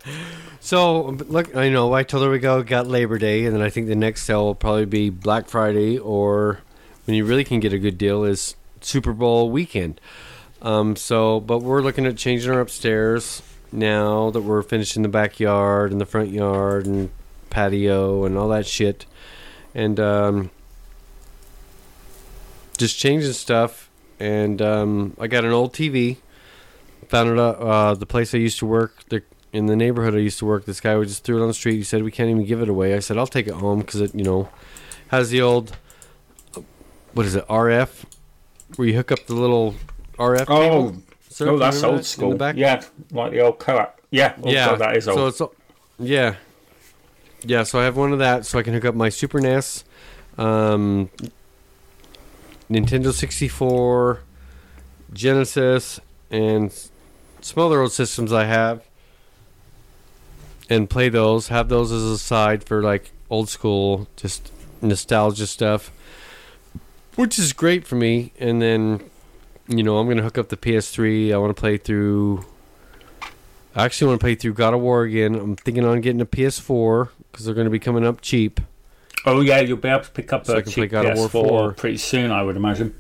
so 0.61 1.02
look, 1.28 1.55
I 1.56 1.69
know. 1.69 1.93
I 1.93 2.02
told 2.02 2.24
her 2.24 2.31
we 2.31 2.39
go 2.39 2.62
got 2.62 2.86
Labor 2.86 3.19
Day, 3.19 3.44
and 3.44 3.55
then 3.55 3.62
I 3.62 3.69
think 3.70 3.89
the 3.89 3.94
next 3.97 4.23
sale 4.23 4.44
will 4.47 4.55
probably 4.55 4.86
be 4.86 5.11
Black 5.11 5.48
Friday, 5.48 5.98
or 5.98 6.61
when 7.05 7.16
you 7.16 7.24
really 7.24 7.44
can 7.44 7.61
get 7.61 7.73
a 7.73 7.78
good 7.78 7.98
deal 7.98 8.24
is 8.24 8.56
Super 8.81 9.12
Bowl 9.12 9.51
weekend. 9.51 10.01
Um, 10.62 10.97
so, 10.97 11.40
but 11.40 11.59
we're 11.59 11.82
looking 11.82 12.06
at 12.06 12.16
changing 12.16 12.51
our 12.51 12.61
upstairs 12.61 13.43
now 13.70 14.31
that 14.31 14.40
we're 14.40 14.62
finishing 14.62 15.02
the 15.02 15.09
backyard 15.09 15.93
and 15.93 16.01
the 16.01 16.06
front 16.06 16.31
yard 16.31 16.86
and 16.86 17.11
patio 17.51 18.24
and 18.24 18.39
all 18.39 18.48
that 18.48 18.66
shit, 18.66 19.05
and 19.74 20.01
um, 20.01 20.51
just 22.78 22.98
changing 22.98 23.32
stuff. 23.32 23.90
And 24.20 24.62
um, 24.62 25.16
I 25.19 25.27
got 25.27 25.45
an 25.45 25.53
old 25.53 25.73
TV 25.73 26.19
found 27.09 27.31
it 27.31 27.39
out 27.39 27.57
uh, 27.57 27.95
the 27.95 28.07
place 28.07 28.35
I 28.35 28.39
used 28.39 28.59
to 28.59 28.66
work 28.66 29.09
the, 29.09 29.23
in 29.53 29.66
the 29.66 29.77
neighborhood 29.77 30.15
I 30.15 30.19
used 30.19 30.39
to 30.41 30.47
work. 30.47 30.65
This 30.65 30.81
guy 30.81 30.97
would 30.97 31.09
just 31.09 31.24
threw 31.24 31.39
it 31.39 31.43
on 31.43 31.49
the 31.49 31.55
street. 31.55 31.77
He 31.77 31.85
said 31.85 32.03
we 32.03 32.11
can't 32.11 32.31
even 32.31 32.45
give 32.45 32.61
it 32.61 32.69
away. 32.69 32.95
I 32.95 32.99
said 32.99 33.19
I'll 33.19 33.27
take 33.27 33.47
it 33.47 33.55
home 33.55 33.81
because 33.81 34.01
it 34.01 34.15
you 34.15 34.24
know 34.24 34.49
has 35.09 35.31
the 35.31 35.41
old 35.43 35.77
uh, 36.57 36.62
what 37.12 37.27
is 37.27 37.35
it 37.35 37.47
RF 37.49 38.05
where 38.77 38.89
you 38.89 38.95
hook 38.95 39.12
up 39.12 39.27
the 39.27 39.35
little 39.35 39.74
RF. 40.19 40.47
Oh, 40.49 40.97
oh, 41.41 41.59
that's 41.59 41.82
old 41.82 42.05
school. 42.05 42.35
back? 42.35 42.57
Yeah, 42.57 42.82
like 43.12 43.32
the 43.32 43.41
old 43.41 43.59
co-op. 43.59 44.01
Yeah, 44.11 44.35
yeah, 44.45 44.74
that 44.74 44.97
is 44.97 45.09
old. 45.09 45.35
So 45.35 45.47
it's 45.47 45.55
yeah, 45.99 46.35
yeah. 47.43 47.62
So 47.62 47.78
I 47.78 47.85
have 47.85 47.97
one 47.97 48.12
of 48.12 48.19
that, 48.19 48.47
so 48.47 48.59
I 48.59 48.62
can 48.62 48.74
hook 48.74 48.85
up 48.85 48.95
my 48.95 49.09
Super 49.09 49.41
NES, 49.41 49.85
um, 50.39 51.11
Nintendo 52.70 53.12
sixty 53.12 53.49
four, 53.49 54.20
Genesis, 55.12 56.01
and 56.31 56.73
some 57.41 57.62
other 57.62 57.81
old 57.81 57.93
systems 57.93 58.32
I 58.32 58.45
have, 58.45 58.82
and 60.70 60.89
play 60.89 61.09
those. 61.09 61.49
Have 61.49 61.69
those 61.69 61.93
as 61.93 62.03
a 62.03 62.19
side 62.19 62.65
for 62.65 62.82
like 62.82 63.12
old 63.31 63.49
school, 63.49 64.09
just 64.16 64.51
nostalgia 64.81 65.47
stuff, 65.47 65.91
which 67.16 67.39
is 67.39 67.53
great 67.53 67.86
for 67.86 67.97
me. 67.97 68.32
And 68.39 68.61
then 68.61 69.11
you 69.69 69.82
know, 69.82 69.99
I'm 69.99 70.09
gonna 70.09 70.23
hook 70.23 70.39
up 70.39 70.49
the 70.49 70.57
PS3. 70.57 71.32
I 71.32 71.39
want 71.39 71.55
to 71.55 71.61
play 71.61 71.77
through. 71.77 72.45
I 73.74 73.85
actually 73.85 74.09
want 74.09 74.20
to 74.20 74.24
play 74.24 74.35
through 74.36 74.55
God 74.55 74.73
of 74.73 74.81
War 74.81 75.03
again. 75.03 75.35
I'm 75.35 75.57
thinking 75.57 75.85
on 75.85 76.01
getting 76.01 76.20
a 76.20 76.27
PS4 76.27 77.09
because 77.31 77.45
they're 77.45 77.57
going 77.57 77.65
to 77.65 77.73
be 77.73 77.81
coming 77.81 78.07
up 78.07 78.20
cheap. 78.20 78.61
Oh 79.27 79.41
yeah, 79.41 79.61
you'll 79.61 79.79
be 79.79 79.89
able 79.89 80.05
to 80.05 80.11
pick 80.11 80.33
up 80.33 80.47
So 80.47 80.57
a 80.57 80.63
cheap 80.63 80.91
God 80.91 81.07
of 81.07 81.35
War 81.35 81.73
PS4 81.73 81.77
pretty 81.77 81.97
soon, 81.97 82.31
I 82.31 82.43
would 82.43 82.57
imagine. 82.57 82.95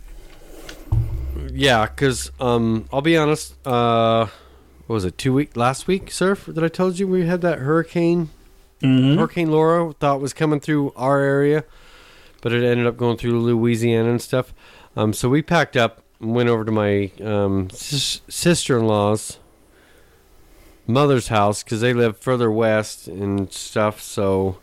Yeah, 1.52 1.86
because 1.86 2.30
um, 2.40 2.88
I'll 2.92 3.02
be 3.02 3.16
honest. 3.16 3.54
Uh, 3.66 4.26
what 4.86 4.94
was 4.94 5.04
it? 5.04 5.16
Two 5.18 5.32
week 5.32 5.56
last 5.56 5.86
week, 5.86 6.10
Surf? 6.10 6.46
That 6.46 6.64
I 6.64 6.68
told 6.68 6.98
you 6.98 7.06
we 7.06 7.26
had 7.26 7.40
that 7.42 7.58
hurricane. 7.60 8.30
Mm-hmm. 8.80 9.18
Hurricane 9.18 9.50
Laura 9.50 9.92
thought 9.94 10.20
was 10.20 10.32
coming 10.32 10.60
through 10.60 10.92
our 10.96 11.20
area, 11.20 11.64
but 12.42 12.52
it 12.52 12.64
ended 12.64 12.86
up 12.86 12.96
going 12.96 13.16
through 13.16 13.40
Louisiana 13.40 14.10
and 14.10 14.20
stuff. 14.20 14.52
Um, 14.96 15.12
so 15.12 15.28
we 15.28 15.42
packed 15.42 15.76
up 15.76 16.02
and 16.20 16.34
went 16.34 16.48
over 16.48 16.64
to 16.64 16.72
my 16.72 17.10
um, 17.22 17.70
sis- 17.70 18.20
sister-in-law's 18.28 19.38
mother's 20.86 21.28
house 21.28 21.62
because 21.62 21.80
they 21.80 21.94
live 21.94 22.18
further 22.18 22.50
west 22.50 23.08
and 23.08 23.52
stuff. 23.52 24.02
So 24.02 24.58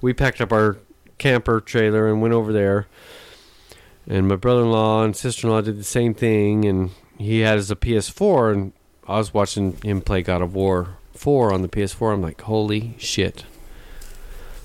we 0.00 0.12
packed 0.12 0.40
up 0.40 0.52
our 0.52 0.78
camper 1.24 1.58
trailer 1.58 2.06
and 2.06 2.20
went 2.20 2.34
over 2.34 2.52
there. 2.52 2.86
And 4.06 4.28
my 4.28 4.36
brother-in-law 4.36 5.04
and 5.04 5.16
sister-in-law 5.16 5.62
did 5.62 5.78
the 5.78 5.82
same 5.84 6.12
thing, 6.12 6.66
and 6.66 6.90
he 7.16 7.40
had 7.40 7.56
his 7.56 7.70
a 7.70 7.76
PS4, 7.76 8.52
and 8.52 8.72
I 9.08 9.16
was 9.16 9.32
watching 9.32 9.78
him 9.78 10.02
play 10.02 10.20
God 10.20 10.42
of 10.42 10.54
War 10.54 10.98
4 11.14 11.50
on 11.50 11.62
the 11.62 11.68
PS4. 11.68 12.12
I'm 12.12 12.20
like, 12.20 12.42
holy 12.42 12.94
shit! 12.98 13.46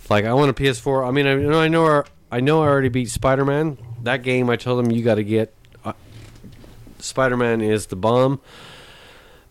Like, 0.09 0.25
I 0.25 0.33
want 0.33 0.49
a 0.49 0.53
PS4. 0.53 1.07
I 1.07 1.11
mean, 1.11 1.27
I 1.27 1.35
know, 1.35 1.61
I 1.61 1.69
know, 1.69 2.03
I 2.29 2.41
know, 2.41 2.61
I 2.61 2.67
already 2.67 2.89
beat 2.89 3.09
Spider-Man. 3.09 3.77
That 4.03 4.23
game, 4.23 4.49
I 4.49 4.57
told 4.57 4.83
him 4.83 4.91
you 4.91 5.01
got 5.01 5.15
to 5.15 5.23
get. 5.23 5.53
Uh, 5.85 5.93
Spider-Man 6.97 7.61
is 7.61 7.85
the 7.85 7.95
bomb, 7.95 8.41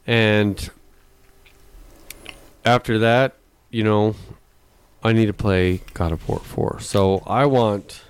and 0.06 0.68
after 2.66 2.98
that, 2.98 3.36
you 3.70 3.82
know, 3.82 4.14
I 5.02 5.12
need 5.12 5.26
to 5.26 5.32
play 5.32 5.82
God 5.94 6.12
of 6.12 6.28
War 6.28 6.40
4. 6.40 6.80
So 6.80 7.22
I 7.26 7.46
want. 7.46 8.02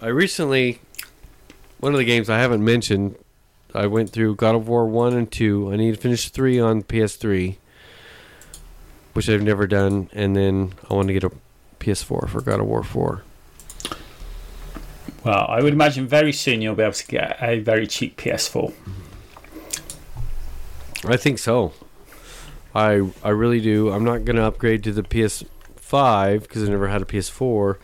I 0.00 0.06
recently, 0.08 0.80
one 1.78 1.92
of 1.92 1.98
the 1.98 2.04
games 2.04 2.30
I 2.30 2.38
haven't 2.38 2.64
mentioned, 2.64 3.16
I 3.74 3.86
went 3.86 4.10
through 4.10 4.36
God 4.36 4.54
of 4.54 4.66
War 4.66 4.86
1 4.86 5.12
and 5.12 5.30
2. 5.30 5.72
I 5.72 5.76
need 5.76 5.94
to 5.94 6.00
finish 6.00 6.30
3 6.30 6.58
on 6.58 6.82
PS3, 6.82 7.56
which 9.12 9.28
I've 9.28 9.42
never 9.42 9.66
done. 9.66 10.08
And 10.12 10.34
then 10.34 10.72
I 10.88 10.94
want 10.94 11.08
to 11.08 11.12
get 11.12 11.24
a 11.24 11.32
PS4 11.80 12.28
for 12.28 12.40
God 12.40 12.60
of 12.60 12.66
War 12.66 12.82
4. 12.82 13.22
Well, 15.22 15.46
I 15.48 15.60
would 15.60 15.74
imagine 15.74 16.06
very 16.06 16.32
soon 16.32 16.62
you'll 16.62 16.74
be 16.74 16.82
able 16.82 16.94
to 16.94 17.06
get 17.06 17.36
a 17.42 17.58
very 17.58 17.86
cheap 17.86 18.16
PS4. 18.16 18.72
I 21.04 21.16
think 21.16 21.38
so. 21.38 21.72
I 22.74 23.10
I 23.22 23.30
really 23.30 23.60
do. 23.60 23.90
I'm 23.90 24.04
not 24.04 24.24
going 24.24 24.36
to 24.36 24.44
upgrade 24.44 24.84
to 24.84 24.92
the 24.92 25.02
PS5 25.90 26.42
because 26.42 26.68
I 26.68 26.70
never 26.70 26.88
had 26.88 27.02
a 27.02 27.04
PS4. 27.04 27.76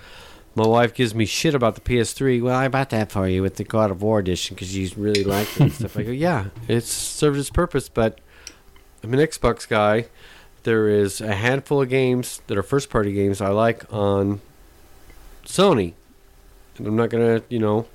My 0.55 0.67
wife 0.67 0.95
gives 0.95 1.15
me 1.15 1.27
shit 1.27 1.55
about 1.55 1.75
the 1.75 1.81
PS3. 1.83 2.41
Well, 2.43 2.57
I 2.57 2.69
bought 2.69 2.91
that 2.91 3.13
for 3.13 3.29
you 3.29 3.43
with 3.43 3.57
the 3.57 3.65
God 3.65 3.91
of 3.91 4.01
War 4.01 4.19
edition 4.19 4.55
because 4.55 4.75
you 4.77 4.91
really 4.97 5.25
liked 5.25 5.57
it 5.57 5.61
and 5.61 5.73
stuff. 5.73 5.97
I 5.97 6.03
go, 6.03 6.11
yeah, 6.13 6.47
it's 6.67 6.91
served 6.91 7.39
its 7.39 7.51
purpose, 7.51 7.89
but 7.89 8.21
I'm 9.03 9.13
an 9.13 9.21
Xbox 9.21 9.69
guy. 9.69 10.07
There 10.63 10.89
is 10.89 11.21
a 11.21 11.35
handful 11.35 11.83
of 11.83 11.89
games 11.89 12.41
that 12.47 12.57
are 12.57 12.63
first 12.63 12.91
party 12.91 13.13
games 13.13 13.41
I 13.41 13.49
like 13.49 13.85
on 13.93 14.41
Sony. 15.45 15.93
And 16.79 16.87
I'm 16.87 16.97
not 16.97 17.11
going 17.11 17.41
to, 17.41 17.47
you 17.49 17.59
know, 17.59 17.87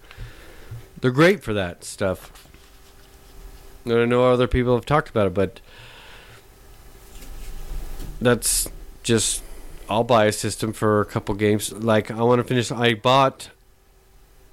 they're 1.01 1.11
great 1.11 1.43
for 1.43 1.53
that 1.53 1.83
stuff. 1.83 2.47
And 3.85 3.93
I 3.93 4.05
know 4.05 4.31
other 4.31 4.47
people 4.47 4.75
have 4.75 4.85
talked 4.85 5.09
about 5.09 5.27
it, 5.27 5.33
but 5.33 5.59
that's 8.21 8.69
just 9.03 9.43
I'll 9.91 10.03
buy 10.05 10.26
a 10.26 10.31
system 10.31 10.72
for 10.73 11.01
a 11.01 11.05
couple 11.05 11.35
games. 11.35 11.72
Like 11.73 12.09
I 12.09 12.22
want 12.23 12.39
to 12.39 12.43
finish. 12.47 12.72
I 12.72 12.93
bought 12.93 13.49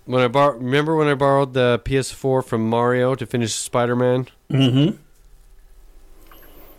when 0.05 0.23
I 0.23 0.28
bought. 0.28 0.59
Remember 0.60 0.97
when 0.97 1.06
I 1.09 1.15
borrowed 1.15 1.55
the 1.55 1.81
PS4 1.85 2.44
from 2.44 2.69
Mario 2.69 3.15
to 3.15 3.24
finish 3.27 3.55
Spider 3.55 3.94
Man, 3.97 4.27
Mm-hmm. 4.51 4.97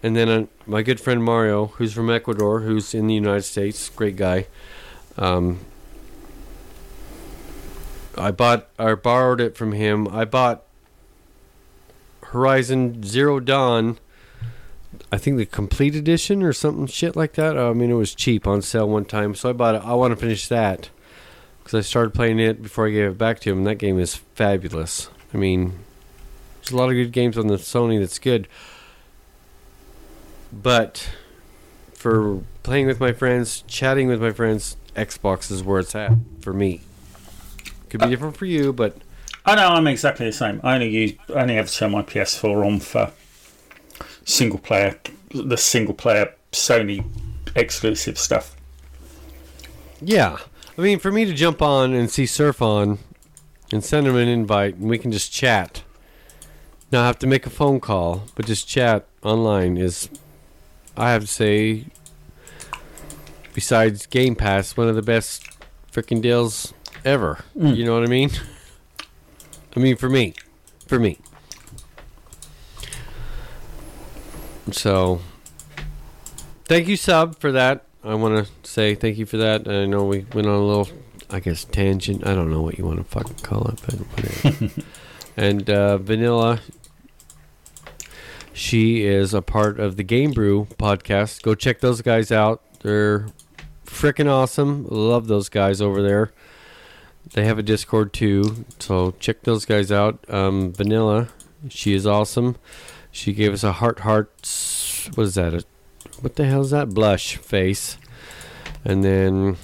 and 0.04 0.16
then 0.16 0.30
uh, 0.30 0.46
my 0.66 0.82
good 0.82 1.00
friend 1.00 1.24
Mario, 1.24 1.68
who's 1.68 1.94
from 1.94 2.10
Ecuador, 2.10 2.62
who's 2.62 2.94
in 2.94 3.08
the 3.08 3.14
United 3.14 3.44
States, 3.44 3.90
great 3.90 4.16
guy. 4.18 4.48
Um, 5.18 5.60
I 8.18 8.32
bought 8.32 8.68
or 8.78 8.96
borrowed 8.96 9.40
it 9.40 9.56
from 9.56 9.72
him. 9.72 10.08
I 10.10 10.26
bought 10.26 10.64
Horizon 12.24 13.04
Zero 13.04 13.40
Dawn. 13.40 13.98
I 15.12 15.18
think 15.18 15.38
the 15.38 15.46
complete 15.46 15.96
edition 15.96 16.44
or 16.44 16.54
something 16.54 16.86
shit 16.86 17.16
like 17.16 17.34
that. 17.34 17.58
I 17.58 17.74
mean, 17.74 17.90
it 17.90 17.96
was 17.96 18.14
cheap 18.14 18.46
on 18.46 18.62
sale 18.62 18.88
one 18.88 19.06
time, 19.06 19.34
so 19.34 19.50
I 19.50 19.54
bought 19.54 19.76
it. 19.76 19.82
I 19.84 19.94
want 19.94 20.12
to 20.12 20.16
finish 20.16 20.48
that 20.48 20.90
because 21.64 21.78
I 21.78 21.82
started 21.82 22.14
playing 22.14 22.40
it 22.40 22.62
before 22.62 22.88
I 22.88 22.92
gave 22.92 23.12
it 23.12 23.18
back 23.18 23.40
to 23.42 23.52
him. 23.52 23.60
And 23.60 23.68
that 23.68 23.76
game 23.76 24.00
is 24.00 24.16
fabulous. 24.16 25.10
I 25.34 25.38
mean, 25.38 25.80
there's 26.58 26.72
a 26.72 26.78
lot 26.78 26.90
of 26.90 26.96
good 26.96 27.12
games 27.12 27.38
on 27.38 27.48
the 27.48 27.56
Sony 27.56 28.00
that's 28.00 28.20
good, 28.20 28.48
but 30.52 31.10
for 31.94 32.42
playing 32.64 32.88
with 32.88 33.00
my 33.00 33.12
friends, 33.12 33.64
chatting 33.68 34.08
with 34.08 34.22
my 34.22 34.32
friends, 34.32 34.78
Xbox 34.96 35.52
is 35.52 35.64
where 35.64 35.80
it's 35.80 35.96
at 35.96 36.12
for 36.42 36.54
me. 36.54 36.82
Could 37.90 38.02
be 38.02 38.08
different 38.08 38.38
for 38.38 38.46
you, 38.46 38.72
but 38.72 38.96
I 39.46 39.56
know 39.56 39.70
I'm 39.70 39.88
exactly 39.88 40.28
the 40.28 40.32
same. 40.32 40.60
I 40.64 40.76
only 40.76 40.90
use 40.90 41.14
I 41.30 41.42
only 41.42 41.58
ever 41.58 41.68
turn 41.68 41.92
my 41.92 42.04
PS4 42.04 42.66
on 42.66 42.80
for 42.80 43.12
single 44.30 44.60
player, 44.60 45.00
the 45.32 45.58
single 45.58 45.94
player 45.94 46.34
Sony 46.52 47.04
exclusive 47.56 48.18
stuff. 48.18 48.56
Yeah. 50.02 50.38
I 50.78 50.82
mean, 50.82 51.00
for 51.00 51.12
me 51.12 51.26
to 51.26 51.34
jump 51.34 51.62
on 51.62 51.94
and 51.94 52.10
see 52.10 52.26
Surf 52.26 52.62
on 52.62 53.00
and 53.72 53.84
send 53.84 54.08
him 54.08 54.16
an 54.16 54.28
invite 54.28 54.76
and 54.76 54.90
we 54.90 54.98
can 54.98 55.12
just 55.12 55.32
chat, 55.32 55.84
not 56.92 57.06
have 57.06 57.20
to 57.20 57.28
make 57.28 57.46
a 57.46 57.50
phone 57.50 57.80
call, 57.80 58.24
but 58.36 58.46
just 58.46 58.68
chat 58.68 59.06
online 59.24 59.78
is, 59.78 60.10
I 60.96 61.12
have 61.12 61.22
to 61.22 61.28
say, 61.28 61.86
besides 63.54 64.06
Game 64.06 64.36
Pass, 64.36 64.78
one 64.78 64.88
of 64.88 64.96
the 64.96 65.02
best 65.02 65.44
freaking 65.92 66.22
deals 66.22 66.74
ever. 67.04 67.44
Mm. 67.58 67.76
You 67.76 67.86
know 67.86 67.94
what 67.94 68.04
I 68.04 68.08
mean? 68.08 68.32
I 69.76 69.80
mean, 69.80 69.98
for 69.98 70.10
me. 70.10 70.34
For 70.88 71.00
me. 71.00 71.20
So, 74.72 75.22
thank 76.66 76.88
you, 76.88 76.96
Sub, 76.96 77.40
for 77.40 77.52
that. 77.52 77.86
I 78.04 78.16
want 78.16 78.46
to 78.46 78.52
say 78.70 78.96
thank 78.96 79.18
you 79.18 79.26
for 79.26 79.38
that. 79.38 79.68
I 79.68 79.86
know 79.86 80.06
we 80.06 80.26
went 80.34 80.48
on 80.48 80.56
a 80.56 80.66
little, 80.66 80.88
I 81.30 81.40
guess, 81.40 81.66
tangent. 81.66 82.26
I 82.26 82.34
don't 82.34 82.50
know 82.50 82.62
what 82.62 82.78
you 82.78 82.86
want 82.86 82.98
to 83.00 83.04
fucking 83.04 83.38
call 83.38 83.68
it, 83.68 83.82
but 83.86 83.96
whatever. 83.96 84.82
and 85.38 85.70
uh, 85.70 85.98
Vanilla, 85.98 86.62
she 88.54 89.06
is 89.06 89.34
a 89.34 89.42
part 89.42 89.80
of 89.80 89.98
the 89.98 90.04
Game 90.04 90.32
Brew 90.32 90.68
podcast. 90.78 91.42
Go 91.42 91.56
check 91.56 91.82
those 91.82 92.02
guys 92.02 92.32
out. 92.32 92.62
They're 92.82 93.28
freaking 93.86 94.30
awesome. 94.30 94.86
Love 94.90 95.28
those 95.28 95.50
guys 95.50 95.82
over 95.82 96.02
there. 96.02 96.32
They 97.34 97.46
have 97.46 97.60
a 97.60 97.64
Discord 97.64 98.14
too, 98.14 98.66
so 98.80 99.14
check 99.20 99.44
those 99.44 99.66
guys 99.66 99.92
out. 99.92 100.24
Um, 100.30 100.74
Vanilla, 100.74 101.28
she 101.70 101.94
is 101.94 102.08
awesome. 102.08 102.56
She 103.12 103.34
gave 103.34 103.54
us 103.54 103.64
a 103.64 103.74
heart, 103.74 104.00
heart. 104.00 104.30
What 105.16 105.24
is 105.24 105.36
that? 105.36 105.54
A, 105.54 105.64
what 106.22 106.36
the 106.36 106.46
hell 106.46 106.62
is 106.62 106.72
that? 106.72 106.90
Blush 106.90 107.38
face. 107.38 107.98
And 108.86 109.04
then 109.04 109.58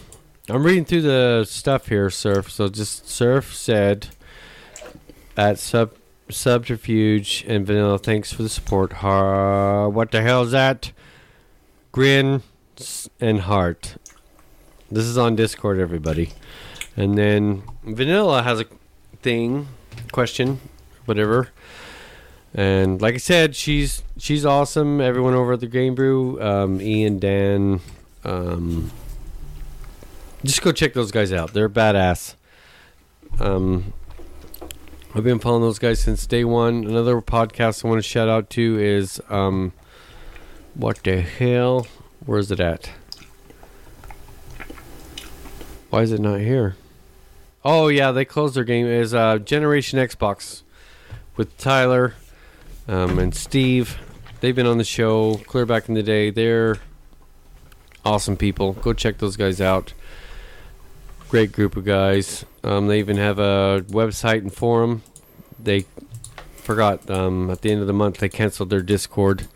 I'm 0.50 0.64
reading 0.64 0.86
through 0.86 1.02
the 1.02 1.46
stuff 1.48 1.88
here, 1.88 2.10
Surf. 2.10 2.52
So 2.52 2.68
just 2.68 3.10
Surf 3.10 3.56
said 3.56 4.08
at 5.38 5.60
sub 5.60 5.92
subterfuge 6.30 7.46
and 7.48 7.66
Vanilla. 7.66 8.00
Thanks 8.00 8.34
for 8.34 8.44
the 8.44 8.50
support. 8.50 8.94
Ha, 8.94 9.88
what 9.88 10.12
the 10.12 10.22
hell 10.22 10.44
is 10.44 10.52
that? 10.52 10.92
Grin 11.92 12.42
and 13.20 13.42
heart. 13.42 13.96
This 14.92 15.06
is 15.06 15.18
on 15.18 15.36
Discord, 15.36 15.80
everybody. 15.80 16.32
And 16.98 17.18
then 17.18 17.64
Vanilla 17.84 18.44
has 18.44 18.60
a 18.60 18.66
thing, 19.22 19.68
question, 20.12 20.60
whatever. 21.06 21.50
And 22.56 23.02
like 23.02 23.16
I 23.16 23.18
said, 23.18 23.54
she's 23.54 24.02
she's 24.18 24.46
awesome. 24.46 25.02
Everyone 25.02 25.34
over 25.34 25.54
at 25.54 25.60
the 25.60 25.68
Game 25.68 25.94
Brew, 25.94 26.42
um, 26.42 26.80
Ian, 26.80 27.20
Dan, 27.20 27.82
um, 28.24 28.92
just 30.42 30.62
go 30.62 30.72
check 30.72 30.94
those 30.94 31.12
guys 31.12 31.34
out. 31.34 31.54
They're 31.54 31.68
badass. 31.68 32.36
Um, 33.42 33.92
I've 35.14 35.26
been 35.26 35.40
following 35.40 35.64
those 35.64 35.80
guys 35.80 36.00
since 36.00 36.26
day 36.26 36.46
one. 36.46 36.86
Another 36.86 37.22
podcast 37.22 37.84
I 37.84 37.90
want 37.90 38.00
to 38.00 38.08
shout 38.08 38.30
out 38.30 38.50
to 38.52 38.80
is 38.80 39.22
um, 39.30 39.74
what 40.76 41.04
the 41.04 41.20
hell? 41.20 41.88
Where 42.26 42.40
is 42.40 42.52
it 42.52 42.62
at? 42.62 42.90
Why 45.90 46.04
is 46.04 46.14
it 46.14 46.22
not 46.22 46.40
here? 46.40 46.78
Oh 47.66 47.90
yeah, 47.90 48.14
they 48.14 48.24
closed 48.24 48.56
their 48.56 48.64
game. 48.64 48.86
Is 48.86 49.14
uh, 49.14 49.40
Generation 49.40 50.00
Xbox 50.00 50.62
with 51.36 51.58
Tyler 51.58 52.14
um, 52.88 53.20
and 53.20 53.34
Steve. 53.34 53.98
They've 54.42 54.56
been 54.56 54.68
on 54.68 54.78
the 54.78 54.84
show 54.84 55.36
clear 55.48 55.66
back 55.66 55.88
in 55.88 55.96
the 55.96 56.04
day. 56.04 56.30
They're 56.30 56.78
awesome 58.04 58.38
people. 58.38 58.74
Go 58.74 58.94
check 58.94 59.18
those 59.18 59.36
guys 59.38 59.60
out. 59.60 59.94
Great 61.30 61.52
group 61.52 61.76
of 61.76 61.86
guys. 61.86 62.46
Um, 62.64 62.88
they 62.88 63.00
even 63.00 63.18
have 63.18 63.40
a 63.40 63.84
website 63.88 64.40
and 64.40 64.54
forum. 64.54 65.02
They 65.60 65.86
forgot 66.56 67.10
um, 67.10 67.50
at 67.50 67.62
the 67.62 67.72
end 67.72 67.82
of 67.82 67.88
the 67.88 67.94
month 67.94 68.18
they 68.18 68.30
canceled 68.30 68.70
their 68.70 68.82
Discord, 68.82 69.48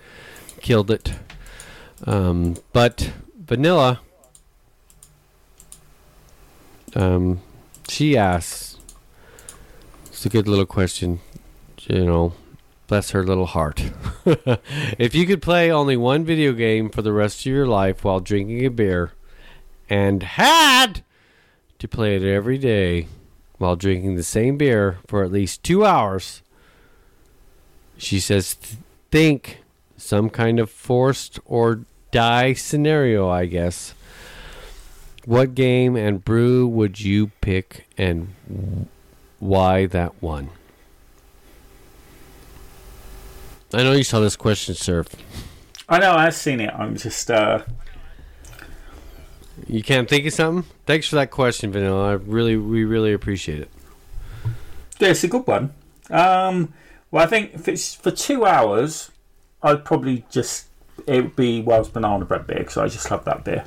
killed 0.62 0.92
it. 0.92 1.14
Um, 2.06 2.56
but 2.72 3.12
Vanilla, 3.38 4.00
um, 6.96 7.42
she 7.88 8.16
asks, 8.16 8.78
it's 10.06 10.26
a 10.26 10.30
good 10.30 10.48
little 10.48 10.66
question, 10.66 11.20
you 11.82 12.06
know, 12.06 12.34
bless 12.90 13.12
her 13.12 13.24
little 13.24 13.46
heart. 13.46 13.92
if 14.98 15.14
you 15.14 15.26
could 15.28 15.42
play 15.42 15.72
only 15.72 15.96
one 15.96 16.26
video 16.26 16.52
game 16.52 16.90
for 16.90 17.04
the 17.04 17.14
rest 17.14 17.42
of 17.42 17.46
your 17.46 17.68
life 17.68 18.04
while 18.04 18.20
drinking 18.20 18.66
a 18.66 18.70
beer, 18.70 19.14
and 19.90 20.24
had 20.24 21.04
to 21.78 21.88
play 21.88 22.16
it 22.16 22.24
every 22.24 22.58
day 22.58 23.08
while 23.60 23.76
drinking 23.76 24.16
the 24.16 24.24
same 24.24 24.58
beer 24.58 24.98
for 25.08 25.24
at 25.24 25.32
least 25.32 25.64
two 25.64 25.86
hours, 25.86 26.42
she 27.96 28.20
says, 28.20 28.54
think 29.12 29.64
some 29.96 30.30
kind 30.30 30.60
of 30.60 30.70
forced 30.70 31.40
or 31.46 31.82
die 32.12 32.54
scenario, 32.54 33.30
I 33.30 33.46
guess. 33.46 33.94
What 35.26 35.54
game 35.54 35.96
and 35.96 36.26
brew 36.26 36.66
would 36.68 37.00
you 37.00 37.28
pick 37.42 37.86
and 37.98 38.34
why 39.38 39.86
that 39.86 40.22
one? 40.22 40.50
I 43.74 43.84
know 43.84 43.92
you 43.94 44.04
saw 44.04 44.20
this 44.20 44.36
question, 44.36 44.74
sir. 44.76 45.06
I 45.88 46.00
know 46.00 46.14
I've 46.14 46.36
seen 46.36 46.60
it. 46.60 46.74
I'm 46.74 46.96
just 46.98 47.30
uh, 47.30 47.64
You 49.68 49.84
can't 49.84 50.10
think 50.10 50.26
of 50.26 50.34
something? 50.34 50.70
Thanks 50.86 51.08
for 51.08 51.16
that 51.18 51.30
question, 51.32 51.72
Vanilla. 51.72 52.10
I 52.10 52.14
really, 52.14 52.58
we 52.58 52.84
really 52.86 53.14
appreciate 53.14 53.60
it. 53.62 53.70
yeah, 55.00 55.10
it's 55.10 55.24
a 55.24 55.28
good 55.28 55.46
one. 55.46 55.74
Um, 56.10 56.74
well, 57.12 57.24
I 57.24 57.28
think 57.28 57.54
if 57.54 57.68
it's 57.68 57.94
for 57.94 58.12
two 58.12 58.46
hours, 58.46 59.12
I'd 59.62 59.86
probably 59.86 60.26
just 60.32 60.68
it 61.08 61.22
would 61.22 61.36
be 61.36 61.62
Wells 61.62 61.90
banana 61.90 62.26
bread 62.26 62.48
beer 62.48 62.60
because 62.60 62.78
I 62.78 62.88
just 62.88 63.10
love 63.12 63.26
that 63.26 63.44
beer. 63.44 63.66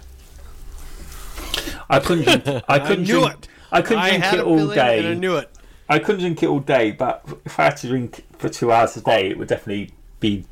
I 1.88 2.00
couldn't. 2.00 2.24
Drink, 2.44 2.64
I 2.68 2.78
couldn't 2.80 3.04
knew 3.04 3.20
drink, 3.20 3.32
it. 3.34 3.48
I 3.70 3.82
couldn't 3.82 4.02
drink 4.04 4.24
had 4.24 4.38
it 4.40 4.44
all 4.44 4.70
and 4.70 4.80
I 4.80 5.02
day. 5.02 5.14
knew 5.14 5.36
it. 5.36 5.50
I 5.92 5.98
couldn't 5.98 6.22
drink 6.22 6.42
it 6.42 6.46
all 6.46 6.60
day, 6.60 6.90
but 6.90 7.22
if 7.44 7.60
I 7.60 7.64
had 7.64 7.76
to 7.78 7.88
drink 7.88 8.24
for 8.38 8.48
two 8.48 8.72
hours 8.72 8.96
a 8.96 9.02
day, 9.02 9.28
it 9.28 9.36
would 9.36 9.48
definitely 9.48 9.92
be. 10.20 10.46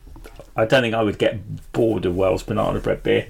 I 0.54 0.66
don't 0.66 0.82
think 0.82 0.94
I 0.94 1.02
would 1.02 1.16
get 1.16 1.72
bored 1.72 2.04
of 2.04 2.14
Wells 2.14 2.42
banana 2.42 2.78
bread 2.78 3.02
beer. 3.02 3.26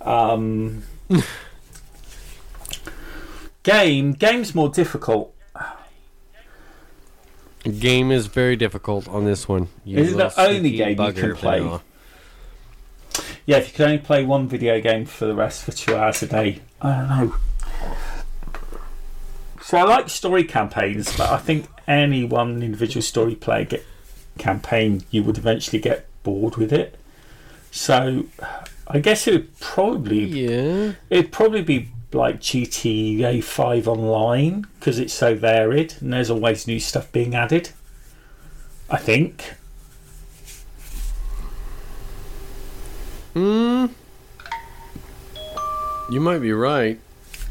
Um, 0.00 0.82
game 3.62 4.14
game's 4.14 4.52
more 4.52 4.68
difficult. 4.68 5.32
Game 7.62 8.10
is 8.10 8.26
very 8.26 8.56
difficult 8.56 9.06
on 9.06 9.24
this 9.24 9.46
one. 9.46 9.68
You 9.84 9.98
Is 9.98 10.14
it 10.14 10.16
the 10.16 10.40
only 10.40 10.72
game 10.72 11.00
you 11.00 11.12
can 11.12 11.36
play? 11.36 11.60
Vanilla. 11.60 11.82
Yeah, 13.46 13.58
if 13.58 13.68
you 13.68 13.74
could 13.74 13.86
only 13.86 13.98
play 13.98 14.24
one 14.24 14.48
video 14.48 14.80
game 14.80 15.04
for 15.04 15.26
the 15.26 15.34
rest 15.36 15.62
for 15.62 15.70
two 15.70 15.94
hours 15.94 16.20
a 16.24 16.26
day, 16.26 16.62
I 16.80 16.96
don't 16.96 17.08
know. 17.08 17.34
So 19.68 19.76
I 19.76 19.82
like 19.82 20.08
story 20.08 20.44
campaigns, 20.44 21.14
but 21.14 21.28
I 21.28 21.36
think 21.36 21.66
any 21.86 22.24
one 22.24 22.62
individual 22.62 23.02
story 23.02 23.34
play 23.34 23.66
get, 23.66 23.84
campaign, 24.38 25.02
you 25.10 25.22
would 25.24 25.36
eventually 25.36 25.78
get 25.78 26.06
bored 26.22 26.56
with 26.56 26.72
it. 26.72 26.98
So 27.70 28.24
I 28.86 29.00
guess 29.00 29.28
it 29.28 29.32
would 29.32 29.60
probably 29.60 30.24
Yeah. 30.24 30.92
it'd 31.10 31.32
probably 31.32 31.60
be 31.60 31.90
like 32.14 32.40
GTA 32.40 33.44
Five 33.44 33.86
Online 33.86 34.66
because 34.80 34.98
it's 34.98 35.12
so 35.12 35.34
varied 35.34 35.96
and 36.00 36.14
there's 36.14 36.30
always 36.30 36.66
new 36.66 36.80
stuff 36.80 37.12
being 37.12 37.34
added. 37.34 37.68
I 38.88 38.96
think. 38.96 39.52
Mm. 43.34 43.90
You 46.10 46.20
might 46.20 46.38
be 46.38 46.54
right 46.54 46.98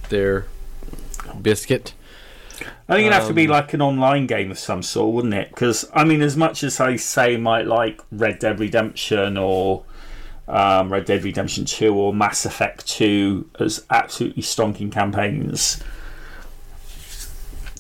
there, 0.10 0.48
Biscuit. 1.40 1.94
I 2.90 2.96
think 2.96 3.06
it'd 3.08 3.14
have 3.14 3.28
to 3.28 3.34
be 3.34 3.46
Um, 3.46 3.52
like 3.52 3.74
an 3.74 3.82
online 3.82 4.26
game 4.28 4.50
of 4.52 4.58
some 4.58 4.82
sort, 4.82 5.14
wouldn't 5.14 5.34
it? 5.34 5.50
Because 5.50 5.90
I 5.94 6.04
mean, 6.04 6.22
as 6.22 6.36
much 6.36 6.64
as 6.64 6.80
I 6.80 6.96
say, 6.96 7.38
might 7.38 7.68
like 7.68 8.02
Red 8.12 8.40
Dead 8.40 8.60
Redemption 8.60 9.38
or 9.38 9.84
um, 10.48 10.92
Red 10.92 11.06
Dead 11.06 11.24
Redemption 11.24 11.66
Two 11.66 11.94
or 11.96 12.14
Mass 12.14 12.46
Effect 12.46 12.88
Two 12.88 13.50
as 13.60 13.86
absolutely 13.90 14.42
stonking 14.44 14.92
campaigns. 14.92 15.84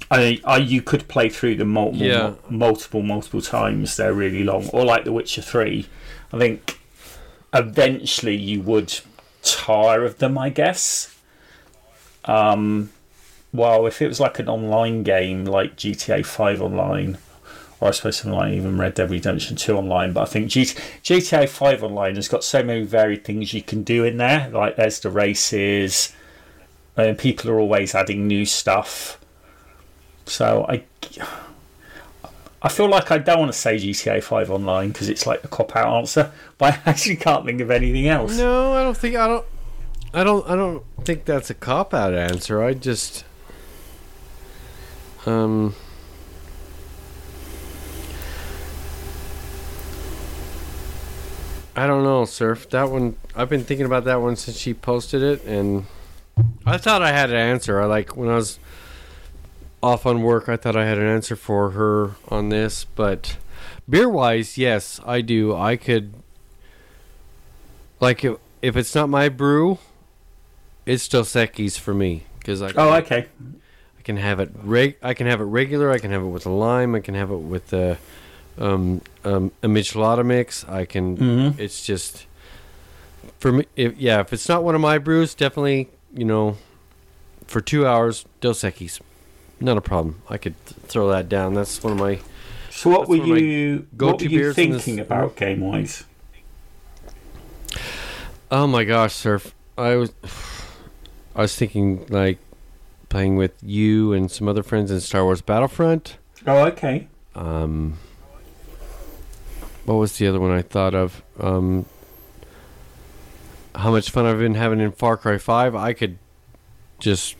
I, 0.09 0.39
I 0.45 0.57
you 0.57 0.81
could 0.81 1.07
play 1.07 1.29
through 1.29 1.55
them 1.55 1.69
multiple, 1.69 2.05
Yeah. 2.07 2.33
multiple, 2.49 3.01
multiple 3.03 3.41
times. 3.41 3.97
They're 3.97 4.13
really 4.13 4.43
long, 4.43 4.69
or 4.69 4.85
like 4.85 5.03
The 5.03 5.11
Witcher 5.11 5.41
Three. 5.41 5.87
I 6.31 6.37
think 6.37 6.79
eventually 7.53 8.35
you 8.35 8.61
would 8.61 8.99
tire 9.43 10.03
of 10.05 10.19
them. 10.19 10.37
I 10.37 10.49
guess. 10.49 11.13
Um, 12.25 12.91
well, 13.57 13.85
if 13.88 14.01
it 14.01 14.07
was 14.07 14.19
like 14.19 14.39
an 14.39 14.47
online 14.47 15.03
game 15.03 15.45
like 15.45 15.75
GTA 15.75 16.25
5 16.25 16.61
online, 16.61 17.17
or 17.79 17.89
I 17.89 17.91
suppose 17.91 18.17
something 18.17 18.38
like 18.38 18.53
even 18.53 18.77
Red 18.77 18.93
Dead 18.93 19.09
Redemption 19.09 19.55
2 19.55 19.77
online, 19.77 20.13
but 20.13 20.21
I 20.21 20.25
think 20.25 20.49
GTA 20.49 21.49
5 21.49 21.84
online 21.84 22.15
has 22.15 22.27
got 22.27 22.43
so 22.43 22.63
many 22.63 22.84
varied 22.84 23.25
things 23.25 23.53
you 23.53 23.61
can 23.61 23.84
do 23.84 24.03
in 24.03 24.17
there. 24.17 24.49
Like 24.49 24.75
there's 24.77 24.99
the 24.99 25.09
races, 25.09 26.13
and 26.95 27.17
people 27.17 27.51
are 27.51 27.59
always 27.59 27.93
adding 27.93 28.27
new 28.27 28.45
stuff. 28.45 29.19
So 30.25 30.65
I. 30.69 30.84
I 32.59 32.69
feel 32.69 32.89
like 32.89 33.11
I 33.11 33.19
don't 33.19 33.38
want 33.38 33.51
to 33.51 33.57
say 33.57 33.75
GTA 33.77 34.23
5 34.23 34.49
online 34.49 34.89
because 34.89 35.09
it's 35.09 35.27
like 35.27 35.43
a 35.43 35.47
cop 35.47 35.75
out 35.75 35.95
answer, 35.95 36.31
but 36.57 36.73
I 36.73 36.89
actually 36.89 37.15
can't 37.17 37.45
think 37.45 37.61
of 37.61 37.69
anything 37.69 38.07
else. 38.07 38.35
No, 38.35 38.73
I 38.73 38.81
don't 38.81 38.97
think 38.97 39.15
I 39.15 39.27
don't. 39.27 39.45
I 40.13 40.23
don't. 40.23 40.49
I 40.49 40.55
don't 40.55 40.84
think 41.05 41.25
that's 41.25 41.51
a 41.51 41.53
cop 41.53 41.93
out 41.93 42.15
answer. 42.15 42.63
I 42.63 42.73
just. 42.73 43.25
Um. 45.27 45.75
I 51.75 51.85
don't 51.85 52.03
know, 52.03 52.25
Surf. 52.25 52.69
That 52.69 52.89
one. 52.89 53.17
I've 53.35 53.49
been 53.49 53.63
thinking 53.63 53.85
about 53.85 54.05
that 54.05 54.21
one 54.21 54.35
since 54.35 54.57
she 54.57 54.73
posted 54.73 55.21
it, 55.21 55.43
and 55.43 55.85
I 56.65 56.77
thought 56.77 57.03
I 57.03 57.11
had 57.11 57.29
an 57.29 57.35
answer. 57.35 57.79
I 57.81 57.85
like 57.85 58.15
when 58.15 58.29
I 58.29 58.35
was 58.35 58.57
off 59.83 60.05
on 60.05 60.23
work. 60.23 60.49
I 60.49 60.57
thought 60.57 60.75
I 60.75 60.85
had 60.85 60.97
an 60.97 61.05
answer 61.07 61.35
for 61.35 61.71
her 61.71 62.15
on 62.29 62.49
this, 62.49 62.85
but 62.85 63.37
beer 63.87 64.09
wise, 64.09 64.57
yes, 64.57 64.99
I 65.05 65.21
do. 65.21 65.55
I 65.55 65.75
could 65.75 66.13
like 67.99 68.23
if, 68.23 68.37
if 68.61 68.75
it's 68.75 68.95
not 68.95 69.09
my 69.09 69.29
brew, 69.29 69.77
it's 70.85 71.07
Dos 71.07 71.33
Equis 71.33 71.77
for 71.79 71.93
me 71.93 72.23
because 72.39 72.61
I 72.61 72.71
Oh, 72.75 72.93
okay. 72.95 73.27
I 74.07 74.09
can 74.09 74.17
have 74.17 74.39
it 74.39 74.51
reg 74.63 74.95
I 75.03 75.13
can 75.13 75.27
have 75.27 75.41
it 75.41 75.43
regular. 75.43 75.91
I 75.91 75.97
can 75.99 76.11
have 76.11 76.21
it 76.21 76.27
with 76.27 76.45
a 76.45 76.49
lime. 76.49 76.95
I 76.95 77.01
can 77.01 77.13
have 77.13 77.29
it 77.29 77.39
with 77.39 77.73
a 77.73 77.97
um, 78.57 79.01
um, 79.25 79.51
a 79.61 79.67
michelada 79.67 80.25
mix. 80.25 80.63
I 80.63 80.85
can. 80.85 81.17
Mhm. 81.17 81.59
It's 81.59 81.85
just 81.85 82.25
for 83.39 83.51
me. 83.51 83.65
If, 83.75 83.97
yeah, 83.97 84.21
if 84.21 84.31
it's 84.31 84.47
not 84.47 84.63
one 84.63 84.75
of 84.75 84.79
my 84.81 84.97
brews, 84.97 85.35
definitely 85.35 85.89
you 86.13 86.23
know 86.23 86.55
for 87.47 87.59
two 87.59 87.85
hours 87.85 88.23
Dos 88.39 88.61
Equis, 88.61 89.01
not 89.59 89.75
a 89.75 89.81
problem. 89.81 90.21
I 90.29 90.38
could 90.38 90.55
th- 90.65 90.79
throw 90.84 91.09
that 91.09 91.27
down. 91.27 91.53
That's 91.53 91.84
one 91.84 91.91
of 91.91 91.99
my. 91.99 92.19
So 92.69 92.89
what 92.89 93.09
were 93.09 93.17
one 93.17 93.23
of 93.23 93.27
my 93.27 93.38
you 93.39 93.88
what 93.97 94.21
were 94.21 94.27
you 94.29 94.53
thinking 94.53 95.01
about 95.01 95.35
game 95.35 95.59
wise? 95.59 96.05
Oh 98.49 98.67
my 98.67 98.85
gosh, 98.85 99.13
Surf! 99.13 99.53
I 99.77 99.95
was 99.95 100.13
I 101.35 101.41
was 101.41 101.53
thinking 101.57 102.05
like 102.07 102.38
playing 103.09 103.35
with 103.35 103.53
you 103.61 104.13
and 104.13 104.29
some 104.29 104.47
other 104.47 104.63
friends 104.63 104.91
in 104.91 104.99
Star 105.01 105.23
Wars 105.23 105.41
Battlefront. 105.41 106.17
Oh, 106.45 106.65
okay. 106.65 107.07
Um, 107.35 107.97
what 109.85 109.95
was 109.95 110.17
the 110.17 110.27
other 110.27 110.39
one 110.39 110.51
I 110.51 110.61
thought 110.61 110.93
of? 110.93 111.21
Um, 111.39 111.85
how 113.75 113.91
much 113.91 114.09
fun 114.09 114.25
I've 114.25 114.39
been 114.39 114.55
having 114.55 114.79
in 114.79 114.91
Far 114.91 115.17
Cry 115.17 115.38
5. 115.38 115.75
I 115.75 115.93
could 115.93 116.17
just 116.99 117.35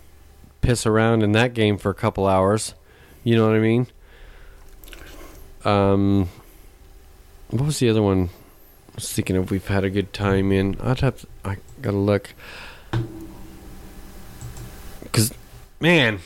piss 0.62 0.86
around 0.86 1.24
in 1.24 1.32
that 1.32 1.54
game 1.54 1.78
for 1.78 1.90
a 1.90 1.96
couple 1.96 2.28
hours. 2.28 2.76
You 3.24 3.36
know 3.36 3.48
what 3.48 3.56
I 3.56 3.60
mean? 3.60 3.88
Um, 5.66 6.30
what 7.50 7.66
was 7.66 7.80
the 7.80 7.90
other 7.90 8.02
one? 8.02 8.30
I 8.92 8.96
was 8.96 9.12
thinking 9.12 9.36
if 9.36 9.52
we've 9.52 9.68
had 9.68 9.84
a 9.84 9.90
good 9.90 10.14
time 10.14 10.52
in. 10.52 10.78
I'd 10.82 11.00
have 11.00 11.22
to, 11.22 11.28
I 11.44 11.58
gotta 11.82 11.98
look. 11.98 12.34
Cause, 15.12 15.34
man, 15.80 16.20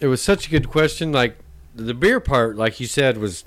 it 0.00 0.06
was 0.06 0.22
such 0.22 0.46
a 0.46 0.50
good 0.50 0.68
question. 0.68 1.12
Like 1.12 1.36
the 1.74 1.94
beer 1.94 2.20
part, 2.20 2.56
like 2.56 2.80
you 2.80 2.86
said, 2.86 3.18
was 3.18 3.44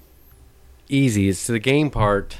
easy. 0.90 1.30
It's 1.30 1.48
the 1.48 1.60
game 1.60 1.90
part. 1.90 2.38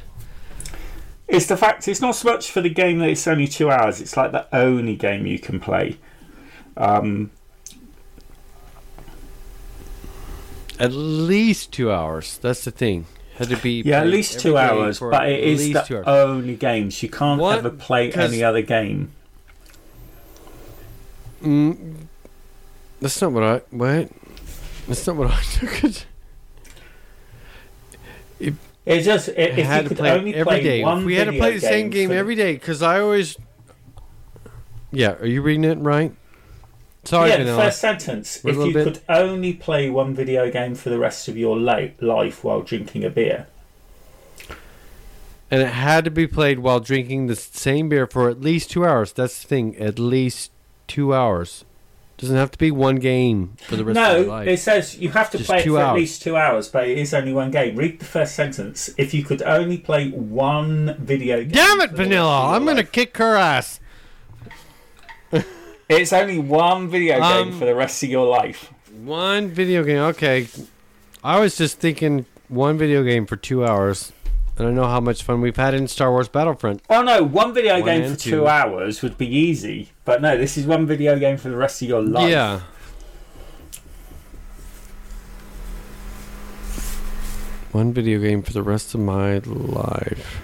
It's 1.28 1.48
the 1.48 1.58
fact 1.58 1.88
it's 1.88 2.02
not 2.02 2.16
so 2.16 2.32
much 2.32 2.52
for 2.52 2.62
the 2.62 2.70
game 2.70 3.00
that 3.00 3.10
it's 3.10 3.28
only 3.28 3.48
two 3.48 3.72
hours. 3.72 4.00
It's 4.00 4.16
like 4.16 4.32
the 4.32 4.48
only 4.56 4.96
game 4.96 5.26
you 5.26 5.40
can 5.40 5.60
play. 5.60 5.98
Um, 6.78 7.32
At 10.80 10.92
least 10.92 11.72
two 11.72 11.92
hours. 11.92 12.38
That's 12.38 12.66
the 12.66 12.72
thing. 12.72 13.06
Had 13.38 13.50
to 13.50 13.58
be 13.58 13.82
yeah, 13.86 14.02
at 14.02 14.08
least 14.08 14.40
two 14.40 14.58
hours, 14.58 15.00
but 15.00 15.28
it 15.30 15.42
is 15.42 15.60
least 15.68 15.90
the 15.90 16.10
only 16.10 16.56
games. 16.56 17.02
You 17.04 17.10
can't 17.10 17.40
What? 17.40 17.58
ever 17.58 17.70
play 17.70 18.12
any 18.14 18.44
other 18.44 18.62
game. 18.62 19.12
Mm, 21.42 22.08
that's 23.06 23.22
not 23.22 23.32
what 23.34 23.44
I. 23.44 23.62
What? 23.70 24.10
That's 24.88 25.06
not 25.06 25.16
what 25.16 25.30
I 25.30 25.40
took 25.52 25.84
it. 25.84 26.06
It 28.40 29.02
just 29.02 29.30
i- 29.30 29.32
I 29.32 29.36
if 29.36 29.58
you 29.84 29.88
could 29.90 29.98
play 29.98 30.12
only 30.12 30.34
every 30.36 30.44
play 30.44 30.64
day. 30.64 30.84
one 30.84 31.00
If 31.00 31.06
we 31.06 31.16
had 31.16 31.26
to 31.26 31.38
play 31.38 31.54
the 31.56 31.62
same 31.62 31.90
game 31.90 32.10
for 32.10 32.16
every 32.16 32.36
day, 32.36 32.54
because 32.54 32.82
I 32.82 33.00
always. 33.00 33.38
Yeah, 34.92 35.14
are 35.20 35.26
you 35.26 35.42
reading 35.42 35.64
it 35.66 35.78
right? 35.80 36.14
Sorry, 37.04 37.30
yeah, 37.30 37.44
the 37.44 37.56
first 37.56 37.80
sentence. 37.80 38.44
If 38.44 38.56
you 38.56 38.74
bit- 38.74 38.84
could 38.84 39.00
only 39.10 39.54
play 39.54 39.90
one 39.90 40.14
video 40.16 40.50
game 40.52 40.74
for 40.76 40.90
the 40.90 40.98
rest 40.98 41.28
of 41.28 41.38
your 41.38 41.56
li- 41.58 41.94
life 42.00 42.44
while 42.44 42.62
drinking 42.62 43.04
a 43.04 43.10
beer, 43.12 43.46
And 45.52 45.62
it 45.62 45.68
had 45.68 46.04
to 46.06 46.12
be 46.12 46.26
played 46.26 46.60
while 46.60 46.80
drinking 46.80 47.28
the 47.28 47.36
same 47.36 47.90
beer 47.90 48.08
for 48.08 48.30
at 48.30 48.42
least 48.42 48.72
two 48.72 48.86
hours. 48.86 49.14
That's 49.14 49.42
the 49.42 49.48
thing, 49.48 49.76
at 49.78 50.00
least 50.00 50.52
two 50.88 51.14
hours. 51.14 51.64
Doesn't 52.18 52.38
have 52.38 52.52
to 52.52 52.58
be 52.58 52.72
one 52.72 52.96
game 52.96 53.56
for 53.68 53.76
the 53.76 53.84
rest 53.84 54.00
of 54.00 54.18
your 54.20 54.28
life. 54.28 54.46
no, 54.46 54.52
it 54.54 54.58
says 54.58 54.98
you 54.98 55.10
have 55.10 55.30
to 55.32 55.38
Just 55.38 55.50
play 55.50 55.60
it 55.60 55.64
two 55.64 55.74
for 55.74 55.82
at 55.82 55.96
least 55.96 56.22
two 56.22 56.38
hours, 56.38 56.70
but 56.70 56.88
it 56.88 56.98
is 56.98 57.14
only 57.14 57.34
one 57.34 57.52
game. 57.52 57.76
Read 57.76 58.00
the 58.00 58.06
first 58.06 58.36
sentence. 58.36 58.90
If 58.98 59.14
you 59.14 59.24
could 59.24 59.42
only 59.42 59.78
play 59.78 60.12
one 60.12 60.96
video 60.98 61.42
game. 61.42 61.50
Damn 61.50 61.82
it, 61.82 61.90
for 61.90 61.98
the 61.98 62.04
rest 62.04 62.10
Vanilla! 62.10 62.56
I'm 62.56 62.66
gonna 62.66 62.84
kick 62.86 63.18
her 63.18 63.36
ass. 63.36 63.80
It's 65.88 66.12
only 66.14 66.40
one 66.40 66.88
video 66.90 67.20
game 67.20 67.50
Um, 67.50 67.60
for 67.60 67.66
the 67.66 67.76
rest 67.76 68.02
of 68.02 68.10
your 68.10 68.26
life. 68.26 68.72
One 69.04 69.50
video 69.50 69.84
game. 69.84 70.00
Okay, 70.00 70.48
I 71.24 71.40
was 71.40 71.56
just 71.58 71.78
thinking 71.80 72.26
one 72.48 72.76
video 72.78 73.04
game 73.04 73.28
for 73.28 73.36
two 73.36 73.64
hours, 73.64 74.12
I 74.58 74.64
know 74.72 74.86
how 74.86 75.02
much 75.02 75.22
fun 75.24 75.42
we've 75.42 75.56
had 75.58 75.74
in 75.74 75.88
Star 75.88 76.12
Wars 76.12 76.30
Battlefront. 76.30 76.82
Oh 76.90 77.02
no, 77.02 77.24
one 77.24 77.54
video 77.54 77.74
One 77.76 77.86
game 77.86 78.12
for 78.12 78.18
two. 78.18 78.30
two. 78.32 78.48
hours 78.48 79.02
would 79.02 79.18
be 79.18 79.28
easy, 79.28 79.90
but 80.06 80.22
no, 80.22 80.38
this 80.38 80.58
is 80.58 80.66
one 80.66 80.86
video 80.86 81.20
game 81.20 81.38
for 81.38 81.50
the 81.50 81.58
rest 81.58 81.82
of 81.82 81.90
your 81.90 82.02
life. 82.02 82.30
Yeah. 82.30 82.62
One 87.74 87.92
video 87.92 88.20
game 88.20 88.42
for 88.42 88.54
the 88.54 88.64
rest 88.64 88.94
of 88.94 89.02
my 89.02 89.40
life. 89.40 90.42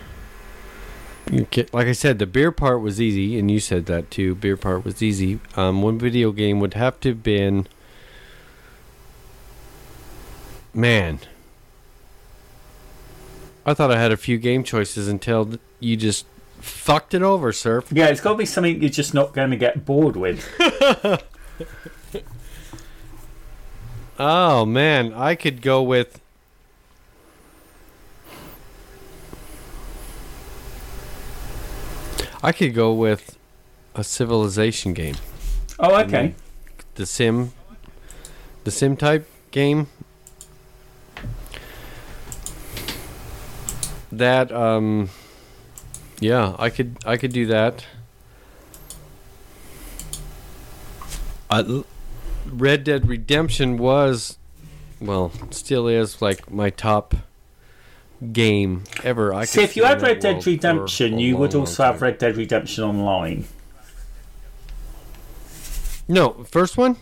You 1.32 1.48
get, 1.50 1.74
like 1.74 1.88
I 1.88 1.94
said, 1.94 2.20
the 2.20 2.26
beer 2.26 2.52
part 2.52 2.82
was 2.82 3.00
easy, 3.00 3.40
and 3.40 3.50
you 3.50 3.62
said 3.62 3.86
that 3.86 4.12
too. 4.12 4.36
Beer 4.36 4.58
part 4.58 4.84
was 4.84 5.02
easy. 5.02 5.40
Um, 5.56 5.82
one 5.82 5.98
video 5.98 6.34
game 6.34 6.60
would 6.60 6.74
have 6.74 7.00
to 7.02 7.10
have 7.10 7.24
been. 7.24 7.68
Man. 10.74 11.20
I 13.66 13.74
thought 13.74 13.92
I 13.92 14.00
had 14.00 14.12
a 14.12 14.18
few 14.18 14.38
game 14.38 14.64
choices 14.64 15.08
until 15.08 15.54
you 15.80 15.96
just 15.96 16.26
fucked 16.60 17.14
it 17.14 17.22
over, 17.22 17.54
sir. 17.54 17.84
Yeah, 17.92 18.08
it's 18.08 18.22
got 18.22 18.32
to 18.32 18.38
be 18.38 18.46
something 18.46 18.82
you're 18.82 18.90
just 18.90 19.14
not 19.14 19.34
going 19.34 19.52
to 19.52 19.58
get 19.58 19.86
bored 19.86 20.16
with. 20.16 20.48
Oh 24.24 24.68
man, 24.68 25.14
I 25.14 25.34
could 25.34 25.64
go 25.64 25.82
with. 25.82 26.22
I 32.44 32.52
could 32.52 32.76
go 32.76 32.94
with 32.94 33.40
a 33.96 34.04
civilization 34.04 34.94
game. 34.94 35.16
Oh, 35.80 36.00
okay. 36.02 36.36
The 36.94 37.08
sim 37.08 37.54
the 38.64 38.70
sim 38.70 38.96
type 38.96 39.28
game. 39.50 39.88
That 44.12 44.52
um 44.52 45.10
yeah, 46.20 46.56
I 46.60 46.70
could 46.70 46.98
I 47.06 47.18
could 47.18 47.34
do 47.34 47.46
that. 47.48 47.86
I, 51.50 51.84
Red 52.46 52.84
Dead 52.84 53.08
Redemption 53.08 53.78
was 53.78 54.38
well, 55.02 55.32
still 55.50 55.88
is 55.88 56.22
like 56.22 56.52
my 56.52 56.70
top 56.70 57.16
game 58.32 58.84
ever. 59.04 59.34
I 59.34 59.46
See, 59.46 59.60
could 59.62 59.64
if 59.64 59.76
you 59.76 59.84
had 59.84 60.02
Red 60.02 60.20
Dead 60.20 60.46
Redemption, 60.46 61.18
you 61.18 61.38
would 61.38 61.56
also 61.56 61.84
have. 61.84 62.02
Red 62.02 62.20
Dead 62.20 62.38
Redemption 62.38 62.84
Online. 62.84 63.46
No, 66.08 66.44
first 66.44 66.78
one? 66.78 66.98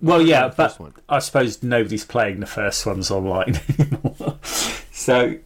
Well, 0.00 0.22
yeah, 0.22 0.52
but. 0.54 0.78
I 1.08 1.18
suppose 1.18 1.62
nobody's 1.62 2.04
playing 2.04 2.40
the 2.40 2.46
first 2.46 2.84
ones 2.86 3.10
online 3.10 3.60
anymore. 3.78 4.38
so, 4.90 5.38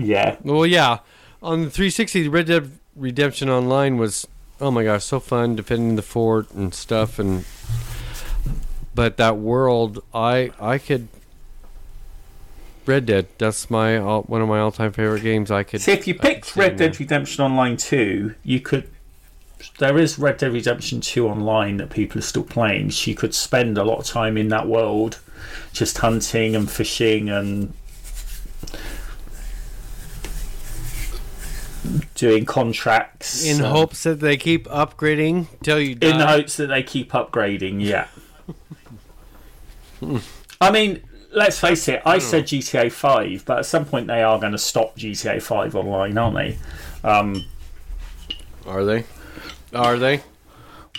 yeah. 0.00 0.36
Well, 0.42 0.66
yeah. 0.66 0.98
On 1.42 1.62
the 1.62 1.70
360, 1.70 2.28
Red 2.28 2.46
Dead 2.46 2.70
Redemption 2.96 3.48
Online 3.48 3.96
was, 3.96 4.26
oh 4.60 4.70
my 4.70 4.84
gosh, 4.84 5.04
so 5.04 5.20
fun 5.20 5.56
defending 5.56 5.96
the 5.96 6.02
fort 6.02 6.50
and 6.52 6.74
stuff. 6.74 7.18
And 7.18 7.44
but 8.94 9.16
that 9.16 9.36
world, 9.36 10.02
I 10.12 10.52
I 10.60 10.78
could. 10.78 11.08
Red 12.86 13.06
Dead. 13.06 13.28
That's 13.38 13.70
my 13.70 13.98
all, 13.98 14.22
one 14.22 14.42
of 14.42 14.48
my 14.48 14.58
all-time 14.58 14.92
favorite 14.92 15.22
games. 15.22 15.50
I 15.50 15.62
could. 15.62 15.80
See, 15.80 15.92
if 15.92 16.06
you 16.06 16.14
picked 16.14 16.46
stay 16.46 16.60
Red 16.60 16.72
in 16.72 16.76
there. 16.78 16.88
Dead 16.88 17.00
Redemption 17.00 17.44
Online 17.44 17.76
2, 17.76 18.34
you 18.42 18.60
could. 18.60 18.88
There 19.78 19.98
is 19.98 20.18
Red 20.18 20.38
Dead 20.38 20.52
Redemption 20.52 21.00
2 21.00 21.28
online 21.28 21.76
that 21.76 21.90
people 21.90 22.18
are 22.18 22.22
still 22.22 22.42
playing. 22.42 22.90
So 22.90 23.10
you 23.10 23.14
could 23.14 23.34
spend 23.34 23.78
a 23.78 23.84
lot 23.84 23.98
of 23.98 24.06
time 24.06 24.36
in 24.36 24.48
that 24.48 24.66
world 24.66 25.20
just 25.72 25.98
hunting 25.98 26.56
and 26.56 26.70
fishing 26.70 27.28
and 27.28 27.72
doing 32.14 32.44
contracts. 32.44 33.44
in 33.44 33.62
um, 33.64 33.72
hopes 33.72 34.02
that 34.02 34.20
they 34.20 34.36
keep 34.36 34.66
upgrading 34.66 35.46
till 35.62 35.80
you 35.80 35.94
die. 35.94 36.10
in 36.10 36.18
the 36.18 36.26
hopes 36.26 36.56
that 36.56 36.66
they 36.66 36.82
keep 36.82 37.12
upgrading. 37.12 37.82
Yeah. 37.82 38.08
I 40.60 40.70
mean, 40.70 41.02
let's 41.32 41.58
face 41.58 41.88
it. 41.88 42.02
I 42.04 42.18
said 42.18 42.44
GTA 42.44 42.90
Five, 42.92 43.44
but 43.44 43.58
at 43.58 43.66
some 43.66 43.84
point 43.84 44.06
they 44.06 44.22
are 44.22 44.38
going 44.38 44.52
to 44.52 44.58
stop 44.58 44.96
GTA 44.96 45.42
Five 45.42 45.74
online, 45.76 46.16
aren't 46.18 46.36
they? 46.36 46.58
Um, 47.04 47.44
Are 48.66 48.84
they? 48.84 49.04
Are 49.74 49.98
they? 49.98 50.22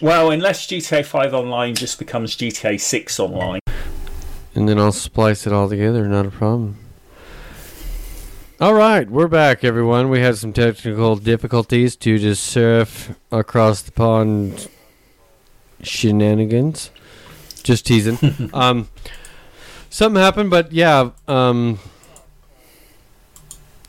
well, 0.02 0.32
unless 0.32 0.68
GTA 0.68 1.06
Five 1.06 1.34
online 1.34 1.76
just 1.76 2.00
becomes 2.00 2.36
GTA 2.36 2.80
Six 2.80 3.20
online. 3.20 3.60
And 4.54 4.68
then 4.68 4.78
I'll 4.80 4.92
splice 4.92 5.48
it 5.48 5.54
all 5.54 5.70
together, 5.70 6.08
not 6.08 6.26
a 6.26 6.32
problem. 6.32 6.78
All 8.62 8.76
right, 8.76 9.10
we're 9.10 9.28
back, 9.28 9.64
everyone. 9.64 10.12
We 10.12 10.20
had 10.20 10.38
some 10.38 10.54
technical 10.54 11.16
difficulties 11.16 11.96
due 11.96 12.20
to 12.20 12.36
surf 12.36 13.16
across 13.32 13.82
the 13.82 13.92
pond 13.92 14.70
shenanigans. 15.82 16.92
Just 17.64 17.88
teasing. 17.88 18.52
um, 18.54 18.88
something 19.90 20.22
happened, 20.22 20.52
but 20.52 20.72
yeah. 20.72 21.10
Um, 21.28 21.80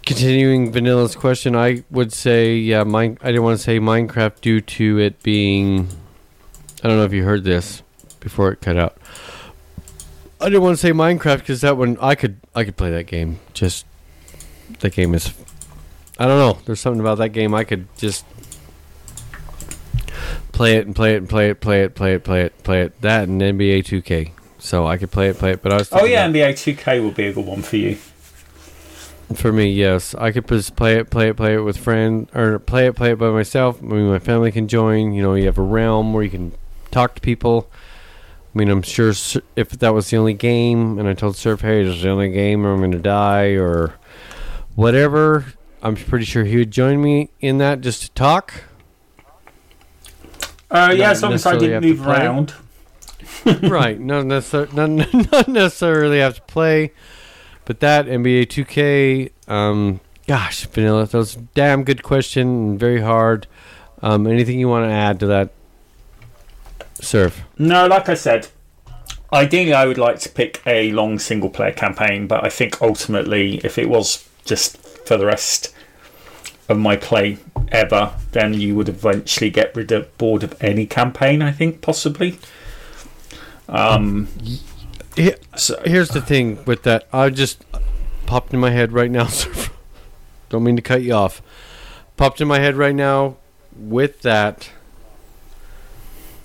continuing 0.06 0.72
Vanilla's 0.72 1.16
question, 1.16 1.54
I 1.54 1.84
would 1.90 2.10
say, 2.10 2.56
yeah, 2.56 2.82
mine. 2.82 3.18
I 3.20 3.26
didn't 3.26 3.42
want 3.42 3.58
to 3.58 3.62
say 3.62 3.78
Minecraft 3.78 4.40
due 4.40 4.62
to 4.62 4.98
it 5.00 5.22
being. 5.22 5.86
I 6.82 6.88
don't 6.88 6.96
know 6.96 7.04
if 7.04 7.12
you 7.12 7.24
heard 7.24 7.44
this 7.44 7.82
before 8.20 8.50
it 8.52 8.62
cut 8.62 8.78
out. 8.78 8.96
I 10.40 10.46
didn't 10.46 10.62
want 10.62 10.78
to 10.78 10.80
say 10.80 10.92
Minecraft 10.92 11.40
because 11.40 11.60
that 11.60 11.76
one 11.76 11.98
I 12.00 12.14
could 12.14 12.40
I 12.54 12.64
could 12.64 12.78
play 12.78 12.90
that 12.90 13.04
game. 13.04 13.38
Just 13.52 13.84
that 14.80 14.92
game 14.92 15.14
is. 15.14 15.32
I 16.18 16.26
don't 16.26 16.38
know. 16.38 16.62
There's 16.66 16.80
something 16.80 17.00
about 17.00 17.18
that 17.18 17.30
game 17.30 17.54
I 17.54 17.64
could 17.64 17.86
just 17.96 18.24
play 20.52 20.76
it 20.76 20.86
and 20.86 20.94
play 20.94 21.14
it 21.14 21.18
and 21.18 21.28
play 21.28 21.50
it, 21.50 21.60
play 21.60 21.82
it, 21.82 21.94
play 21.94 22.14
it, 22.14 22.24
play 22.24 22.42
it, 22.42 22.62
play 22.62 22.82
it. 22.82 23.00
That 23.00 23.28
and 23.28 23.40
NBA 23.40 23.84
2K. 23.84 24.32
So 24.58 24.86
I 24.86 24.96
could 24.96 25.10
play 25.10 25.28
it, 25.28 25.38
play 25.38 25.52
it. 25.52 25.62
But 25.62 25.72
I 25.72 25.76
was. 25.78 25.88
Oh 25.92 26.04
yeah, 26.04 26.28
that- 26.28 26.34
NBA 26.34 26.56
Two 26.56 26.74
K 26.74 27.00
will 27.00 27.10
be 27.10 27.26
a 27.26 27.32
good 27.32 27.44
one 27.46 27.62
for 27.62 27.76
you. 27.76 27.96
for 29.34 29.52
me, 29.52 29.72
yes, 29.72 30.14
I 30.14 30.30
could 30.30 30.46
just 30.46 30.76
play 30.76 30.98
it, 30.98 31.10
play 31.10 31.30
it, 31.30 31.36
play 31.36 31.54
it 31.54 31.60
with 31.60 31.76
friends, 31.78 32.30
or 32.34 32.58
play 32.60 32.86
it, 32.86 32.94
play 32.94 33.12
it 33.12 33.18
by 33.18 33.30
myself. 33.30 33.82
I 33.82 33.86
mean, 33.86 34.08
my 34.08 34.20
family 34.20 34.52
can 34.52 34.68
join. 34.68 35.12
You 35.14 35.22
know, 35.22 35.34
you 35.34 35.46
have 35.46 35.58
a 35.58 35.62
realm 35.62 36.12
where 36.12 36.22
you 36.22 36.30
can 36.30 36.52
talk 36.92 37.16
to 37.16 37.20
people. 37.20 37.68
I 38.54 38.58
mean, 38.58 38.68
I'm 38.68 38.82
sure 38.82 39.12
if 39.56 39.70
that 39.70 39.94
was 39.94 40.10
the 40.10 40.16
only 40.18 40.34
game, 40.34 40.98
and 40.98 41.08
I 41.08 41.14
told 41.14 41.36
Surf, 41.36 41.62
hey, 41.62 41.82
this 41.82 41.96
is 41.96 42.02
the 42.02 42.10
only 42.10 42.30
game, 42.30 42.64
or 42.66 42.72
I'm 42.74 42.80
going 42.80 42.92
to 42.92 42.98
die, 42.98 43.52
or 43.54 43.94
whatever, 44.74 45.46
I'm 45.82 45.96
pretty 45.96 46.24
sure 46.24 46.44
he 46.44 46.56
would 46.56 46.70
join 46.70 47.00
me 47.00 47.30
in 47.40 47.58
that 47.58 47.80
just 47.80 48.02
to 48.02 48.10
talk. 48.12 48.64
Uh, 50.70 50.94
yeah, 50.96 51.10
as 51.10 51.22
long 51.22 51.34
as 51.34 51.44
I 51.44 51.58
didn't 51.58 51.82
move 51.82 52.06
around. 52.06 52.54
right, 53.62 54.00
not, 54.00 54.24
necessar- 54.24 54.72
not, 54.72 54.88
not 55.32 55.48
necessarily 55.48 56.20
have 56.20 56.36
to 56.36 56.42
play, 56.42 56.92
But 57.64 57.80
that 57.80 58.06
NBA 58.06 58.46
2K, 58.46 59.50
um, 59.50 60.00
gosh, 60.26 60.66
Vanilla, 60.66 61.06
that 61.06 61.16
was 61.16 61.36
a 61.36 61.40
damn 61.40 61.84
good 61.84 62.02
question 62.02 62.48
and 62.48 62.80
very 62.80 63.00
hard. 63.00 63.46
Um, 64.00 64.26
anything 64.26 64.58
you 64.58 64.68
want 64.68 64.88
to 64.88 64.92
add 64.92 65.20
to 65.20 65.26
that, 65.26 65.52
Surf? 66.94 67.42
No, 67.58 67.86
like 67.86 68.08
I 68.08 68.14
said, 68.14 68.48
ideally 69.32 69.74
I 69.74 69.86
would 69.86 69.98
like 69.98 70.18
to 70.20 70.28
pick 70.28 70.62
a 70.66 70.90
long 70.92 71.18
single 71.18 71.50
player 71.50 71.72
campaign, 71.72 72.26
but 72.26 72.44
I 72.44 72.48
think 72.48 72.80
ultimately, 72.80 73.58
if 73.58 73.78
it 73.78 73.88
was 73.88 74.28
just 74.44 74.76
for 75.06 75.16
the 75.16 75.26
rest 75.26 75.74
of 76.68 76.78
my 76.78 76.96
play 76.96 77.38
ever, 77.68 78.14
then 78.32 78.54
you 78.54 78.74
would 78.74 78.88
eventually 78.88 79.50
get 79.50 79.74
rid 79.74 79.92
of 79.92 80.16
bored 80.18 80.42
of 80.42 80.56
any 80.62 80.86
campaign. 80.86 81.42
I 81.42 81.52
think 81.52 81.80
possibly. 81.80 82.38
Um, 83.68 84.28
so, 85.56 85.80
Here's 85.84 86.10
the 86.10 86.20
thing 86.20 86.64
with 86.64 86.82
that. 86.84 87.06
I 87.12 87.30
just 87.30 87.64
popped 88.26 88.52
in 88.54 88.60
my 88.60 88.70
head 88.70 88.92
right 88.92 89.10
now. 89.10 89.28
Don't 90.48 90.64
mean 90.64 90.76
to 90.76 90.82
cut 90.82 91.02
you 91.02 91.14
off. 91.14 91.42
Popped 92.16 92.40
in 92.40 92.48
my 92.48 92.58
head 92.58 92.76
right 92.76 92.94
now 92.94 93.36
with 93.76 94.22
that. 94.22 94.70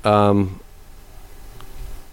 Um, 0.03 0.61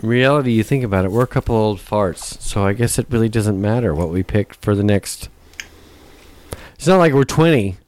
reality, 0.01 0.53
you 0.53 0.63
think 0.63 0.85
about 0.85 1.05
it, 1.05 1.13
we're 1.13 1.23
a 1.23 1.29
couple 1.29 1.55
old 1.55 1.79
farts, 1.79 2.41
so 2.41 2.65
I 2.65 2.73
guess 2.73 2.99
it 2.99 3.07
really 3.09 3.29
doesn't 3.29 3.61
matter 3.61 3.95
what 3.95 4.11
we 4.11 4.23
pick 4.23 4.55
for 4.55 4.75
the 4.75 4.83
next. 4.83 5.29
It's 6.85 6.89
not 6.91 6.99
like 6.99 7.15
we're 7.15 7.25
20, 7.25 7.79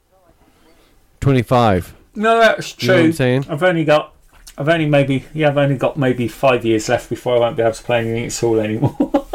25. 1.19 1.93
no, 2.15 2.39
that's 2.39 2.81
You 2.81 2.87
know 2.87 2.93
what 2.95 2.97
true. 2.99 3.05
I'm 3.05 3.13
saying? 3.13 3.45
I've 3.47 3.61
only 3.61 3.83
got. 3.85 4.15
I've 4.57 4.67
only 4.69 4.87
maybe 4.87 5.23
yeah. 5.35 5.49
I've 5.49 5.57
only 5.57 5.77
got 5.77 5.97
maybe 5.97 6.27
five 6.27 6.65
years 6.65 6.89
left 6.89 7.07
before 7.07 7.35
I 7.35 7.39
won't 7.39 7.55
be 7.57 7.61
able 7.61 7.73
to 7.73 7.83
play 7.83 7.99
anything 7.99 8.25
at 8.25 8.43
all 8.43 8.59
anymore. 8.59 9.25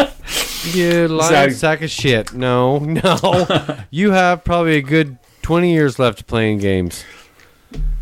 You 0.64 1.06
lying 1.06 1.51
So- 1.51 1.56
sack 1.56 1.82
of 1.82 1.90
shit. 1.90 2.32
No, 2.34 2.78
no. 2.80 3.78
you 3.90 4.10
have 4.10 4.43
probably 4.43 4.78
a 4.78 4.82
good 4.82 5.18
20 5.43 5.72
years 5.72 6.01
left 6.01 6.26
playing 6.26 6.59
games. 6.59 7.05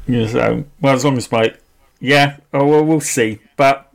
Yeah, 0.07 0.27
so 0.29 0.65
well, 0.81 0.95
as 0.95 1.05
long 1.05 1.19
as 1.19 1.31
my 1.31 1.55
yeah, 2.01 2.39
oh 2.55 2.67
well, 2.67 2.85
we'll 2.87 3.01
see. 3.03 3.39
But 3.59 3.90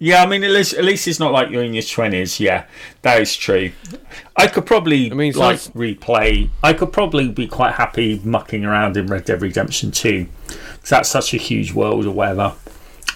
yeah, 0.00 0.22
I 0.22 0.26
mean, 0.26 0.42
at 0.42 0.50
least 0.50 0.72
at 0.74 0.84
least 0.84 1.06
it's 1.06 1.20
not 1.20 1.30
like 1.30 1.50
you're 1.50 1.62
in 1.62 1.74
your 1.74 1.82
twenties. 1.84 2.40
Yeah, 2.40 2.64
that 3.02 3.20
is 3.20 3.36
true. 3.36 3.70
I 4.36 4.46
could 4.48 4.66
probably 4.66 5.10
I 5.10 5.14
mean, 5.14 5.34
like 5.34 5.58
sounds- 5.58 5.76
replay. 5.76 6.48
I 6.62 6.72
could 6.72 6.92
probably 6.92 7.28
be 7.28 7.46
quite 7.46 7.74
happy 7.74 8.20
mucking 8.24 8.64
around 8.64 8.96
in 8.96 9.06
Red 9.06 9.26
Dead 9.26 9.40
Redemption 9.42 9.90
Two 9.92 10.26
because 10.48 10.88
that's 10.90 11.08
such 11.08 11.32
a 11.34 11.36
huge 11.36 11.72
world 11.72 12.06
or 12.06 12.10
whatever. 12.12 12.54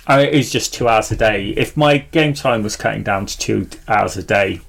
I 0.06 0.19
mean, 0.19 0.27
it 0.28 0.35
is 0.35 0.52
just 0.52 0.74
two 0.74 0.86
hours 0.86 1.11
a 1.11 1.16
day. 1.16 1.48
If 1.56 1.77
my 1.77 1.97
game 1.98 2.35
time 2.35 2.62
was 2.62 2.77
cutting 2.77 3.02
down 3.02 3.24
to 3.27 3.39
two 3.39 3.69
hours 3.89 4.16
a 4.19 4.23
day, 4.23 4.61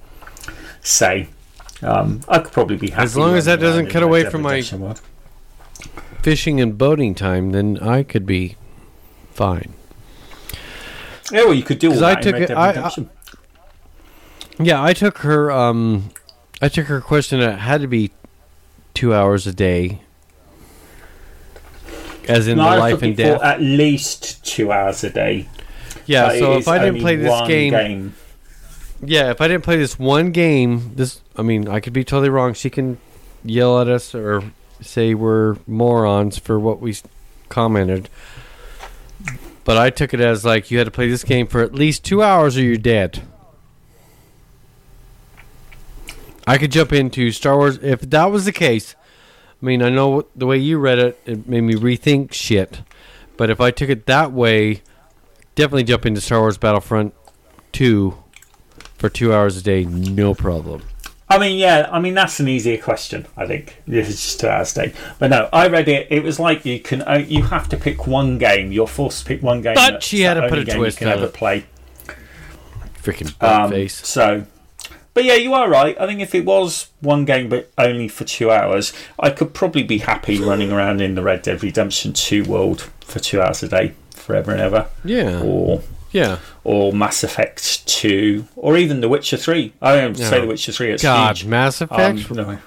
say. 0.81 1.27
Um, 1.81 2.21
I 2.29 2.39
could 2.39 2.53
probably 2.53 2.77
be 2.77 2.91
happy. 2.91 3.03
As 3.03 3.17
long 3.17 3.35
as 3.35 3.43
that 3.45 3.59
doesn't 3.59 3.87
cut 3.87 3.95
Red 3.95 4.03
away 4.03 4.23
Dead 4.23 4.31
from 4.31 4.41
my- 4.43 4.63
world. 4.79 5.01
Fishing 6.23 6.61
and 6.61 6.77
boating 6.77 7.13
time, 7.13 7.51
then 7.51 7.77
I 7.79 8.01
could 8.01 8.25
be 8.25 8.55
fine. 9.33 9.73
Yeah, 11.31 11.43
well, 11.45 11.53
you 11.53 11.63
could 11.63 11.79
do 11.79 11.87
all 11.89 11.93
'Cause 11.93 12.03
I 12.03 12.15
took 12.15 12.35
it- 12.35 12.51
I- 12.51 12.69
I- 12.85 12.91
Yeah, 14.59 14.81
I 14.83 14.93
took 14.93 15.19
her. 15.19 15.51
Um, 15.51 16.11
I 16.61 16.69
took 16.69 16.85
her 16.87 17.01
question 17.01 17.41
it 17.41 17.59
had 17.59 17.81
to 17.81 17.87
be 17.87 18.11
two 18.93 19.13
hours 19.13 19.45
a 19.47 19.53
day, 19.53 19.99
as 22.27 22.47
in 22.47 22.57
No, 22.57 22.71
the 22.71 22.77
life 22.77 23.01
and 23.01 23.15
death. 23.15 23.41
at 23.41 23.61
least 23.61 24.45
two 24.45 24.71
hours 24.71 25.03
a 25.03 25.09
day. 25.09 25.47
yeah, 26.05 26.27
But 26.27 26.39
so 26.39 26.53
if 26.57 26.67
I 26.67 26.79
didn't 26.79 27.01
play 27.01 27.15
this 27.17 27.29
one 27.29 27.47
game, 27.47 28.13
yeah, 29.03 29.31
if 29.31 29.41
I 29.41 29.47
didn't 29.47 29.63
play 29.63 29.77
this 29.77 29.99
one 29.99 30.31
game, 30.31 30.91
this 30.95 31.21
I 31.35 31.41
mean, 31.41 31.67
I 31.67 31.79
could 31.79 31.93
be 31.93 32.03
totally 32.03 32.29
wrong. 32.29 32.53
She 32.53 32.69
can 32.69 32.97
yell 33.43 33.79
at 33.81 33.87
us 33.89 34.15
or 34.15 34.43
say 34.81 35.13
we're 35.13 35.57
morons 35.67 36.37
for 36.37 36.57
what 36.59 36.79
we 36.79 36.95
commented. 37.49 38.09
But 39.65 39.77
I 39.77 39.89
took 39.89 40.13
it 40.13 40.21
as 40.21 40.45
like 40.45 40.71
you 40.71 40.77
had 40.77 40.85
to 40.85 40.91
play 40.91 41.09
this 41.09 41.23
game 41.25 41.47
for 41.47 41.61
at 41.61 41.73
least 41.73 42.05
two 42.05 42.23
hours 42.23 42.55
or 42.55 42.61
you're 42.61 42.77
dead. 42.77 43.23
I 46.47 46.57
could 46.57 46.71
jump 46.71 46.93
into 46.93 47.31
Star 47.31 47.57
Wars 47.57 47.79
if 47.81 48.01
that 48.01 48.25
was 48.31 48.45
the 48.45 48.51
case. 48.51 48.95
I 49.61 49.65
mean, 49.65 49.81
I 49.81 49.89
know 49.89 50.27
the 50.35 50.45
way 50.45 50.57
you 50.57 50.77
read 50.77 50.99
it, 50.99 51.19
it 51.25 51.47
made 51.47 51.61
me 51.61 51.73
rethink 51.73 52.31
shit. 52.31 52.81
But 53.35 53.49
if 53.49 53.59
I 53.59 53.71
took 53.71 53.89
it 53.89 54.05
that 54.05 54.31
way, 54.31 54.83
definitely 55.55 55.85
jump 55.85 56.05
into 56.05 56.21
Star 56.21 56.41
Wars 56.41 56.59
Battlefront 56.59 57.15
2 57.71 58.15
for 58.97 59.09
two 59.09 59.33
hours 59.33 59.57
a 59.57 59.63
day, 59.63 59.83
no 59.83 60.35
problem. 60.35 60.83
I 61.27 61.39
mean, 61.39 61.57
yeah, 61.57 61.89
I 61.91 61.99
mean 61.99 62.13
that's 62.13 62.39
an 62.39 62.47
easier 62.47 62.77
question. 62.77 63.25
I 63.35 63.47
think 63.47 63.81
this 63.87 64.07
is 64.09 64.21
just 64.21 64.39
two 64.39 64.47
hours 64.47 64.77
a 64.77 64.87
day. 64.87 64.93
But 65.17 65.31
no, 65.31 65.49
I 65.51 65.67
read 65.67 65.87
it. 65.87 66.07
It 66.11 66.23
was 66.23 66.39
like 66.39 66.65
you 66.65 66.79
can 66.79 67.01
uh, 67.01 67.23
you 67.27 67.43
have 67.43 67.67
to 67.69 67.77
pick 67.77 68.05
one 68.05 68.37
game. 68.37 68.71
You're 68.71 68.85
forced 68.87 69.21
to 69.21 69.25
pick 69.25 69.41
one 69.41 69.61
game. 69.61 69.73
But 69.75 70.03
she 70.03 70.21
had 70.21 70.35
to 70.35 70.47
put 70.47 70.59
a 70.59 70.63
game 70.63 70.77
twist 70.77 71.01
you 71.01 71.07
can 71.07 71.17
ever 71.17 71.25
it. 71.25 71.33
play. 71.33 71.65
Freaking 73.01 73.33
Um, 73.43 73.71
face. 73.71 74.05
So, 74.07 74.45
but 75.13 75.23
yeah, 75.25 75.35
you 75.35 75.53
are 75.53 75.69
right. 75.69 75.99
I 75.99 76.05
think 76.07 76.21
if 76.21 76.33
it 76.35 76.45
was 76.45 76.87
one 77.01 77.25
game 77.25 77.49
but 77.49 77.71
only 77.77 78.07
for 78.07 78.23
two 78.23 78.51
hours, 78.51 78.93
I 79.19 79.29
could 79.29 79.53
probably 79.53 79.83
be 79.83 79.99
happy 79.99 80.39
running 80.39 80.71
around 80.71 81.01
in 81.01 81.15
the 81.15 81.21
Red 81.23 81.41
Dead 81.43 81.61
Redemption 81.63 82.13
Two 82.13 82.43
world 82.43 82.81
for 83.01 83.19
two 83.19 83.41
hours 83.41 83.61
a 83.63 83.67
day, 83.67 83.93
forever 84.11 84.51
and 84.51 84.61
ever, 84.61 84.87
Yeah, 85.03 85.41
or 85.43 85.81
yeah. 86.15 86.39
or 86.63 86.93
Mass 86.93 87.23
Effect 87.23 87.85
2, 87.87 88.45
or 88.55 88.77
even 88.77 89.01
The 89.01 89.09
Witcher 89.09 89.37
3. 89.37 89.73
I 89.81 89.95
don't 89.95 90.15
say 90.17 90.37
No. 90.37 90.41
The 90.41 90.47
Witcher 90.47 90.71
3, 90.71 90.91
it's 90.93 91.03
God, 91.03 91.37
huge. 91.37 91.45
Mass 91.47 91.81
Um, 91.81 91.87
Effect. 91.91 92.31
no. 92.31 92.57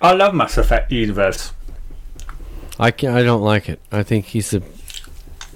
I 0.00 0.12
love 0.12 0.34
Mass 0.34 0.56
Effect 0.58 0.92
universe. 0.92 1.52
I 2.78 2.92
can 2.92 3.10
I 3.16 3.22
don't 3.24 3.42
like 3.42 3.68
it. 3.68 3.80
I 3.90 4.04
think 4.04 4.26
he's 4.26 4.54
a. 4.54 4.62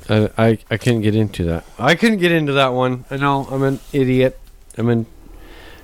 I, 0.09 0.29
I 0.37 0.59
I 0.73 0.77
couldn't 0.77 1.03
get 1.03 1.15
into 1.15 1.45
that. 1.45 1.65
I 1.79 1.95
couldn't 1.95 2.19
get 2.19 2.33
into 2.33 2.53
that 2.55 2.73
one. 2.73 3.05
I 3.11 3.17
know 3.17 3.47
I'm 3.49 3.63
an 3.63 3.79
idiot. 3.93 4.41
I'm 4.77 4.89
an 4.89 5.07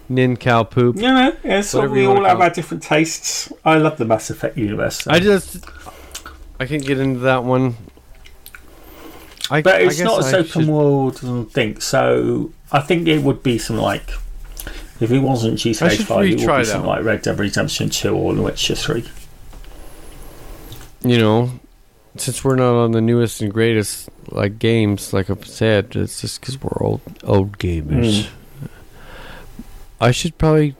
nin 0.09 0.37
cow 0.37 0.65
poop. 0.65 0.97
You 0.97 1.03
know, 1.03 1.37
yeah, 1.45 1.61
so 1.61 1.87
we 1.87 2.05
all 2.07 2.25
have 2.25 2.41
our 2.41 2.51
different 2.51 2.83
tastes. 2.83 3.53
I 3.65 3.77
love 3.79 3.99
the 3.99 4.05
Mass 4.05 4.31
Effect 4.31 4.57
universe. 4.59 5.03
so- 5.03 5.13
I 5.13 5.21
just 5.21 5.65
I 6.59 6.67
can't 6.67 6.85
get 6.85 6.99
into 6.99 7.21
that 7.21 7.45
one. 7.45 7.77
I, 9.51 9.63
but 9.63 9.81
it's 9.83 9.97
guess 9.97 10.05
not 10.05 10.19
as 10.21 10.35
I 10.35 10.39
open 10.39 10.47
should- 10.63 10.69
world 10.69 11.15
as 11.23 11.25
I 11.31 11.43
think, 11.45 11.83
so 11.83 12.53
I 12.73 12.81
think 12.81 13.09
it 13.09 13.23
would 13.23 13.43
be 13.43 13.59
something 13.59 13.83
like. 13.83 14.11
If 15.01 15.13
it 15.13 15.21
wasn't 15.21 15.65
I 15.65 15.71
GTA 15.71 16.03
5, 16.07 16.11
it 16.11 16.11
would 16.11 16.37
be 16.39 16.45
that 16.47 16.67
something 16.67 16.89
like 16.89 17.05
Red 17.05 17.23
Dead 17.23 17.39
Redemption 17.39 17.89
2 17.89 18.13
or 18.17 18.35
The 18.35 18.43
Witcher 18.43 18.75
3. 18.75 19.05
you 21.05 21.19
know, 21.19 21.53
since 22.17 22.43
we're 22.43 22.57
not 22.57 22.75
on 22.75 22.91
the 22.91 23.01
newest 23.01 23.41
and 23.41 23.53
greatest 23.53 24.09
like 24.33 24.59
games, 24.59 25.13
like 25.13 25.31
I've 25.31 25.47
said, 25.47 25.95
it's 25.95 26.21
just 26.21 26.41
because 26.41 26.61
we're 26.61 26.83
old 26.85 27.01
old 27.23 27.59
gamers. 27.59 28.25
Mm. 28.25 28.29
I 30.01 30.11
should 30.11 30.37
probably 30.37 30.75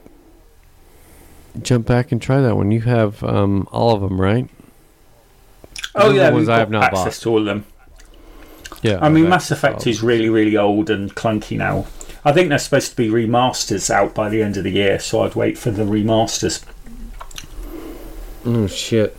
jump 1.61 1.87
back 1.87 2.11
and 2.11 2.21
try 2.21 2.41
that 2.41 2.55
one. 2.57 2.71
You 2.71 2.81
have 2.81 3.23
um, 3.23 3.67
all 3.71 3.95
of 3.95 4.01
them, 4.01 4.19
right? 4.19 4.49
Oh, 5.95 6.09
Those 6.09 6.15
yeah, 6.17 6.29
the 6.29 6.35
ones 6.35 6.49
I 6.49 6.57
have 6.59 6.69
not 6.71 6.83
access 6.83 7.19
bought. 7.19 7.23
to 7.23 7.29
all 7.29 7.39
of 7.39 7.45
them. 7.45 7.65
Yeah. 8.81 8.99
I 9.01 9.09
mean, 9.09 9.29
Mass 9.29 9.51
access 9.51 9.61
to 9.61 9.67
all 9.67 9.73
Effect 9.73 9.87
is 9.87 10.03
really, 10.03 10.29
really 10.29 10.57
old 10.57 10.89
and 10.89 11.13
clunky 11.13 11.57
now. 11.57 11.85
I 12.23 12.31
think 12.31 12.49
they're 12.49 12.59
supposed 12.59 12.91
to 12.91 12.95
be 12.97 13.09
remasters 13.09 13.89
out 13.89 14.13
by 14.13 14.29
the 14.29 14.41
end 14.41 14.57
of 14.57 14.63
the 14.63 14.71
year, 14.71 14.99
so 14.99 15.21
I'd 15.21 15.35
wait 15.35 15.57
for 15.57 15.71
the 15.71 15.83
remasters. 15.83 16.63
Oh 18.45 18.67
shit. 18.67 19.15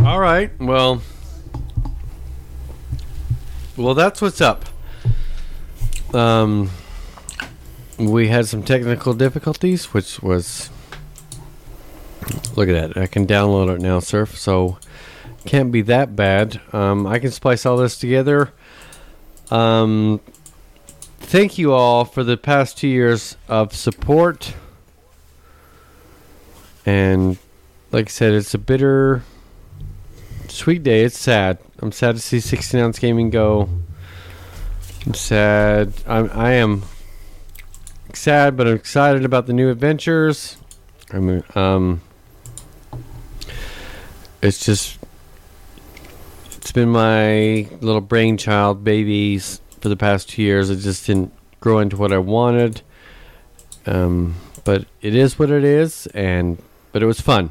All 0.00 0.20
right. 0.20 0.50
Well. 0.60 1.02
Well, 3.76 3.94
that's 3.94 4.20
what's 4.22 4.40
up. 4.40 4.64
Um, 6.12 6.70
we 7.98 8.28
had 8.28 8.46
some 8.46 8.62
technical 8.62 9.14
difficulties, 9.14 9.86
which 9.86 10.22
was. 10.22 10.70
Look 12.56 12.68
at 12.68 12.94
that! 12.94 12.96
I 12.96 13.06
can 13.06 13.26
download 13.26 13.74
it 13.74 13.80
now, 13.80 13.98
Surf. 14.00 14.38
So 14.38 14.78
can't 15.44 15.70
be 15.70 15.82
that 15.82 16.16
bad. 16.16 16.60
Um, 16.72 17.06
I 17.06 17.18
can 17.18 17.30
splice 17.30 17.66
all 17.66 17.76
this 17.76 17.98
together. 17.98 18.52
Um, 19.50 20.20
thank 21.18 21.58
you 21.58 21.72
all 21.72 22.04
for 22.04 22.24
the 22.24 22.36
past 22.36 22.78
two 22.78 22.88
years 22.88 23.36
of 23.48 23.74
support. 23.74 24.54
And 26.86 27.38
like 27.92 28.08
I 28.08 28.10
said, 28.10 28.32
it's 28.32 28.54
a 28.54 28.58
bitter, 28.58 29.22
sweet 30.48 30.82
day. 30.82 31.04
It's 31.04 31.18
sad. 31.18 31.58
I'm 31.80 31.92
sad 31.92 32.14
to 32.16 32.20
see 32.20 32.40
16 32.40 32.80
ounce 32.80 32.98
gaming 32.98 33.30
go. 33.30 33.68
I'm 35.06 35.14
sad. 35.14 35.92
I'm, 36.06 36.30
I 36.32 36.52
am 36.52 36.84
sad, 38.14 38.56
but 38.56 38.66
I'm 38.66 38.74
excited 38.74 39.24
about 39.24 39.46
the 39.46 39.52
new 39.52 39.70
adventures. 39.70 40.56
I 41.12 41.18
mean, 41.18 41.44
um, 41.54 42.00
it's 44.44 44.64
just, 44.64 44.98
it's 46.56 46.72
been 46.72 46.90
my 46.90 47.68
little 47.80 48.00
brainchild 48.00 48.84
babies 48.84 49.60
for 49.80 49.88
the 49.88 49.96
past 49.96 50.28
two 50.28 50.42
years. 50.42 50.70
It 50.70 50.76
just 50.76 51.06
didn't 51.06 51.32
grow 51.60 51.78
into 51.78 51.96
what 51.96 52.12
I 52.12 52.18
wanted. 52.18 52.82
Um, 53.86 54.34
but 54.64 54.86
it 55.02 55.14
is 55.14 55.38
what 55.38 55.50
it 55.50 55.64
is, 55.64 56.06
and 56.08 56.58
but 56.92 57.02
it 57.02 57.06
was 57.06 57.20
fun. 57.20 57.50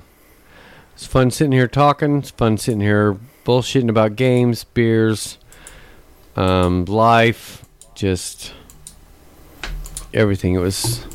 It's 0.93 1.05
fun 1.05 1.31
sitting 1.31 1.51
here 1.51 1.67
talking. 1.67 2.19
It's 2.19 2.31
fun 2.31 2.57
sitting 2.57 2.81
here 2.81 3.17
bullshitting 3.45 3.89
about 3.89 4.15
games, 4.15 4.63
beers, 4.63 5.37
um, 6.35 6.85
life, 6.85 7.65
just 7.95 8.53
everything. 10.13 10.55
It 10.55 10.59
was. 10.59 11.05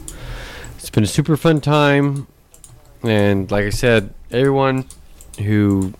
It's 0.77 0.91
been 0.91 1.05
a 1.05 1.09
super 1.09 1.37
fun 1.37 1.61
time, 1.61 2.29
and 3.03 3.51
like 3.51 3.65
I 3.65 3.71
said, 3.71 4.15
everyone 4.31 4.87
who 5.39 5.95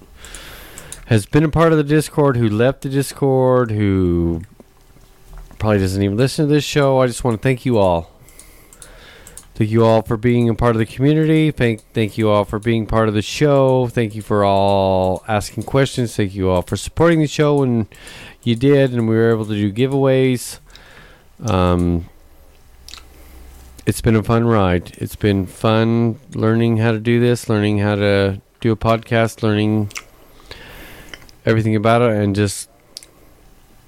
has 1.07 1.27
been 1.27 1.45
a 1.45 1.49
part 1.49 1.73
of 1.73 1.79
the 1.79 1.85
Discord, 1.85 2.37
who 2.37 2.49
left 2.49 2.83
the 2.83 2.89
Discord, 2.89 3.71
who 3.71 4.43
probably 5.59 5.79
doesn't 5.79 6.03
even 6.03 6.17
listen 6.17 6.47
to 6.47 6.53
this 6.53 6.65
show, 6.65 7.01
I 7.01 7.07
just 7.07 7.25
want 7.25 7.37
to 7.37 7.43
thank 7.43 7.65
you 7.65 7.79
all. 7.79 8.11
Thank 9.55 9.71
you 9.71 9.85
all 9.85 10.03
for 10.03 10.17
being 10.17 10.49
a 10.49 10.55
part 10.55 10.77
of 10.77 10.79
the 10.79 10.87
community. 10.87 11.51
Thank 11.51 11.81
thank 11.93 12.17
you 12.17 12.31
all 12.31 12.45
for 12.45 12.61
being 12.61 12.87
part 12.87 13.09
of 13.09 13.15
the 13.15 13.23
show. 13.23 13.89
Thank 13.89 14.15
you 14.15 14.23
for 14.23 14.45
all 14.45 15.25
asking 15.27 15.65
questions. 15.65 16.15
Thank 16.15 16.33
you 16.33 16.49
all 16.49 16.63
for 16.63 16.77
supporting 16.77 17.19
the 17.19 17.27
show 17.27 17.57
when 17.57 17.89
you 18.45 18.55
did, 18.55 18.93
and 18.93 19.09
we 19.09 19.17
were 19.17 19.31
able 19.31 19.47
to 19.47 19.55
do 19.55 19.73
giveaways. 19.73 20.61
Um, 21.45 22.09
it's 23.85 24.01
been 24.01 24.15
a 24.15 24.23
fun 24.23 24.47
ride. 24.47 24.93
It's 24.99 25.17
been 25.17 25.45
fun 25.47 26.21
learning 26.35 26.77
how 26.77 26.93
to 26.93 27.01
do 27.01 27.19
this, 27.19 27.49
learning 27.49 27.79
how 27.79 27.97
to 27.97 28.41
do 28.61 28.73
a 28.73 28.77
podcast, 28.77 29.43
learning 29.43 29.91
everything 31.47 31.77
about 31.77 32.03
it, 32.03 32.11
and 32.11 32.35
just 32.35 32.69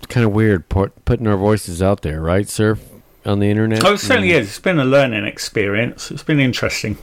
kind 0.08 0.24
of 0.26 0.32
weird 0.32 0.68
put, 0.68 1.04
putting 1.04 1.26
our 1.26 1.36
voices 1.36 1.82
out 1.82 2.02
there, 2.02 2.20
right, 2.20 2.48
sir, 2.48 2.78
on 3.24 3.38
the 3.40 3.48
internet. 3.50 3.84
Oh, 3.84 3.94
it 3.94 3.98
certainly 3.98 4.30
Mm. 4.30 4.40
is. 4.40 4.48
It's 4.48 4.58
been 4.58 4.78
a 4.78 4.84
learning 4.84 5.24
experience. 5.24 6.10
It's 6.10 6.22
been 6.22 6.40
interesting. 6.40 6.98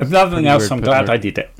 If 0.00 0.10
nothing 0.10 0.46
else, 0.46 0.70
I'm 0.70 0.80
glad 0.80 1.04
it- 1.04 1.10
I 1.10 1.16
did 1.16 1.38
it. 1.38 1.50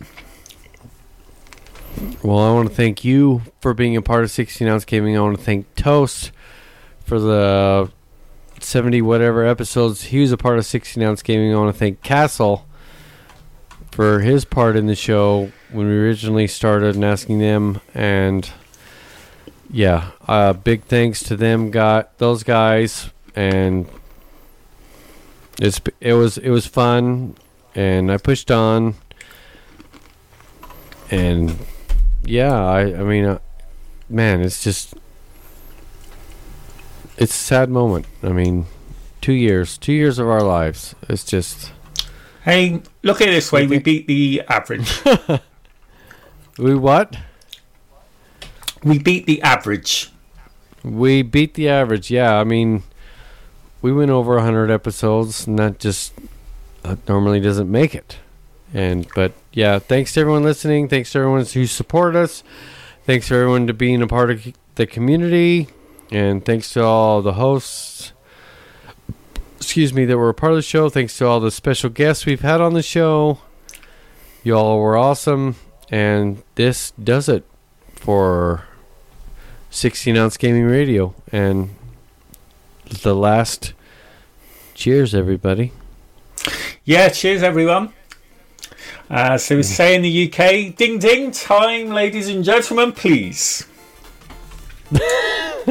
Well, 2.23 2.39
I 2.39 2.53
want 2.53 2.69
to 2.69 2.75
thank 2.75 3.05
you 3.05 3.43
for 3.61 3.75
being 3.75 3.97
a 3.97 4.03
part 4.03 4.23
of 4.23 4.31
16 4.31 4.69
Ounce 4.69 4.85
Gaming. 4.85 5.17
I 5.17 5.21
want 5.21 5.37
to 5.39 5.43
thank 5.45 5.75
Toast 5.75 6.31
for 7.05 7.19
the 7.19 7.91
70 8.61 9.03
whatever 9.03 9.45
episodes 9.45 10.05
he 10.05 10.21
was 10.21 10.31
a 10.31 10.37
part 10.37 10.59
of 10.59 10.67
16 10.67 11.03
Ounce 11.03 11.23
Gaming. 11.23 11.53
I 11.53 11.59
want 11.59 11.75
to 11.75 11.79
thank 11.79 12.03
Castle 12.03 12.67
for 13.99 14.21
his 14.21 14.45
part 14.45 14.77
in 14.77 14.87
the 14.87 14.95
show 14.95 15.51
when 15.73 15.89
we 15.89 15.99
originally 15.99 16.47
started 16.47 16.95
and 16.95 17.05
asking 17.05 17.41
them. 17.41 17.81
And 17.95 18.49
yeah, 19.69 20.13
uh, 20.29 20.53
big 20.53 20.85
thanks 20.85 21.21
to 21.25 21.35
them, 21.35 21.73
got 21.73 22.17
those 22.19 22.45
guys, 22.45 23.11
and 23.35 23.89
it's 25.61 25.81
it 26.01 26.13
was 26.13 26.39
it 26.39 26.51
was 26.51 26.65
fun, 26.65 27.35
and 27.75 28.13
I 28.13 28.19
pushed 28.19 28.53
on, 28.53 28.95
and 31.11 31.59
yeah, 32.23 32.55
I 32.55 32.83
I 32.83 33.03
mean, 33.03 33.25
uh, 33.25 33.41
man, 34.09 34.43
it's 34.43 34.63
just 34.63 34.95
it's 37.17 37.35
a 37.35 37.45
sad 37.45 37.69
moment. 37.69 38.07
I 38.23 38.29
mean, 38.29 38.67
two 39.21 39.33
years, 39.33 39.77
two 39.77 39.93
years 39.93 40.21
of 40.21 40.29
our 40.29 40.43
lives. 40.43 40.95
It's 41.09 41.25
just 41.25 41.73
Hey, 42.49 42.81
look 43.09 43.21
at 43.21 43.29
it 43.29 43.33
this 43.33 43.51
way. 43.51 43.67
We 43.67 43.79
beat 43.79 44.07
the 44.07 44.43
average. 44.49 45.03
we 46.59 46.75
what 46.75 47.17
we 48.85 48.99
beat 48.99 49.27
the 49.27 49.43
average. 49.43 50.11
we 50.85 51.23
beat 51.23 51.55
the 51.55 51.69
average. 51.69 52.11
Yeah, 52.11 52.39
I 52.39 52.45
mean, 52.45 52.85
we 53.83 53.93
went 53.93 54.11
over 54.11 54.39
hundred 54.41 54.71
episodes, 54.71 55.47
and 55.47 55.59
that 55.59 55.79
just 55.81 56.13
uh, 56.85 56.97
normally 57.09 57.41
doesn't 57.41 57.71
make 57.71 57.95
it. 57.95 58.19
And 58.73 59.09
but 59.15 59.33
yeah, 59.53 59.79
thanks 59.79 60.13
to 60.15 60.21
everyone 60.21 60.45
listening. 60.45 60.89
Thanks 60.89 61.13
to 61.13 61.19
everyone 61.19 61.45
who 61.45 61.67
supported 61.67 62.19
us. 62.19 62.45
Thanks 63.07 63.29
to 63.29 63.35
everyone 63.35 63.67
to 63.67 63.75
being 63.75 64.03
a 64.03 64.07
part 64.07 64.31
of 64.31 64.47
the 64.75 64.87
community, 64.87 65.69
and 66.11 66.45
thanks 66.45 66.73
to 66.75 66.85
all 66.85 67.23
the 67.23 67.33
hosts. 67.35 68.13
Excuse 69.59 69.93
me, 69.93 70.05
that 70.05 70.17
were 70.17 70.29
a 70.29 70.35
part 70.35 70.53
of 70.53 70.57
the 70.57 70.63
show. 70.63 70.89
Thanks 70.89 71.19
to 71.19 71.27
all 71.27 71.41
the 71.41 71.51
special 71.51 71.91
guests 71.91 72.25
we've 72.25 72.41
had 72.41 72.61
on 72.61 72.75
the 72.75 72.83
show. 72.83 73.41
You 74.43 74.55
all 74.55 74.81
were 74.81 74.97
awesome, 74.97 75.57
and 75.91 76.43
this 76.55 76.93
does 76.93 77.29
it 77.29 77.45
for 77.97 78.65
16 79.71 80.17
ounce 80.17 80.37
gaming 80.37 80.65
radio. 80.65 81.15
And 81.33 81.71
the 83.03 83.15
last 83.15 83.75
cheers, 84.75 85.15
everybody. 85.15 85.73
Yeah, 86.85 87.09
cheers, 87.09 87.43
everyone. 87.43 87.93
Uh, 89.11 89.39
so 89.39 89.57
we 89.57 89.63
say 89.65 89.95
in 89.95 90.03
the 90.03 90.29
UK, 90.29 90.77
ding 90.77 90.99
ding, 90.99 91.33
time, 91.33 91.89
ladies 91.89 92.29
and 92.29 92.45
gentlemen, 92.45 92.93
please. 92.93 93.67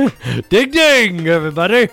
Ding 0.50 0.70
ding, 0.70 1.28
everybody. 1.28 1.90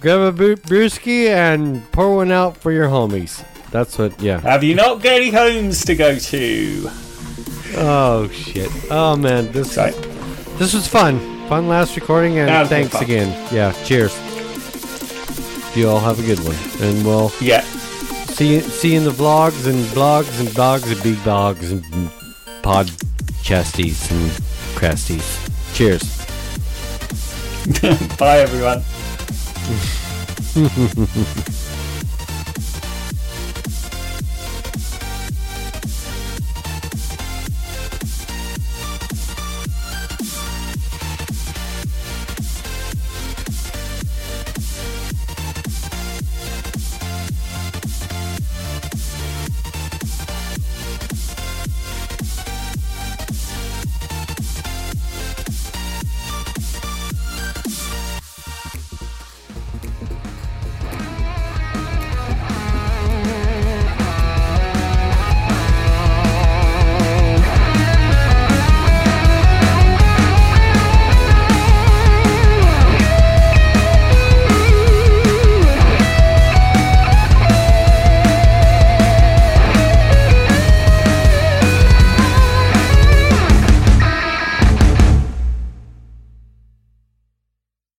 Grab 0.00 0.20
a 0.20 0.32
brewski 0.56 1.26
and 1.28 1.82
pour 1.92 2.16
one 2.16 2.32
out 2.32 2.56
for 2.56 2.72
your 2.72 2.88
homies. 2.88 3.44
That's 3.70 3.98
what, 3.98 4.18
yeah. 4.20 4.40
Have 4.40 4.64
you 4.64 4.74
not 4.74 5.02
got 5.02 5.12
any 5.12 5.30
homes 5.30 5.84
to 5.84 5.94
go 5.94 6.18
to? 6.18 6.90
Oh, 7.76 8.28
shit. 8.32 8.70
Oh, 8.90 9.14
man. 9.16 9.52
This, 9.52 9.72
Sorry. 9.72 9.92
this 10.58 10.72
was 10.74 10.88
fun. 10.88 11.18
Fun 11.48 11.68
last 11.68 11.96
recording, 11.96 12.38
and 12.38 12.48
That 12.48 12.60
was 12.60 12.68
good 12.68 12.90
thanks 12.90 13.00
again. 13.02 13.28
Yeah, 13.54 13.72
cheers. 13.84 14.16
You 15.76 15.88
all 15.88 16.00
have 16.00 16.18
a 16.18 16.22
good 16.22 16.40
one. 16.40 16.56
And 16.80 17.04
we'll 17.04 17.30
Yeah. 17.40 17.60
see 17.60 18.54
you, 18.54 18.60
see 18.60 18.94
in 18.96 19.04
the 19.04 19.10
vlogs 19.10 19.66
and 19.66 19.84
blogs 19.94 20.40
and 20.40 20.48
blogs 20.48 20.90
and 20.90 21.00
big 21.02 21.16
blogs 21.16 21.70
and 21.70 21.84
pod 22.62 22.86
chesties 23.44 24.10
and 24.10 24.30
cresties. 24.74 25.46
Cheers. 25.74 26.16
Bye, 28.18 28.38
everyone. 28.40 28.82
Mm-hmm. 29.70 31.59